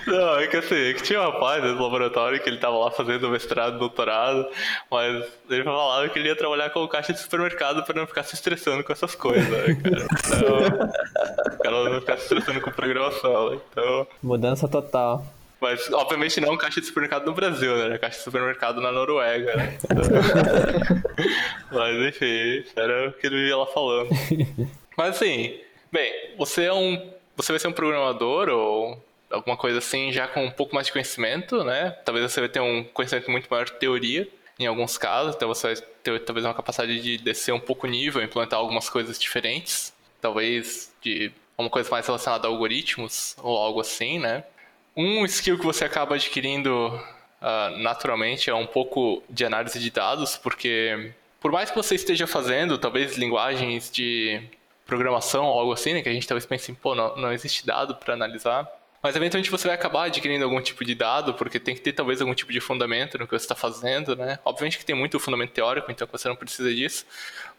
Não, 0.05 0.39
é 0.39 0.47
que 0.47 0.57
assim, 0.57 0.75
é 0.75 0.93
que 0.93 1.03
tinha 1.03 1.21
um 1.21 1.31
rapaz 1.31 1.63
no 1.63 1.81
laboratório 1.81 2.37
que 2.43 2.49
ele 2.49 2.57
tava 2.57 2.77
lá 2.77 2.91
fazendo 2.91 3.29
mestrado, 3.29 3.79
doutorado, 3.79 4.45
mas 4.91 5.25
ele 5.49 5.63
falava 5.63 6.09
que 6.09 6.19
ele 6.19 6.27
ia 6.27 6.35
trabalhar 6.35 6.69
com 6.71 6.83
o 6.83 6.89
caixa 6.89 7.13
de 7.13 7.19
supermercado 7.19 7.81
para 7.81 7.95
não 7.95 8.05
ficar 8.05 8.23
se 8.23 8.35
estressando 8.35 8.83
com 8.83 8.91
essas 8.91 9.15
coisas, 9.15 9.47
né, 9.47 9.73
cara? 9.75 10.07
Então, 10.25 11.53
o 11.53 11.57
cara 11.59 11.89
não 11.91 12.01
ficar 12.01 12.17
se 12.17 12.23
estressando 12.23 12.59
com 12.59 12.71
programação, 12.71 13.53
então... 13.53 14.05
Mudança 14.21 14.67
total. 14.67 15.25
Mas, 15.65 15.91
obviamente, 15.91 16.39
não 16.39 16.55
caixa 16.55 16.79
de 16.79 16.85
supermercado 16.85 17.25
no 17.25 17.33
Brasil, 17.33 17.75
né? 17.75 17.97
Caixa 17.97 18.19
de 18.19 18.23
supermercado 18.23 18.79
na 18.79 18.91
Noruega, 18.91 19.55
né? 19.55 19.75
Mas, 21.73 22.07
enfim, 22.07 22.63
era 22.75 23.09
o 23.09 23.13
que 23.13 23.25
ele 23.25 23.47
ia 23.47 23.57
lá 23.57 23.65
falando. 23.65 24.09
Mas, 24.95 25.15
assim, 25.15 25.59
bem, 25.91 26.35
você 26.37 26.65
é 26.65 26.73
um... 26.73 27.11
Você 27.35 27.51
vai 27.51 27.57
ser 27.57 27.67
um 27.67 27.71
programador 27.71 28.47
ou 28.47 29.03
alguma 29.31 29.57
coisa 29.57 29.79
assim, 29.79 30.11
já 30.11 30.27
com 30.27 30.45
um 30.45 30.51
pouco 30.51 30.75
mais 30.75 30.85
de 30.85 30.93
conhecimento, 30.93 31.63
né? 31.63 31.97
Talvez 32.05 32.31
você 32.31 32.41
vai 32.41 32.49
ter 32.49 32.59
um 32.59 32.83
conhecimento 32.83 33.31
muito 33.31 33.47
maior 33.49 33.65
de 33.65 33.73
teoria, 33.73 34.27
em 34.59 34.67
alguns 34.67 34.99
casos, 34.99 35.35
então 35.35 35.47
você 35.47 35.73
vai 35.73 35.75
ter 36.03 36.19
talvez 36.19 36.45
uma 36.45 36.53
capacidade 36.53 37.01
de 37.01 37.17
descer 37.17 37.55
um 37.55 37.59
pouco 37.59 37.87
o 37.87 37.89
nível, 37.89 38.21
implementar 38.21 38.59
algumas 38.59 38.87
coisas 38.87 39.17
diferentes, 39.17 39.91
talvez 40.21 40.93
de 41.01 41.31
uma 41.57 41.71
coisa 41.71 41.89
mais 41.89 42.05
relacionada 42.05 42.47
a 42.47 42.51
algoritmos 42.51 43.35
ou 43.41 43.57
algo 43.57 43.81
assim, 43.81 44.19
né? 44.19 44.43
Um 44.95 45.25
skill 45.25 45.59
que 45.59 45.65
você 45.65 45.83
acaba 45.83 46.15
adquirindo 46.15 46.87
uh, 47.41 47.77
naturalmente 47.79 48.49
é 48.49 48.55
um 48.55 48.65
pouco 48.65 49.21
de 49.29 49.43
análise 49.43 49.77
de 49.77 49.91
dados, 49.91 50.37
porque 50.37 51.11
por 51.41 51.51
mais 51.51 51.69
que 51.69 51.75
você 51.75 51.95
esteja 51.95 52.25
fazendo, 52.25 52.77
talvez 52.77 53.17
linguagens 53.17 53.91
de 53.91 54.41
programação 54.85 55.45
ou 55.45 55.59
algo 55.59 55.73
assim, 55.73 55.93
né, 55.93 56.01
que 56.01 56.07
a 56.07 56.13
gente 56.13 56.25
talvez 56.25 56.45
pense, 56.45 56.71
pô, 56.73 56.95
não, 56.95 57.15
não 57.17 57.33
existe 57.33 57.65
dado 57.65 57.95
para 57.95 58.13
analisar, 58.13 58.65
mas 59.03 59.17
eventualmente 59.17 59.51
você 59.51 59.67
vai 59.67 59.75
acabar 59.75 60.05
adquirindo 60.05 60.45
algum 60.45 60.61
tipo 60.61 60.85
de 60.85 60.95
dado, 60.95 61.33
porque 61.33 61.59
tem 61.59 61.75
que 61.75 61.81
ter 61.81 61.91
talvez 61.91 62.21
algum 62.21 62.33
tipo 62.33 62.53
de 62.53 62.61
fundamento 62.61 63.17
no 63.17 63.27
que 63.27 63.37
você 63.37 63.43
está 63.43 63.53
fazendo, 63.53 64.15
né? 64.15 64.39
Obviamente 64.45 64.77
que 64.77 64.85
tem 64.85 64.95
muito 64.95 65.19
fundamento 65.19 65.51
teórico, 65.51 65.91
então 65.91 66.07
você 66.11 66.29
não 66.29 66.35
precisa 66.37 66.73
disso, 66.73 67.05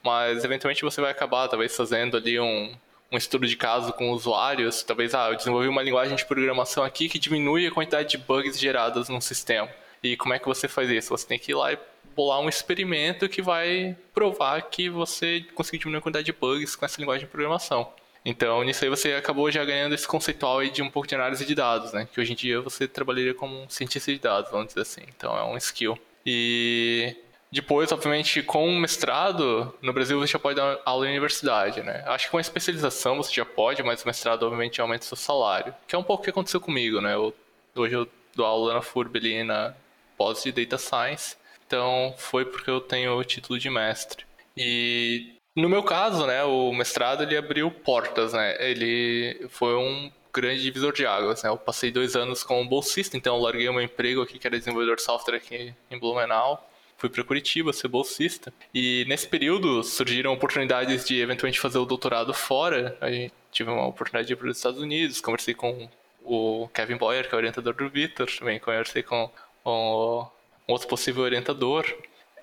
mas 0.02 0.42
eventualmente 0.42 0.82
você 0.82 1.00
vai 1.02 1.10
acabar 1.10 1.48
talvez 1.48 1.76
fazendo 1.76 2.16
ali 2.16 2.40
um, 2.40 2.74
um 3.10 3.16
estudo 3.16 3.46
de 3.46 3.56
caso 3.56 3.92
com 3.92 4.10
usuários, 4.10 4.82
talvez, 4.82 5.14
ah, 5.14 5.28
eu 5.30 5.36
desenvolvi 5.36 5.68
uma 5.68 5.82
linguagem 5.82 6.16
de 6.16 6.24
programação 6.24 6.82
aqui 6.82 7.08
que 7.08 7.18
diminui 7.18 7.66
a 7.66 7.70
quantidade 7.70 8.10
de 8.10 8.18
bugs 8.18 8.58
geradas 8.58 9.08
no 9.08 9.20
sistema. 9.20 9.68
E 10.02 10.16
como 10.16 10.34
é 10.34 10.38
que 10.38 10.46
você 10.46 10.68
faz 10.68 10.90
isso? 10.90 11.10
Você 11.10 11.26
tem 11.26 11.38
que 11.38 11.52
ir 11.52 11.54
lá 11.54 11.72
e 11.72 11.78
bolar 12.14 12.40
um 12.40 12.48
experimento 12.48 13.28
que 13.28 13.42
vai 13.42 13.96
provar 14.14 14.62
que 14.62 14.88
você 14.88 15.44
conseguiu 15.54 15.80
diminuir 15.80 15.98
a 15.98 16.02
quantidade 16.02 16.26
de 16.26 16.32
bugs 16.32 16.74
com 16.74 16.84
essa 16.84 17.00
linguagem 17.00 17.26
de 17.26 17.30
programação. 17.30 17.92
Então, 18.24 18.64
nisso 18.64 18.82
aí 18.82 18.90
você 18.90 19.12
acabou 19.12 19.48
já 19.52 19.64
ganhando 19.64 19.94
esse 19.94 20.08
conceitual 20.08 20.58
aí 20.58 20.70
de 20.70 20.82
um 20.82 20.90
pouco 20.90 21.06
de 21.06 21.14
análise 21.14 21.44
de 21.46 21.54
dados, 21.54 21.92
né? 21.92 22.08
Que 22.12 22.20
hoje 22.20 22.32
em 22.32 22.34
dia 22.34 22.60
você 22.60 22.88
trabalharia 22.88 23.32
como 23.32 23.62
um 23.62 23.68
cientista 23.68 24.12
de 24.12 24.18
dados, 24.18 24.50
vamos 24.50 24.68
dizer 24.68 24.80
assim. 24.80 25.02
Então, 25.16 25.36
é 25.36 25.44
um 25.44 25.56
skill. 25.56 25.96
E 26.24 27.14
depois, 27.50 27.92
obviamente, 27.92 28.42
com 28.42 28.68
um 28.68 28.78
mestrado, 28.78 29.72
no 29.80 29.92
Brasil 29.92 30.18
você 30.18 30.32
já 30.32 30.38
pode 30.38 30.56
dar 30.56 30.78
aula 30.84 31.06
em 31.06 31.10
universidade, 31.10 31.82
né? 31.82 32.02
Acho 32.06 32.26
que 32.26 32.30
com 32.30 32.38
a 32.38 32.40
especialização 32.40 33.16
você 33.16 33.32
já 33.32 33.44
pode, 33.44 33.82
mas 33.82 34.02
o 34.02 34.06
mestrado, 34.06 34.42
obviamente, 34.42 34.80
aumenta 34.80 35.04
o 35.04 35.06
seu 35.06 35.16
salário. 35.16 35.74
Que 35.86 35.94
é 35.94 35.98
um 35.98 36.02
pouco 36.02 36.22
o 36.22 36.24
que 36.24 36.30
aconteceu 36.30 36.60
comigo, 36.60 37.00
né? 37.00 37.14
Eu, 37.14 37.34
hoje 37.74 37.94
eu 37.94 38.08
dou 38.34 38.44
aula 38.44 38.74
na 38.74 38.82
FURB 38.82 39.18
ali 39.18 39.44
na 39.44 39.74
pós 40.16 40.42
de 40.42 40.50
Data 40.50 40.76
Science. 40.76 41.36
Então, 41.66 42.14
foi 42.18 42.44
porque 42.44 42.70
eu 42.70 42.80
tenho 42.80 43.16
o 43.16 43.24
título 43.24 43.58
de 43.58 43.70
mestre. 43.70 44.24
E 44.56 45.36
no 45.54 45.68
meu 45.68 45.82
caso, 45.82 46.26
né, 46.26 46.42
o 46.44 46.72
mestrado 46.72 47.22
ele 47.22 47.36
abriu 47.36 47.70
portas, 47.70 48.32
né? 48.32 48.56
Ele 48.58 49.46
foi 49.50 49.74
um 49.76 50.10
grande 50.32 50.62
divisor 50.62 50.92
de 50.92 51.06
águas, 51.06 51.42
né? 51.42 51.48
Eu 51.48 51.56
passei 51.56 51.90
dois 51.92 52.16
anos 52.16 52.42
como 52.42 52.68
bolsista, 52.68 53.16
então 53.16 53.38
larguei 53.38 53.68
o 53.68 53.72
meu 53.72 53.82
emprego 53.82 54.20
aqui, 54.20 54.38
que 54.38 54.46
era 54.46 54.58
desenvolvedor 54.58 54.96
de 54.96 55.02
software 55.02 55.36
aqui 55.36 55.72
em 55.90 55.98
Blumenau 55.98 56.68
fui 56.96 57.08
para 57.08 57.24
Curitiba 57.24 57.72
ser 57.72 57.88
bolsista. 57.88 58.52
E 58.74 59.04
nesse 59.08 59.28
período 59.28 59.82
surgiram 59.82 60.32
oportunidades 60.32 61.04
de 61.04 61.20
eventualmente 61.20 61.60
fazer 61.60 61.78
o 61.78 61.84
doutorado 61.84 62.32
fora. 62.32 62.96
A 63.00 63.10
gente 63.10 63.32
tive 63.52 63.70
uma 63.70 63.86
oportunidade 63.86 64.26
de 64.26 64.32
ir 64.32 64.36
para 64.36 64.48
os 64.48 64.56
Estados 64.56 64.80
Unidos, 64.80 65.20
conversei 65.20 65.54
com 65.54 65.88
o 66.24 66.68
Kevin 66.74 66.96
Boyer, 66.96 67.28
que 67.28 67.34
é 67.34 67.36
o 67.36 67.38
orientador 67.38 67.74
do 67.74 67.88
Vitor, 67.88 68.28
também 68.38 68.58
conversei 68.58 69.02
com 69.02 69.30
um 69.64 70.26
outro 70.66 70.88
possível 70.88 71.22
orientador. 71.22 71.86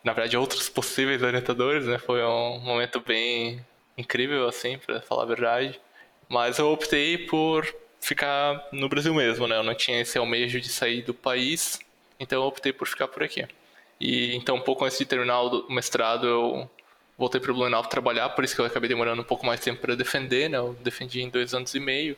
na 0.04 0.12
verdade, 0.12 0.36
outros 0.36 0.68
possíveis 0.70 1.24
orientadores, 1.24 1.86
né? 1.86 1.98
Foi 1.98 2.22
um 2.24 2.60
momento 2.60 3.00
bem 3.00 3.66
incrível, 3.98 4.48
assim, 4.48 4.78
para 4.78 5.02
falar 5.02 5.24
a 5.24 5.28
verdade. 5.28 5.80
Mas 6.28 6.60
eu 6.60 6.70
optei 6.72 7.18
por 7.18 7.66
ficar 8.02 8.68
no 8.72 8.90
Brasil 8.90 9.14
mesmo, 9.14 9.48
né? 9.48 9.58
Eu 9.58 9.64
não 9.64 9.74
tinha 9.74 10.02
esse 10.02 10.18
almejo 10.18 10.60
de 10.60 10.68
sair 10.68 11.02
do 11.04 11.14
país, 11.14 11.80
então 12.20 12.42
eu 12.42 12.48
optei 12.48 12.74
por 12.74 12.88
ficar 12.88 13.08
por 13.08 13.24
aqui. 13.24 13.46
E 14.06 14.36
então, 14.36 14.58
um 14.58 14.60
pouco 14.60 14.84
antes 14.84 14.98
de 14.98 15.06
terminar 15.06 15.42
o 15.42 15.72
mestrado, 15.72 16.28
eu 16.28 16.70
voltei 17.18 17.40
para 17.40 17.52
o 17.52 17.54
Blumenau 17.54 17.82
trabalhar, 17.84 18.28
por 18.32 18.44
isso 18.44 18.54
que 18.54 18.60
eu 18.60 18.66
acabei 18.66 18.90
demorando 18.90 19.22
um 19.22 19.26
pouco 19.26 19.46
mais 19.46 19.62
tempo 19.62 19.80
para 19.80 19.96
defender, 19.96 20.50
né? 20.50 20.58
Eu 20.58 20.76
defendi 20.84 21.22
em 21.22 21.30
dois 21.30 21.54
anos 21.54 21.74
e 21.74 21.80
meio. 21.80 22.18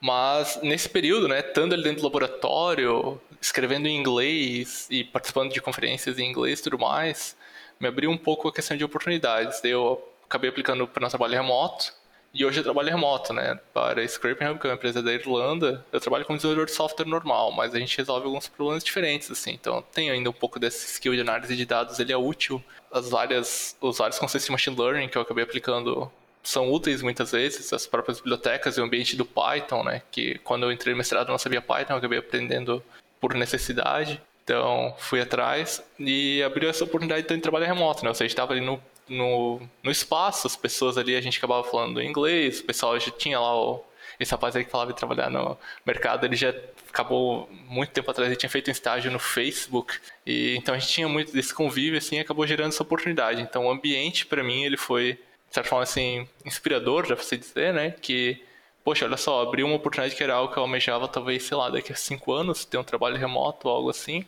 Mas 0.00 0.58
nesse 0.64 0.88
período, 0.88 1.28
né, 1.28 1.38
estando 1.38 1.74
ali 1.74 1.84
dentro 1.84 2.00
do 2.00 2.04
laboratório, 2.06 3.20
escrevendo 3.40 3.86
em 3.86 3.96
inglês 3.96 4.88
e 4.90 5.04
participando 5.04 5.52
de 5.52 5.62
conferências 5.62 6.18
em 6.18 6.28
inglês 6.28 6.58
e 6.58 6.62
tudo 6.64 6.76
mais, 6.76 7.36
me 7.78 7.86
abriu 7.86 8.10
um 8.10 8.18
pouco 8.18 8.48
a 8.48 8.52
questão 8.52 8.76
de 8.76 8.82
oportunidades. 8.82 9.62
Eu 9.62 10.02
acabei 10.24 10.50
aplicando 10.50 10.88
para 10.88 11.06
um 11.06 11.08
trabalho 11.08 11.34
remoto, 11.34 11.94
e 12.34 12.44
hoje 12.44 12.60
eu 12.60 12.64
trabalho 12.64 12.88
remoto, 12.88 13.32
né? 13.32 13.58
Para 13.74 14.00
a 14.00 14.08
Scraping 14.08 14.56
que 14.58 14.66
é 14.66 14.70
uma 14.70 14.76
empresa 14.76 15.02
da 15.02 15.12
Irlanda, 15.12 15.84
eu 15.92 16.00
trabalho 16.00 16.24
como 16.24 16.38
desenvolvedor 16.38 16.66
de 16.66 16.72
software 16.72 17.06
normal, 17.06 17.52
mas 17.52 17.74
a 17.74 17.78
gente 17.78 17.96
resolve 17.96 18.26
alguns 18.26 18.48
problemas 18.48 18.82
diferentes, 18.82 19.30
assim. 19.30 19.52
Então, 19.52 19.84
tem 19.92 20.10
ainda 20.10 20.30
um 20.30 20.32
pouco 20.32 20.58
desse 20.58 20.86
skill 20.86 21.14
de 21.14 21.20
análise 21.20 21.54
de 21.54 21.66
dados, 21.66 21.98
ele 21.98 22.12
é 22.12 22.16
útil. 22.16 22.62
As 22.90 23.10
várias, 23.10 23.76
os 23.80 23.98
vários 23.98 24.18
conceitos 24.18 24.46
de 24.46 24.52
machine 24.52 24.76
learning 24.76 25.08
que 25.08 25.18
eu 25.18 25.22
acabei 25.22 25.44
aplicando 25.44 26.10
são 26.42 26.72
úteis 26.72 27.02
muitas 27.02 27.30
vezes, 27.32 27.72
as 27.72 27.86
próprias 27.86 28.18
bibliotecas 28.18 28.76
e 28.76 28.80
o 28.80 28.84
ambiente 28.84 29.14
do 29.14 29.24
Python, 29.24 29.84
né? 29.84 30.02
Que 30.10 30.38
quando 30.38 30.64
eu 30.64 30.72
entrei 30.72 30.92
no 30.94 30.98
mestrado 30.98 31.28
eu 31.28 31.32
não 31.32 31.38
sabia 31.38 31.60
Python, 31.60 31.92
eu 31.92 31.98
acabei 31.98 32.18
aprendendo 32.18 32.82
por 33.20 33.34
necessidade. 33.34 34.20
Então, 34.42 34.94
fui 34.98 35.20
atrás 35.20 35.82
e 35.98 36.42
abriu 36.42 36.68
essa 36.68 36.82
oportunidade 36.82 37.26
de 37.26 37.38
trabalhar 37.38 37.66
remoto, 37.66 38.02
né? 38.02 38.08
Ou 38.08 38.14
seja, 38.14 38.26
estava 38.26 38.52
ali 38.52 38.60
no 38.60 38.82
no, 39.08 39.60
no 39.82 39.90
espaço, 39.90 40.46
as 40.46 40.56
pessoas 40.56 40.96
ali, 40.96 41.16
a 41.16 41.20
gente 41.20 41.38
acabava 41.38 41.64
falando 41.64 42.02
inglês, 42.02 42.60
o 42.60 42.64
pessoal 42.64 42.98
já 42.98 43.10
tinha 43.10 43.38
lá 43.38 43.54
o, 43.54 43.84
esse 44.18 44.30
rapaz 44.32 44.54
aí 44.56 44.64
que 44.64 44.70
falava 44.70 44.92
de 44.92 44.98
trabalhar 44.98 45.30
no 45.30 45.56
mercado, 45.84 46.24
ele 46.24 46.36
já 46.36 46.54
acabou 46.88 47.48
muito 47.68 47.90
tempo 47.90 48.10
atrás, 48.10 48.28
ele 48.28 48.36
tinha 48.36 48.50
feito 48.50 48.68
um 48.68 48.72
estágio 48.72 49.10
no 49.10 49.18
Facebook, 49.18 49.98
e 50.26 50.54
então 50.56 50.74
a 50.74 50.78
gente 50.78 50.92
tinha 50.92 51.08
muito 51.08 51.32
desse 51.32 51.54
convívio, 51.54 51.98
assim, 51.98 52.18
acabou 52.18 52.46
gerando 52.46 52.68
essa 52.68 52.82
oportunidade. 52.82 53.40
Então 53.40 53.66
o 53.66 53.70
ambiente, 53.70 54.26
para 54.26 54.42
mim, 54.42 54.64
ele 54.64 54.76
foi, 54.76 55.14
de 55.14 55.54
certa 55.54 55.68
forma, 55.68 55.82
assim, 55.82 56.28
inspirador, 56.44 57.06
já 57.06 57.16
pra 57.16 57.24
você 57.24 57.36
dizer, 57.36 57.72
né, 57.72 57.90
que, 57.90 58.42
poxa, 58.84 59.06
olha 59.06 59.16
só, 59.16 59.42
abriu 59.42 59.66
uma 59.66 59.76
oportunidade 59.76 60.14
que 60.14 60.22
era 60.22 60.34
algo 60.34 60.52
que 60.52 60.58
eu 60.58 60.62
almejava, 60.62 61.08
talvez, 61.08 61.42
sei 61.44 61.56
lá, 61.56 61.70
daqui 61.70 61.92
a 61.92 61.96
cinco 61.96 62.32
anos, 62.32 62.64
ter 62.64 62.78
um 62.78 62.84
trabalho 62.84 63.16
remoto, 63.16 63.68
algo 63.68 63.90
assim, 63.90 64.24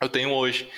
eu 0.00 0.08
tenho 0.08 0.30
hoje. 0.32 0.68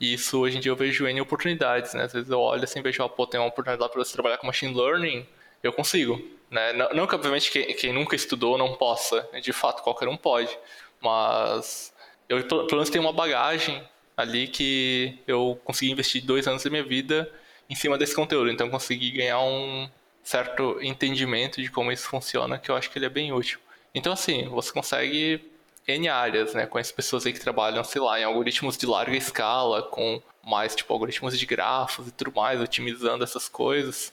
E 0.00 0.14
isso 0.14 0.40
hoje 0.40 0.58
em 0.58 0.60
dia 0.60 0.70
eu 0.70 0.76
vejo 0.76 1.06
em 1.06 1.20
oportunidades, 1.20 1.94
né? 1.94 2.04
Às 2.04 2.12
vezes 2.12 2.30
eu 2.30 2.38
olho 2.38 2.64
assim 2.64 2.80
e 2.80 2.82
vejo, 2.82 3.08
pô, 3.10 3.26
tem 3.26 3.40
uma 3.40 3.48
oportunidade 3.48 3.90
para 3.90 4.04
você 4.04 4.12
trabalhar 4.12 4.38
com 4.38 4.46
machine 4.46 4.74
learning, 4.74 5.26
eu 5.62 5.72
consigo. 5.72 6.20
Né? 6.50 6.72
Não, 6.74 6.88
não 6.90 7.06
que 7.06 7.14
obviamente 7.14 7.50
quem, 7.50 7.74
quem, 7.74 7.92
nunca 7.92 8.14
estudou 8.14 8.56
não 8.56 8.74
possa, 8.74 9.28
de 9.42 9.52
fato 9.52 9.82
qualquer 9.82 10.08
um 10.08 10.16
pode, 10.16 10.56
mas 11.00 11.92
eu 12.28 12.42
pelo 12.44 12.66
menos 12.72 12.90
tenho 12.90 13.04
uma 13.04 13.12
bagagem 13.12 13.82
ali 14.16 14.46
que 14.46 15.18
eu 15.26 15.60
consegui 15.64 15.90
investir 15.90 16.24
dois 16.24 16.46
anos 16.46 16.62
da 16.62 16.70
minha 16.70 16.84
vida 16.84 17.30
em 17.68 17.74
cima 17.74 17.98
desse 17.98 18.14
conteúdo, 18.14 18.50
então 18.50 18.70
consegui 18.70 19.10
ganhar 19.10 19.40
um 19.40 19.90
certo 20.22 20.78
entendimento 20.80 21.60
de 21.60 21.70
como 21.70 21.90
isso 21.90 22.08
funciona, 22.08 22.58
que 22.58 22.70
eu 22.70 22.76
acho 22.76 22.90
que 22.90 22.98
ele 22.98 23.06
é 23.06 23.10
bem 23.10 23.32
útil. 23.32 23.58
Então 23.94 24.12
assim, 24.12 24.48
você 24.48 24.72
consegue 24.72 25.40
N 25.86 26.08
áreas, 26.08 26.54
né? 26.54 26.66
Conheço 26.66 26.94
pessoas 26.94 27.24
aí 27.26 27.32
que 27.32 27.40
trabalham, 27.40 27.84
sei 27.84 28.00
lá, 28.00 28.18
em 28.20 28.24
algoritmos 28.24 28.76
de 28.76 28.86
larga 28.86 29.16
escala, 29.16 29.82
com 29.82 30.20
mais, 30.42 30.74
tipo, 30.74 30.92
algoritmos 30.92 31.38
de 31.38 31.46
grafos 31.46 32.08
e 32.08 32.10
tudo 32.12 32.32
mais, 32.34 32.60
otimizando 32.60 33.22
essas 33.24 33.48
coisas. 33.48 34.12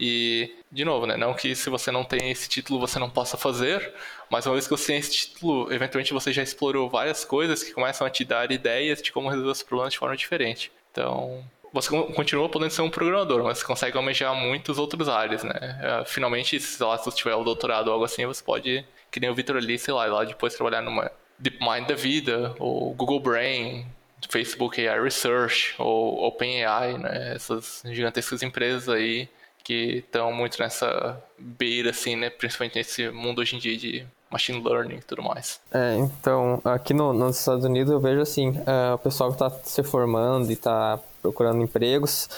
E, 0.00 0.54
de 0.70 0.84
novo, 0.84 1.06
né? 1.06 1.16
Não 1.16 1.34
que 1.34 1.54
se 1.56 1.68
você 1.68 1.90
não 1.90 2.04
tem 2.04 2.30
esse 2.30 2.48
título 2.48 2.78
você 2.78 3.00
não 3.00 3.10
possa 3.10 3.36
fazer, 3.36 3.92
mas 4.30 4.46
uma 4.46 4.52
vez 4.52 4.66
que 4.66 4.70
você 4.70 4.86
tem 4.88 4.98
esse 4.98 5.10
título, 5.10 5.72
eventualmente 5.72 6.12
você 6.12 6.32
já 6.32 6.42
explorou 6.42 6.88
várias 6.88 7.24
coisas 7.24 7.64
que 7.64 7.72
começam 7.72 8.06
a 8.06 8.10
te 8.10 8.24
dar 8.24 8.50
ideias 8.52 9.02
de 9.02 9.10
como 9.10 9.28
resolver 9.28 9.50
os 9.50 9.62
problemas 9.62 9.92
de 9.92 9.98
forma 9.98 10.16
diferente. 10.16 10.70
Então, 10.92 11.44
você 11.72 11.90
continua 12.14 12.48
podendo 12.48 12.70
ser 12.70 12.82
um 12.82 12.90
programador, 12.90 13.42
mas 13.42 13.62
consegue 13.62 13.96
almejar 13.96 14.34
muitas 14.36 14.78
outras 14.78 15.08
áreas, 15.08 15.42
né? 15.42 15.52
É, 15.82 16.04
finalmente, 16.04 16.60
se 16.60 16.80
lá, 16.82 16.96
se 16.96 17.04
você 17.04 17.16
tiver 17.16 17.34
o 17.34 17.42
doutorado 17.42 17.88
ou 17.88 17.94
algo 17.94 18.04
assim, 18.04 18.24
você 18.24 18.42
pode 18.42 18.84
que 19.10 19.20
nem 19.20 19.30
o 19.30 19.34
Victor 19.34 19.56
ali, 19.56 19.78
sei 19.78 19.94
lá, 19.94 20.06
lá 20.06 20.24
depois 20.24 20.54
trabalhar 20.54 20.82
numa 20.82 21.10
DeepMind 21.38 21.86
da 21.86 21.94
vida, 21.94 22.54
ou 22.58 22.92
Google 22.94 23.20
Brain, 23.20 23.86
Facebook 24.28 24.86
AI 24.86 25.00
Research, 25.00 25.74
ou 25.78 26.24
OpenAI, 26.26 26.98
né? 26.98 27.34
Essas 27.34 27.82
gigantescas 27.84 28.42
empresas 28.42 28.88
aí 28.88 29.28
que 29.62 29.98
estão 29.98 30.32
muito 30.32 30.58
nessa 30.58 31.22
beira, 31.38 31.90
assim, 31.90 32.16
né? 32.16 32.30
Principalmente 32.30 32.76
nesse 32.76 33.08
mundo 33.10 33.40
hoje 33.40 33.56
em 33.56 33.58
dia 33.58 33.76
de 33.76 34.06
machine 34.30 34.62
learning 34.62 34.96
e 34.96 35.02
tudo 35.02 35.22
mais. 35.22 35.60
É, 35.72 35.96
então, 35.96 36.60
aqui 36.64 36.92
no, 36.92 37.12
nos 37.12 37.38
Estados 37.38 37.64
Unidos 37.64 37.92
eu 37.92 38.00
vejo 38.00 38.20
assim, 38.20 38.54
é, 38.66 38.94
o 38.94 38.98
pessoal 38.98 39.30
que 39.30 39.42
está 39.42 39.50
se 39.64 39.82
formando 39.82 40.50
e 40.50 40.54
está 40.54 40.98
procurando 41.22 41.62
empregos, 41.62 42.28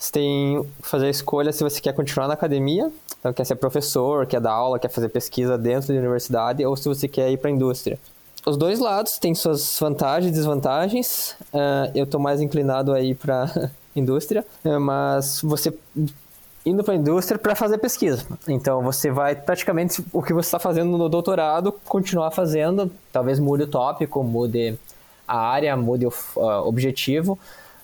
você 0.00 0.12
tem 0.12 0.62
que 0.80 0.88
fazer 0.88 1.06
a 1.06 1.10
escolha 1.10 1.52
se 1.52 1.62
você 1.62 1.80
quer 1.80 1.92
continuar 1.92 2.26
na 2.26 2.34
academia 2.34 2.90
então, 3.20 3.34
quer 3.34 3.44
ser 3.44 3.54
professor, 3.56 4.26
quer 4.26 4.40
dar 4.40 4.52
aula, 4.52 4.78
quer 4.78 4.88
fazer 4.88 5.10
pesquisa 5.10 5.56
dentro 5.58 5.92
da 5.92 6.00
universidade, 6.00 6.64
ou 6.64 6.74
se 6.74 6.88
você 6.88 7.06
quer 7.06 7.30
ir 7.30 7.36
para 7.36 7.50
a 7.50 7.52
indústria. 7.52 7.98
Os 8.46 8.56
dois 8.56 8.80
lados 8.80 9.18
têm 9.18 9.34
suas 9.34 9.78
vantagens 9.78 10.32
e 10.32 10.34
desvantagens. 10.34 11.36
Uh, 11.52 11.92
eu 11.94 12.04
estou 12.04 12.18
mais 12.18 12.40
inclinado 12.40 12.94
aí 12.94 13.14
para 13.14 13.70
indústria, 13.94 14.44
mas 14.80 15.42
você 15.42 15.72
indo 16.64 16.82
para 16.82 16.94
a 16.94 16.96
indústria 16.96 17.38
para 17.38 17.54
fazer 17.54 17.76
pesquisa. 17.76 18.24
Então 18.48 18.82
você 18.82 19.10
vai 19.10 19.34
praticamente 19.34 20.02
o 20.12 20.22
que 20.22 20.32
você 20.32 20.46
está 20.46 20.58
fazendo 20.58 20.96
no 20.96 21.08
doutorado 21.10 21.72
continuar 21.86 22.30
fazendo. 22.30 22.90
Talvez 23.12 23.38
mude 23.38 23.64
o 23.64 23.66
tópico, 23.66 24.22
mude 24.22 24.78
a 25.28 25.38
área, 25.38 25.76
mude 25.76 26.06
o 26.06 26.12
uh, 26.36 26.66
objetivo. 26.66 27.38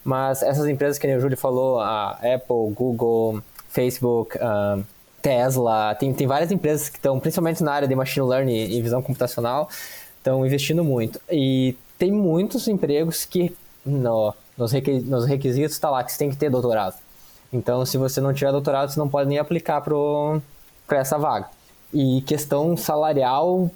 Mas 0.06 0.40
essas 0.40 0.68
empresas 0.68 0.98
que 0.98 1.16
o 1.16 1.20
Júlio 1.20 1.36
falou, 1.36 1.80
a 1.80 2.12
Apple, 2.12 2.72
Google, 2.72 3.42
Facebook, 3.70 4.38
Tesla, 5.20 5.96
tem, 5.96 6.14
tem 6.14 6.28
várias 6.28 6.52
empresas 6.52 6.88
que 6.88 6.96
estão, 6.96 7.18
principalmente 7.18 7.60
na 7.60 7.72
área 7.72 7.88
de 7.88 7.94
machine 7.96 8.24
learning 8.24 8.54
e 8.70 8.80
visão 8.80 9.02
computacional, 9.02 9.68
estão 10.16 10.46
investindo 10.46 10.84
muito. 10.84 11.20
E 11.28 11.76
tem 11.98 12.12
muitos 12.12 12.68
empregos 12.68 13.24
que 13.24 13.52
no, 13.84 14.32
nos, 14.56 14.72
nos 15.04 15.26
requisitos 15.26 15.72
está 15.72 15.90
lá 15.90 16.04
que 16.04 16.12
você 16.12 16.18
tem 16.18 16.30
que 16.30 16.36
ter 16.36 16.50
doutorado. 16.50 16.94
Então, 17.52 17.84
se 17.84 17.98
você 17.98 18.20
não 18.20 18.32
tiver 18.32 18.52
doutorado, 18.52 18.92
você 18.92 19.00
não 19.00 19.08
pode 19.08 19.28
nem 19.28 19.40
aplicar 19.40 19.80
para 19.80 20.98
essa 20.98 21.18
vaga. 21.18 21.48
E 21.92 22.22
questão 22.22 22.76
salarial 22.76 23.68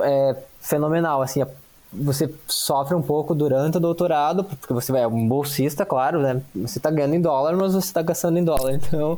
é 0.00 0.34
fenomenal, 0.60 1.22
assim, 1.22 1.44
você 1.92 2.32
sofre 2.46 2.94
um 2.94 3.02
pouco 3.02 3.34
durante 3.34 3.78
o 3.78 3.80
doutorado, 3.80 4.44
porque 4.44 4.72
você 4.72 4.96
é 4.96 5.06
um 5.06 5.26
bolsista, 5.26 5.86
claro, 5.86 6.20
né? 6.20 6.42
Você 6.54 6.78
está 6.78 6.90
ganhando 6.90 7.14
em 7.14 7.20
dólar, 7.20 7.56
mas 7.56 7.72
você 7.72 7.86
está 7.86 8.02
gastando 8.02 8.38
em 8.38 8.44
dólar. 8.44 8.74
Então, 8.74 9.16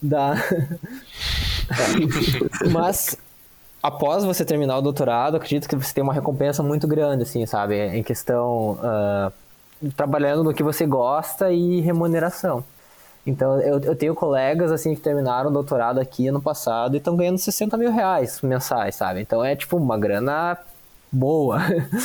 Dá. 0.00 0.34
Mas 2.70 3.16
após 3.82 4.24
você 4.24 4.44
terminar 4.44 4.78
o 4.78 4.82
doutorado, 4.82 5.36
acredito 5.36 5.68
que 5.68 5.76
você 5.76 5.94
tem 5.94 6.02
uma 6.02 6.12
recompensa 6.12 6.62
muito 6.62 6.86
grande, 6.86 7.22
assim, 7.22 7.44
sabe? 7.46 7.76
Em 7.76 8.02
questão 8.02 8.72
uh, 8.72 9.32
trabalhando 9.96 10.44
no 10.44 10.54
que 10.54 10.62
você 10.62 10.86
gosta 10.86 11.52
e 11.52 11.80
remuneração. 11.80 12.64
Então, 13.26 13.60
eu, 13.60 13.80
eu 13.80 13.96
tenho 13.96 14.14
colegas, 14.14 14.70
assim, 14.70 14.94
que 14.94 15.00
terminaram 15.00 15.50
o 15.50 15.52
doutorado 15.52 15.98
aqui 15.98 16.28
ano 16.28 16.40
passado 16.40 16.94
e 16.94 16.98
estão 16.98 17.16
ganhando 17.16 17.38
60 17.38 17.76
mil 17.76 17.90
reais 17.90 18.40
mensais, 18.40 18.94
sabe? 18.94 19.20
Então, 19.20 19.44
é, 19.44 19.56
tipo, 19.56 19.76
uma 19.76 19.98
grana 19.98 20.56
boa. 21.16 21.58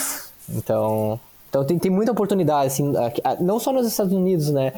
então, 0.49 1.19
então 1.49 1.65
tem, 1.65 1.77
tem 1.77 1.91
muita 1.91 2.11
oportunidade, 2.11 2.67
assim, 2.67 2.95
aqui, 2.97 3.21
não 3.39 3.59
só 3.59 3.73
nos 3.73 3.85
Estados 3.85 4.13
Unidos, 4.13 4.49
né? 4.49 4.73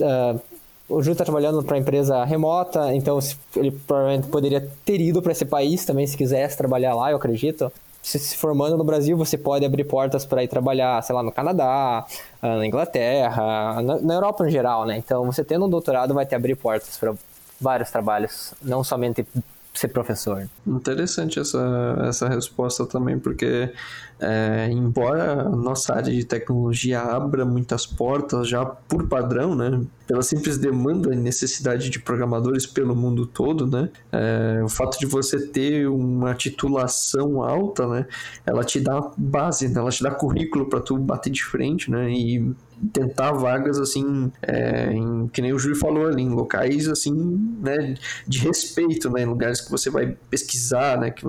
Uh, 0.00 0.40
o 0.88 1.00
Júlio 1.00 1.12
está 1.12 1.24
trabalhando 1.24 1.62
para 1.62 1.78
empresa 1.78 2.24
remota, 2.24 2.94
então 2.94 3.18
ele 3.56 3.70
provavelmente 3.70 4.28
poderia 4.28 4.68
ter 4.84 5.00
ido 5.00 5.22
para 5.22 5.32
esse 5.32 5.44
país 5.44 5.84
também 5.84 6.06
se 6.06 6.16
quisesse 6.16 6.56
trabalhar 6.56 6.94
lá, 6.94 7.10
eu 7.10 7.16
acredito. 7.16 7.72
Se, 8.02 8.18
se 8.18 8.36
formando 8.36 8.76
no 8.76 8.84
Brasil, 8.84 9.16
você 9.16 9.38
pode 9.38 9.64
abrir 9.64 9.84
portas 9.84 10.26
para 10.26 10.44
ir 10.44 10.48
trabalhar, 10.48 11.02
sei 11.02 11.14
lá, 11.14 11.22
no 11.22 11.32
Canadá, 11.32 12.04
ah, 12.42 12.56
na 12.58 12.66
Inglaterra, 12.66 13.82
na, 13.82 13.98
na 13.98 14.14
Europa 14.14 14.46
em 14.46 14.50
geral, 14.50 14.84
né? 14.84 14.98
Então, 14.98 15.24
você 15.24 15.42
tendo 15.42 15.64
um 15.64 15.70
doutorado 15.70 16.12
vai 16.12 16.26
te 16.26 16.34
abrir 16.34 16.54
portas 16.54 16.98
para 16.98 17.14
vários 17.58 17.90
trabalhos, 17.90 18.52
não 18.62 18.84
somente 18.84 19.26
ser 19.74 19.88
professor. 19.88 20.48
Interessante 20.66 21.40
essa, 21.40 21.96
essa 22.08 22.28
resposta 22.28 22.86
também, 22.86 23.18
porque 23.18 23.72
é, 24.20 24.68
embora 24.70 25.42
a 25.42 25.48
nossa 25.50 25.94
área 25.94 26.12
de 26.12 26.24
tecnologia 26.24 27.00
abra 27.00 27.44
muitas 27.44 27.84
portas 27.84 28.48
já 28.48 28.64
por 28.64 29.08
padrão, 29.08 29.54
né, 29.54 29.82
pela 30.06 30.22
simples 30.22 30.58
demanda 30.58 31.12
e 31.12 31.16
necessidade 31.16 31.90
de 31.90 31.98
programadores 31.98 32.66
pelo 32.66 32.94
mundo 32.94 33.26
todo, 33.26 33.66
né, 33.66 33.90
é, 34.12 34.62
o 34.62 34.68
fato 34.68 34.98
de 34.98 35.06
você 35.06 35.44
ter 35.48 35.88
uma 35.88 36.34
titulação 36.34 37.42
alta, 37.42 37.88
né, 37.88 38.06
ela 38.46 38.62
te 38.62 38.78
dá 38.78 39.10
base, 39.16 39.68
né, 39.68 39.80
ela 39.80 39.90
te 39.90 40.02
dá 40.02 40.12
currículo 40.12 40.66
para 40.66 40.80
tu 40.80 40.96
bater 40.96 41.30
de 41.30 41.42
frente, 41.42 41.90
né, 41.90 42.10
e 42.10 42.54
tentar 42.92 43.32
vagas 43.32 43.78
assim, 43.78 44.30
é, 44.42 44.92
em, 44.92 45.28
que 45.28 45.40
nem 45.40 45.52
o 45.52 45.58
Júlio 45.58 45.76
falou 45.76 46.06
ali, 46.06 46.22
em 46.22 46.30
locais 46.30 46.88
assim, 46.88 47.12
né, 47.60 47.94
de 48.26 48.38
respeito, 48.40 49.10
né, 49.10 49.22
em 49.22 49.26
lugares 49.26 49.60
que 49.60 49.70
você 49.70 49.90
vai 49.90 50.16
pesquisar, 50.30 50.98
né, 50.98 51.10
que, 51.10 51.24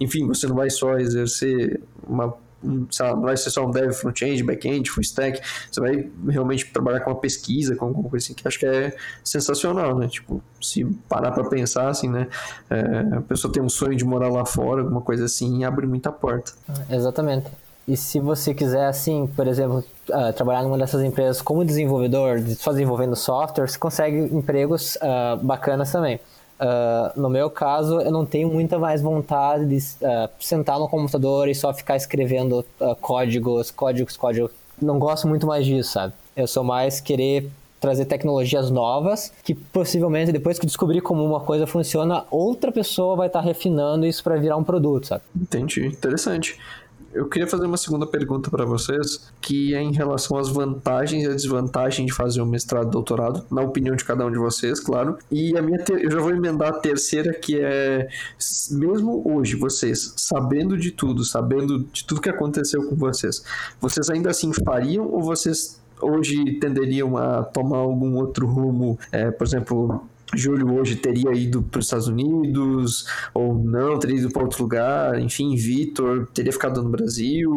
enfim, 0.00 0.26
você 0.26 0.46
não 0.46 0.56
vai 0.56 0.70
só 0.70 0.96
exercer 0.98 1.80
uma 2.06 2.34
lá, 2.98 3.14
não 3.14 3.22
vai 3.22 3.36
ser 3.36 3.50
só 3.50 3.66
um 3.66 3.70
dev 3.70 3.92
front-end, 3.92 4.42
back-end, 4.42 4.90
full 4.90 5.02
stack, 5.02 5.40
você 5.70 5.80
vai 5.80 6.10
realmente 6.28 6.66
trabalhar 6.72 7.00
com 7.00 7.10
uma 7.10 7.20
pesquisa, 7.20 7.76
com 7.76 7.86
alguma 7.86 8.08
coisa 8.08 8.24
assim, 8.24 8.34
que 8.34 8.46
acho 8.46 8.58
que 8.58 8.66
é 8.66 8.96
sensacional, 9.22 9.96
né? 9.96 10.08
Tipo, 10.08 10.42
se 10.60 10.84
parar 11.08 11.32
para 11.32 11.44
pensar, 11.48 11.88
assim, 11.88 12.08
né? 12.08 12.28
É, 12.70 13.16
a 13.16 13.20
pessoa 13.20 13.52
tem 13.52 13.62
um 13.62 13.68
sonho 13.68 13.94
de 13.94 14.04
morar 14.04 14.28
lá 14.28 14.44
fora, 14.44 14.82
alguma 14.82 15.00
coisa 15.00 15.26
assim, 15.26 15.64
abre 15.64 15.86
muita 15.86 16.10
porta. 16.10 16.52
Exatamente. 16.90 17.46
E 17.86 17.96
se 17.96 18.18
você 18.18 18.52
quiser, 18.52 18.86
assim, 18.86 19.28
por 19.28 19.46
exemplo, 19.46 19.84
uh, 20.08 20.32
trabalhar 20.32 20.62
numa 20.62 20.78
dessas 20.78 21.02
empresas 21.02 21.40
como 21.42 21.64
desenvolvedor, 21.64 22.40
só 22.56 22.70
desenvolvendo 22.72 23.16
software, 23.16 23.68
você 23.68 23.78
consegue 23.78 24.18
empregos 24.34 24.96
uh, 24.96 25.36
bacanas 25.42 25.90
também. 25.92 26.20
Uh, 26.58 27.20
no 27.20 27.28
meu 27.28 27.50
caso, 27.50 28.00
eu 28.00 28.10
não 28.10 28.24
tenho 28.24 28.48
muita 28.48 28.78
mais 28.78 29.02
vontade 29.02 29.66
de 29.66 29.78
sentar 30.40 30.78
no 30.78 30.88
computador 30.88 31.48
e 31.48 31.54
só 31.54 31.72
ficar 31.74 31.96
escrevendo 31.96 32.64
códigos, 33.00 33.70
códigos, 33.70 34.16
códigos. 34.16 34.50
Não 34.80 34.98
gosto 34.98 35.28
muito 35.28 35.46
mais 35.46 35.66
disso, 35.66 35.92
sabe? 35.92 36.14
Eu 36.34 36.46
sou 36.46 36.64
mais 36.64 37.00
querer 37.00 37.50
trazer 37.80 38.06
tecnologias 38.06 38.70
novas 38.70 39.32
que 39.44 39.54
possivelmente 39.54 40.32
depois 40.32 40.58
que 40.58 40.66
descobrir 40.66 41.00
como 41.00 41.24
uma 41.24 41.40
coisa 41.40 41.66
funciona, 41.66 42.24
outra 42.30 42.72
pessoa 42.72 43.16
vai 43.16 43.26
estar 43.26 43.40
tá 43.40 43.44
refinando 43.44 44.06
isso 44.06 44.22
para 44.24 44.36
virar 44.36 44.56
um 44.56 44.64
produto, 44.64 45.06
sabe? 45.06 45.22
Entendi, 45.34 45.86
interessante. 45.86 46.58
Eu 47.12 47.28
queria 47.28 47.48
fazer 47.48 47.64
uma 47.64 47.76
segunda 47.76 48.06
pergunta 48.06 48.50
para 48.50 48.64
vocês, 48.64 49.32
que 49.40 49.74
é 49.74 49.80
em 49.80 49.92
relação 49.92 50.36
às 50.36 50.48
vantagens 50.48 51.24
e 51.24 51.26
a 51.26 51.34
desvantagem 51.34 52.04
de 52.04 52.12
fazer 52.12 52.42
um 52.42 52.46
mestrado 52.46 52.90
doutorado, 52.90 53.44
na 53.50 53.62
opinião 53.62 53.96
de 53.96 54.04
cada 54.04 54.26
um 54.26 54.30
de 54.30 54.38
vocês, 54.38 54.80
claro. 54.80 55.16
E 55.30 55.56
a 55.56 55.62
minha 55.62 55.78
ter... 55.78 56.04
eu 56.04 56.10
já 56.10 56.20
vou 56.20 56.30
emendar 56.30 56.68
a 56.68 56.78
terceira, 56.78 57.32
que 57.32 57.58
é 57.58 58.08
mesmo 58.70 59.22
hoje 59.24 59.56
vocês 59.56 60.14
sabendo 60.16 60.76
de 60.76 60.90
tudo, 60.90 61.24
sabendo 61.24 61.84
de 61.92 62.04
tudo 62.04 62.20
que 62.20 62.28
aconteceu 62.28 62.86
com 62.88 62.96
vocês, 62.96 63.42
vocês 63.80 64.10
ainda 64.10 64.30
assim 64.30 64.52
fariam 64.52 65.06
ou 65.06 65.22
vocês 65.22 65.80
hoje 66.00 66.58
tenderiam 66.60 67.16
a 67.16 67.42
tomar 67.42 67.78
algum 67.78 68.16
outro 68.16 68.46
rumo, 68.46 68.98
é, 69.10 69.30
por 69.30 69.46
exemplo, 69.46 70.06
Júlio 70.34 70.74
hoje 70.74 70.96
teria 70.96 71.32
ido 71.32 71.62
para 71.62 71.78
os 71.78 71.86
Estados 71.86 72.08
Unidos 72.08 73.06
ou 73.32 73.54
não, 73.54 73.98
teria 73.98 74.16
ido 74.16 74.30
para 74.30 74.42
outro 74.42 74.62
lugar, 74.62 75.18
enfim, 75.20 75.54
Vitor 75.54 76.26
teria 76.34 76.52
ficado 76.52 76.82
no 76.82 76.88
Brasil, 76.88 77.50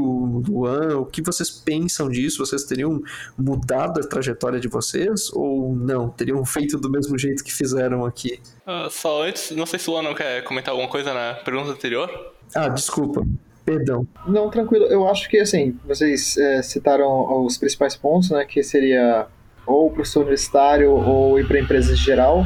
Luan, 0.47 0.99
o 0.99 1.05
que 1.05 1.21
vocês 1.21 1.49
pensam 1.49 2.09
disso? 2.09 2.45
Vocês 2.45 2.63
teriam 2.63 3.01
mudado 3.37 3.99
a 3.99 4.03
trajetória 4.03 4.59
de 4.59 4.67
vocês 4.67 5.31
ou 5.33 5.75
não? 5.75 6.09
Teriam 6.09 6.45
feito 6.45 6.77
do 6.77 6.89
mesmo 6.89 7.17
jeito 7.17 7.43
que 7.43 7.53
fizeram 7.53 8.05
aqui? 8.05 8.39
Uh, 8.67 8.89
só 8.89 9.23
antes, 9.23 9.51
não 9.51 9.65
sei 9.65 9.79
se 9.79 9.89
o 9.89 9.93
Luan 9.93 10.03
não 10.03 10.13
quer 10.13 10.43
comentar 10.43 10.71
alguma 10.71 10.89
coisa 10.89 11.13
na 11.13 11.33
pergunta 11.35 11.71
anterior. 11.71 12.09
Ah, 12.55 12.69
desculpa. 12.69 13.25
Perdão. 13.65 14.07
Não, 14.27 14.49
tranquilo. 14.49 14.85
Eu 14.85 15.07
acho 15.07 15.29
que, 15.29 15.37
assim, 15.37 15.77
vocês 15.85 16.37
é, 16.37 16.61
citaram 16.63 17.45
os 17.45 17.57
principais 17.57 17.95
pontos, 17.95 18.31
né? 18.31 18.43
Que 18.43 18.63
seria 18.63 19.27
ou 19.69 19.91
professor 19.91 20.21
universitário 20.21 20.91
ou 20.91 21.39
ir 21.39 21.47
para 21.47 21.59
empresas 21.59 21.91
em 21.91 22.01
geral. 22.01 22.45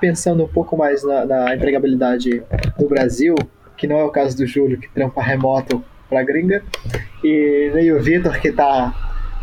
Pensando 0.00 0.44
um 0.44 0.48
pouco 0.48 0.76
mais 0.76 1.02
na, 1.02 1.24
na, 1.24 1.54
empregabilidade 1.54 2.42
do 2.78 2.88
Brasil, 2.88 3.34
que 3.76 3.86
não 3.86 3.98
é 3.98 4.04
o 4.04 4.10
caso 4.10 4.36
do 4.36 4.46
Júlio, 4.46 4.78
que 4.78 4.88
trampa 4.88 5.22
remoto 5.22 5.82
para 6.08 6.22
gringa, 6.22 6.62
e 7.22 7.70
nem 7.74 7.92
o 7.92 8.00
Vitor, 8.00 8.38
que 8.40 8.48
está 8.48 8.94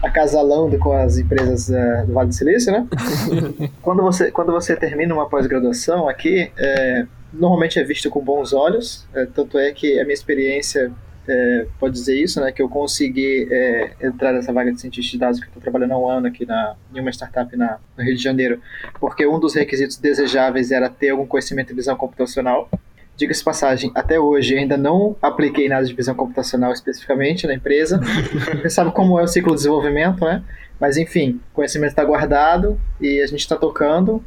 acasalando 0.01 0.77
com 0.77 0.93
as 0.93 1.17
empresas 1.17 1.69
uh, 1.69 2.05
do 2.05 2.13
Vale 2.13 2.29
do 2.29 2.35
Silício, 2.35 2.71
né? 2.71 2.87
quando, 3.81 4.01
você, 4.01 4.31
quando 4.31 4.51
você 4.51 4.75
termina 4.75 5.13
uma 5.13 5.27
pós-graduação 5.27 6.07
aqui, 6.07 6.51
é, 6.57 7.05
normalmente 7.33 7.79
é 7.79 7.83
visto 7.83 8.09
com 8.09 8.21
bons 8.21 8.53
olhos, 8.53 9.05
é, 9.13 9.25
tanto 9.25 9.57
é 9.57 9.71
que 9.71 9.99
a 9.99 10.03
minha 10.03 10.13
experiência 10.13 10.91
é, 11.27 11.67
pode 11.79 11.93
dizer 11.93 12.15
isso, 12.15 12.39
né, 12.39 12.51
que 12.51 12.61
eu 12.61 12.69
consegui 12.69 13.47
é, 13.51 13.91
entrar 14.01 14.33
nessa 14.33 14.53
vaga 14.53 14.71
de 14.71 14.79
cientista 14.79 15.11
de 15.11 15.17
dados 15.17 15.39
que 15.39 15.47
estou 15.47 15.61
trabalhando 15.61 15.93
há 15.93 15.99
um 15.99 16.07
ano 16.07 16.27
aqui 16.27 16.45
na, 16.45 16.75
em 16.93 16.99
uma 16.99 17.11
startup 17.11 17.55
na, 17.55 17.77
no 17.97 18.03
Rio 18.03 18.15
de 18.15 18.21
Janeiro, 18.21 18.61
porque 18.99 19.25
um 19.25 19.39
dos 19.39 19.55
requisitos 19.55 19.97
desejáveis 19.97 20.71
era 20.71 20.89
ter 20.89 21.09
algum 21.09 21.25
conhecimento 21.25 21.69
de 21.69 21.75
visão 21.75 21.95
computacional. 21.95 22.69
Diga-se 23.17 23.43
passagem, 23.43 23.91
até 23.95 24.19
hoje 24.19 24.57
ainda 24.57 24.75
não 24.75 25.15
apliquei 25.21 25.69
nada 25.69 25.85
de 25.85 25.93
visão 25.93 26.13
computacional 26.13 26.73
especificamente 26.73 27.47
na 27.47 27.53
empresa. 27.53 27.99
Você 28.61 28.69
sabe 28.69 28.91
como 28.91 29.17
é 29.17 29.23
o 29.23 29.27
ciclo 29.27 29.51
de 29.51 29.57
desenvolvimento, 29.57 30.25
né? 30.25 30.43
Mas 30.79 30.97
enfim, 30.97 31.39
o 31.51 31.55
conhecimento 31.55 31.91
está 31.91 32.03
guardado 32.03 32.79
e 32.99 33.21
a 33.21 33.27
gente 33.27 33.39
está 33.39 33.55
tocando 33.55 34.21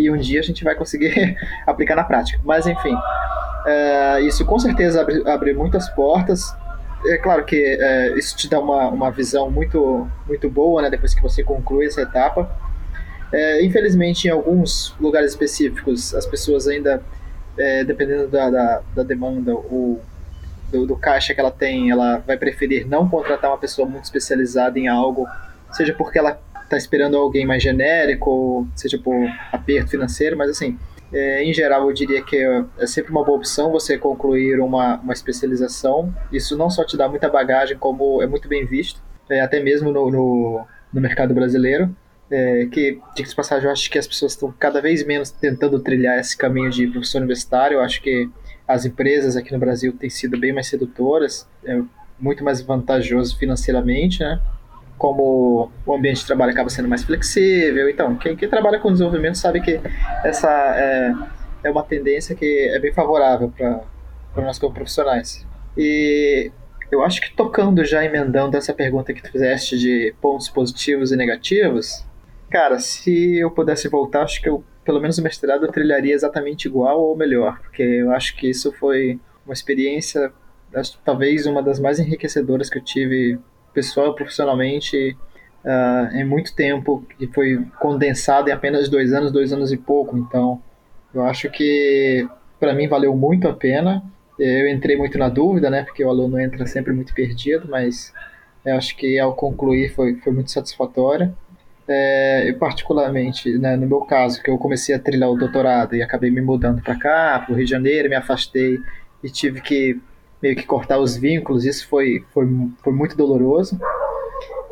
e 0.00 0.10
um 0.10 0.16
dia 0.16 0.40
a 0.40 0.42
gente 0.42 0.64
vai 0.64 0.74
conseguir 0.74 1.36
aplicar 1.66 1.96
na 1.96 2.04
prática. 2.04 2.40
Mas 2.44 2.66
enfim, 2.66 2.96
é, 3.66 4.20
isso 4.22 4.44
com 4.44 4.58
certeza 4.58 5.02
abre, 5.02 5.22
abre, 5.28 5.52
muitas 5.52 5.88
portas. 5.90 6.54
É 7.06 7.16
claro 7.16 7.44
que 7.44 7.56
é, 7.56 8.18
isso 8.18 8.36
te 8.36 8.48
dá 8.48 8.58
uma, 8.60 8.88
uma 8.88 9.10
visão 9.10 9.50
muito, 9.50 10.08
muito 10.26 10.50
boa 10.50 10.82
né, 10.82 10.90
depois 10.90 11.14
que 11.14 11.22
você 11.22 11.42
conclui 11.42 11.86
essa 11.86 12.02
etapa. 12.02 12.50
É, 13.32 13.64
infelizmente, 13.64 14.26
em 14.26 14.30
alguns 14.30 14.94
lugares 15.00 15.30
específicos, 15.30 16.14
as 16.14 16.26
pessoas 16.26 16.66
ainda, 16.66 17.02
dependendo 17.86 18.26
da, 18.26 18.50
da, 18.50 18.82
da 18.94 19.02
demanda 19.02 19.54
ou 19.54 20.00
do, 20.70 20.86
do, 20.86 20.96
caixa 20.96 21.34
que 21.34 21.40
ela 21.40 21.50
tem, 21.50 21.90
ela 21.90 22.18
vai 22.26 22.36
preferir 22.36 22.86
não 22.86 23.08
contratar 23.08 23.50
uma 23.50 23.58
pessoa 23.58 23.86
muito 23.88 24.04
especializada 24.04 24.78
em 24.78 24.88
algo, 24.88 25.26
seja 25.72 25.92
porque 25.92 26.18
ela 26.18 26.40
está 26.70 26.76
esperando 26.76 27.16
alguém 27.16 27.44
mais 27.44 27.62
genérico, 27.62 28.66
seja 28.76 28.96
por 28.96 29.14
aperto 29.52 29.90
financeiro, 29.90 30.36
mas 30.36 30.50
assim, 30.50 30.78
é, 31.12 31.42
em 31.42 31.52
geral, 31.52 31.88
eu 31.88 31.92
diria 31.92 32.22
que 32.22 32.36
é, 32.36 32.64
é 32.78 32.86
sempre 32.86 33.10
uma 33.10 33.24
boa 33.24 33.36
opção 33.36 33.72
você 33.72 33.98
concluir 33.98 34.60
uma, 34.60 35.00
uma 35.00 35.12
especialização. 35.12 36.14
Isso 36.32 36.56
não 36.56 36.70
só 36.70 36.84
te 36.84 36.96
dá 36.96 37.08
muita 37.08 37.28
bagagem, 37.28 37.76
como 37.76 38.22
é 38.22 38.26
muito 38.26 38.48
bem 38.48 38.64
visto, 38.64 39.02
é, 39.28 39.40
até 39.40 39.60
mesmo 39.60 39.90
no, 39.90 40.10
no, 40.10 40.66
no 40.92 41.00
mercado 41.00 41.34
brasileiro. 41.34 41.94
É, 42.30 42.66
que, 42.66 43.00
de 43.16 43.34
passagem, 43.34 43.66
eu 43.66 43.72
acho 43.72 43.90
que 43.90 43.98
as 43.98 44.06
pessoas 44.06 44.32
estão 44.32 44.54
cada 44.56 44.80
vez 44.80 45.04
menos 45.04 45.32
tentando 45.32 45.80
trilhar 45.80 46.16
esse 46.20 46.36
caminho 46.36 46.70
de 46.70 46.86
professor 46.86 47.18
universitário. 47.18 47.78
Eu 47.78 47.80
acho 47.80 48.00
que 48.00 48.30
as 48.68 48.84
empresas 48.84 49.36
aqui 49.36 49.52
no 49.52 49.58
Brasil 49.58 49.92
têm 49.92 50.08
sido 50.08 50.38
bem 50.38 50.52
mais 50.52 50.68
sedutoras, 50.68 51.48
é 51.64 51.82
muito 52.20 52.44
mais 52.44 52.60
vantajoso 52.60 53.36
financeiramente, 53.36 54.20
né? 54.20 54.40
Como 55.00 55.72
o 55.86 55.94
ambiente 55.94 56.18
de 56.20 56.26
trabalho 56.26 56.52
acaba 56.52 56.68
sendo 56.68 56.86
mais 56.86 57.02
flexível. 57.02 57.88
Então, 57.88 58.16
quem, 58.16 58.36
quem 58.36 58.46
trabalha 58.50 58.78
com 58.78 58.92
desenvolvimento 58.92 59.38
sabe 59.38 59.62
que 59.62 59.80
essa 60.22 60.50
é, 60.76 61.14
é 61.64 61.70
uma 61.70 61.82
tendência 61.82 62.36
que 62.36 62.68
é 62.68 62.78
bem 62.78 62.92
favorável 62.92 63.50
para 63.50 64.44
nós 64.44 64.58
como 64.58 64.74
profissionais. 64.74 65.46
E 65.74 66.52
eu 66.92 67.02
acho 67.02 67.22
que 67.22 67.34
tocando 67.34 67.82
já, 67.82 68.04
emendando 68.04 68.58
essa 68.58 68.74
pergunta 68.74 69.14
que 69.14 69.22
tu 69.22 69.32
fizeste 69.32 69.78
de 69.78 70.14
pontos 70.20 70.50
positivos 70.50 71.12
e 71.12 71.16
negativos, 71.16 72.04
cara, 72.50 72.78
se 72.78 73.38
eu 73.38 73.50
pudesse 73.50 73.88
voltar, 73.88 74.24
acho 74.24 74.42
que 74.42 74.50
eu, 74.50 74.62
pelo 74.84 75.00
menos 75.00 75.16
o 75.16 75.22
mestrado, 75.22 75.64
eu 75.64 75.72
trilharia 75.72 76.12
exatamente 76.12 76.68
igual 76.68 77.00
ou 77.00 77.16
melhor, 77.16 77.58
porque 77.62 77.82
eu 77.82 78.12
acho 78.12 78.36
que 78.36 78.50
isso 78.50 78.70
foi 78.72 79.18
uma 79.46 79.54
experiência, 79.54 80.30
acho, 80.74 80.98
talvez 81.02 81.46
uma 81.46 81.62
das 81.62 81.80
mais 81.80 81.98
enriquecedoras 81.98 82.68
que 82.68 82.76
eu 82.76 82.84
tive 82.84 83.38
pessoal 83.72 84.14
profissionalmente 84.14 85.16
uh, 85.64 86.16
em 86.16 86.24
muito 86.24 86.54
tempo, 86.54 87.04
que 87.18 87.26
foi 87.28 87.64
condensado 87.78 88.48
em 88.48 88.52
apenas 88.52 88.88
dois 88.88 89.12
anos, 89.12 89.32
dois 89.32 89.52
anos 89.52 89.72
e 89.72 89.76
pouco. 89.76 90.16
Então, 90.16 90.62
eu 91.14 91.22
acho 91.24 91.50
que 91.50 92.28
para 92.58 92.74
mim 92.74 92.88
valeu 92.88 93.14
muito 93.16 93.48
a 93.48 93.52
pena. 93.52 94.02
Eu 94.38 94.68
entrei 94.68 94.96
muito 94.96 95.18
na 95.18 95.28
dúvida, 95.28 95.68
né? 95.68 95.82
Porque 95.82 96.04
o 96.04 96.08
aluno 96.08 96.40
entra 96.40 96.66
sempre 96.66 96.92
muito 96.92 97.12
perdido, 97.12 97.68
mas 97.68 98.12
eu 98.64 98.76
acho 98.76 98.96
que 98.96 99.18
ao 99.18 99.34
concluir 99.34 99.92
foi, 99.94 100.16
foi 100.16 100.32
muito 100.32 100.50
satisfatório. 100.50 101.34
É, 101.86 102.48
eu 102.48 102.56
particularmente, 102.56 103.58
né, 103.58 103.76
no 103.76 103.86
meu 103.86 104.02
caso, 104.02 104.40
que 104.42 104.48
eu 104.48 104.56
comecei 104.56 104.94
a 104.94 104.98
trilhar 104.98 105.28
o 105.28 105.36
doutorado 105.36 105.96
e 105.96 106.02
acabei 106.02 106.30
me 106.30 106.40
mudando 106.40 106.80
para 106.80 106.94
cá, 106.94 107.42
para 107.44 107.52
o 107.52 107.56
Rio 107.56 107.64
de 107.64 107.70
Janeiro, 107.70 108.08
me 108.08 108.14
afastei 108.14 108.78
e 109.24 109.28
tive 109.28 109.60
que 109.60 110.00
meio 110.42 110.56
que 110.56 110.64
cortar 110.64 110.98
os 110.98 111.16
vínculos, 111.16 111.64
isso 111.64 111.88
foi, 111.88 112.24
foi, 112.32 112.46
foi 112.82 112.92
muito 112.92 113.16
doloroso. 113.16 113.78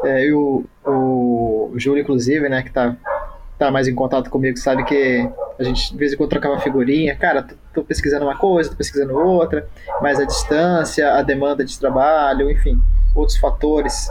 É, 0.04 0.26
e 0.26 0.32
o, 0.32 0.64
o 0.86 1.72
Júlio, 1.76 2.02
inclusive, 2.02 2.48
né, 2.48 2.62
que 2.62 2.70
tá, 2.70 2.96
tá 3.58 3.70
mais 3.70 3.88
em 3.88 3.94
contato 3.94 4.30
comigo, 4.30 4.56
sabe 4.56 4.84
que 4.84 5.28
a 5.58 5.64
gente 5.64 5.92
de 5.92 5.98
vez 5.98 6.12
em 6.12 6.16
quando 6.16 6.30
trocava 6.30 6.60
figurinha, 6.60 7.16
cara, 7.16 7.42
tô, 7.42 7.54
tô 7.74 7.82
pesquisando 7.82 8.24
uma 8.24 8.36
coisa, 8.36 8.70
tô 8.70 8.76
pesquisando 8.76 9.18
outra, 9.18 9.68
mas 10.00 10.20
a 10.20 10.24
distância, 10.24 11.14
a 11.14 11.22
demanda 11.22 11.64
de 11.64 11.78
trabalho, 11.78 12.50
enfim, 12.50 12.78
outros 13.14 13.36
fatores 13.36 14.08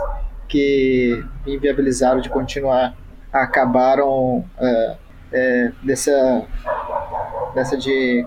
que 0.48 1.24
me 1.46 1.56
inviabilizaram 1.56 2.20
de 2.20 2.30
continuar 2.30 2.96
acabaram 3.32 4.46
é, 4.60 4.96
é, 5.32 5.72
dessa, 5.84 6.46
dessa 7.54 7.78
de 7.78 8.26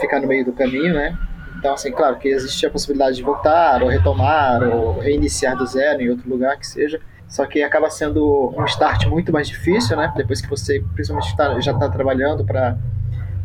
ficar 0.00 0.20
no 0.20 0.26
meio 0.26 0.44
do 0.44 0.52
caminho, 0.52 0.94
né? 0.94 1.16
Então, 1.60 1.74
assim, 1.74 1.92
claro 1.92 2.16
que 2.16 2.26
existe 2.26 2.64
a 2.64 2.70
possibilidade 2.70 3.16
de 3.16 3.22
voltar, 3.22 3.82
ou 3.82 3.90
retomar, 3.90 4.62
ou 4.62 4.98
reiniciar 4.98 5.54
do 5.54 5.66
zero 5.66 6.00
em 6.00 6.08
outro 6.08 6.26
lugar 6.26 6.56
que 6.58 6.66
seja. 6.66 6.98
Só 7.28 7.44
que 7.44 7.62
acaba 7.62 7.90
sendo 7.90 8.50
um 8.56 8.64
start 8.64 9.06
muito 9.06 9.30
mais 9.30 9.46
difícil, 9.46 9.94
né? 9.94 10.10
Depois 10.16 10.40
que 10.40 10.48
você, 10.48 10.82
principalmente, 10.94 11.36
tá, 11.36 11.60
já 11.60 11.72
está 11.72 11.90
trabalhando 11.90 12.46
para 12.46 12.78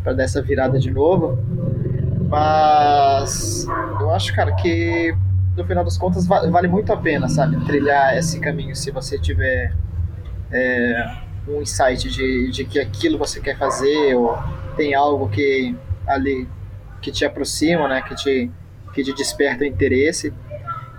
dar 0.06 0.24
essa 0.24 0.42
virada 0.42 0.80
de 0.80 0.90
novo. 0.90 1.38
Mas 2.30 3.68
eu 4.00 4.10
acho, 4.12 4.34
cara, 4.34 4.54
que 4.54 5.14
no 5.58 5.66
final 5.66 5.84
das 5.84 5.98
contas 5.98 6.26
vale 6.26 6.70
muito 6.70 6.94
a 6.94 6.98
pena, 6.98 7.28
sabe? 7.28 7.60
Trilhar 7.66 8.18
esse 8.18 8.40
caminho 8.40 8.74
se 8.78 8.92
você 8.92 9.20
tiver 9.20 9.76
é, 10.54 11.18
um 11.50 11.62
insight 11.62 12.10
de, 12.10 12.50
de 12.50 12.64
que 12.64 12.80
aquilo 12.80 13.18
você 13.18 13.42
quer 13.42 13.58
fazer 13.58 14.16
ou 14.16 14.38
tem 14.78 14.96
algo 14.96 15.28
que 15.28 15.76
ali 16.08 16.48
que 17.06 17.12
te 17.12 17.24
aproxima, 17.24 17.88
né? 17.88 18.02
Que 18.02 18.16
te, 18.16 18.52
que 18.92 19.04
te 19.04 19.14
desperta 19.14 19.64
o 19.64 19.68
interesse. 19.68 20.34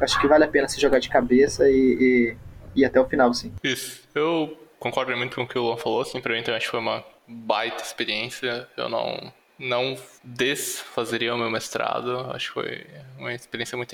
Acho 0.00 0.20
que 0.20 0.28
vale 0.28 0.44
a 0.44 0.48
pena 0.48 0.68
se 0.68 0.80
jogar 0.80 1.00
de 1.00 1.08
cabeça 1.08 1.68
e, 1.68 1.74
e, 1.74 2.36
e 2.76 2.84
até 2.84 3.00
o 3.00 3.08
final, 3.08 3.34
sim. 3.34 3.52
Isso. 3.64 4.06
Eu 4.14 4.56
concordo 4.78 5.16
muito 5.16 5.34
com 5.34 5.42
o 5.42 5.48
que 5.48 5.58
o 5.58 5.62
Luan 5.62 5.76
falou, 5.76 6.02
assim, 6.02 6.20
pra 6.20 6.32
mim 6.32 6.40
acho 6.40 6.66
que 6.66 6.70
foi 6.70 6.78
uma 6.78 7.04
baita 7.26 7.82
experiência. 7.82 8.68
Eu 8.76 8.88
não, 8.88 9.32
não 9.58 9.96
desfazeria 10.22 11.34
o 11.34 11.38
meu 11.38 11.50
mestrado. 11.50 12.30
Acho 12.32 12.48
que 12.48 12.54
foi 12.54 12.86
uma 13.18 13.34
experiência 13.34 13.76
muito 13.76 13.92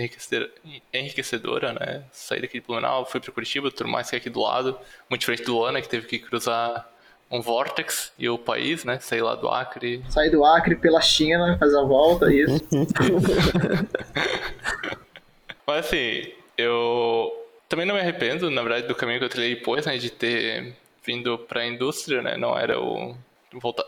enriquecedora, 0.92 1.72
né? 1.72 2.04
Saí 2.12 2.42
daqui 2.42 2.60
de 2.60 2.66
Blumenau, 2.66 3.06
fui 3.06 3.20
para 3.20 3.32
Curitiba, 3.32 3.70
tudo 3.70 3.88
mais 3.88 4.10
que 4.10 4.16
é 4.16 4.18
aqui 4.18 4.28
do 4.28 4.42
lado. 4.42 4.78
Muito 5.08 5.20
diferente 5.20 5.44
do 5.44 5.54
Luan, 5.54 5.72
né, 5.72 5.80
que 5.80 5.88
teve 5.88 6.06
que 6.06 6.18
cruzar 6.18 6.91
um 7.32 7.40
vórtex 7.40 8.12
e 8.18 8.28
o 8.28 8.36
país, 8.36 8.84
né? 8.84 9.00
Sair 9.00 9.22
lá 9.22 9.34
do 9.34 9.48
Acre. 9.48 10.04
Sair 10.10 10.28
do 10.28 10.44
Acre 10.44 10.76
pela 10.76 11.00
China, 11.00 11.56
fazer 11.58 11.78
a 11.78 11.82
volta, 11.82 12.32
isso. 12.32 12.62
Mas 15.66 15.86
assim, 15.86 16.30
eu 16.58 17.32
também 17.70 17.86
não 17.86 17.94
me 17.94 18.02
arrependo, 18.02 18.50
na 18.50 18.60
verdade, 18.60 18.86
do 18.86 18.94
caminho 18.94 19.18
que 19.18 19.24
eu 19.24 19.30
trilhei 19.30 19.54
depois, 19.54 19.86
né? 19.86 19.96
De 19.96 20.10
ter 20.10 20.76
vindo 21.02 21.38
para 21.38 21.62
a 21.62 21.66
indústria, 21.66 22.20
né? 22.20 22.36
Não 22.36 22.56
era 22.56 22.78
o 22.78 23.16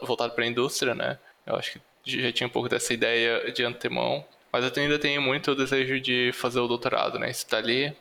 voltado 0.03 0.33
para 0.33 0.45
a 0.45 0.47
indústria, 0.47 0.95
né? 0.95 1.19
Eu 1.47 1.57
acho 1.57 1.73
que 1.73 1.81
já 2.23 2.33
tinha 2.33 2.47
um 2.47 2.51
pouco 2.51 2.69
dessa 2.69 2.95
ideia 2.95 3.53
de 3.53 3.62
antemão. 3.62 4.25
Mas 4.51 4.65
eu 4.65 4.73
ainda 4.83 4.99
tenho 4.99 5.21
muito 5.21 5.51
o 5.51 5.55
desejo 5.55 6.01
de 6.01 6.31
fazer 6.33 6.61
o 6.61 6.69
doutorado, 6.69 7.19
né? 7.19 7.31
Isso 7.31 7.47
tá 7.47 7.59
ali. 7.59 7.95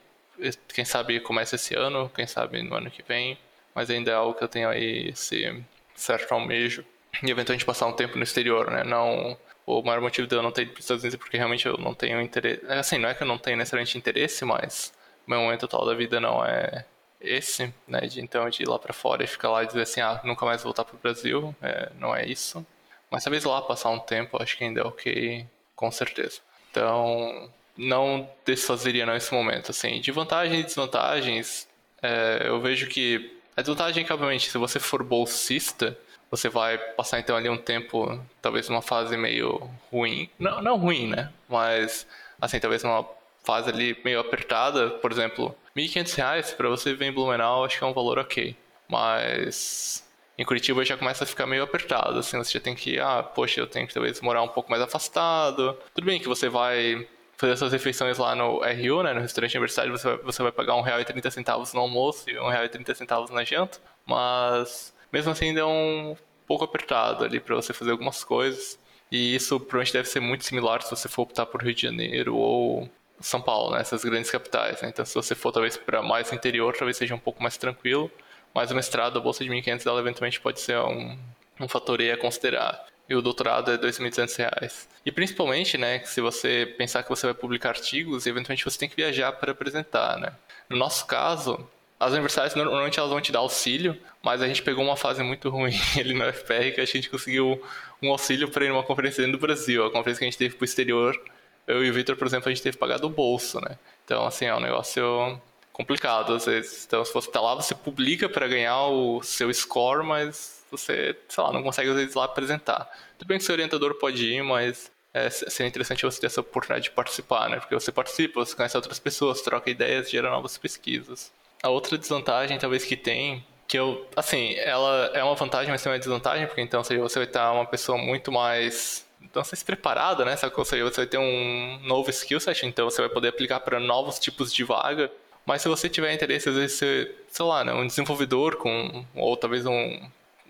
Quem 0.73 0.85
sabe 0.85 1.19
começa 1.19 1.55
esse 1.55 1.75
ano, 1.75 2.09
quem 2.15 2.25
sabe 2.27 2.61
no 2.63 2.75
ano 2.75 2.89
que 2.89 3.03
vem 3.03 3.37
mas 3.73 3.89
ainda 3.89 4.11
é 4.11 4.13
algo 4.13 4.33
que 4.33 4.43
eu 4.43 4.47
tenho 4.47 4.69
aí 4.69 5.09
esse 5.09 5.63
certo 5.95 6.31
almejo 6.33 6.85
e 7.21 7.29
eventualmente 7.29 7.65
passar 7.65 7.87
um 7.87 7.93
tempo 7.93 8.17
no 8.17 8.23
exterior, 8.23 8.71
né? 8.71 8.83
Não 8.83 9.37
o 9.65 9.81
maior 9.81 10.01
motivo 10.01 10.27
de 10.27 10.35
eu 10.35 10.41
não 10.41 10.51
ter 10.51 10.63
ido 10.63 10.71
para 10.71 10.79
os 10.79 10.85
Estados 10.85 11.03
Unidos 11.03 11.15
é 11.15 11.17
porque 11.17 11.37
realmente 11.37 11.65
eu 11.65 11.77
não 11.77 11.93
tenho 11.93 12.21
interesse. 12.21 12.65
É 12.67 12.79
assim, 12.79 12.97
não 12.97 13.09
é 13.09 13.13
que 13.13 13.23
eu 13.23 13.27
não 13.27 13.37
tenho 13.37 13.57
necessariamente 13.57 13.97
interesse, 13.97 14.43
mas 14.43 14.93
meu 15.25 15.39
momento 15.39 15.65
atual 15.65 15.85
da 15.85 15.93
vida 15.93 16.19
não 16.19 16.43
é 16.45 16.85
esse, 17.21 17.73
né? 17.87 18.01
De 18.01 18.19
então 18.21 18.49
de 18.49 18.63
ir 18.63 18.67
lá 18.67 18.77
para 18.77 18.93
fora 18.93 19.23
e 19.23 19.27
ficar 19.27 19.49
lá 19.49 19.63
e 19.63 19.67
dizer 19.67 19.81
assim, 19.81 20.01
ah, 20.01 20.19
nunca 20.23 20.45
mais 20.45 20.61
voltar 20.61 20.83
para 20.83 20.95
o 20.95 20.99
Brasil, 20.99 21.55
é, 21.61 21.89
não 21.97 22.15
é 22.15 22.25
isso. 22.25 22.65
Mas 23.09 23.23
talvez 23.23 23.43
lá 23.43 23.61
passar 23.61 23.89
um 23.89 23.99
tempo, 23.99 24.41
acho 24.41 24.57
que 24.57 24.63
ainda 24.63 24.81
é 24.81 24.83
ok, 24.83 25.45
com 25.75 25.91
certeza. 25.91 26.41
Então, 26.71 27.49
não 27.77 28.29
desfazeria 28.45 29.05
nesse 29.05 29.33
momento, 29.33 29.71
assim. 29.71 30.01
De 30.01 30.11
vantagens 30.11 30.59
e 30.59 30.63
desvantagens, 30.63 31.67
é, 32.01 32.43
eu 32.47 32.59
vejo 32.59 32.87
que 32.87 33.32
a 33.55 33.61
desvantagem 33.61 34.03
é 34.03 34.05
que, 34.05 34.13
obviamente, 34.13 34.49
se 34.49 34.57
você 34.57 34.79
for 34.79 35.03
bolsista, 35.03 35.97
você 36.29 36.49
vai 36.49 36.77
passar 36.77 37.19
então 37.19 37.35
ali 37.35 37.49
um 37.49 37.57
tempo, 37.57 38.19
talvez 38.41 38.67
numa 38.67 38.81
fase 38.81 39.15
meio 39.15 39.69
ruim. 39.91 40.29
Não, 40.39 40.61
não 40.61 40.77
ruim, 40.77 41.07
né? 41.07 41.31
Mas, 41.47 42.07
assim, 42.41 42.59
talvez 42.59 42.83
numa 42.83 43.07
fase 43.43 43.69
ali 43.69 43.95
meio 44.03 44.19
apertada. 44.19 44.89
Por 44.89 45.11
exemplo, 45.11 45.55
R$ 45.75 45.83
1.500 45.83 46.55
para 46.55 46.69
você 46.69 46.93
ver 46.93 47.05
em 47.05 47.11
Blumenau, 47.11 47.65
acho 47.65 47.77
que 47.77 47.83
é 47.83 47.87
um 47.87 47.93
valor 47.93 48.17
ok. 48.17 48.55
Mas 48.87 50.03
em 50.37 50.43
Curitiba 50.43 50.83
já 50.83 50.97
começa 50.97 51.23
a 51.23 51.27
ficar 51.27 51.45
meio 51.45 51.63
apertado, 51.63 52.17
assim, 52.17 52.37
você 52.37 52.53
já 52.53 52.59
tem 52.59 52.73
que, 52.73 52.99
ah, 52.99 53.21
poxa, 53.21 53.59
eu 53.61 53.67
tenho 53.67 53.87
que 53.87 53.93
talvez 53.93 54.19
morar 54.19 54.41
um 54.41 54.47
pouco 54.47 54.71
mais 54.71 54.81
afastado. 54.81 55.77
Tudo 55.93 56.05
bem 56.05 56.19
que 56.19 56.27
você 56.27 56.49
vai 56.49 57.07
fazer 57.43 57.57
suas 57.57 57.73
refeições 57.73 58.17
lá 58.17 58.33
no 58.33 58.59
RU, 58.59 59.03
né, 59.03 59.13
no 59.13 59.19
restaurante 59.19 59.53
universitário, 59.55 59.91
você 59.91 60.07
vai, 60.07 60.17
você 60.17 60.43
vai 60.43 60.51
pagar 60.51 60.75
R$1,30 60.75 61.73
no 61.73 61.81
almoço 61.81 62.29
e 62.29 62.33
R$1,30 62.33 63.29
na 63.31 63.43
janta, 63.43 63.79
mas 64.05 64.93
mesmo 65.11 65.31
assim 65.31 65.49
ainda 65.49 65.59
é 65.59 65.65
um 65.65 66.15
pouco 66.47 66.63
apertado 66.63 67.25
ali 67.25 67.41
para 67.41 67.55
você 67.55 67.73
fazer 67.73 67.91
algumas 67.91 68.23
coisas. 68.23 68.79
E 69.11 69.35
isso 69.35 69.59
provavelmente 69.59 69.93
deve 69.93 70.07
ser 70.07 70.21
muito 70.21 70.45
similar 70.45 70.81
se 70.81 70.89
você 70.89 71.09
for 71.09 71.23
optar 71.23 71.45
por 71.45 71.61
Rio 71.61 71.75
de 71.75 71.81
Janeiro 71.81 72.35
ou 72.35 72.89
São 73.19 73.41
Paulo, 73.41 73.75
né, 73.75 73.81
essas 73.81 74.05
grandes 74.05 74.31
capitais. 74.31 74.81
Né? 74.81 74.87
Então, 74.89 75.03
se 75.03 75.13
você 75.13 75.35
for 75.35 75.51
talvez 75.51 75.75
para 75.75 76.01
mais 76.01 76.31
interior, 76.31 76.73
talvez 76.75 76.95
seja 76.95 77.13
um 77.13 77.19
pouco 77.19 77.43
mais 77.43 77.57
tranquilo. 77.57 78.09
Mas 78.55 78.71
o 78.71 78.75
mestrado, 78.75 79.17
a 79.17 79.21
bolsa 79.21 79.43
de 79.43 79.49
1.500, 79.49 79.85
ela 79.85 79.99
eventualmente 79.99 80.39
pode 80.39 80.61
ser 80.61 80.77
um, 80.77 81.17
um 81.59 81.67
fator 81.67 81.99
a 82.01 82.17
considerar 82.17 82.85
e 83.09 83.15
o 83.15 83.21
doutorado 83.21 83.71
é 83.71 83.75
R$ 83.75 83.81
2.200. 83.81 84.87
E 85.05 85.11
principalmente, 85.11 85.77
né, 85.77 85.99
se 86.05 86.21
você 86.21 86.73
pensar 86.77 87.03
que 87.03 87.09
você 87.09 87.27
vai 87.27 87.33
publicar 87.33 87.69
artigos, 87.69 88.25
eventualmente 88.25 88.63
você 88.63 88.77
tem 88.77 88.89
que 88.89 88.95
viajar 88.95 89.31
para 89.33 89.51
apresentar, 89.51 90.17
né? 90.17 90.33
No 90.69 90.77
nosso 90.77 91.05
caso, 91.05 91.67
as 91.99 92.11
universidades 92.11 92.55
normalmente 92.55 92.99
elas 92.99 93.11
vão 93.11 93.21
te 93.21 93.31
dar 93.31 93.39
auxílio, 93.39 93.97
mas 94.21 94.41
a 94.41 94.47
gente 94.47 94.61
pegou 94.61 94.83
uma 94.83 94.95
fase 94.95 95.21
muito 95.23 95.49
ruim 95.49 95.73
ali 95.99 96.13
no 96.13 96.23
FPR 96.33 96.71
que 96.71 96.81
a 96.81 96.85
gente 96.85 97.09
conseguiu 97.09 97.61
um 98.01 98.11
auxílio 98.11 98.49
para 98.49 98.65
ir 98.65 98.69
numa 98.69 98.83
conferência 98.83 99.23
dentro 99.23 99.37
do 99.39 99.41
Brasil. 99.41 99.85
A 99.85 99.91
conferência 99.91 100.19
que 100.19 100.25
a 100.25 100.29
gente 100.29 100.37
teve 100.37 100.55
para 100.55 100.63
o 100.63 100.65
exterior, 100.65 101.19
eu 101.67 101.83
e 101.83 101.89
o 101.89 101.93
Victor, 101.93 102.15
por 102.15 102.27
exemplo, 102.27 102.49
a 102.49 102.53
gente 102.53 102.61
teve 102.61 102.75
que 102.75 102.79
pagar 102.79 102.99
do 102.99 103.09
bolso, 103.09 103.59
né? 103.61 103.77
Então, 104.05 104.25
assim, 104.25 104.45
é 104.45 104.55
um 104.55 104.59
negócio 104.59 105.39
complicado 105.73 106.33
às 106.33 106.45
vezes. 106.45 106.85
Então, 106.85 107.03
se 107.03 107.13
você 107.13 107.27
está 107.27 107.41
lá, 107.41 107.55
você 107.55 107.73
publica 107.73 108.29
para 108.29 108.47
ganhar 108.47 108.87
o 108.87 109.21
seu 109.23 109.51
score, 109.53 110.05
mas 110.05 110.63
você, 110.69 111.17
sei 111.27 111.43
lá, 111.43 111.51
não 111.51 111.63
consegue 111.63 111.89
às 111.89 111.95
vezes 111.95 112.15
lá 112.15 112.25
apresentar. 112.25 112.89
Tudo 113.17 113.27
bem 113.27 113.39
que 113.39 113.43
seu 113.43 113.53
orientador 113.53 113.95
pode 113.95 114.25
ir, 114.25 114.43
mas 114.43 114.91
é, 115.13 115.29
seria 115.29 115.67
interessante 115.67 116.05
você 116.05 116.21
ter 116.21 116.27
essa 116.27 116.41
oportunidade 116.41 116.85
de 116.85 116.91
participar, 116.91 117.49
né? 117.49 117.59
Porque 117.59 117.75
você 117.75 117.91
participa, 117.91 118.45
você 118.45 118.55
conhece 118.55 118.77
outras 118.77 118.99
pessoas, 118.99 119.41
troca 119.41 119.69
ideias, 119.69 120.09
gera 120.09 120.29
novas 120.29 120.57
pesquisas. 120.57 121.31
A 121.61 121.69
outra 121.69 121.97
desvantagem, 121.97 122.57
talvez, 122.57 122.83
que 122.83 122.95
tem, 122.95 123.45
que 123.67 123.77
eu, 123.77 124.07
assim, 124.15 124.53
ela 124.55 125.11
é 125.13 125.23
uma 125.23 125.35
vantagem, 125.35 125.71
mas 125.71 125.81
também 125.81 125.95
é 125.95 125.97
uma 125.97 125.99
desvantagem, 125.99 126.45
porque 126.45 126.61
então 126.61 126.83
seja, 126.83 127.01
você 127.01 127.19
vai 127.19 127.27
estar 127.27 127.51
uma 127.51 127.65
pessoa 127.65 127.97
muito 127.97 128.31
mais 128.31 129.05
então 129.23 129.43
você 129.43 129.55
se 129.55 129.63
preparada, 129.63 130.25
né? 130.25 130.35
Seja, 130.35 130.51
você 130.53 130.81
vai 130.81 131.05
ter 131.05 131.17
um 131.17 131.79
novo 131.83 132.09
skill 132.09 132.39
set, 132.39 132.65
então 132.65 132.89
você 132.89 133.01
vai 133.01 133.09
poder 133.09 133.29
aplicar 133.29 133.61
para 133.61 133.79
novos 133.79 134.19
tipos 134.19 134.53
de 134.53 134.63
vaga. 134.63 135.09
Mas 135.45 135.61
se 135.61 135.67
você 135.67 135.89
tiver 135.89 136.13
interesse, 136.13 136.49
às 136.49 136.55
vezes, 136.55 136.77
ser, 136.77 137.25
sei 137.27 137.45
lá, 137.45 137.63
né, 137.63 137.73
um 137.73 137.85
desenvolvedor 137.85 138.55
com, 138.57 139.05
ou 139.15 139.35
talvez 139.35 139.65
um 139.65 139.99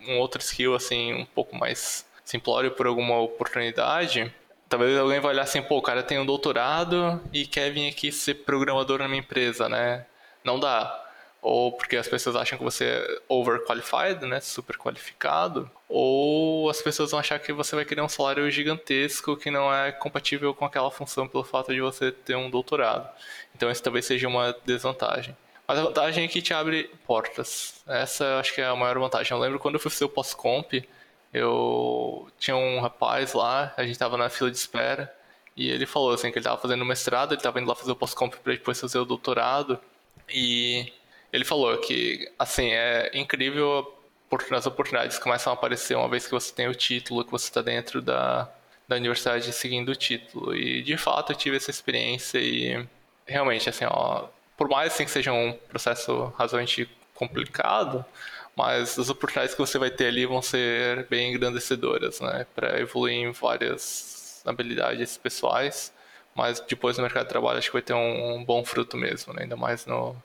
um 0.08 0.18
outro 0.18 0.42
skill 0.42 0.76
assim 0.76 1.14
um 1.14 1.26
pouco 1.26 1.56
mais 1.56 2.06
simplório 2.24 2.72
por 2.72 2.88
alguma 2.88 3.20
oportunidade, 3.20 4.34
talvez 4.70 4.98
alguém 4.98 5.20
vai 5.20 5.34
olhar 5.34 5.44
assim, 5.44 5.62
pô, 5.62 5.78
o 5.78 5.82
cara 5.82 6.02
tem 6.02 6.20
um 6.20 6.26
doutorado 6.26 7.22
e 7.32 7.46
quer 7.46 7.72
vir 7.72 7.90
aqui 7.90 8.12
ser 8.12 8.36
programador 8.36 9.00
na 9.00 9.08
minha 9.08 9.20
empresa, 9.20 9.68
né? 9.70 10.06
Não 10.44 10.60
dá. 10.60 11.00
Ou 11.42 11.74
porque 11.74 11.98
as 11.98 12.08
pessoas 12.08 12.36
acham 12.36 12.58
que 12.58 12.64
você 12.64 12.86
é 12.86 13.22
overqualified, 13.28 14.26
né? 14.26 14.40
Super 14.40 14.78
qualificado. 14.78 15.70
Ou 15.96 16.72
as 16.72 16.82
pessoas 16.82 17.12
vão 17.12 17.20
achar 17.20 17.38
que 17.38 17.54
você 17.54 17.76
vai 17.76 17.86
querer 17.86 18.02
um 18.02 18.10
salário 18.10 18.50
gigantesco 18.50 19.38
que 19.38 19.52
não 19.52 19.72
é 19.72 19.92
compatível 19.92 20.52
com 20.52 20.66
aquela 20.66 20.90
função 20.90 21.28
pelo 21.28 21.44
fato 21.44 21.72
de 21.72 21.80
você 21.80 22.12
ter 22.12 22.36
um 22.36 22.50
doutorado. 22.50 23.08
Então, 23.56 23.70
isso 23.70 23.84
talvez 23.84 24.04
seja 24.04 24.28
uma 24.28 24.58
desvantagem. 24.66 25.38
Mas 25.68 25.78
a 25.78 25.84
vantagem 25.84 26.26
é 26.26 26.28
que 26.28 26.42
te 26.42 26.52
abre 26.52 26.90
portas. 27.06 27.84
Essa 27.88 28.24
eu 28.24 28.40
acho 28.40 28.56
que 28.56 28.62
é 28.62 28.66
a 28.66 28.76
maior 28.76 28.98
vantagem. 28.98 29.38
Eu 29.38 29.40
lembro 29.40 29.60
quando 29.60 29.76
eu 29.76 29.80
fui 29.80 29.92
fazer 29.92 30.06
o 30.06 30.10
pós-comp, 30.10 30.84
eu 31.32 32.28
tinha 32.40 32.58
um 32.58 32.80
rapaz 32.80 33.34
lá, 33.34 33.72
a 33.78 33.86
gente 33.86 34.00
tava 34.00 34.18
na 34.18 34.30
fila 34.30 34.50
de 34.50 34.58
espera, 34.58 35.16
e 35.56 35.70
ele 35.70 35.86
falou 35.86 36.12
assim 36.12 36.32
que 36.32 36.40
ele 36.40 36.44
tava 36.44 36.60
fazendo 36.60 36.84
mestrado, 36.84 37.36
ele 37.36 37.42
tava 37.42 37.60
indo 37.62 37.70
lá 37.70 37.76
fazer 37.76 37.92
o 37.92 37.96
pós-comp 37.96 38.34
para 38.38 38.54
depois 38.54 38.82
fazer 38.82 38.98
o 38.98 39.06
doutorado, 39.06 39.80
e 40.28 40.92
ele 41.32 41.46
falou 41.46 41.78
que, 41.78 42.32
assim, 42.40 42.72
é 42.72 43.12
incrível 43.14 43.94
as 44.52 44.66
oportunidades 44.66 45.20
começam 45.20 45.52
a 45.52 45.56
aparecer 45.56 45.96
uma 45.96 46.08
vez 46.08 46.26
que 46.26 46.32
você 46.32 46.54
tem 46.54 46.68
o 46.68 46.76
título, 46.76 47.26
que 47.26 47.32
você 47.32 47.48
está 47.48 47.62
dentro 47.62 48.02
da, 48.02 48.50
da 48.88 48.96
universidade 48.96 49.52
seguindo 49.54 49.90
o 49.90 49.96
título. 49.96 50.56
E 50.56 50.82
de 50.82 50.98
fato 50.98 51.32
eu 51.32 51.36
tive 51.36 51.58
essa 51.58 51.72
experiência 51.72 52.40
e 52.40 52.86
realmente, 53.26 53.70
assim, 53.70 53.86
ó, 53.86 54.28
por 54.58 54.70
mais 54.70 54.94
assim, 54.94 55.06
que 55.06 55.12
seja 55.12 55.32
um 55.32 55.54
processo 55.54 56.34
razoavelmente 56.38 56.90
complicado, 57.14 58.06
mas 58.56 58.98
as 59.00 59.10
oportunidades 59.10 59.56
que 59.56 59.62
você 59.62 59.78
vai 59.78 59.90
ter 59.90 60.08
ali 60.08 60.26
vão 60.26 60.42
ser 60.42 61.08
bem 61.08 61.34
engrandecedoras, 61.34 62.20
né, 62.20 62.46
para 62.56 62.80
evoluir 62.80 63.16
em 63.16 63.32
várias 63.32 64.42
habilidades 64.46 65.18
pessoais, 65.18 65.94
mas 66.36 66.60
depois 66.60 66.98
no 66.98 67.04
mercado 67.04 67.24
de 67.24 67.30
trabalho 67.30 67.60
acho 67.60 67.68
que 67.68 67.74
vai 67.74 67.82
ter 67.82 67.94
um, 67.94 68.36
um 68.36 68.44
bom 68.44 68.64
fruto 68.66 68.98
mesmo, 68.98 69.34
né? 69.34 69.44
ainda 69.44 69.56
mais 69.56 69.86
no 69.86 70.16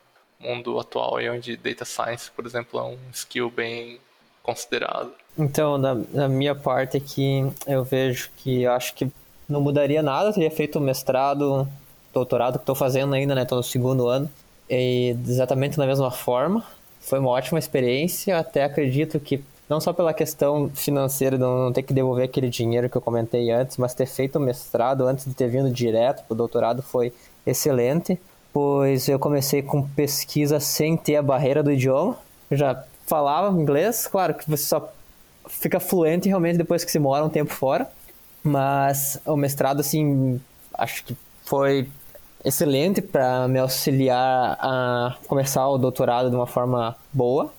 mundo 0.40 0.78
atual, 0.78 1.16
onde 1.34 1.56
data 1.56 1.84
science, 1.84 2.30
por 2.30 2.46
exemplo, 2.46 2.78
é 2.78 2.82
um 2.82 2.98
skill 3.12 3.50
bem 3.50 3.98
considerado. 4.42 5.12
Então, 5.36 5.80
da 5.80 6.28
minha 6.28 6.54
parte 6.54 6.96
aqui, 6.96 7.44
eu 7.66 7.84
vejo 7.84 8.30
que 8.38 8.66
acho 8.66 8.94
que 8.94 9.10
não 9.48 9.60
mudaria 9.60 10.02
nada, 10.02 10.28
eu 10.28 10.32
teria 10.32 10.50
feito 10.50 10.78
o 10.78 10.82
mestrado 10.82 11.68
doutorado 12.12 12.54
que 12.54 12.62
estou 12.62 12.74
fazendo 12.74 13.14
ainda, 13.14 13.34
né? 13.34 13.42
Estou 13.42 13.58
no 13.58 13.64
segundo 13.64 14.08
ano. 14.08 14.28
exatamente 14.68 15.76
da 15.76 15.86
mesma 15.86 16.10
forma. 16.10 16.64
Foi 17.00 17.18
uma 17.18 17.30
ótima 17.30 17.58
experiência, 17.58 18.38
até 18.38 18.64
acredito 18.64 19.18
que 19.20 19.42
não 19.68 19.80
só 19.80 19.92
pela 19.92 20.14
questão 20.14 20.70
financeira 20.74 21.36
de 21.36 21.42
não 21.42 21.72
ter 21.72 21.82
que 21.82 21.92
devolver 21.92 22.24
aquele 22.24 22.48
dinheiro 22.48 22.88
que 22.88 22.96
eu 22.96 23.00
comentei 23.00 23.50
antes, 23.50 23.76
mas 23.76 23.94
ter 23.94 24.06
feito 24.06 24.36
o 24.36 24.40
mestrado 24.40 25.06
antes 25.06 25.26
de 25.26 25.34
ter 25.34 25.48
vindo 25.48 25.70
direto 25.70 26.24
para 26.24 26.34
o 26.34 26.36
doutorado 26.36 26.82
foi 26.82 27.12
excelente, 27.46 28.18
pois 28.52 29.08
eu 29.08 29.18
comecei 29.18 29.62
com 29.62 29.82
pesquisa 29.82 30.60
sem 30.60 30.96
ter 30.96 31.16
a 31.16 31.22
barreira 31.22 31.62
do 31.62 31.72
idioma. 31.72 32.16
Eu 32.50 32.56
já 32.56 32.84
falava 33.06 33.58
inglês, 33.58 34.06
claro 34.06 34.34
que 34.34 34.48
você 34.48 34.64
só 34.64 34.92
fica 35.48 35.80
fluente 35.80 36.28
realmente 36.28 36.58
depois 36.58 36.84
que 36.84 36.90
se 36.90 36.98
mora 36.98 37.24
um 37.24 37.28
tempo 37.28 37.52
fora, 37.52 37.88
mas 38.42 39.18
o 39.26 39.36
mestrado, 39.36 39.80
assim, 39.80 40.40
acho 40.74 41.04
que 41.04 41.16
foi 41.44 41.88
excelente 42.44 43.00
para 43.00 43.48
me 43.48 43.58
auxiliar 43.58 44.56
a 44.60 45.16
começar 45.26 45.66
o 45.68 45.78
doutorado 45.78 46.30
de 46.30 46.36
uma 46.36 46.46
forma 46.46 46.96
boa. 47.12 47.52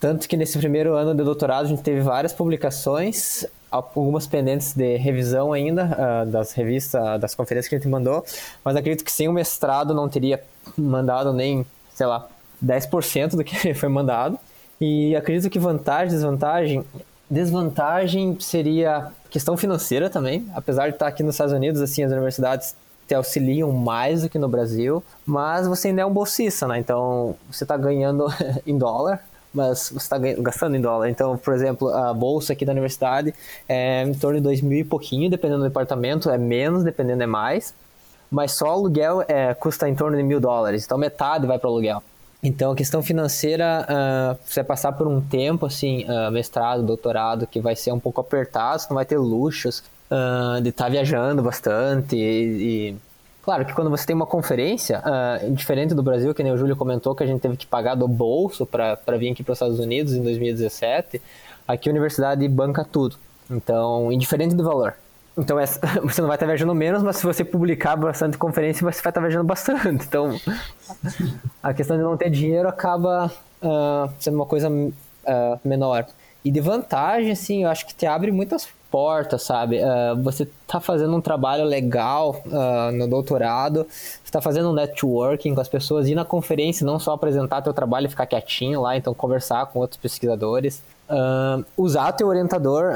Tanto 0.00 0.28
que 0.28 0.36
nesse 0.36 0.58
primeiro 0.58 0.94
ano 0.94 1.14
de 1.14 1.22
doutorado 1.22 1.66
a 1.66 1.68
gente 1.68 1.82
teve 1.82 2.00
várias 2.00 2.32
publicações, 2.32 3.46
algumas 3.74 4.26
pendentes 4.26 4.72
de 4.72 4.96
revisão 4.96 5.52
ainda 5.52 5.84
uh, 6.24 6.30
das 6.30 6.52
revistas, 6.52 7.20
das 7.20 7.34
conferências 7.34 7.68
que 7.68 7.74
a 7.74 7.78
gente 7.78 7.88
mandou, 7.88 8.24
mas 8.64 8.76
acredito 8.76 9.04
que 9.04 9.10
sem 9.10 9.28
o 9.28 9.32
mestrado 9.32 9.92
não 9.92 10.08
teria 10.08 10.42
mandado 10.76 11.32
nem, 11.32 11.66
sei 11.92 12.06
lá, 12.06 12.28
10% 12.64 13.36
do 13.36 13.44
que 13.44 13.72
foi 13.74 13.88
mandado. 13.88 14.38
E 14.80 15.14
acredito 15.16 15.50
que 15.50 15.58
vantagem, 15.58 16.14
desvantagem, 16.14 16.84
desvantagem 17.28 18.36
seria 18.40 19.12
questão 19.30 19.56
financeira 19.56 20.08
também, 20.08 20.46
apesar 20.54 20.88
de 20.88 20.94
estar 20.94 21.06
aqui 21.06 21.22
nos 21.22 21.34
Estados 21.34 21.54
Unidos, 21.54 21.80
assim, 21.80 22.02
as 22.02 22.12
universidades 22.12 22.76
te 23.06 23.14
auxiliam 23.14 23.70
mais 23.72 24.22
do 24.22 24.28
que 24.28 24.38
no 24.38 24.48
Brasil, 24.48 25.02
mas 25.26 25.66
você 25.66 25.88
ainda 25.88 26.02
é 26.02 26.06
um 26.06 26.12
bolsista, 26.12 26.66
né? 26.66 26.78
Então 26.78 27.36
você 27.50 27.64
está 27.64 27.76
ganhando 27.76 28.26
em 28.66 28.76
dólar, 28.78 29.22
mas 29.54 29.90
você 29.90 29.96
está 29.96 30.18
gastando 30.18 30.76
em 30.76 30.80
dólar. 30.80 31.08
Então, 31.08 31.38
por 31.38 31.54
exemplo, 31.54 31.88
a 31.88 32.12
bolsa 32.12 32.52
aqui 32.52 32.64
da 32.64 32.72
universidade 32.72 33.32
é 33.68 34.02
em 34.02 34.14
torno 34.14 34.38
de 34.38 34.42
dois 34.42 34.60
mil 34.60 34.78
e 34.78 34.84
pouquinho, 34.84 35.30
dependendo 35.30 35.60
do 35.60 35.68
departamento, 35.68 36.28
é 36.28 36.36
menos, 36.36 36.82
dependendo 36.82 37.22
é 37.22 37.26
mais. 37.26 37.74
Mas 38.30 38.52
só 38.52 38.66
aluguel 38.66 39.24
é, 39.28 39.54
custa 39.54 39.88
em 39.88 39.94
torno 39.94 40.16
de 40.16 40.22
mil 40.22 40.40
dólares, 40.40 40.84
então 40.84 40.98
metade 40.98 41.46
vai 41.46 41.58
para 41.58 41.68
o 41.68 41.72
aluguel. 41.72 42.02
Então, 42.42 42.72
a 42.72 42.76
questão 42.76 43.02
financeira, 43.02 43.86
uh, 43.88 44.38
você 44.44 44.60
vai 44.60 44.64
passar 44.64 44.92
por 44.92 45.06
um 45.06 45.18
tempo, 45.18 45.64
assim, 45.64 46.04
uh, 46.04 46.30
mestrado, 46.30 46.82
doutorado, 46.82 47.46
que 47.46 47.58
vai 47.58 47.74
ser 47.74 47.90
um 47.90 47.98
pouco 47.98 48.20
apertado, 48.20 48.82
você 48.82 48.86
não 48.90 48.96
vai 48.96 49.06
ter 49.06 49.16
luxos 49.16 49.82
uh, 50.10 50.60
de 50.60 50.68
estar 50.68 50.84
tá 50.84 50.90
viajando 50.90 51.42
bastante 51.42 52.14
e, 52.16 52.90
e 52.90 52.96
Claro 53.44 53.66
que 53.66 53.74
quando 53.74 53.90
você 53.90 54.06
tem 54.06 54.16
uma 54.16 54.24
conferência, 54.24 55.02
uh, 55.04 55.50
diferente 55.52 55.94
do 55.94 56.02
Brasil, 56.02 56.34
que 56.34 56.42
nem 56.42 56.50
o 56.50 56.56
Júlio 56.56 56.74
comentou, 56.74 57.14
que 57.14 57.22
a 57.22 57.26
gente 57.26 57.42
teve 57.42 57.58
que 57.58 57.66
pagar 57.66 57.94
do 57.94 58.08
bolso 58.08 58.64
para 58.64 58.96
vir 59.18 59.30
aqui 59.30 59.42
para 59.44 59.52
os 59.52 59.56
Estados 59.56 59.78
Unidos 59.78 60.14
em 60.14 60.22
2017, 60.22 61.20
aqui 61.68 61.90
a 61.90 61.92
universidade 61.92 62.48
banca 62.48 62.86
tudo. 62.90 63.16
Então, 63.50 64.10
indiferente 64.10 64.54
do 64.54 64.64
valor. 64.64 64.94
Então, 65.36 65.60
é, 65.60 65.66
você 66.02 66.22
não 66.22 66.28
vai 66.28 66.36
estar 66.36 66.46
viajando 66.46 66.74
menos, 66.74 67.02
mas 67.02 67.18
se 67.18 67.26
você 67.26 67.44
publicar 67.44 67.96
bastante 67.96 68.38
conferência, 68.38 68.80
você 68.80 69.02
vai 69.02 69.10
estar 69.10 69.20
viajando 69.20 69.44
bastante. 69.44 70.06
Então, 70.06 70.40
a 71.62 71.74
questão 71.74 71.98
de 71.98 72.02
não 72.02 72.16
ter 72.16 72.30
dinheiro 72.30 72.66
acaba 72.66 73.30
uh, 73.62 74.10
sendo 74.18 74.36
uma 74.36 74.46
coisa 74.46 74.70
uh, 74.70 75.60
menor. 75.62 76.06
E 76.42 76.50
de 76.50 76.60
vantagem, 76.60 77.30
assim, 77.30 77.64
eu 77.64 77.68
acho 77.68 77.86
que 77.86 77.94
te 77.94 78.06
abre 78.06 78.32
muitas 78.32 78.66
portas, 78.94 79.42
sabe? 79.42 79.80
Uh, 79.82 80.22
você 80.22 80.48
tá 80.68 80.78
fazendo 80.78 81.16
um 81.16 81.20
trabalho 81.20 81.64
legal 81.64 82.40
uh, 82.46 82.92
no 82.92 83.08
doutorado, 83.08 83.84
está 84.24 84.40
fazendo 84.40 84.70
um 84.70 84.72
networking 84.72 85.52
com 85.52 85.60
as 85.60 85.66
pessoas, 85.66 86.06
ir 86.06 86.14
na 86.14 86.24
conferência, 86.24 86.86
não 86.86 87.00
só 87.00 87.12
apresentar 87.12 87.60
teu 87.60 87.74
trabalho 87.74 88.06
e 88.06 88.08
ficar 88.08 88.24
quietinho 88.24 88.82
lá, 88.82 88.96
então 88.96 89.12
conversar 89.12 89.66
com 89.66 89.80
outros 89.80 89.98
pesquisadores, 90.00 90.80
uh, 91.10 91.64
usar 91.76 92.12
teu 92.12 92.28
orientador 92.28 92.92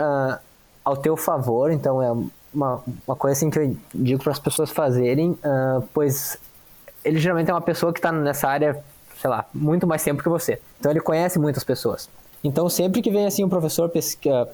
ao 0.85 0.97
teu 0.97 1.17
favor, 1.17 1.73
então 1.73 2.01
é 2.01 2.13
uma, 2.55 2.81
uma 3.05 3.17
coisa 3.17 3.37
assim 3.37 3.51
que 3.51 3.59
eu 3.59 3.77
digo 3.93 4.23
para 4.23 4.31
as 4.31 4.39
pessoas 4.39 4.71
fazerem, 4.71 5.37
pois 5.93 6.39
ele 7.05 7.19
geralmente 7.19 7.51
é 7.51 7.55
uma 7.55 7.61
pessoa 7.61 7.93
que 7.93 7.99
está 7.99 8.13
nessa 8.13 8.47
área, 8.47 8.81
sei 9.21 9.29
lá, 9.29 9.47
muito 9.53 9.85
mais 9.85 10.05
tempo 10.05 10.23
que 10.23 10.29
você, 10.29 10.61
então 10.79 10.93
ele 10.93 11.01
conhece 11.01 11.41
muitas 11.41 11.65
pessoas. 11.65 12.09
Então, 12.43 12.69
sempre 12.69 13.03
que 13.03 13.11
vem 13.11 13.27
assim 13.27 13.45
um 13.45 13.49
professor 13.49 13.91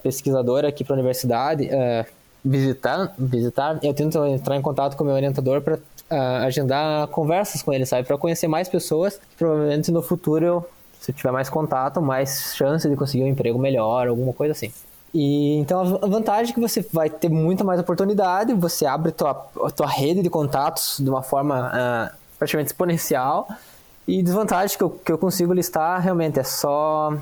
pesquisador 0.02 0.65
aqui 0.65 0.82
para 0.82 0.94
a 0.94 0.98
universidade 0.98 1.65
uh, 1.66 2.06
visitar, 2.44 3.15
visitar, 3.19 3.78
eu 3.82 3.94
tento 3.94 4.24
entrar 4.27 4.56
em 4.56 4.62
contato 4.62 4.97
com 4.97 5.05
o 5.05 5.06
meu 5.06 5.15
orientador 5.15 5.61
para 5.61 5.74
uh, 5.74 5.81
é, 6.11 6.16
agendar 6.47 7.06
conversas 7.09 7.62
com 7.62 7.73
ele, 7.73 7.86
sabe? 7.86 8.06
Para 8.06 8.19
conhecer 8.19 8.48
mais 8.48 8.69
pessoas. 8.69 9.20
Provavelmente 9.39 9.90
no 9.90 10.02
futuro, 10.02 10.44
eu, 10.44 10.69
se 11.01 11.11
eu 11.11 11.15
tiver 11.15 11.31
mais 11.31 11.48
contato, 11.48 12.01
mais 12.01 12.55
chance 12.55 12.89
de 12.89 12.97
conseguir 12.97 13.24
um 13.24 13.28
emprego 13.28 13.59
melhor, 13.59 14.09
alguma 14.09 14.32
coisa 14.32 14.52
assim. 14.52 14.73
E 15.12 15.56
então 15.59 15.81
a 15.81 16.06
vantagem 16.06 16.51
é 16.51 16.55
que 16.55 16.61
você 16.61 16.85
vai 16.93 17.09
ter 17.09 17.28
muita 17.28 17.62
mais 17.62 17.78
oportunidade, 17.78 18.52
você 18.52 18.85
abre 18.85 19.12
tua, 19.12 19.48
a 19.65 19.70
tua 19.70 19.86
rede 19.86 20.23
de 20.23 20.28
contatos 20.28 20.97
de 20.98 21.09
uma 21.09 21.23
forma 21.23 21.69
uh, 21.69 22.16
praticamente 22.39 22.73
exponencial. 22.73 23.48
E 24.06 24.23
desvantagem 24.23 24.77
que 24.77 24.82
eu, 24.82 24.90
que 24.90 25.12
eu 25.12 25.16
consigo 25.16 25.52
listar 25.55 26.01
realmente 26.01 26.39
é 26.39 26.44
só 26.44 27.16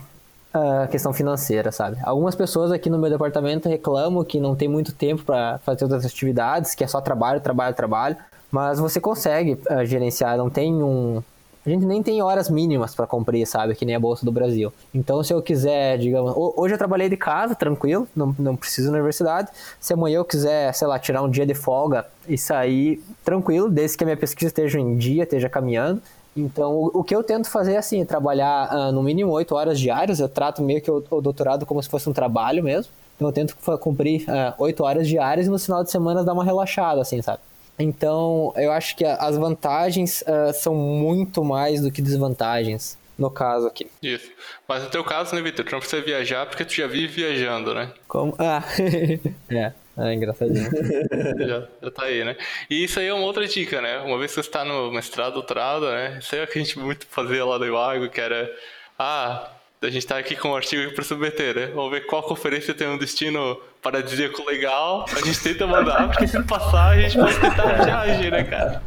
a 0.53 0.87
questão 0.87 1.13
financeira, 1.13 1.73
sabe? 1.73 1.97
Algumas 2.03 2.35
pessoas 2.35 2.71
aqui 2.71 2.91
no 2.91 2.99
meu 2.99 3.11
departamento 3.11 3.69
reclamam 3.69 4.25
que 4.25 4.41
não 4.41 4.55
tem 4.55 4.69
muito 4.69 4.93
tempo 4.93 5.23
para 5.25 5.59
fazer 5.59 5.85
outras 5.85 6.05
atividades, 6.05 6.75
que 6.75 6.85
é 6.85 6.87
só 6.87 7.01
trabalho, 7.01 7.41
trabalho, 7.41 7.75
trabalho, 7.75 8.17
mas 8.51 8.79
você 8.79 9.01
consegue 9.01 9.59
uh, 9.71 9.85
gerenciar, 9.85 10.37
não 10.37 10.51
tem 10.51 10.83
um 10.83 11.23
a 11.65 11.71
gente 11.71 11.87
nem 11.87 12.03
tem 12.03 12.21
horas 12.21 12.51
mínimas 12.51 12.93
para 12.93 13.07
cumprir, 13.07 13.47
sabe? 13.47 13.77
Que 13.77 13.85
nem 13.85 13.95
a 13.95 14.01
Bolsa 14.01 14.25
do 14.25 14.33
Brasil. 14.33 14.73
Então, 14.93 15.23
se 15.23 15.33
eu 15.33 15.41
quiser, 15.41 15.97
digamos, 15.97 16.35
hoje 16.37 16.75
eu 16.75 16.79
trabalhei 16.79 17.09
de 17.09 17.17
casa, 17.17 17.55
tranquilo, 17.55 18.09
não, 18.17 18.35
não 18.37 18.57
preciso 18.57 18.89
na 18.89 18.95
universidade. 18.95 19.49
Se 19.81 19.93
amanhã 19.93 20.17
eu 20.17 20.25
quiser, 20.25 20.75
sei 20.75 20.89
lá, 20.89 20.99
tirar 20.99 21.23
um 21.23 21.31
dia 21.31 21.47
de 21.47 21.55
folga 21.55 22.05
e 22.27 22.37
sair 22.37 23.01
tranquilo, 23.25 23.71
desde 23.71 23.97
que 23.97 24.03
a 24.03 24.07
minha 24.07 24.17
pesquisa 24.17 24.49
esteja 24.49 24.81
em 24.81 24.97
dia, 24.97 25.23
esteja 25.23 25.49
caminhando, 25.49 26.03
então, 26.37 26.91
o, 26.93 27.05
que 27.05 27.15
eu 27.15 27.23
tento 27.23 27.51
fazer 27.51 27.75
é 27.75 27.77
assim, 27.77 28.05
trabalhar 28.05 28.75
uh, 28.75 28.93
no 28.93 29.03
mínimo 29.03 29.31
oito 29.33 29.55
horas 29.55 29.79
diárias, 29.79 30.19
eu 30.19 30.29
trato 30.29 30.63
meio 30.63 30.81
que 30.81 30.91
o, 30.91 31.05
o, 31.11 31.21
doutorado 31.21 31.67
como 31.67 31.83
se 31.83 31.89
fosse 31.89 32.09
um 32.09 32.13
trabalho 32.13 32.65
mesmo. 32.65 32.91
Então, 33.17 33.29
eu 33.29 33.33
tento 33.33 33.57
cumprir 33.79 34.29
ah, 34.29 34.55
oito 34.59 34.83
uh, 34.83 34.87
horas 34.87 35.07
diárias 35.07 35.47
e 35.47 35.51
no 35.51 35.59
final 35.59 35.85
de 35.85 35.91
semana 35.91 36.25
dar 36.25 36.33
uma 36.33 36.45
relaxada, 36.45 37.01
assim, 37.03 37.21
sabe? 37.21 37.41
Então, 37.79 38.53
eu 38.57 38.73
acho 38.73 38.97
que 38.97 39.05
as 39.05 39.37
vantagens 39.37 40.23
uh, 40.23 40.53
são 40.55 40.75
muito 40.75 41.45
mais 41.45 41.83
do 41.83 41.91
que 41.91 42.01
desvantagens, 42.01 42.99
no 43.19 43.31
caso 43.31 43.67
aqui. 43.67 43.89
Isso. 44.03 44.31
Mas 44.67 44.83
no 44.83 44.91
teu 44.91 45.05
caso, 45.05 45.35
né, 45.35 45.43
Vitor? 45.43 45.65
Tu 45.65 45.73
não 45.73 45.79
precisa 45.79 46.03
viajar 46.03 46.47
porque 46.47 46.65
tu 46.65 46.73
já 46.73 46.87
vive 46.87 47.09
viajando, 47.09 47.75
né? 47.75 47.93
Como? 48.09 48.35
Ah, 48.39 48.65
é. 49.51 49.73
É 49.97 50.15
engraçadinho. 50.15 50.71
já, 51.47 51.69
já 51.83 51.91
tá 51.91 52.05
aí, 52.05 52.25
né? 52.25 52.37
E 52.71 52.85
isso 52.85 52.99
aí 52.99 53.07
é 53.07 53.15
uma 53.15 53.27
outra 53.27 53.47
dica, 53.47 53.81
né? 53.81 53.99
Uma 53.99 54.19
vez 54.19 54.35
que 54.35 54.43
você 54.43 54.51
tá 54.51 54.65
no 54.65 54.91
mestrado, 54.91 55.35
doutorado, 55.35 55.91
né? 55.91 56.19
Isso 56.19 56.35
aí 56.35 56.41
é 56.41 56.45
o 56.45 56.47
que 56.47 56.59
a 56.59 56.63
gente 56.63 56.79
muito 56.79 57.07
fazia 57.07 57.45
lá 57.45 57.59
do 57.59 57.67
Iwago, 57.67 58.09
que 58.09 58.21
era... 58.21 58.51
Ah, 58.99 59.51
a 59.83 59.91
gente 59.91 60.07
tá 60.07 60.17
aqui 60.17 60.35
com 60.35 60.49
um 60.49 60.57
artigo 60.57 60.95
para 60.95 61.05
submeter, 61.05 61.55
né? 61.55 61.67
Vamos 61.75 61.91
ver 61.91 62.07
qual 62.07 62.23
conferência 62.23 62.73
tem 62.73 62.89
um 62.89 62.97
destino 62.97 63.61
paradisíaco 63.83 64.43
legal. 64.49 65.05
A 65.15 65.27
gente 65.27 65.43
tenta 65.43 65.67
mandar, 65.67 66.09
porque 66.09 66.27
se 66.27 66.43
passar, 66.45 66.91
a 66.91 67.01
gente 67.01 67.19
pode 67.19 67.39
tentar 67.39 67.85
viagem, 67.85 68.31
né, 68.31 68.45
cara? 68.45 68.83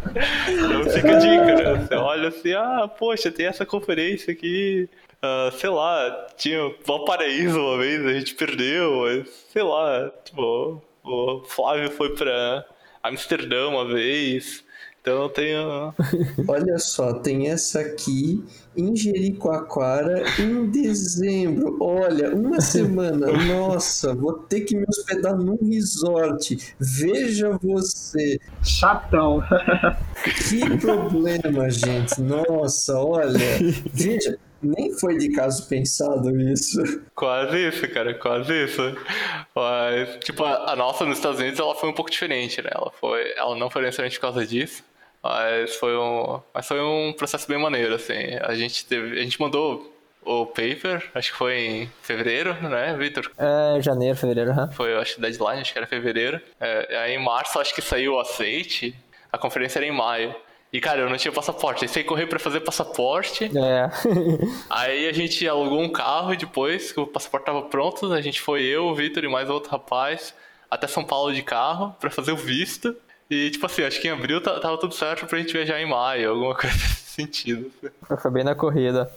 Então 0.48 0.90
fica 0.90 1.18
a 1.18 1.20
dica, 1.20 1.56
né? 1.56 1.86
Você 1.86 1.96
olha 1.96 2.30
assim, 2.30 2.54
ah, 2.54 2.88
poxa, 2.88 3.32
tem 3.32 3.46
essa 3.46 3.66
conferência 3.66 4.34
aqui... 4.34 4.90
Uh, 5.16 5.52
sei 5.58 5.70
lá, 5.72 6.28
tinha 6.38 6.76
Valparaíso 6.86 7.60
uma 7.60 7.80
vez, 7.80 8.06
a 8.06 8.14
gente 8.14 8.36
perdeu, 8.36 9.02
mas 9.02 9.28
sei 9.52 9.64
lá, 9.64 10.12
tipo, 10.24 10.84
o 11.06 11.44
Flávio 11.46 11.92
foi 11.92 12.16
pra 12.16 12.66
Amsterdã 13.04 13.68
uma 13.68 13.86
vez. 13.88 14.64
Então 15.06 15.22
eu 15.22 15.30
tenho. 15.30 15.94
Olha 16.50 16.80
só, 16.80 17.14
tem 17.14 17.50
essa 17.52 17.80
aqui 17.80 18.44
em 18.76 18.96
Jericoacoara 18.96 20.24
em 20.40 20.66
dezembro. 20.72 21.78
Olha, 21.80 22.34
uma 22.34 22.60
semana. 22.62 23.28
Nossa, 23.28 24.16
vou 24.16 24.34
ter 24.34 24.62
que 24.62 24.76
me 24.76 24.84
hospedar 24.90 25.38
num 25.38 25.60
resort. 25.70 26.58
Veja 26.80 27.56
você. 27.62 28.40
Chatão. 28.64 29.44
Que 30.50 30.78
problema, 30.80 31.70
gente. 31.70 32.20
Nossa, 32.20 32.98
olha. 32.98 33.60
Veja, 33.94 34.40
nem 34.66 34.94
foi 34.94 35.18
de 35.18 35.30
caso 35.32 35.68
pensado 35.68 36.40
isso. 36.40 36.82
Quase 37.14 37.68
isso, 37.68 37.88
cara, 37.90 38.14
quase 38.14 38.66
isso. 38.66 38.82
Mas, 39.56 40.18
tipo, 40.24 40.44
a, 40.44 40.72
a, 40.72 40.76
nossa 40.76 41.06
nos 41.06 41.18
Estados 41.18 41.40
Unidos 41.40 41.60
ela 41.60 41.76
foi 41.76 41.90
um 41.90 41.94
pouco 41.94 42.12
diferente, 42.12 42.62
né? 42.62 42.70
Ela, 42.74 42.92
foi, 42.92 43.34
ela 43.36 43.56
não 43.56 43.70
foi 43.70 43.82
necessariamente 43.84 44.20
por 44.20 44.28
causa 44.28 44.46
disso, 44.46 44.84
mas 45.24 45.76
foi 45.76 45.98
um, 45.98 46.42
mas 46.54 46.68
foi 46.68 46.82
um 46.82 47.14
processo 47.14 47.48
bem 47.48 47.58
maneiro, 47.58 47.96
assim. 47.96 48.38
A 48.42 48.54
gente 48.56 48.86
teve, 48.86 49.20
a 49.20 49.24
gente 49.24 49.40
mandou 49.40 49.92
o 50.26 50.46
paper, 50.46 51.10
acho 51.14 51.32
que 51.32 51.38
foi 51.38 51.56
em 51.56 51.92
fevereiro, 52.02 52.54
né, 52.68 52.96
Victor? 52.98 53.32
É, 53.38 53.82
janeiro, 53.82 54.18
fevereiro, 54.18 54.52
uhum. 54.52 54.72
Foi, 54.72 54.96
acho 54.96 55.16
que 55.16 55.22
deadline, 55.22 55.62
acho 55.62 55.72
que 55.72 55.78
era 55.78 55.88
fevereiro. 55.88 56.42
É, 56.60 56.98
aí 56.98 57.14
em 57.14 57.24
março, 57.24 57.60
acho 57.60 57.74
que 57.74 57.82
saiu 57.82 58.14
o 58.14 58.20
aceite, 58.20 58.96
a 59.32 59.38
conferência 59.38 59.80
era 59.80 59.86
em 59.86 59.92
maio. 59.92 60.36
E, 60.74 60.82
cara, 60.82 61.02
eu 61.02 61.10
não 61.10 61.16
tinha 61.16 61.32
passaporte. 61.32 61.86
Aí 61.86 61.90
saí 61.90 62.04
correr 62.04 62.28
pra 62.28 62.38
fazer 62.40 62.60
passaporte. 62.60 63.46
É. 63.46 63.90
Aí 64.70 65.08
a 65.08 65.14
gente 65.14 65.48
alugou 65.48 65.82
um 65.82 65.90
carro 65.90 66.34
e 66.34 66.38
depois 66.38 66.92
que 66.92 67.00
o 67.00 67.08
passaporte 67.08 67.46
tava 67.46 67.62
pronto, 67.64 68.12
a 68.12 68.22
gente 68.22 68.42
foi 68.42 68.64
eu, 68.64 68.86
o 68.86 68.96
Vitor 68.96 69.24
e 69.24 69.28
mais 69.28 69.50
outro 69.50 69.72
rapaz 69.72 70.34
até 70.70 70.88
São 70.88 71.04
Paulo 71.04 71.34
de 71.34 71.42
carro 71.42 71.96
pra 72.00 72.10
fazer 72.10 72.32
o 72.32 72.38
visto. 72.38 72.96
E, 73.30 73.50
tipo 73.50 73.66
assim, 73.66 73.84
acho 73.84 74.00
que 74.00 74.08
em 74.08 74.12
abril 74.12 74.42
tava 74.42 74.78
tudo 74.78 74.94
certo 74.94 75.26
pra 75.26 75.40
gente 75.40 75.54
viajar 75.54 75.80
em 75.80 75.88
maio, 75.88 76.32
alguma 76.32 76.54
coisa 76.56 76.76
nesse 76.76 77.12
sentido. 77.12 77.72
Foi 78.22 78.32
bem 78.32 78.44
na 78.44 78.54
corrida. 78.54 79.10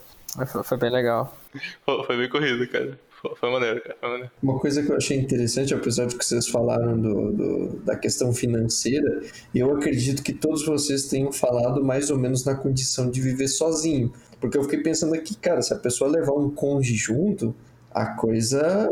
Foi 0.64 0.78
bem 0.78 0.90
legal. 0.90 1.36
Foi 1.84 2.16
bem 2.16 2.28
corrido, 2.28 2.66
cara. 2.68 2.98
Foi 3.36 3.50
maneiro, 3.50 3.80
cara. 3.82 3.96
Foi 4.00 4.08
maneiro. 4.08 4.30
Uma 4.42 4.58
coisa 4.58 4.82
que 4.82 4.90
eu 4.90 4.96
achei 4.96 5.18
interessante, 5.18 5.74
apesar 5.74 6.06
de 6.06 6.16
que 6.16 6.24
vocês 6.24 6.48
falaram 6.48 7.00
do, 7.00 7.32
do, 7.32 7.76
da 7.84 7.96
questão 7.96 8.32
financeira, 8.32 9.22
eu 9.54 9.74
acredito 9.76 10.22
que 10.22 10.32
todos 10.32 10.64
vocês 10.64 11.08
tenham 11.08 11.32
falado 11.32 11.84
mais 11.84 12.10
ou 12.10 12.18
menos 12.18 12.44
na 12.44 12.54
condição 12.54 13.10
de 13.10 13.20
viver 13.20 13.48
sozinho. 13.48 14.12
Porque 14.40 14.56
eu 14.56 14.62
fiquei 14.62 14.80
pensando 14.80 15.14
aqui, 15.14 15.36
cara, 15.36 15.62
se 15.62 15.72
a 15.72 15.76
pessoa 15.76 16.10
levar 16.10 16.32
um 16.32 16.48
cônjuge 16.50 16.94
junto, 16.94 17.54
a 17.90 18.06
coisa, 18.06 18.88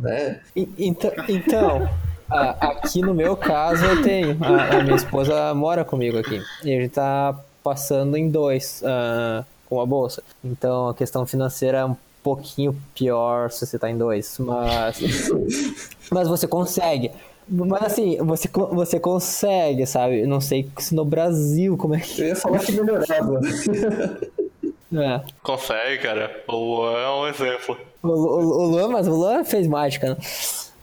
né? 0.00 0.40
Então, 0.56 1.12
então 1.28 1.88
aqui 2.28 3.02
no 3.02 3.14
meu 3.14 3.36
caso 3.36 3.84
eu 3.84 4.02
tenho. 4.02 4.38
A, 4.42 4.78
a, 4.78 4.82
minha 4.82 4.96
esposa 4.96 5.54
mora 5.54 5.84
comigo 5.84 6.18
aqui. 6.18 6.40
E 6.64 6.74
a 6.74 6.80
gente 6.80 6.92
tá 6.92 7.38
passando 7.62 8.16
em 8.16 8.30
dois 8.30 8.82
uh, 8.82 9.44
com 9.68 9.80
a 9.80 9.86
bolsa. 9.86 10.22
Então 10.42 10.88
a 10.88 10.94
questão 10.94 11.26
financeira 11.26 11.78
é 11.78 11.84
um 11.84 11.96
pouquinho 12.26 12.76
pior 12.92 13.52
se 13.52 13.64
você 13.64 13.78
tá 13.78 13.88
em 13.88 13.96
dois, 13.96 14.36
mas 14.40 14.98
mas 16.10 16.26
você 16.26 16.48
consegue. 16.48 17.12
Mas 17.48 17.84
assim, 17.84 18.16
você, 18.16 18.50
você 18.52 18.98
consegue, 18.98 19.86
sabe? 19.86 20.26
Não 20.26 20.40
sei 20.40 20.68
se 20.76 20.92
no 20.92 21.04
Brasil 21.04 21.76
como 21.76 21.94
é 21.94 22.00
que. 22.00 22.20
Eu 22.20 22.26
ia 22.26 22.36
falar 22.36 22.58
que 22.58 22.72
melhorava. 22.72 23.40
É. 24.94 25.20
Consegue, 25.42 26.00
cara. 26.00 26.30
O 26.46 26.56
Luan 26.56 26.96
é 26.96 27.10
um 27.10 27.26
exemplo. 27.26 27.76
O, 28.04 28.08
o, 28.08 28.62
o 28.62 28.66
Luan, 28.68 28.88
mas 28.88 29.08
o 29.08 29.16
Luan 29.16 29.42
fez 29.42 29.66
mágica, 29.66 30.10
né? 30.10 30.16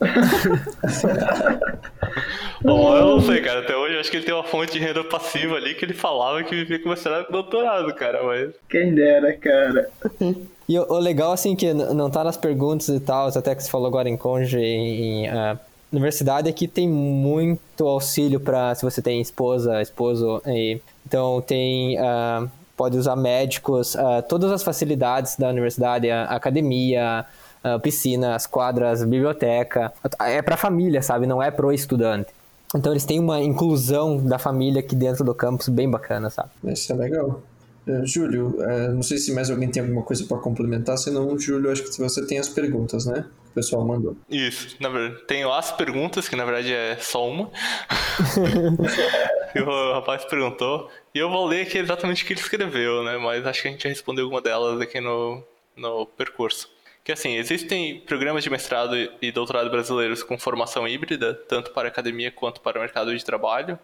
Bom, 2.62 2.96
eu 2.96 3.06
não 3.06 3.22
sei, 3.22 3.42
cara. 3.42 3.62
Até 3.62 3.76
hoje 3.76 3.96
eu 3.96 4.02
acho 4.02 4.12
que 4.12 4.18
ele 4.18 4.26
tem 4.26 4.34
uma 4.34 4.44
fonte 4.44 4.74
de 4.74 4.80
renda 4.80 5.04
passiva 5.06 5.56
ali 5.56 5.74
que 5.74 5.86
ele 5.86 5.94
falava 5.94 6.44
que 6.44 6.54
vivia 6.54 6.80
com 6.80 6.90
mestrado 6.90 7.32
doutorado, 7.32 7.94
cara. 7.96 8.22
Mas... 8.24 8.54
Quem 8.70 8.94
dera, 8.94 9.34
cara. 9.38 9.90
E 10.68 10.78
o, 10.78 10.94
o, 10.94 11.00
legal, 11.00 11.32
assim, 11.32 11.56
que 11.56 11.74
não 11.74 12.10
tá 12.10 12.24
nas 12.24 12.38
perguntas 12.38 12.88
e 12.90 13.00
tal, 13.00 13.28
até 13.28 13.54
que 13.54 13.64
você 13.64 13.70
falou 13.70 13.88
agora 13.88 14.10
em 14.10 14.16
Conge, 14.16 14.58
em, 14.60 15.28
uh, 15.28 15.60
universidade, 15.92 16.50
é 16.50 16.52
que 16.52 16.68
tem 16.68 16.88
muito 16.88 17.86
auxílio 17.86 18.40
para 18.40 18.74
se 18.76 18.84
você 18.84 19.02
tem 19.02 19.22
esposa, 19.22 19.82
esposo. 19.82 20.42
E, 20.46 20.80
então, 21.06 21.42
tem. 21.42 21.98
Uh, 22.00 22.50
pode 22.76 22.98
usar 22.98 23.16
médicos, 23.16 23.96
uh, 23.96 24.22
todas 24.28 24.52
as 24.52 24.64
facilidades 24.64 25.36
da 25.38 25.50
universidade, 25.50 26.10
a, 26.10 26.26
academia, 26.26 27.26
a 27.64 27.80
piscina, 27.80 28.36
as 28.36 28.48
quadras, 28.48 29.04
biblioteca. 29.04 29.94
É 30.20 30.42
para 30.42 30.58
família, 30.58 31.02
sabe? 31.02 31.26
Não 31.28 31.42
é 31.42 31.52
pro 31.52 31.72
estudante. 31.72 32.30
Então 32.76 32.92
eles 32.92 33.06
têm 33.06 33.20
uma 33.20 33.40
inclusão 33.42 34.18
da 34.18 34.40
família 34.40 34.80
aqui 34.80 34.96
dentro 34.96 35.24
do 35.24 35.36
campus 35.36 35.70
bem 35.70 35.90
bacana, 35.90 36.30
sabe? 36.30 36.50
Isso 36.64 36.92
é 36.92 36.96
legal. 36.96 37.42
Uh, 37.88 38.06
Júlio, 38.06 38.56
uh, 38.60 38.94
não 38.94 39.04
sei 39.04 39.18
se 39.18 39.34
mais 39.34 39.50
alguém 39.50 39.70
tem 39.70 39.82
alguma 39.82 40.04
coisa 40.04 40.26
para 40.26 40.38
complementar, 40.38 40.98
senão, 40.98 41.38
Júlio, 41.38 41.72
acho 41.72 41.84
que 41.84 41.98
você 41.98 42.26
tem 42.26 42.40
as 42.40 42.48
perguntas, 42.48 43.06
né? 43.06 43.26
Que 43.44 43.50
o 43.50 43.54
pessoal 43.54 43.86
mandou. 43.86 44.16
Isso, 44.30 44.78
na 44.80 44.90
verdade, 44.90 45.22
tenho 45.28 45.52
as 45.52 45.72
perguntas, 45.72 46.30
que 46.30 46.36
na 46.36 46.46
verdade 46.46 46.74
é 46.74 46.96
só 46.98 47.28
uma. 47.28 47.52
e 49.54 49.60
o 49.60 49.94
rapaz 49.94 50.24
perguntou, 50.26 50.90
e 51.14 51.20
eu 51.20 51.30
vou 51.30 51.46
ler 51.46 51.68
aqui 51.68 51.78
exatamente 51.78 52.24
o 52.24 52.28
que 52.28 52.34
ele 52.34 52.40
escreveu, 52.40 53.04
né? 53.04 53.18
Mas 53.18 53.46
acho 53.46 53.62
que 53.62 53.68
a 53.68 53.72
gente 53.72 53.84
já 53.84 53.90
respondeu 53.90 54.24
alguma 54.24 54.42
delas 54.42 54.80
aqui 54.80 55.02
no, 55.02 55.44
no 55.76 56.06
percurso. 56.06 56.72
Que 57.04 57.12
assim, 57.12 57.36
existem 57.36 58.00
programas 58.00 58.46
de 58.46 58.50
mestrado 58.50 58.96
e 59.22 59.30
doutorado 59.30 59.70
brasileiros 59.70 60.24
com 60.24 60.38
formação 60.38 60.88
híbrida, 60.88 61.34
tanto 61.34 61.72
para 61.72 61.90
academia 61.90 62.32
quanto 62.32 62.62
para 62.62 62.78
o 62.78 62.82
mercado 62.82 63.16
de 63.16 63.26
trabalho. 63.26 63.78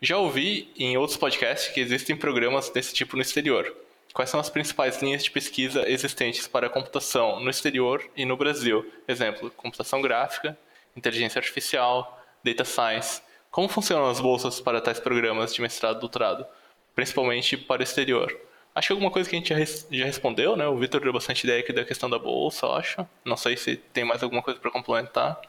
Já 0.00 0.18
ouvi 0.18 0.70
em 0.76 0.94
outros 0.98 1.16
podcasts 1.16 1.72
que 1.72 1.80
existem 1.80 2.14
programas 2.14 2.68
desse 2.68 2.92
tipo 2.92 3.16
no 3.16 3.22
exterior. 3.22 3.74
Quais 4.12 4.28
são 4.28 4.38
as 4.38 4.50
principais 4.50 5.00
linhas 5.00 5.24
de 5.24 5.30
pesquisa 5.30 5.88
existentes 5.88 6.46
para 6.46 6.66
a 6.66 6.70
computação 6.70 7.40
no 7.40 7.48
exterior 7.48 8.04
e 8.14 8.26
no 8.26 8.36
Brasil? 8.36 8.84
Exemplo, 9.08 9.50
computação 9.52 10.02
gráfica, 10.02 10.56
inteligência 10.94 11.38
artificial, 11.38 12.22
data 12.44 12.62
science. 12.62 13.22
Como 13.50 13.70
funcionam 13.70 14.10
as 14.10 14.20
bolsas 14.20 14.60
para 14.60 14.82
tais 14.82 15.00
programas 15.00 15.54
de 15.54 15.62
mestrado 15.62 15.96
e 15.96 16.00
doutorado, 16.00 16.46
principalmente 16.94 17.56
para 17.56 17.80
o 17.80 17.82
exterior? 17.82 18.38
Acho 18.76 18.88
que 18.88 18.92
alguma 18.92 19.10
coisa 19.10 19.26
que 19.26 19.34
a 19.34 19.38
gente 19.38 19.48
já, 19.48 19.56
res, 19.56 19.86
já 19.90 20.04
respondeu, 20.04 20.54
né? 20.54 20.68
O 20.68 20.76
Vitor 20.76 21.00
deu 21.00 21.10
bastante 21.10 21.44
ideia 21.44 21.60
aqui 21.60 21.72
da 21.72 21.82
questão 21.82 22.10
da 22.10 22.18
bolsa, 22.18 22.66
eu 22.66 22.72
acho. 22.72 23.06
Não 23.24 23.34
sei 23.34 23.56
se 23.56 23.76
tem 23.76 24.04
mais 24.04 24.22
alguma 24.22 24.42
coisa 24.42 24.60
para 24.60 24.70
complementar. 24.70 25.40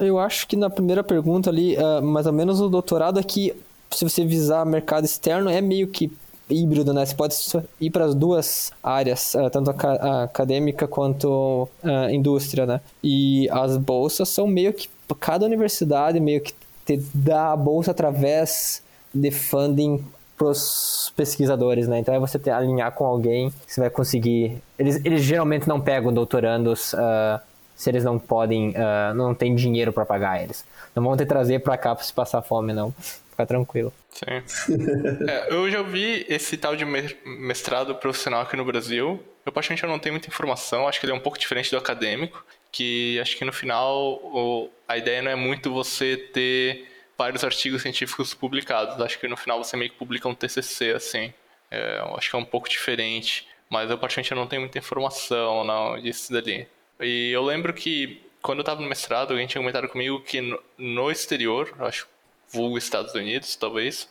Eu 0.00 0.18
acho 0.18 0.48
que 0.48 0.56
na 0.56 0.68
primeira 0.68 1.04
pergunta 1.04 1.48
ali, 1.48 1.76
uh, 1.76 2.02
mais 2.02 2.26
ou 2.26 2.32
menos 2.32 2.60
o 2.60 2.68
doutorado 2.68 3.20
aqui, 3.20 3.54
se 3.88 4.02
você 4.02 4.24
visar 4.24 4.66
mercado 4.66 5.04
externo, 5.04 5.48
é 5.48 5.60
meio 5.60 5.86
que 5.86 6.10
híbrido, 6.50 6.92
né? 6.92 7.06
Você 7.06 7.14
pode 7.14 7.36
ir 7.80 7.90
para 7.90 8.06
as 8.06 8.16
duas 8.16 8.72
áreas, 8.82 9.32
uh, 9.34 9.48
tanto 9.48 9.70
a, 9.70 9.74
a, 9.74 10.22
acadêmica 10.24 10.88
quanto 10.88 11.68
a 11.84 12.08
uh, 12.08 12.10
indústria, 12.10 12.66
né? 12.66 12.80
E 13.00 13.48
as 13.50 13.76
bolsas 13.76 14.28
são 14.28 14.48
meio 14.48 14.72
que 14.72 14.88
cada 15.20 15.46
universidade 15.46 16.18
meio 16.18 16.40
que 16.40 16.52
te 16.84 16.96
dá 17.14 17.52
a 17.52 17.56
bolsa 17.56 17.92
através 17.92 18.82
de 19.14 19.30
funding 19.30 20.04
pros 20.40 21.12
pesquisadores, 21.14 21.86
né? 21.86 21.98
Então 21.98 22.14
é 22.14 22.18
você 22.18 22.38
ter, 22.38 22.50
alinhar 22.50 22.90
com 22.92 23.04
alguém 23.04 23.50
que 23.50 23.74
você 23.74 23.78
vai 23.78 23.90
conseguir. 23.90 24.56
Eles, 24.78 24.98
eles 25.04 25.22
geralmente 25.22 25.68
não 25.68 25.78
pegam 25.78 26.10
doutorandos 26.10 26.94
uh, 26.94 27.38
se 27.76 27.90
eles 27.90 28.02
não 28.04 28.18
podem, 28.18 28.70
uh, 28.70 29.12
não 29.14 29.34
tem 29.34 29.54
dinheiro 29.54 29.92
para 29.92 30.06
pagar 30.06 30.42
eles. 30.42 30.64
Não 30.96 31.02
vão 31.02 31.14
ter 31.14 31.26
trazer 31.26 31.58
para 31.58 31.76
cá 31.76 31.94
para 31.94 32.02
se 32.02 32.14
passar 32.14 32.40
fome, 32.40 32.72
não. 32.72 32.90
Fica 33.28 33.44
tranquilo. 33.44 33.92
Sim. 34.12 34.78
é, 35.28 35.52
eu 35.54 35.70
já 35.70 35.82
vi 35.82 36.24
esse 36.26 36.56
tal 36.56 36.74
de 36.74 36.86
mestrado 36.86 37.94
profissional 37.96 38.40
aqui 38.40 38.56
no 38.56 38.64
Brasil. 38.64 39.22
Eu, 39.44 39.52
praticamente, 39.52 39.86
não 39.86 39.98
tenho 39.98 40.14
muita 40.14 40.28
informação. 40.28 40.88
Acho 40.88 40.98
que 40.98 41.04
ele 41.04 41.12
é 41.12 41.14
um 41.14 41.20
pouco 41.20 41.38
diferente 41.38 41.70
do 41.70 41.76
acadêmico. 41.76 42.42
Que 42.72 43.20
acho 43.20 43.36
que 43.36 43.44
no 43.44 43.52
final 43.52 43.94
o, 44.22 44.70
a 44.88 44.96
ideia 44.96 45.20
não 45.20 45.30
é 45.30 45.36
muito 45.36 45.70
você 45.70 46.16
ter 46.16 46.89
vários 47.20 47.44
artigos 47.44 47.82
científicos 47.82 48.32
publicados. 48.32 48.98
Acho 48.98 49.18
que 49.18 49.28
no 49.28 49.36
final 49.36 49.62
você 49.62 49.76
meio 49.76 49.90
que 49.90 49.96
publica 49.98 50.26
um 50.26 50.34
TCC, 50.34 50.92
assim. 50.92 51.34
É, 51.70 52.02
acho 52.16 52.30
que 52.30 52.36
é 52.36 52.38
um 52.38 52.44
pouco 52.46 52.66
diferente. 52.66 53.46
Mas 53.68 53.90
eu, 53.90 53.98
particularmente, 53.98 54.34
não 54.34 54.46
tenho 54.46 54.62
muita 54.62 54.78
informação 54.78 55.62
não, 55.62 56.00
disso 56.00 56.32
dali. 56.32 56.66
E 56.98 57.30
eu 57.30 57.44
lembro 57.44 57.74
que, 57.74 58.22
quando 58.40 58.60
eu 58.60 58.62
estava 58.62 58.80
no 58.80 58.88
mestrado, 58.88 59.32
alguém 59.32 59.46
tinha 59.46 59.60
comentado 59.60 59.86
comigo 59.86 60.18
que 60.22 60.40
no, 60.40 60.58
no 60.78 61.10
exterior, 61.10 61.74
acho 61.80 62.08
vulgo 62.48 62.78
Estados 62.78 63.14
Unidos, 63.14 63.54
talvez, 63.54 64.08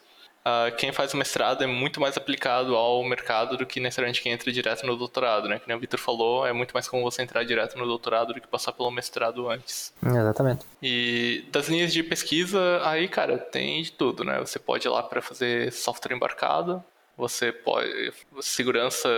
uh, 0.50 0.76
quem 0.76 0.92
faz 0.92 1.14
o 1.14 1.18
mestrado 1.18 1.64
é 1.64 1.68
muito 1.68 2.02
mais 2.02 2.18
aplicado 2.18 2.76
ao 2.76 3.04
mercado 3.04 3.58
do 3.58 3.66
que 3.66 3.80
necessariamente 3.80 4.22
quem 4.22 4.32
entra 4.32 4.52
direto 4.52 4.86
no 4.86 4.96
doutorado, 4.96 5.48
né? 5.48 5.60
Que 5.60 5.68
nem 5.68 5.78
o 5.78 5.80
Victor 5.80 6.00
falou, 6.00 6.46
é 6.46 6.54
muito 6.54 6.74
mais 6.74 6.88
como 6.88 7.04
você 7.04 7.22
entrar 7.22 7.44
direto 7.44 7.78
no 7.78 7.86
doutorado 7.86 8.34
do 8.34 8.42
que 8.42 8.48
passar 8.48 8.72
pelo 8.72 8.92
mestrado 8.92 9.50
antes. 9.50 9.94
Exatamente. 10.04 10.66
E 10.82 11.46
das 11.52 11.68
linhas 11.70 11.94
de 11.94 12.04
pesquisa, 12.04 12.82
aí, 12.84 13.08
cara, 13.08 13.38
tem 13.38 13.82
de 13.82 13.92
tudo, 13.92 14.24
né? 14.24 14.40
Você 14.40 14.60
pode 14.60 14.88
ir 14.88 14.90
lá 14.90 15.04
para 15.04 15.22
fazer 15.22 15.72
software 15.72 16.16
embarcado, 16.16 16.84
você 17.16 17.52
pode 17.52 18.14
segurança 18.42 19.10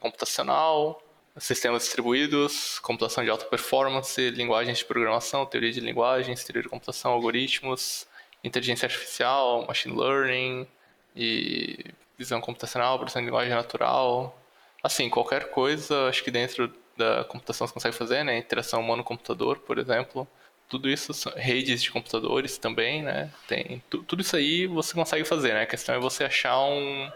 computacional, 0.00 1.02
sistemas 1.38 1.82
distribuídos, 1.82 2.78
computação 2.78 3.22
de 3.22 3.30
alta 3.30 3.44
performance, 3.44 4.30
linguagens 4.30 4.78
de 4.78 4.84
programação, 4.84 5.44
teoria 5.44 5.70
de 5.70 5.80
linguagens, 5.80 6.42
teoria 6.44 6.62
de 6.62 6.68
computação, 6.68 7.12
algoritmos, 7.12 8.06
inteligência 8.46 8.86
artificial, 8.86 9.66
machine 9.66 9.96
learning 9.96 10.66
e 11.14 11.78
visão 12.18 12.40
computacional, 12.40 12.98
processamento 12.98 13.26
de 13.26 13.30
linguagem 13.30 13.54
natural. 13.54 14.38
Assim, 14.82 15.08
qualquer 15.10 15.50
coisa, 15.50 16.08
acho 16.08 16.22
que 16.22 16.30
dentro 16.30 16.72
da 16.96 17.24
computação 17.24 17.66
você 17.66 17.74
consegue 17.74 17.94
fazer, 17.94 18.24
né? 18.24 18.38
Interação 18.38 18.80
humano-computador, 18.80 19.58
por 19.58 19.78
exemplo. 19.78 20.26
Tudo 20.68 20.88
isso, 20.88 21.12
redes 21.36 21.82
de 21.82 21.90
computadores 21.90 22.58
também, 22.58 23.02
né? 23.02 23.30
Tem, 23.46 23.82
tudo 23.88 24.20
isso 24.20 24.36
aí 24.36 24.66
você 24.66 24.94
consegue 24.94 25.24
fazer, 25.24 25.54
né? 25.54 25.62
A 25.62 25.66
questão 25.66 25.94
é 25.94 25.98
você 25.98 26.24
achar 26.24 26.58
um, 26.58 27.10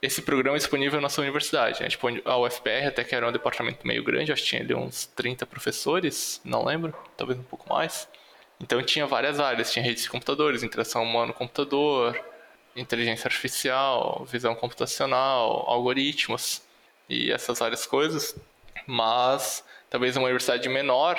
esse 0.00 0.22
programa 0.22 0.56
disponível 0.56 1.00
na 1.00 1.08
sua 1.08 1.22
universidade. 1.22 1.82
Né? 1.82 1.88
Tipo, 1.88 2.08
a 2.24 2.38
UFPR 2.38 2.86
até 2.86 3.04
que 3.04 3.14
era 3.14 3.28
um 3.28 3.32
departamento 3.32 3.86
meio 3.86 4.02
grande, 4.02 4.32
acho 4.32 4.42
que 4.42 4.48
tinha 4.48 4.62
ali 4.62 4.74
uns 4.74 5.06
30 5.06 5.46
professores, 5.46 6.40
não 6.44 6.64
lembro, 6.64 6.94
talvez 7.16 7.38
um 7.38 7.42
pouco 7.42 7.68
mais. 7.68 8.08
Então 8.60 8.82
tinha 8.82 9.06
várias 9.06 9.38
áreas, 9.38 9.72
tinha 9.72 9.84
redes 9.84 10.04
de 10.04 10.10
computadores, 10.10 10.62
interação 10.62 11.02
humano-computador, 11.02 12.18
inteligência 12.74 13.28
artificial, 13.28 14.26
visão 14.30 14.54
computacional, 14.54 15.64
algoritmos 15.68 16.62
e 17.08 17.30
essas 17.30 17.58
várias 17.58 17.86
coisas. 17.86 18.34
Mas 18.86 19.64
talvez 19.90 20.16
uma 20.16 20.24
universidade 20.24 20.68
menor 20.68 21.18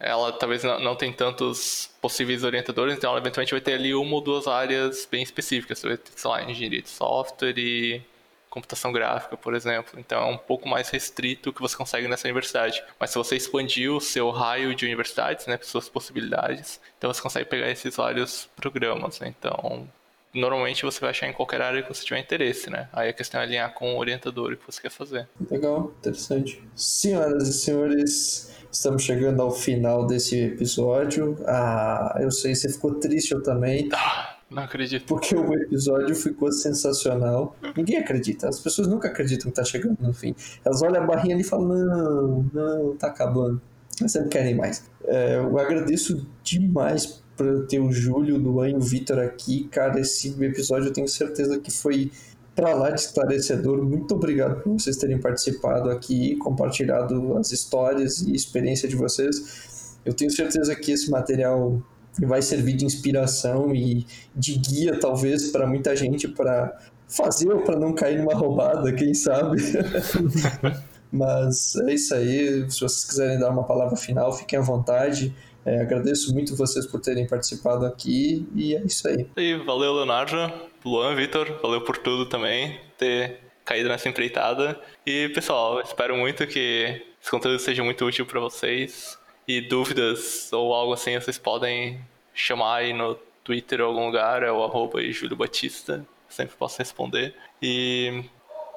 ela 0.00 0.32
talvez 0.32 0.64
não, 0.64 0.96
tem 0.96 1.12
tantos 1.12 1.90
possíveis 2.00 2.42
orientadores, 2.42 2.96
então 2.96 3.10
ela 3.10 3.20
eventualmente 3.20 3.52
vai 3.52 3.60
ter 3.60 3.74
ali 3.74 3.94
uma 3.94 4.14
ou 4.14 4.22
duas 4.22 4.46
áreas 4.48 5.06
bem 5.10 5.22
específicas. 5.22 5.78
Você 5.78 5.88
vai 5.88 5.96
ter, 5.98 6.10
sei 6.16 6.30
lá, 6.30 6.42
engenharia 6.42 6.80
de 6.80 6.88
software 6.88 7.58
e 7.58 8.00
computação 8.50 8.92
gráfica, 8.92 9.36
por 9.36 9.54
exemplo. 9.54 9.98
Então 9.98 10.20
é 10.20 10.26
um 10.26 10.36
pouco 10.36 10.68
mais 10.68 10.90
restrito 10.90 11.50
o 11.50 11.52
que 11.52 11.60
você 11.60 11.76
consegue 11.76 12.08
nessa 12.08 12.26
universidade. 12.26 12.82
Mas 12.98 13.10
se 13.10 13.16
você 13.16 13.36
expandir 13.36 13.90
o 13.90 14.00
seu 14.00 14.30
raio 14.30 14.74
de 14.74 14.84
universidades, 14.84 15.46
né, 15.46 15.58
suas 15.62 15.88
possibilidades, 15.88 16.80
então 16.98 17.12
você 17.12 17.22
consegue 17.22 17.48
pegar 17.48 17.70
esses 17.70 17.96
vários 17.96 18.48
programas. 18.56 19.20
Né? 19.20 19.32
Então 19.38 19.88
normalmente 20.34 20.84
você 20.84 21.00
vai 21.00 21.10
achar 21.10 21.28
em 21.28 21.32
qualquer 21.32 21.60
área 21.60 21.82
que 21.82 21.88
você 21.88 22.04
tiver 22.04 22.20
interesse, 22.20 22.70
né? 22.70 22.88
Aí 22.92 23.08
a 23.08 23.12
questão 23.12 23.40
é 23.40 23.44
alinhar 23.44 23.74
com 23.74 23.94
o 23.94 23.98
orientador 23.98 24.56
que 24.56 24.64
você 24.66 24.80
quer 24.80 24.90
fazer. 24.90 25.28
Legal, 25.50 25.92
interessante. 25.98 26.62
Senhoras 26.74 27.48
e 27.48 27.52
senhores, 27.52 28.56
estamos 28.70 29.02
chegando 29.02 29.42
ao 29.42 29.50
final 29.50 30.06
desse 30.06 30.38
episódio. 30.38 31.36
Ah, 31.46 32.16
eu 32.20 32.30
sei, 32.30 32.54
você 32.54 32.68
ficou 32.68 32.94
triste, 32.94 33.32
eu 33.32 33.42
também. 33.42 33.88
Ah, 33.92 34.29
não 34.50 34.64
acredito. 34.64 35.06
Porque 35.06 35.34
o 35.34 35.54
episódio 35.54 36.14
ficou 36.14 36.50
sensacional. 36.52 37.56
Ninguém 37.76 37.98
acredita. 37.98 38.48
As 38.48 38.60
pessoas 38.60 38.88
nunca 38.88 39.08
acreditam 39.08 39.50
que 39.50 39.56
tá 39.56 39.64
chegando 39.64 39.96
no 40.00 40.12
fim. 40.12 40.34
Elas 40.64 40.82
olham 40.82 41.02
a 41.02 41.06
barrinha 41.06 41.34
ali 41.34 41.42
e 41.42 41.46
falam: 41.46 41.68
não, 41.68 42.50
não, 42.52 42.96
tá 42.96 43.08
acabando. 43.08 43.60
Mas 44.00 44.12
sempre 44.12 44.30
querem 44.30 44.54
mais. 44.54 44.84
É, 45.04 45.36
eu 45.36 45.58
agradeço 45.58 46.26
demais 46.42 47.22
por 47.36 47.66
ter 47.66 47.80
o 47.80 47.92
Júlio, 47.92 48.36
o 48.36 48.38
Luan 48.38 48.70
e 48.70 48.74
o 48.74 48.80
Vitor 48.80 49.18
aqui. 49.18 49.68
Cara, 49.68 50.00
esse 50.00 50.28
episódio 50.42 50.88
eu 50.88 50.92
tenho 50.92 51.08
certeza 51.08 51.58
que 51.58 51.70
foi 51.70 52.10
para 52.54 52.74
lá 52.74 52.90
de 52.90 53.00
esclarecedor. 53.00 53.82
Muito 53.82 54.14
obrigado 54.14 54.62
por 54.62 54.72
vocês 54.72 54.96
terem 54.96 55.18
participado 55.18 55.90
aqui, 55.90 56.36
compartilhado 56.36 57.36
as 57.38 57.52
histórias 57.52 58.20
e 58.20 58.34
experiência 58.34 58.88
de 58.88 58.96
vocês. 58.96 59.96
Eu 60.04 60.12
tenho 60.12 60.30
certeza 60.30 60.74
que 60.74 60.92
esse 60.92 61.10
material 61.10 61.82
vai 62.18 62.42
servir 62.42 62.74
de 62.74 62.84
inspiração 62.84 63.74
e 63.74 64.06
de 64.34 64.58
guia, 64.58 64.98
talvez, 64.98 65.50
para 65.50 65.66
muita 65.66 65.94
gente 65.94 66.28
para 66.28 66.76
fazer 67.08 67.52
ou 67.52 67.62
para 67.62 67.78
não 67.78 67.92
cair 67.92 68.18
numa 68.18 68.34
roubada, 68.34 68.92
quem 68.92 69.14
sabe. 69.14 69.58
Mas 71.12 71.74
é 71.76 71.94
isso 71.94 72.14
aí. 72.14 72.70
Se 72.70 72.80
vocês 72.80 73.04
quiserem 73.04 73.38
dar 73.38 73.50
uma 73.50 73.64
palavra 73.64 73.96
final, 73.96 74.32
fiquem 74.32 74.58
à 74.58 74.62
vontade. 74.62 75.34
É, 75.64 75.80
agradeço 75.82 76.32
muito 76.32 76.56
vocês 76.56 76.86
por 76.86 77.00
terem 77.00 77.26
participado 77.26 77.84
aqui 77.84 78.48
e 78.54 78.74
é 78.74 78.82
isso 78.82 79.06
aí. 79.08 79.26
E 79.36 79.56
valeu, 79.56 79.92
Leonardo, 79.92 80.36
Luan, 80.84 81.14
Vitor, 81.14 81.58
valeu 81.60 81.82
por 81.82 81.98
tudo 81.98 82.26
também, 82.26 82.80
ter 82.96 83.40
caído 83.64 83.88
nessa 83.88 84.08
empreitada. 84.08 84.80
E 85.04 85.28
pessoal, 85.30 85.80
espero 85.80 86.16
muito 86.16 86.46
que 86.46 87.02
esse 87.20 87.30
conteúdo 87.30 87.58
seja 87.58 87.84
muito 87.84 88.04
útil 88.04 88.24
para 88.24 88.40
vocês. 88.40 89.18
E 89.50 89.60
dúvidas 89.60 90.48
ou 90.52 90.72
algo 90.72 90.92
assim, 90.92 91.18
vocês 91.18 91.36
podem 91.36 92.00
chamar 92.32 92.76
aí 92.76 92.92
no 92.92 93.16
Twitter 93.42 93.80
ou 93.80 93.88
algum 93.88 94.06
lugar, 94.06 94.44
é 94.44 94.52
o 94.52 94.62
arroba 94.62 95.02
Júlio 95.10 95.36
Batista, 95.36 96.06
sempre 96.28 96.54
posso 96.56 96.78
responder. 96.78 97.34
E 97.60 98.22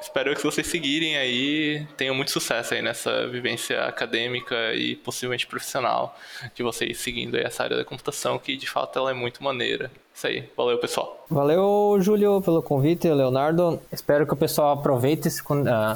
espero 0.01 0.35
que 0.35 0.43
vocês 0.43 0.65
seguirem 0.65 1.15
aí, 1.15 1.85
tenham 1.95 2.15
muito 2.15 2.31
sucesso 2.31 2.73
aí 2.73 2.81
nessa 2.81 3.27
vivência 3.27 3.83
acadêmica 3.83 4.73
e 4.73 4.95
possivelmente 4.95 5.45
profissional 5.45 6.17
de 6.55 6.63
vocês 6.63 6.97
seguindo 6.97 7.37
aí 7.37 7.43
essa 7.43 7.61
área 7.61 7.77
da 7.77 7.85
computação, 7.85 8.39
que 8.39 8.57
de 8.57 8.67
fato 8.67 8.97
ela 8.97 9.11
é 9.11 9.13
muito 9.13 9.43
maneira. 9.43 9.91
Isso 10.11 10.25
aí, 10.25 10.49
valeu 10.57 10.79
pessoal. 10.79 11.23
Valeu, 11.29 11.97
Júlio, 12.01 12.41
pelo 12.41 12.63
convite, 12.63 13.07
Leonardo. 13.07 13.79
Espero 13.91 14.25
que 14.25 14.33
o 14.33 14.37
pessoal 14.37 14.71
aproveite 14.71 15.27
esse, 15.27 15.39
uh, 15.43 15.53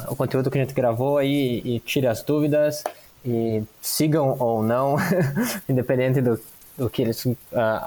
o 0.08 0.14
conteúdo 0.14 0.48
que 0.52 0.58
a 0.58 0.60
gente 0.60 0.74
gravou 0.74 1.18
aí 1.18 1.62
e 1.64 1.80
tire 1.80 2.06
as 2.06 2.22
dúvidas 2.22 2.84
e 3.24 3.62
sigam 3.80 4.36
ou 4.38 4.62
não, 4.62 4.96
independente 5.68 6.20
do, 6.20 6.40
do 6.76 6.88
que 6.88 7.02
eles 7.02 7.24
uh, 7.26 7.36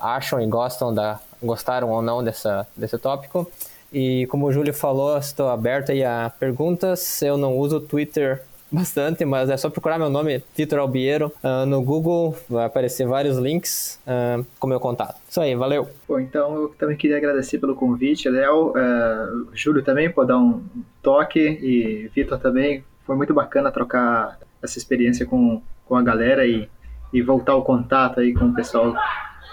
acham 0.02 0.42
e 0.42 0.48
gostam 0.48 0.94
da, 0.94 1.20
gostaram 1.42 1.90
ou 1.90 2.02
não 2.02 2.24
dessa, 2.24 2.68
desse 2.76 2.98
tópico. 2.98 3.50
E 3.92 4.26
como 4.28 4.46
o 4.46 4.52
Júlio 4.54 4.74
falou, 4.74 5.18
estou 5.18 5.50
aberto 5.50 5.92
aí 5.92 6.04
a 6.04 6.32
perguntas. 6.40 7.22
Eu 7.22 7.38
não 7.38 7.58
uso 7.58 7.82
Twitter 7.82 8.42
bastante, 8.72 9.26
mas 9.26 9.50
é 9.50 9.58
só 9.58 9.70
procurar 9.70 10.00
meu 10.00 10.10
nome, 10.10 10.42
Vitor 10.56 10.80
Albiero, 10.80 11.32
uh, 11.44 11.66
no 11.66 11.84
Google, 11.84 12.38
vai 12.50 12.66
aparecer 12.66 13.06
vários 13.06 13.38
links 13.38 14.00
uh, 14.08 14.46
com 14.58 14.66
meu 14.66 14.80
contato. 14.80 15.20
Isso 15.30 15.42
aí, 15.42 15.54
valeu. 15.56 15.90
Bom, 16.08 16.20
então 16.20 16.56
eu 16.56 16.70
também 16.70 16.96
queria 16.96 17.18
agradecer 17.18 17.60
pelo 17.60 17.76
convite, 17.76 18.30
Léo, 18.30 18.70
uh, 18.70 19.50
Júlio 19.54 19.84
também 19.84 20.10
por 20.10 20.26
dar 20.26 20.38
um 20.38 20.64
toque 21.04 21.40
e 21.40 22.10
Vitor 22.16 22.40
também. 22.40 22.84
Foi 23.06 23.16
muito 23.16 23.34
bacana 23.34 23.72
trocar 23.72 24.40
essa 24.62 24.78
experiência 24.78 25.26
com, 25.26 25.62
com 25.86 25.96
a 25.96 26.02
galera 26.02 26.46
e, 26.46 26.70
e 27.14 27.22
voltar 27.22 27.56
o 27.56 27.64
contato 27.64 28.20
aí 28.20 28.34
com 28.34 28.46
o 28.46 28.54
pessoal 28.54 28.96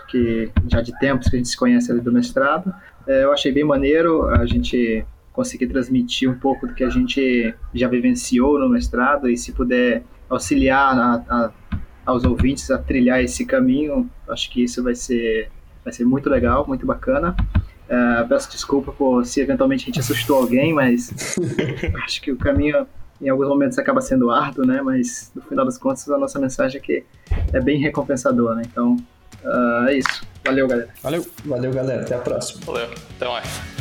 que 0.08 0.50
já 0.66 0.80
de 0.80 0.98
tempos 0.98 1.28
que 1.28 1.36
a 1.36 1.38
gente 1.38 1.48
se 1.48 1.56
conhece 1.56 1.90
ali 1.92 2.00
do 2.00 2.12
mestrado. 2.12 2.72
É, 3.06 3.24
eu 3.24 3.32
achei 3.32 3.52
bem 3.52 3.64
maneiro 3.64 4.28
a 4.28 4.46
gente 4.46 5.04
conseguir 5.32 5.68
transmitir 5.68 6.28
um 6.28 6.38
pouco 6.38 6.66
do 6.66 6.74
que 6.74 6.82
a 6.82 6.90
gente 6.90 7.54
já 7.72 7.86
vivenciou 7.86 8.58
no 8.58 8.68
mestrado 8.68 9.28
e 9.28 9.36
se 9.36 9.52
puder 9.52 10.02
auxiliar 10.28 10.98
a, 10.98 11.24
a, 11.28 11.50
aos 12.04 12.24
ouvintes 12.24 12.70
a 12.70 12.78
trilhar 12.78 13.22
esse 13.22 13.46
caminho, 13.46 14.10
acho 14.28 14.50
que 14.50 14.64
isso 14.64 14.82
vai 14.82 14.94
ser, 14.94 15.50
vai 15.84 15.92
ser 15.92 16.04
muito 16.04 16.28
legal, 16.28 16.66
muito 16.66 16.84
bacana. 16.84 17.36
Uh, 17.88 18.28
peço 18.28 18.50
desculpa 18.50 18.92
por 18.92 19.24
se 19.24 19.40
eventualmente 19.40 19.84
a 19.84 19.86
gente 19.86 20.00
assustou 20.00 20.36
alguém, 20.36 20.74
mas 20.74 21.10
acho 22.04 22.20
que 22.20 22.32
o 22.32 22.36
caminho 22.36 22.86
em 23.20 23.28
alguns 23.28 23.48
momentos 23.48 23.78
acaba 23.78 24.00
sendo 24.00 24.30
árduo, 24.30 24.64
né? 24.66 24.80
Mas 24.82 25.30
no 25.34 25.42
final 25.42 25.64
das 25.64 25.78
contas 25.78 26.08
a 26.08 26.18
nossa 26.18 26.38
mensagem 26.38 26.80
aqui 26.80 27.04
é 27.52 27.60
bem 27.60 27.78
recompensadora, 27.78 28.56
né? 28.56 28.62
Então 28.70 28.96
uh, 29.44 29.88
é 29.88 29.98
isso. 29.98 30.22
Valeu, 30.44 30.66
galera. 30.66 30.88
Valeu. 31.02 31.26
Valeu, 31.44 31.72
galera. 31.72 32.02
Até 32.02 32.14
a 32.14 32.18
próxima. 32.18 32.64
Valeu. 32.64 32.88
Até 33.16 33.28
mais. 33.28 33.77